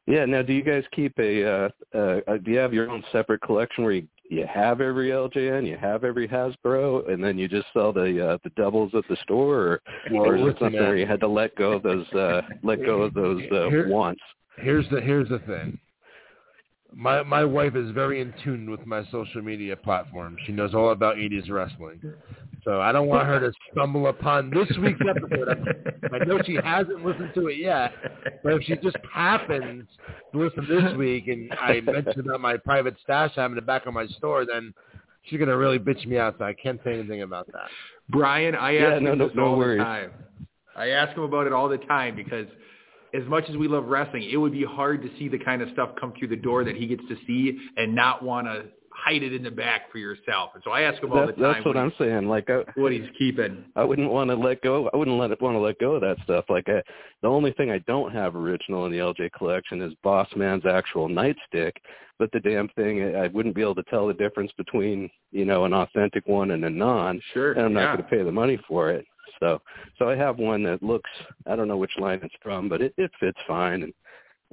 Yeah. 0.07 0.24
Now, 0.24 0.43
do 0.43 0.53
you 0.53 0.62
guys 0.62 0.85
keep 0.93 1.19
a? 1.19 1.45
Uh, 1.45 1.69
uh, 1.95 2.20
uh, 2.27 2.37
do 2.39 2.51
you 2.51 2.59
have 2.59 2.74
your 2.74 2.91
own 2.91 3.05
separate 3.12 3.41
collection 3.43 3.85
where 3.85 3.93
you 3.93 4.09
you 4.33 4.47
have 4.47 4.81
every 4.81 5.11
LJN, 5.11 5.66
you 5.66 5.77
have 5.77 6.05
every 6.05 6.27
Hasbro, 6.27 7.12
and 7.12 7.23
then 7.23 7.37
you 7.37 7.49
just 7.49 7.66
sell 7.74 7.93
the 7.93 8.31
uh, 8.31 8.39
the 8.43 8.51
doubles 8.57 8.93
at 8.95 9.05
the 9.09 9.16
store, 9.16 9.57
or, 9.57 9.83
or 10.15 10.37
is 10.37 10.47
it 10.47 10.57
something 10.59 10.81
where 10.81 10.97
you 10.97 11.07
had 11.07 11.20
to 11.20 11.29
let 11.29 11.55
go 11.55 11.73
of 11.73 11.83
those 11.83 12.11
uh, 12.12 12.41
let 12.62 12.83
go 12.85 13.03
of 13.03 13.12
those 13.12 13.43
uh, 13.53 13.69
Here- 13.69 13.89
wants? 13.89 14.23
Here's 14.57 14.89
the 14.91 15.01
here's 15.01 15.29
the 15.29 15.39
thing. 15.41 15.79
My 16.94 17.23
my 17.23 17.44
wife 17.44 17.74
is 17.74 17.90
very 17.93 18.20
in 18.20 18.35
tune 18.44 18.70
with 18.70 18.85
my 18.86 19.05
social 19.10 19.43
media 19.43 19.77
platform. 19.77 20.36
She 20.47 20.52
knows 20.52 20.74
all 20.74 20.90
about 20.90 21.16
80s 21.16 21.51
wrestling. 21.51 22.01
So 22.64 22.81
I 22.81 22.93
don't 22.93 23.09
want 23.09 23.27
her 23.27 23.40
to 23.40 23.52
stumble 23.73 24.06
upon 24.09 24.51
this 24.51 24.69
week's 24.78 25.01
episode. 25.09 25.74
I 26.12 26.24
know 26.24 26.40
she 26.44 26.56
hasn't 26.62 27.05
listened 27.05 27.32
to 27.35 27.48
it 27.48 27.56
yet, 27.59 27.93
but 28.44 28.52
if 28.55 28.62
she 28.64 28.77
just 28.77 28.97
happens 29.12 29.89
to 30.32 30.39
listen 30.39 30.66
this 30.69 30.94
week 30.97 31.28
and 31.28 31.52
I 31.60 31.81
mention 31.81 32.20
about 32.20 32.40
my 32.40 32.56
private 32.56 32.97
stash 33.02 33.32
having 33.35 33.56
it 33.59 33.66
back 33.66 33.86
on 33.86 33.94
my 33.94 34.06
store, 34.19 34.44
then 34.47 34.73
she's 35.24 35.39
gonna 35.40 35.56
really 35.56 35.78
bitch 35.78 36.06
me 36.06 36.19
out. 36.19 36.36
So 36.39 36.44
I 36.44 36.52
can't 36.52 36.81
say 36.85 36.93
anything 36.94 37.23
about 37.23 37.47
that. 37.52 37.69
Brian, 38.10 38.55
I 38.55 38.73
Yeah, 38.73 38.89
ask 38.90 39.02
no, 39.02 39.12
him 39.12 39.19
no- 39.19 39.31
no 39.35 39.44
all 39.47 39.56
worries. 39.59 39.78
the 39.78 39.85
time. 39.85 40.10
I 40.77 40.89
ask 40.90 41.16
him 41.16 41.23
about 41.24 41.47
it 41.47 41.52
all 41.52 41.69
the 41.69 41.78
time 41.78 42.14
because 42.16 42.47
as 43.15 43.25
much 43.29 43.45
as 43.49 43.57
we 43.57 43.69
love 43.69 43.87
wrestling, 43.87 44.29
it 44.31 44.37
would 44.37 44.53
be 44.53 44.65
hard 44.65 45.03
to 45.03 45.11
see 45.19 45.29
the 45.29 45.39
kind 45.39 45.63
of 45.63 45.69
stuff 45.73 45.91
come 46.01 46.13
through 46.19 46.29
the 46.29 46.37
door 46.37 46.65
that 46.65 46.77
he 46.77 46.87
gets 46.87 47.03
to 47.09 47.17
see 47.27 47.59
and 47.77 47.95
not 47.95 48.23
want 48.23 48.47
to 48.47 48.65
hide 48.95 49.23
it 49.23 49.33
in 49.33 49.43
the 49.43 49.51
back 49.51 49.91
for 49.91 49.99
yourself. 49.99 50.51
And 50.55 50.63
so 50.65 50.71
I 50.71 50.83
ask 50.83 51.03
him 51.03 51.13
all 51.13 51.27
That, 51.27 51.37
the 51.37 51.43
time 51.43 51.53
that's 51.55 51.65
what 51.65 51.77
what, 51.77 51.83
I'm 51.83 51.93
saying. 51.99 52.29
Like 52.29 52.49
I, 52.51 52.63
what 52.77 52.93
he's 52.93 53.09
keeping. 53.19 53.65
I 53.77 53.85
wouldn't 53.85 54.11
want 54.11 54.31
to 54.31 54.37
let 54.37 54.63
go. 54.63 54.91
I 54.93 54.97
wouldn't 54.97 55.19
let 55.19 55.31
it 55.31 55.41
want 55.41 55.55
to 55.57 55.61
let 55.61 55.79
go 55.79 55.93
of 55.93 56.01
that 56.03 56.17
stuff. 56.25 56.45
Like 56.49 56.69
I, 56.69 56.83
the 57.23 57.29
only 57.29 57.53
thing 57.53 57.71
I 57.71 57.79
don't 57.81 58.13
have 58.13 58.37
original 58.37 58.87
in 58.87 58.93
the 58.93 58.99
LJ 58.99 59.33
collection 59.33 59.83
is 59.83 59.93
Boss 60.03 60.29
Man's 60.37 60.67
actual 60.67 61.09
nightstick. 61.09 61.73
But 62.19 62.31
the 62.33 62.41
damn 62.41 62.69
thing, 62.69 63.17
I 63.17 63.29
wouldn't 63.29 63.55
be 63.55 63.63
able 63.63 63.75
to 63.77 63.83
tell 63.85 64.07
the 64.07 64.15
difference 64.15 64.53
between 64.57 65.11
you 65.33 65.45
know 65.45 65.65
an 65.65 65.73
authentic 65.73 66.27
one 66.27 66.53
and 66.53 66.65
a 66.65 66.71
non. 66.71 67.21
Sure. 67.33 67.53
And 67.53 67.63
I'm 67.63 67.73
not 67.73 67.81
yeah. 67.81 67.97
going 67.97 68.05
to 68.05 68.17
pay 68.17 68.23
the 68.23 68.33
money 68.33 68.59
for 68.69 68.91
it. 68.91 69.05
So, 69.43 69.60
so 69.98 70.09
I 70.09 70.14
have 70.14 70.39
one 70.39 70.62
that 70.62 70.85
looks. 70.85 71.10
I 71.48 71.56
don't 71.56 71.66
know 71.66 71.77
which 71.77 71.90
line 71.98 72.20
it's 72.23 72.35
from, 72.40 72.69
but 72.69 72.81
it, 72.81 72.94
it 72.97 73.10
fits 73.19 73.39
fine, 73.48 73.82
and 73.82 73.93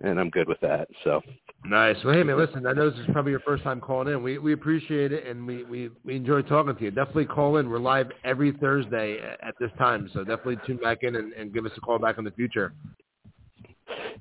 and 0.01 0.19
I'm 0.19 0.31
good 0.31 0.47
with 0.47 0.59
that. 0.61 0.87
So. 1.03 1.21
Nice. 1.65 1.97
Well, 2.03 2.15
hey 2.15 2.23
man, 2.23 2.37
listen. 2.37 2.65
I 2.65 2.73
know 2.73 2.89
this 2.89 2.97
is 2.99 3.05
probably 3.11 3.31
your 3.31 3.41
first 3.41 3.63
time 3.63 3.81
calling 3.81 4.11
in. 4.11 4.23
We 4.23 4.39
we 4.39 4.53
appreciate 4.53 5.11
it, 5.11 5.27
and 5.27 5.45
we 5.45 5.63
we 5.63 5.91
we 6.03 6.15
enjoy 6.15 6.41
talking 6.41 6.75
to 6.75 6.83
you. 6.83 6.89
Definitely 6.89 7.25
call 7.25 7.57
in. 7.57 7.69
We're 7.69 7.77
live 7.77 8.09
every 8.23 8.51
Thursday 8.53 9.19
at 9.43 9.53
this 9.59 9.69
time, 9.77 10.09
so 10.11 10.21
definitely 10.21 10.57
tune 10.65 10.77
back 10.77 11.03
in 11.03 11.15
and, 11.17 11.33
and 11.33 11.53
give 11.53 11.65
us 11.67 11.71
a 11.77 11.81
call 11.81 11.99
back 11.99 12.17
in 12.17 12.23
the 12.23 12.31
future. 12.31 12.73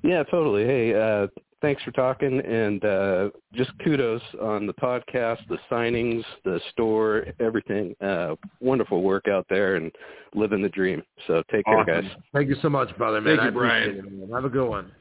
Yeah, 0.03 0.23
totally. 0.29 0.65
Hey, 0.65 0.93
uh, 0.93 1.27
thanks 1.61 1.81
for 1.83 1.91
talking, 1.91 2.39
and 2.39 2.83
uh, 2.83 3.29
just 3.53 3.71
kudos 3.83 4.21
on 4.41 4.67
the 4.67 4.73
podcast, 4.73 5.39
the 5.47 5.57
signings, 5.71 6.23
the 6.45 6.59
store, 6.71 7.25
everything. 7.39 7.95
Uh, 8.01 8.35
wonderful 8.61 9.01
work 9.01 9.27
out 9.27 9.45
there, 9.49 9.75
and 9.75 9.91
living 10.33 10.61
the 10.61 10.69
dream. 10.69 11.01
So 11.27 11.43
take 11.51 11.65
care, 11.65 11.85
guys. 11.85 12.09
Thank 12.33 12.49
you 12.49 12.55
so 12.61 12.69
much, 12.69 12.95
brother. 12.97 13.21
Man, 13.21 13.37
Thank 13.37 13.53
you, 13.53 13.61
I 13.61 13.65
appreciate 13.65 14.01
Brian. 14.01 14.13
it. 14.13 14.19
Man. 14.19 14.29
Have 14.33 14.45
a 14.45 14.49
good 14.49 14.67
one. 14.67 14.91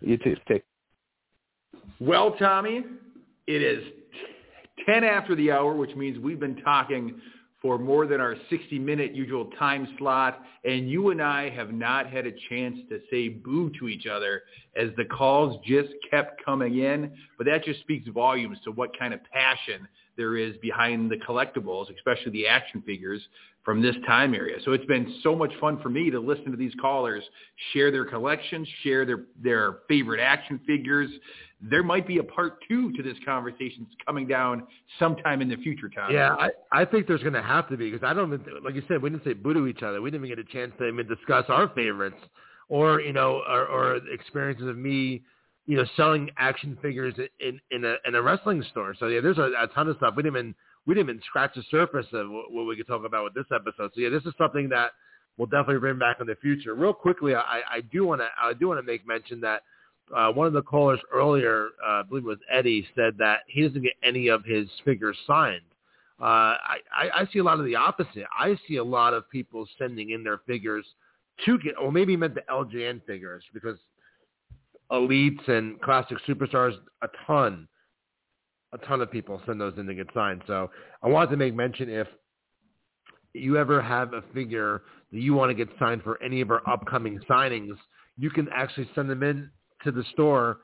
You 0.00 0.16
too. 0.18 0.36
Take. 0.48 0.62
Well, 2.00 2.32
Tommy, 2.32 2.84
it 3.46 3.62
is 3.62 3.84
10 4.86 5.04
after 5.04 5.34
the 5.34 5.52
hour, 5.52 5.74
which 5.74 5.94
means 5.94 6.18
we've 6.18 6.40
been 6.40 6.56
talking 6.62 7.20
for 7.62 7.78
more 7.78 8.06
than 8.06 8.20
our 8.20 8.36
60-minute 8.50 9.14
usual 9.14 9.50
time 9.58 9.86
slot, 9.98 10.42
and 10.64 10.90
you 10.90 11.10
and 11.10 11.20
I 11.20 11.50
have 11.50 11.72
not 11.72 12.08
had 12.10 12.26
a 12.26 12.32
chance 12.48 12.78
to 12.88 13.00
say 13.10 13.28
boo 13.28 13.70
to 13.78 13.88
each 13.88 14.06
other 14.06 14.42
as 14.76 14.88
the 14.96 15.04
calls 15.04 15.60
just 15.66 15.90
kept 16.10 16.42
coming 16.44 16.78
in, 16.78 17.12
but 17.36 17.46
that 17.46 17.64
just 17.64 17.80
speaks 17.80 18.08
volumes 18.08 18.58
to 18.64 18.72
what 18.72 18.98
kind 18.98 19.12
of 19.12 19.20
passion 19.32 19.86
there 20.16 20.36
is 20.36 20.56
behind 20.58 21.10
the 21.10 21.16
collectibles, 21.16 21.86
especially 21.94 22.32
the 22.32 22.46
action 22.46 22.82
figures 22.82 23.22
from 23.64 23.82
this 23.82 23.94
time 24.06 24.34
area. 24.34 24.56
So 24.64 24.72
it's 24.72 24.84
been 24.86 25.14
so 25.22 25.36
much 25.36 25.52
fun 25.60 25.80
for 25.82 25.90
me 25.90 26.10
to 26.10 26.18
listen 26.18 26.50
to 26.50 26.56
these 26.56 26.72
callers 26.80 27.22
share 27.72 27.90
their 27.90 28.06
collections, 28.06 28.66
share 28.82 29.04
their, 29.04 29.24
their 29.42 29.78
favorite 29.88 30.20
action 30.20 30.60
figures. 30.66 31.10
There 31.60 31.82
might 31.82 32.06
be 32.06 32.18
a 32.18 32.22
part 32.22 32.58
two 32.66 32.90
to 32.92 33.02
this 33.02 33.16
conversation 33.24 33.86
coming 34.06 34.26
down 34.26 34.66
sometime 34.98 35.42
in 35.42 35.48
the 35.48 35.56
future, 35.56 35.90
Tom. 35.90 36.10
Yeah, 36.10 36.34
I, 36.34 36.48
I 36.72 36.84
think 36.86 37.06
there's 37.06 37.20
going 37.20 37.34
to 37.34 37.42
have 37.42 37.68
to 37.68 37.76
be 37.76 37.90
because 37.90 38.04
I 38.06 38.14
don't, 38.14 38.30
like 38.64 38.74
you 38.74 38.82
said, 38.88 39.02
we 39.02 39.10
didn't 39.10 39.24
say 39.24 39.34
boo 39.34 39.52
to 39.52 39.66
each 39.66 39.82
other. 39.82 40.00
We 40.00 40.10
didn't 40.10 40.24
even 40.24 40.38
get 40.38 40.48
a 40.48 40.50
chance 40.50 40.72
to 40.78 40.88
even 40.88 41.06
discuss 41.06 41.44
our 41.48 41.68
favorites 41.74 42.16
or, 42.70 43.02
you 43.02 43.12
know, 43.12 43.42
or, 43.46 43.66
or 43.66 43.96
experiences 44.10 44.68
of 44.68 44.78
me, 44.78 45.22
you 45.66 45.76
know, 45.76 45.84
selling 45.96 46.30
action 46.38 46.78
figures 46.80 47.14
in, 47.40 47.60
in 47.70 47.84
a, 47.84 47.96
in 48.06 48.14
a 48.14 48.22
wrestling 48.22 48.64
store. 48.70 48.94
So 48.98 49.08
yeah, 49.08 49.20
there's 49.20 49.38
a, 49.38 49.50
a 49.60 49.66
ton 49.74 49.86
of 49.88 49.98
stuff. 49.98 50.14
We 50.16 50.22
didn't 50.22 50.38
even, 50.38 50.54
we 50.86 50.94
didn't 50.94 51.10
even 51.10 51.22
scratch 51.26 51.52
the 51.54 51.62
surface 51.70 52.06
of 52.12 52.26
what, 52.30 52.64
we 52.66 52.76
could 52.76 52.86
talk 52.86 53.04
about 53.04 53.24
with 53.24 53.34
this 53.34 53.46
episode. 53.54 53.90
So 53.94 54.00
yeah, 54.00 54.08
this 54.08 54.24
is 54.24 54.32
something 54.38 54.68
that 54.70 54.92
we'll 55.36 55.46
definitely 55.46 55.78
bring 55.78 55.98
back 55.98 56.18
in 56.20 56.26
the 56.26 56.36
future. 56.36 56.74
Real 56.74 56.92
quickly, 56.92 57.34
I, 57.34 57.60
I 57.70 57.80
do 57.92 58.04
want 58.04 58.20
to, 58.20 58.28
I 58.40 58.52
do 58.52 58.68
want 58.68 58.78
to 58.78 58.82
make 58.82 59.06
mention 59.06 59.40
that 59.42 59.62
uh, 60.14 60.32
one 60.32 60.46
of 60.46 60.52
the 60.52 60.62
callers 60.62 61.00
earlier, 61.12 61.68
uh, 61.86 62.00
I 62.00 62.02
believe 62.02 62.24
it 62.24 62.28
was 62.28 62.38
Eddie, 62.50 62.86
said 62.94 63.14
that 63.18 63.40
he 63.46 63.62
doesn't 63.62 63.82
get 63.82 63.92
any 64.02 64.28
of 64.28 64.44
his 64.44 64.68
figures 64.84 65.16
signed. 65.26 65.60
Uh, 66.20 66.24
I, 66.24 66.76
I, 66.94 67.20
I 67.20 67.28
see 67.32 67.38
a 67.38 67.44
lot 67.44 67.58
of 67.58 67.64
the 67.64 67.76
opposite. 67.76 68.26
I 68.38 68.56
see 68.68 68.76
a 68.76 68.84
lot 68.84 69.14
of 69.14 69.28
people 69.30 69.66
sending 69.78 70.10
in 70.10 70.22
their 70.22 70.38
figures 70.46 70.84
to 71.46 71.58
get, 71.58 71.74
or 71.80 71.90
maybe 71.90 72.12
he 72.12 72.16
meant 72.16 72.34
the 72.34 72.42
LJN 72.50 73.02
figures 73.06 73.42
because 73.54 73.78
elites 74.92 75.48
and 75.48 75.80
classic 75.80 76.18
superstars, 76.28 76.74
a 77.02 77.08
ton, 77.26 77.68
a 78.72 78.78
ton 78.78 79.00
of 79.00 79.10
people 79.10 79.40
send 79.46 79.60
those 79.60 79.74
in 79.78 79.86
to 79.86 79.94
get 79.94 80.06
signed. 80.14 80.42
So 80.46 80.70
I 81.02 81.08
wanted 81.08 81.30
to 81.30 81.36
make 81.36 81.54
mention 81.54 81.88
if 81.88 82.06
you 83.32 83.56
ever 83.56 83.80
have 83.80 84.12
a 84.12 84.22
figure 84.34 84.82
that 85.12 85.20
you 85.20 85.34
want 85.34 85.50
to 85.50 85.54
get 85.54 85.68
signed 85.78 86.02
for 86.02 86.22
any 86.22 86.40
of 86.40 86.50
our 86.50 86.62
upcoming 86.68 87.18
signings, 87.28 87.76
you 88.18 88.30
can 88.30 88.48
actually 88.54 88.88
send 88.94 89.08
them 89.10 89.22
in 89.22 89.50
to 89.84 89.90
the 89.90 90.04
store. 90.12 90.58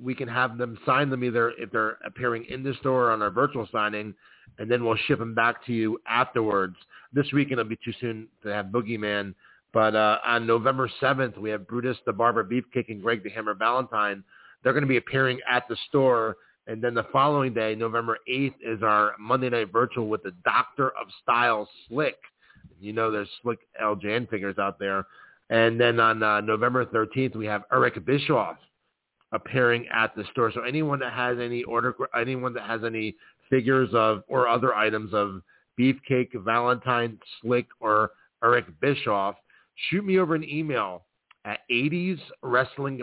We 0.00 0.14
can 0.14 0.28
have 0.28 0.58
them 0.58 0.78
sign 0.86 1.10
them 1.10 1.22
either 1.22 1.52
if 1.58 1.70
they're 1.70 1.98
appearing 2.04 2.46
in 2.48 2.62
the 2.62 2.74
store 2.80 3.08
or 3.08 3.10
on 3.12 3.22
our 3.22 3.30
virtual 3.30 3.68
signing, 3.70 4.14
and 4.58 4.70
then 4.70 4.84
we'll 4.84 4.96
ship 5.06 5.18
them 5.18 5.34
back 5.34 5.64
to 5.66 5.72
you 5.72 5.98
afterwards. 6.08 6.76
This 7.12 7.26
weekend 7.32 7.60
it'll 7.60 7.68
be 7.68 7.78
too 7.84 7.92
soon 8.00 8.28
to 8.42 8.48
have 8.48 8.66
Boogeyman, 8.66 9.34
but 9.72 9.94
uh, 9.94 10.18
on 10.24 10.46
November 10.46 10.90
7th 11.00 11.38
we 11.38 11.50
have 11.50 11.68
Brutus 11.68 11.96
the 12.06 12.12
Barber 12.12 12.44
Beefcake 12.44 12.88
and 12.88 13.02
Greg 13.02 13.22
the 13.22 13.30
Hammer 13.30 13.54
Valentine. 13.54 14.24
They're 14.62 14.72
going 14.72 14.84
to 14.84 14.88
be 14.88 14.96
appearing 14.96 15.40
at 15.48 15.68
the 15.68 15.76
store, 15.88 16.36
and 16.66 16.82
then 16.82 16.94
the 16.94 17.06
following 17.12 17.52
day, 17.52 17.74
November 17.74 18.18
8th, 18.28 18.54
is 18.62 18.82
our 18.82 19.14
Monday 19.18 19.50
Night 19.50 19.72
Virtual 19.72 20.08
with 20.08 20.22
the 20.22 20.32
Doctor 20.44 20.88
of 20.90 21.08
Style 21.22 21.68
Slick. 21.88 22.16
You 22.80 22.92
know 22.92 23.10
there's 23.10 23.28
Slick 23.42 23.58
LJN 23.82 24.28
figures 24.30 24.58
out 24.58 24.78
there. 24.78 25.06
And 25.50 25.80
then 25.80 25.98
on 25.98 26.22
uh, 26.22 26.40
November 26.40 26.84
13th, 26.86 27.36
we 27.36 27.46
have 27.46 27.64
Eric 27.72 28.04
Bischoff 28.06 28.56
appearing 29.32 29.86
at 29.92 30.14
the 30.14 30.24
store. 30.30 30.52
So 30.52 30.62
anyone 30.62 30.98
that 31.00 31.12
has 31.12 31.38
any 31.38 31.64
order, 31.64 31.94
anyone 32.18 32.54
that 32.54 32.66
has 32.66 32.84
any 32.84 33.16
figures 33.50 33.90
of 33.92 34.22
or 34.28 34.48
other 34.48 34.74
items 34.74 35.12
of 35.12 35.42
Beefcake, 35.78 36.30
Valentine, 36.34 37.18
Slick, 37.40 37.66
or 37.80 38.12
Eric 38.44 38.66
Bischoff, 38.80 39.34
shoot 39.90 40.04
me 40.04 40.18
over 40.18 40.34
an 40.34 40.44
email 40.48 41.04
at 41.44 41.60
80s 41.70 42.18
Wrestling 42.42 43.00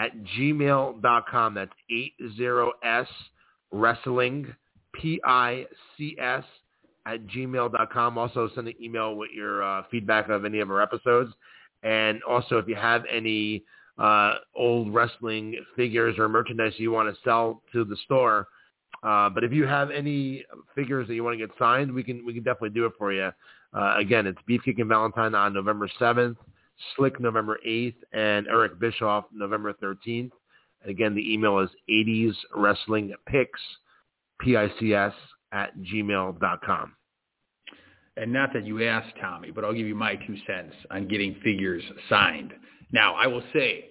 at 0.00 0.12
gmail.com. 0.24 1.54
That's 1.54 1.72
80s 1.90 3.06
Wrestling, 3.72 4.52
P-I-C-S 4.94 6.44
at 7.06 7.26
gmail.com. 7.26 8.18
Also 8.18 8.50
send 8.54 8.68
an 8.68 8.74
email 8.82 9.14
with 9.14 9.30
your 9.34 9.62
uh, 9.62 9.82
feedback 9.90 10.28
of 10.28 10.44
any 10.44 10.60
of 10.60 10.70
our 10.70 10.82
episodes. 10.82 11.32
And 11.82 12.22
also 12.24 12.58
if 12.58 12.66
you 12.66 12.74
have 12.74 13.04
any 13.10 13.62
uh, 13.98 14.34
old 14.56 14.92
wrestling 14.92 15.56
figures 15.76 16.18
or 16.18 16.28
merchandise 16.28 16.72
you 16.78 16.90
want 16.90 17.14
to 17.14 17.20
sell 17.22 17.62
to 17.72 17.84
the 17.84 17.96
store, 18.04 18.48
uh, 19.02 19.28
but 19.30 19.44
if 19.44 19.52
you 19.52 19.66
have 19.66 19.90
any 19.90 20.44
figures 20.74 21.06
that 21.08 21.14
you 21.14 21.22
want 21.24 21.38
to 21.38 21.46
get 21.46 21.56
signed, 21.58 21.92
we 21.92 22.02
can 22.02 22.24
we 22.26 22.34
can 22.34 22.42
definitely 22.42 22.70
do 22.70 22.84
it 22.86 22.92
for 22.98 23.12
you. 23.12 23.30
Uh, 23.72 23.94
again, 23.96 24.26
it's 24.26 24.38
Beefcake 24.48 24.80
and 24.80 24.88
Valentine 24.88 25.34
on 25.34 25.54
November 25.54 25.88
7th, 25.98 26.36
Slick 26.96 27.20
November 27.20 27.58
8th, 27.66 27.96
and 28.12 28.46
Eric 28.48 28.78
Bischoff 28.78 29.24
November 29.32 29.72
13th. 29.74 30.30
And 30.82 30.90
Again, 30.90 31.14
the 31.14 31.32
email 31.32 31.58
is 31.58 31.70
80s 31.90 32.34
Wrestling 32.54 33.12
Pics, 33.26 33.60
P-I-C-S, 34.40 35.12
at 35.52 35.76
gmail.com. 35.78 36.92
And 38.16 38.32
not 38.32 38.52
that 38.52 38.64
you 38.66 38.84
asked, 38.84 39.14
Tommy, 39.20 39.50
but 39.50 39.64
I'll 39.64 39.72
give 39.72 39.86
you 39.86 39.94
my 39.94 40.14
two 40.14 40.36
cents 40.46 40.74
on 40.90 41.08
getting 41.08 41.36
figures 41.42 41.82
signed. 42.08 42.52
Now, 42.92 43.14
I 43.14 43.26
will 43.26 43.42
say, 43.52 43.86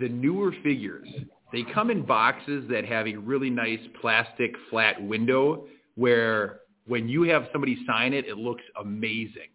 the 0.00 0.08
newer 0.08 0.52
figures, 0.62 1.08
they 1.52 1.64
come 1.72 1.90
in 1.90 2.04
boxes 2.04 2.68
that 2.70 2.84
have 2.84 3.06
a 3.06 3.16
really 3.16 3.50
nice 3.50 3.80
plastic 4.00 4.52
flat 4.70 5.02
window 5.02 5.66
where 5.94 6.60
when 6.86 7.08
you 7.08 7.22
have 7.22 7.48
somebody 7.52 7.78
sign 7.86 8.12
it, 8.12 8.26
it 8.26 8.36
looks 8.36 8.62
amazing. 8.80 9.48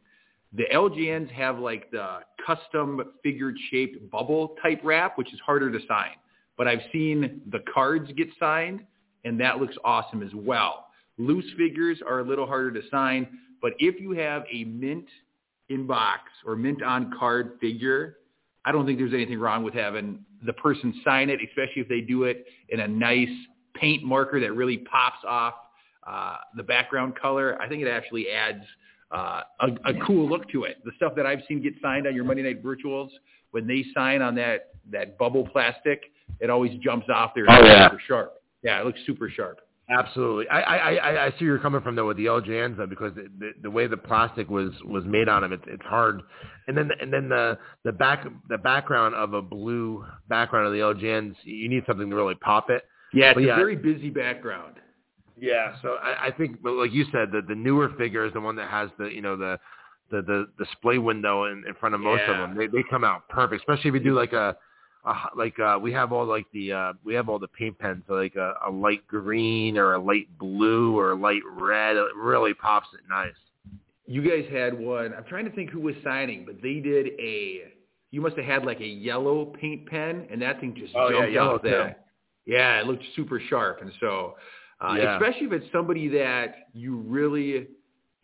The 0.55 0.65
LJNs 0.73 1.31
have 1.31 1.57
like 1.57 1.89
the 1.91 2.19
custom 2.45 3.01
figured 3.23 3.55
shaped 3.71 4.09
bubble 4.11 4.55
type 4.61 4.81
wrap, 4.83 5.17
which 5.17 5.33
is 5.33 5.39
harder 5.45 5.71
to 5.71 5.79
sign. 5.87 6.11
But 6.57 6.67
I've 6.67 6.81
seen 6.91 7.41
the 7.51 7.63
cards 7.73 8.11
get 8.15 8.27
signed, 8.39 8.81
and 9.25 9.39
that 9.39 9.59
looks 9.59 9.75
awesome 9.83 10.21
as 10.21 10.29
well. 10.35 10.87
Loose 11.17 11.45
figures 11.57 11.99
are 12.07 12.19
a 12.19 12.23
little 12.23 12.45
harder 12.45 12.71
to 12.71 12.87
sign, 12.89 13.27
but 13.61 13.73
if 13.79 13.99
you 13.99 14.11
have 14.11 14.43
a 14.51 14.63
mint 14.65 15.05
in 15.69 15.87
box 15.87 16.23
or 16.45 16.55
mint 16.55 16.83
on 16.83 17.11
card 17.17 17.57
figure, 17.59 18.17
I 18.65 18.71
don't 18.71 18.85
think 18.85 18.99
there's 18.99 19.13
anything 19.13 19.39
wrong 19.39 19.63
with 19.63 19.73
having 19.73 20.19
the 20.45 20.53
person 20.53 21.01
sign 21.03 21.29
it, 21.29 21.39
especially 21.41 21.81
if 21.81 21.87
they 21.87 22.01
do 22.01 22.23
it 22.23 22.45
in 22.69 22.81
a 22.81 22.87
nice 22.87 23.29
paint 23.73 24.03
marker 24.03 24.39
that 24.39 24.53
really 24.53 24.77
pops 24.77 25.23
off 25.27 25.55
uh, 26.05 26.37
the 26.55 26.63
background 26.63 27.15
color. 27.19 27.59
I 27.61 27.67
think 27.67 27.81
it 27.81 27.89
actually 27.89 28.29
adds 28.29 28.63
uh, 29.13 29.41
a, 29.61 29.67
a 29.85 30.05
cool 30.05 30.27
look 30.27 30.49
to 30.49 30.63
it. 30.63 30.77
The 30.83 30.91
stuff 30.95 31.13
that 31.15 31.25
I've 31.25 31.41
seen 31.47 31.61
get 31.61 31.73
signed 31.81 32.07
on 32.07 32.15
your 32.15 32.23
Monday 32.23 32.43
Night 32.43 32.63
Virtuals, 32.63 33.09
when 33.51 33.67
they 33.67 33.85
sign 33.93 34.21
on 34.21 34.35
that 34.35 34.69
that 34.91 35.17
bubble 35.17 35.47
plastic, 35.47 36.01
it 36.39 36.49
always 36.49 36.77
jumps 36.79 37.07
off 37.13 37.31
there. 37.35 37.45
Oh, 37.47 37.63
yeah. 37.63 37.89
super 37.89 38.01
sharp. 38.07 38.33
Yeah, 38.63 38.81
it 38.81 38.85
looks 38.85 38.99
super 39.05 39.29
sharp. 39.29 39.59
Absolutely. 39.89 40.47
I, 40.47 40.61
I, 40.61 40.77
I, 40.95 41.25
I 41.25 41.29
see 41.31 41.45
you're 41.45 41.59
coming 41.59 41.81
from 41.81 41.95
though 41.95 42.07
with 42.07 42.17
the 42.17 42.25
LJNs 42.25 42.77
though, 42.77 42.85
because 42.85 43.13
the, 43.15 43.27
the, 43.37 43.51
the 43.63 43.69
way 43.69 43.85
the 43.85 43.97
plastic 43.97 44.49
was, 44.49 44.71
was 44.85 45.03
made 45.05 45.27
on 45.27 45.41
them, 45.41 45.51
it's, 45.51 45.63
it's 45.67 45.83
hard. 45.83 46.21
And 46.67 46.77
then, 46.77 46.89
and 47.01 47.11
then 47.11 47.27
the, 47.27 47.57
the 47.83 47.91
back, 47.91 48.25
the 48.49 48.57
background 48.57 49.13
of 49.15 49.33
a 49.33 49.41
blue 49.41 50.05
background 50.29 50.67
of 50.67 50.73
the 50.73 50.79
LJNs, 50.79 51.35
you 51.43 51.67
need 51.67 51.83
something 51.85 52.09
to 52.09 52.15
really 52.15 52.35
pop 52.35 52.69
it. 52.69 52.83
Yeah, 53.13 53.31
it's 53.31 53.35
But 53.35 53.43
a 53.43 53.47
yeah. 53.47 53.55
very 53.57 53.75
busy 53.75 54.09
background. 54.09 54.75
Yeah, 55.39 55.75
so 55.81 55.97
I, 56.01 56.27
I 56.27 56.31
think, 56.31 56.61
but 56.61 56.73
like 56.73 56.91
you 56.93 57.05
said, 57.11 57.31
the 57.31 57.41
the 57.41 57.55
newer 57.55 57.89
figure 57.97 58.25
is 58.25 58.33
the 58.33 58.39
one 58.39 58.55
that 58.57 58.69
has 58.69 58.89
the 58.97 59.05
you 59.05 59.21
know 59.21 59.35
the 59.35 59.59
the 60.11 60.21
the 60.21 60.47
display 60.63 60.97
window 60.97 61.45
in, 61.45 61.63
in 61.67 61.73
front 61.75 61.95
of 61.95 62.01
most 62.01 62.21
of 62.27 62.37
them. 62.37 62.55
They 62.57 62.67
they 62.67 62.83
come 62.89 63.03
out 63.03 63.27
perfect, 63.29 63.61
especially 63.61 63.89
if 63.89 63.95
you 63.95 63.99
do 63.99 64.13
like 64.13 64.33
a, 64.33 64.55
a 65.05 65.13
like 65.35 65.59
uh 65.59 65.79
we 65.81 65.91
have 65.93 66.11
all 66.11 66.25
like 66.25 66.45
the 66.53 66.71
uh 66.71 66.93
we 67.03 67.13
have 67.15 67.29
all 67.29 67.39
the 67.39 67.47
paint 67.47 67.77
pens 67.79 68.03
so 68.07 68.13
like 68.13 68.35
a, 68.35 68.53
a 68.65 68.69
light 68.69 69.05
green 69.07 69.77
or 69.77 69.93
a 69.93 69.99
light 69.99 70.27
blue 70.37 70.97
or 70.97 71.11
a 71.11 71.15
light 71.15 71.41
red. 71.51 71.95
It 71.97 72.15
really 72.15 72.53
pops 72.53 72.87
it 72.93 73.01
nice. 73.09 73.33
You 74.05 74.21
guys 74.21 74.45
had 74.51 74.77
one. 74.77 75.13
I'm 75.13 75.23
trying 75.23 75.45
to 75.45 75.51
think 75.51 75.69
who 75.69 75.79
was 75.79 75.95
signing, 76.03 76.45
but 76.45 76.61
they 76.61 76.75
did 76.75 77.07
a. 77.19 77.71
You 78.11 78.21
must 78.21 78.35
have 78.35 78.45
had 78.45 78.65
like 78.65 78.81
a 78.81 78.85
yellow 78.85 79.45
paint 79.45 79.87
pen, 79.87 80.27
and 80.29 80.39
that 80.41 80.59
thing 80.59 80.75
just 80.77 80.93
Oh, 80.95 81.09
yeah, 81.09 81.21
jumped 81.21 81.33
yellow 81.33 81.55
off 81.55 81.61
that. 81.63 82.05
Yeah, 82.45 82.79
it 82.79 82.85
looked 82.85 83.03
super 83.15 83.41
sharp, 83.49 83.81
and 83.81 83.91
so 83.99 84.35
uh, 84.81 84.95
Yeah. 84.97 85.15
especially 85.17 85.47
if 85.47 85.53
it's 85.53 85.71
somebody 85.71 86.07
that 86.09 86.55
you 86.73 86.97
really 86.97 87.67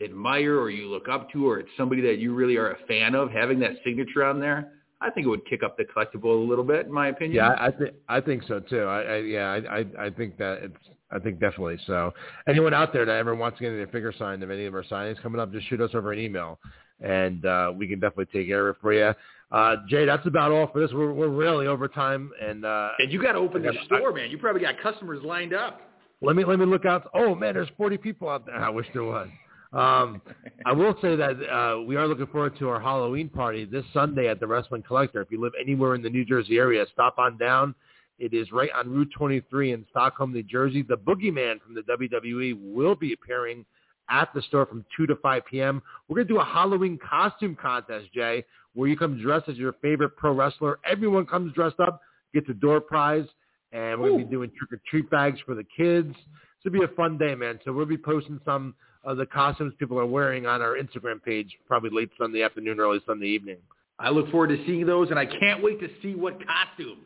admire 0.01 0.57
or 0.57 0.69
you 0.69 0.87
look 0.89 1.07
up 1.09 1.29
to, 1.31 1.47
or 1.49 1.59
it's 1.59 1.69
somebody 1.77 2.01
that 2.01 2.17
you 2.19 2.33
really 2.33 2.55
are 2.57 2.71
a 2.71 2.77
fan 2.87 3.15
of, 3.15 3.31
having 3.31 3.59
that 3.59 3.73
signature 3.83 4.23
on 4.23 4.39
there, 4.39 4.71
I 5.01 5.09
think 5.09 5.25
it 5.25 5.29
would 5.29 5.45
kick 5.45 5.63
up 5.63 5.77
the 5.77 5.85
collectible 5.85 6.43
a 6.43 6.47
little 6.49 6.63
bit, 6.63 6.85
in 6.85 6.91
my 6.91 7.07
opinion. 7.07 7.35
Yeah, 7.37 7.55
I, 7.59 7.71
think 7.71 7.91
I 8.09 8.19
think 8.21 8.43
so 8.47 8.59
too. 8.59 8.83
I, 8.83 9.01
I 9.01 9.17
yeah, 9.17 9.45
I, 9.47 9.79
I 9.79 10.05
I 10.07 10.09
think 10.09 10.37
that 10.37 10.59
it's 10.61 10.77
I 11.11 11.19
think 11.19 11.39
definitely 11.39 11.79
so. 11.87 12.13
Anyone 12.47 12.73
out 12.73 12.91
there 12.93 13.05
that 13.05 13.15
ever 13.15 13.33
wants 13.33 13.57
to 13.59 13.63
get 13.63 13.71
their 13.71 13.87
figure 13.87 14.13
signed 14.17 14.43
of 14.43 14.51
any 14.51 14.65
of 14.65 14.73
our 14.75 14.83
signings 14.83 15.21
coming 15.21 15.39
up, 15.39 15.51
just 15.53 15.67
shoot 15.69 15.79
us 15.81 15.91
over 15.93 16.11
an 16.11 16.19
email, 16.19 16.59
and 17.01 17.45
uh, 17.45 17.71
we 17.75 17.87
can 17.87 17.99
definitely 17.99 18.25
take 18.25 18.47
care 18.47 18.67
of 18.67 18.75
it 18.75 18.81
for 18.81 18.93
you. 18.93 19.13
Uh, 19.51 19.77
Jay, 19.87 20.05
that's 20.05 20.25
about 20.27 20.51
all 20.51 20.67
for 20.67 20.81
this. 20.81 20.91
We're 20.93 21.13
we're 21.13 21.29
really 21.29 21.65
over 21.67 21.87
time, 21.87 22.31
and 22.41 22.65
uh, 22.65 22.89
And 22.99 23.11
you 23.11 23.21
got 23.21 23.33
to 23.33 23.39
open 23.39 23.63
the 23.63 23.73
store, 23.85 24.13
man. 24.13 24.29
You 24.29 24.37
probably 24.37 24.61
got 24.61 24.79
customers 24.81 25.23
lined 25.23 25.53
up. 25.53 25.81
Let 26.21 26.35
me 26.35 26.43
let 26.45 26.59
me 26.59 26.65
look 26.65 26.85
out. 26.85 27.09
Oh 27.13 27.35
man, 27.35 27.53
there's 27.53 27.69
40 27.77 27.97
people 27.97 28.29
out 28.29 28.45
there. 28.45 28.55
I 28.63 28.69
wish 28.69 28.87
there 28.93 29.03
was. 29.03 29.29
Um, 29.71 30.21
I 30.65 30.71
will 30.71 30.95
say 30.99 31.15
that 31.15 31.35
uh, 31.47 31.81
we 31.81 31.95
are 31.95 32.07
looking 32.07 32.25
forward 32.27 32.57
to 32.57 32.69
our 32.69 32.79
Halloween 32.79 33.29
party 33.29 33.65
this 33.65 33.85
Sunday 33.93 34.27
at 34.27 34.39
the 34.39 34.47
Wrestling 34.47 34.81
Collector. 34.81 35.21
If 35.21 35.29
you 35.31 35.39
live 35.39 35.53
anywhere 35.61 35.93
in 35.93 36.01
the 36.01 36.09
New 36.09 36.25
Jersey 36.25 36.57
area, 36.57 36.85
stop 36.91 37.19
on 37.19 37.37
down. 37.37 37.75
It 38.17 38.33
is 38.33 38.51
right 38.51 38.71
on 38.75 38.89
Route 38.89 39.09
23 39.15 39.73
in 39.73 39.85
Stockholm, 39.91 40.33
New 40.33 40.43
Jersey. 40.43 40.81
The 40.81 40.97
Boogeyman 40.97 41.61
from 41.61 41.75
the 41.75 41.81
WWE 41.81 42.57
will 42.59 42.95
be 42.95 43.13
appearing 43.13 43.63
at 44.09 44.29
the 44.33 44.41
store 44.41 44.65
from 44.65 44.83
2 44.97 45.05
to 45.07 45.15
5 45.17 45.45
p.m. 45.45 45.81
We're 46.07 46.15
going 46.15 46.27
to 46.27 46.33
do 46.33 46.39
a 46.39 46.45
Halloween 46.45 46.97
costume 46.97 47.55
contest, 47.55 48.07
Jay, 48.13 48.43
where 48.73 48.89
you 48.89 48.97
come 48.97 49.21
dressed 49.21 49.47
as 49.49 49.57
your 49.57 49.73
favorite 49.81 50.17
pro 50.17 50.33
wrestler. 50.33 50.79
Everyone 50.89 51.25
comes 51.25 51.53
dressed 51.53 51.79
up, 51.79 52.01
gets 52.33 52.49
a 52.49 52.53
door 52.53 52.81
prize, 52.81 53.25
and 53.71 53.99
we're 53.99 54.09
going 54.09 54.21
to 54.21 54.25
be 54.25 54.31
doing 54.31 54.51
trick-or-treat 54.57 55.09
bags 55.09 55.39
for 55.45 55.55
the 55.55 55.63
kids. 55.63 56.09
It's 56.09 56.63
going 56.63 56.79
to 56.81 56.87
be 56.87 56.91
a 56.91 56.95
fun 56.95 57.17
day, 57.17 57.35
man. 57.35 57.59
So 57.63 57.71
we'll 57.71 57.85
be 57.85 57.97
posting 57.97 58.39
some 58.43 58.73
of 59.03 59.17
the 59.17 59.25
costumes 59.25 59.73
people 59.79 59.99
are 59.99 60.05
wearing 60.05 60.45
on 60.45 60.61
our 60.61 60.75
Instagram 60.75 61.23
page 61.23 61.55
probably 61.67 61.89
late 61.91 62.09
Sunday 62.17 62.43
afternoon, 62.43 62.79
early 62.79 62.99
Sunday 63.05 63.27
evening. 63.27 63.57
I 63.99 64.09
look 64.09 64.29
forward 64.31 64.49
to 64.49 64.65
seeing 64.65 64.85
those, 64.85 65.09
and 65.09 65.19
I 65.19 65.25
can't 65.25 65.61
wait 65.61 65.79
to 65.81 65.89
see 66.01 66.15
what 66.15 66.39
costume 66.45 66.99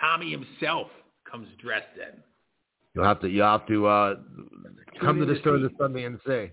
Tommy 0.00 0.30
himself 0.30 0.88
comes 1.30 1.48
dressed 1.60 1.96
in. 1.96 2.20
You'll 2.94 3.04
have 3.04 3.20
to 3.20 3.28
you 3.28 3.40
will 3.40 3.48
have 3.48 3.66
to 3.66 3.86
uh, 3.86 4.14
come 5.00 5.18
to 5.18 5.26
the 5.26 5.38
store 5.40 5.58
this 5.58 5.72
Sunday 5.78 6.04
and 6.04 6.20
say. 6.26 6.52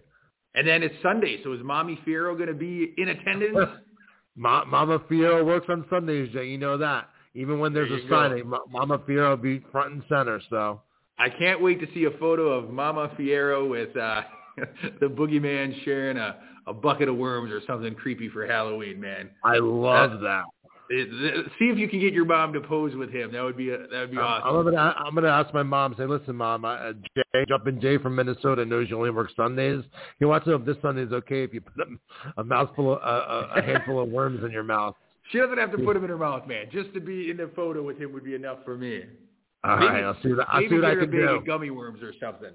And 0.54 0.68
then 0.68 0.84
it's 0.84 0.96
Sunday, 1.02 1.40
so 1.44 1.54
is 1.54 1.62
Mommy 1.64 2.00
Fierro 2.06 2.36
going 2.36 2.50
to 2.50 2.54
be 2.54 2.94
in 2.98 3.10
attendance? 3.10 3.58
Ma- 4.36 4.66
Mama 4.66 5.00
Fierro 5.00 5.46
works 5.46 5.68
on 5.70 5.86
Sundays, 5.90 6.32
Jay. 6.34 6.48
You 6.48 6.58
know 6.58 6.78
that. 6.78 7.10
Even 7.34 7.60
when 7.60 7.74
there's 7.74 7.90
There 7.90 8.00
a 8.00 8.08
go. 8.08 8.30
signing, 8.30 8.52
Mama 8.72 9.00
Fierro 9.00 9.30
will 9.32 9.38
be 9.38 9.64
front 9.72 9.94
and 9.94 10.04
center. 10.10 10.42
So 10.50 10.82
I 11.18 11.30
can't 11.30 11.62
wait 11.62 11.80
to 11.80 11.88
see 11.94 12.06
a 12.06 12.12
photo 12.20 12.52
of 12.52 12.70
Mama 12.72 13.10
Fierro 13.18 13.70
with 13.70 13.96
uh, 13.96 14.22
the 15.00 15.08
boogeyman 15.08 15.84
sharing 15.86 16.18
a, 16.18 16.36
a 16.68 16.74
bucket 16.74 17.08
of 17.08 17.16
worms 17.16 17.52
or 17.52 17.62
something 17.66 17.96
creepy 17.96 18.28
for 18.30 18.46
Halloween, 18.46 19.00
man. 19.00 19.30
I 19.44 19.58
love 19.60 20.12
That- 20.12 20.22
that. 20.22 20.44
It- 20.94 21.10
th- 21.10 21.46
see 21.58 21.70
if 21.70 21.78
you 21.78 21.88
can 21.88 22.02
get 22.02 22.12
your 22.12 22.26
mom 22.26 22.52
to 22.52 22.60
pose 22.60 22.94
with 22.96 23.12
him. 23.12 23.32
That 23.32 23.44
would 23.44 23.56
be 23.56 23.70
a, 23.70 23.78
that 23.78 23.92
would 24.02 24.12
be 24.12 24.18
awesome. 24.18 24.58
I'm 24.58 24.64
gonna 24.66 24.94
I'm 24.98 25.16
gonna 25.16 25.30
ask 25.30 25.54
my 25.54 25.64
mom. 25.64 25.96
Say, 25.98 26.06
listen, 26.06 26.36
mom, 26.36 26.66
uh, 26.66 26.92
Jay, 27.16 27.46
Jumpin' 27.48 27.80
Jay 27.80 27.98
from 27.98 28.14
Minnesota 28.14 28.66
knows 28.66 28.90
you 28.90 28.98
only 28.98 29.10
work 29.10 29.30
Sundays. 29.38 29.86
He 30.20 30.26
wants 30.26 30.44
to 30.44 30.50
know 30.50 30.58
if 30.58 30.66
this 30.66 30.76
Sunday 30.82 31.04
is 31.04 31.14
okay 31.14 31.44
if 31.46 31.54
you 31.54 31.62
put 31.62 31.88
a, 31.88 32.42
a 32.42 32.44
mouthful, 32.44 32.92
of, 32.92 33.00
uh, 33.02 33.48
a, 33.56 33.60
a 33.60 33.62
handful 33.62 34.04
of 34.04 34.10
worms 34.10 34.44
in 34.44 34.52
your 34.52 34.64
mouth. 34.64 34.96
She 35.30 35.38
doesn't 35.38 35.58
have 35.58 35.72
to 35.72 35.78
put 35.78 35.96
him 35.96 36.04
in 36.04 36.10
her 36.10 36.18
mouth, 36.18 36.48
man. 36.48 36.66
Just 36.72 36.94
to 36.94 37.00
be 37.00 37.30
in 37.32 37.38
the 37.38 37.50
photo 37.56 37.84
with 37.84 37.98
him 37.98 38.12
would 38.14 38.24
be 38.24 38.36
enough 38.36 38.60
for 38.66 38.78
me. 38.78 39.04
All 39.64 39.78
Maybe- 39.78 39.88
right, 39.94 40.04
I'll 40.04 40.18
see 40.22 40.34
what 40.34 40.48
I'll 40.50 40.60
Maybe 40.62 40.70
see 40.76 40.76
what 40.82 40.86
I 40.92 40.96
can 40.96 41.12
do. 41.12 41.28
of 41.30 41.46
gummy 41.46 41.70
worms 41.70 42.02
or 42.02 42.14
something. 42.20 42.52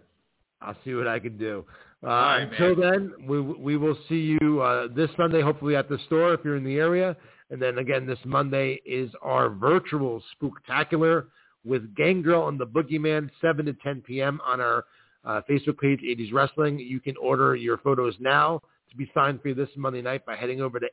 I'll 0.61 0.77
see 0.85 0.95
what 0.95 1.07
I 1.07 1.19
can 1.19 1.37
do. 1.39 1.65
Uh, 2.03 2.07
right, 2.09 2.41
until 2.43 2.75
then, 2.75 3.13
we 3.27 3.41
we 3.41 3.77
will 3.77 3.97
see 4.09 4.37
you 4.41 4.61
uh, 4.61 4.89
this 4.95 5.11
Sunday, 5.17 5.41
hopefully 5.41 5.77
at 5.77 5.89
the 5.89 5.99
store 6.07 6.35
if 6.35 6.41
you're 6.45 6.57
in 6.57 6.65
the 6.65 6.77
area. 6.79 7.17
And 7.51 7.63
then 7.63 7.79
again, 7.79 8.07
this 8.07 8.19
Monday 8.25 8.81
is 8.85 9.11
our 9.23 9.49
virtual 9.51 10.21
spooktacular 10.35 11.27
with 11.65 11.95
Gangrel 11.95 12.49
and 12.49 12.59
the 12.59 12.67
Boogeyman, 12.67 13.31
7 13.41 13.67
to 13.67 13.73
10 13.75 14.01
p.m. 14.03 14.41
on 14.45 14.61
our 14.61 14.85
uh, 15.25 15.41
Facebook 15.49 15.79
page, 15.79 16.01
80s 16.01 16.33
Wrestling. 16.33 16.79
You 16.81 16.99
can 17.01 17.17
order 17.19 17.55
your 17.55 17.79
photos 17.79 18.15
now 18.19 18.61
to 18.91 18.97
be 18.97 19.09
signed 19.15 19.41
for 19.43 19.49
you 19.49 19.55
this 19.55 19.69
Monday 19.77 20.03
night 20.03 20.27
by 20.27 20.35
heading 20.37 20.61
over 20.61 20.81
to 20.81 20.87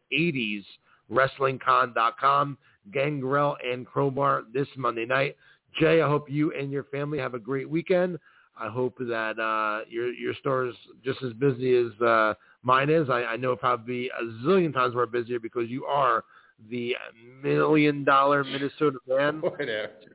80swrestlingcon.com. 1.13 2.57
Gangrel 2.91 3.57
and 3.65 3.85
Crowbar 3.85 4.43
this 4.53 4.67
Monday 4.75 5.05
night. 5.05 5.37
Jay, 5.79 6.01
I 6.01 6.07
hope 6.07 6.29
you 6.29 6.53
and 6.53 6.71
your 6.71 6.83
family 6.85 7.17
have 7.17 7.33
a 7.33 7.39
great 7.39 7.69
weekend. 7.69 8.19
I 8.59 8.69
hope 8.69 8.97
that 8.99 9.39
uh, 9.39 9.85
your 9.89 10.13
your 10.13 10.35
store 10.35 10.67
is 10.67 10.75
just 11.03 11.23
as 11.23 11.33
busy 11.33 11.75
as 11.75 11.99
uh, 12.01 12.35
mine 12.61 12.89
is. 12.89 13.09
I, 13.09 13.23
I 13.23 13.37
know 13.37 13.55
probably 13.55 13.93
be 13.93 14.11
a 14.19 14.23
zillion 14.45 14.73
times 14.73 14.93
more 14.93 15.07
busier 15.07 15.39
because 15.39 15.69
you 15.69 15.85
are 15.85 16.23
the 16.69 16.95
million 17.41 18.03
dollar 18.03 18.43
Minnesota 18.43 18.99
man. 19.07 19.41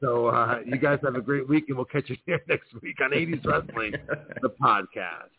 So 0.01 0.29
uh, 0.29 0.61
you 0.65 0.79
guys 0.79 1.01
have 1.03 1.17
a 1.17 1.21
great 1.21 1.49
week, 1.49 1.65
and 1.69 1.77
we'll 1.77 1.85
catch 1.85 2.09
you 2.09 2.17
here 2.25 2.41
next 2.49 2.69
week 2.81 2.97
on 3.03 3.11
80s 3.11 3.45
Wrestling, 3.45 3.95
the 4.41 4.51
podcast. 4.51 5.35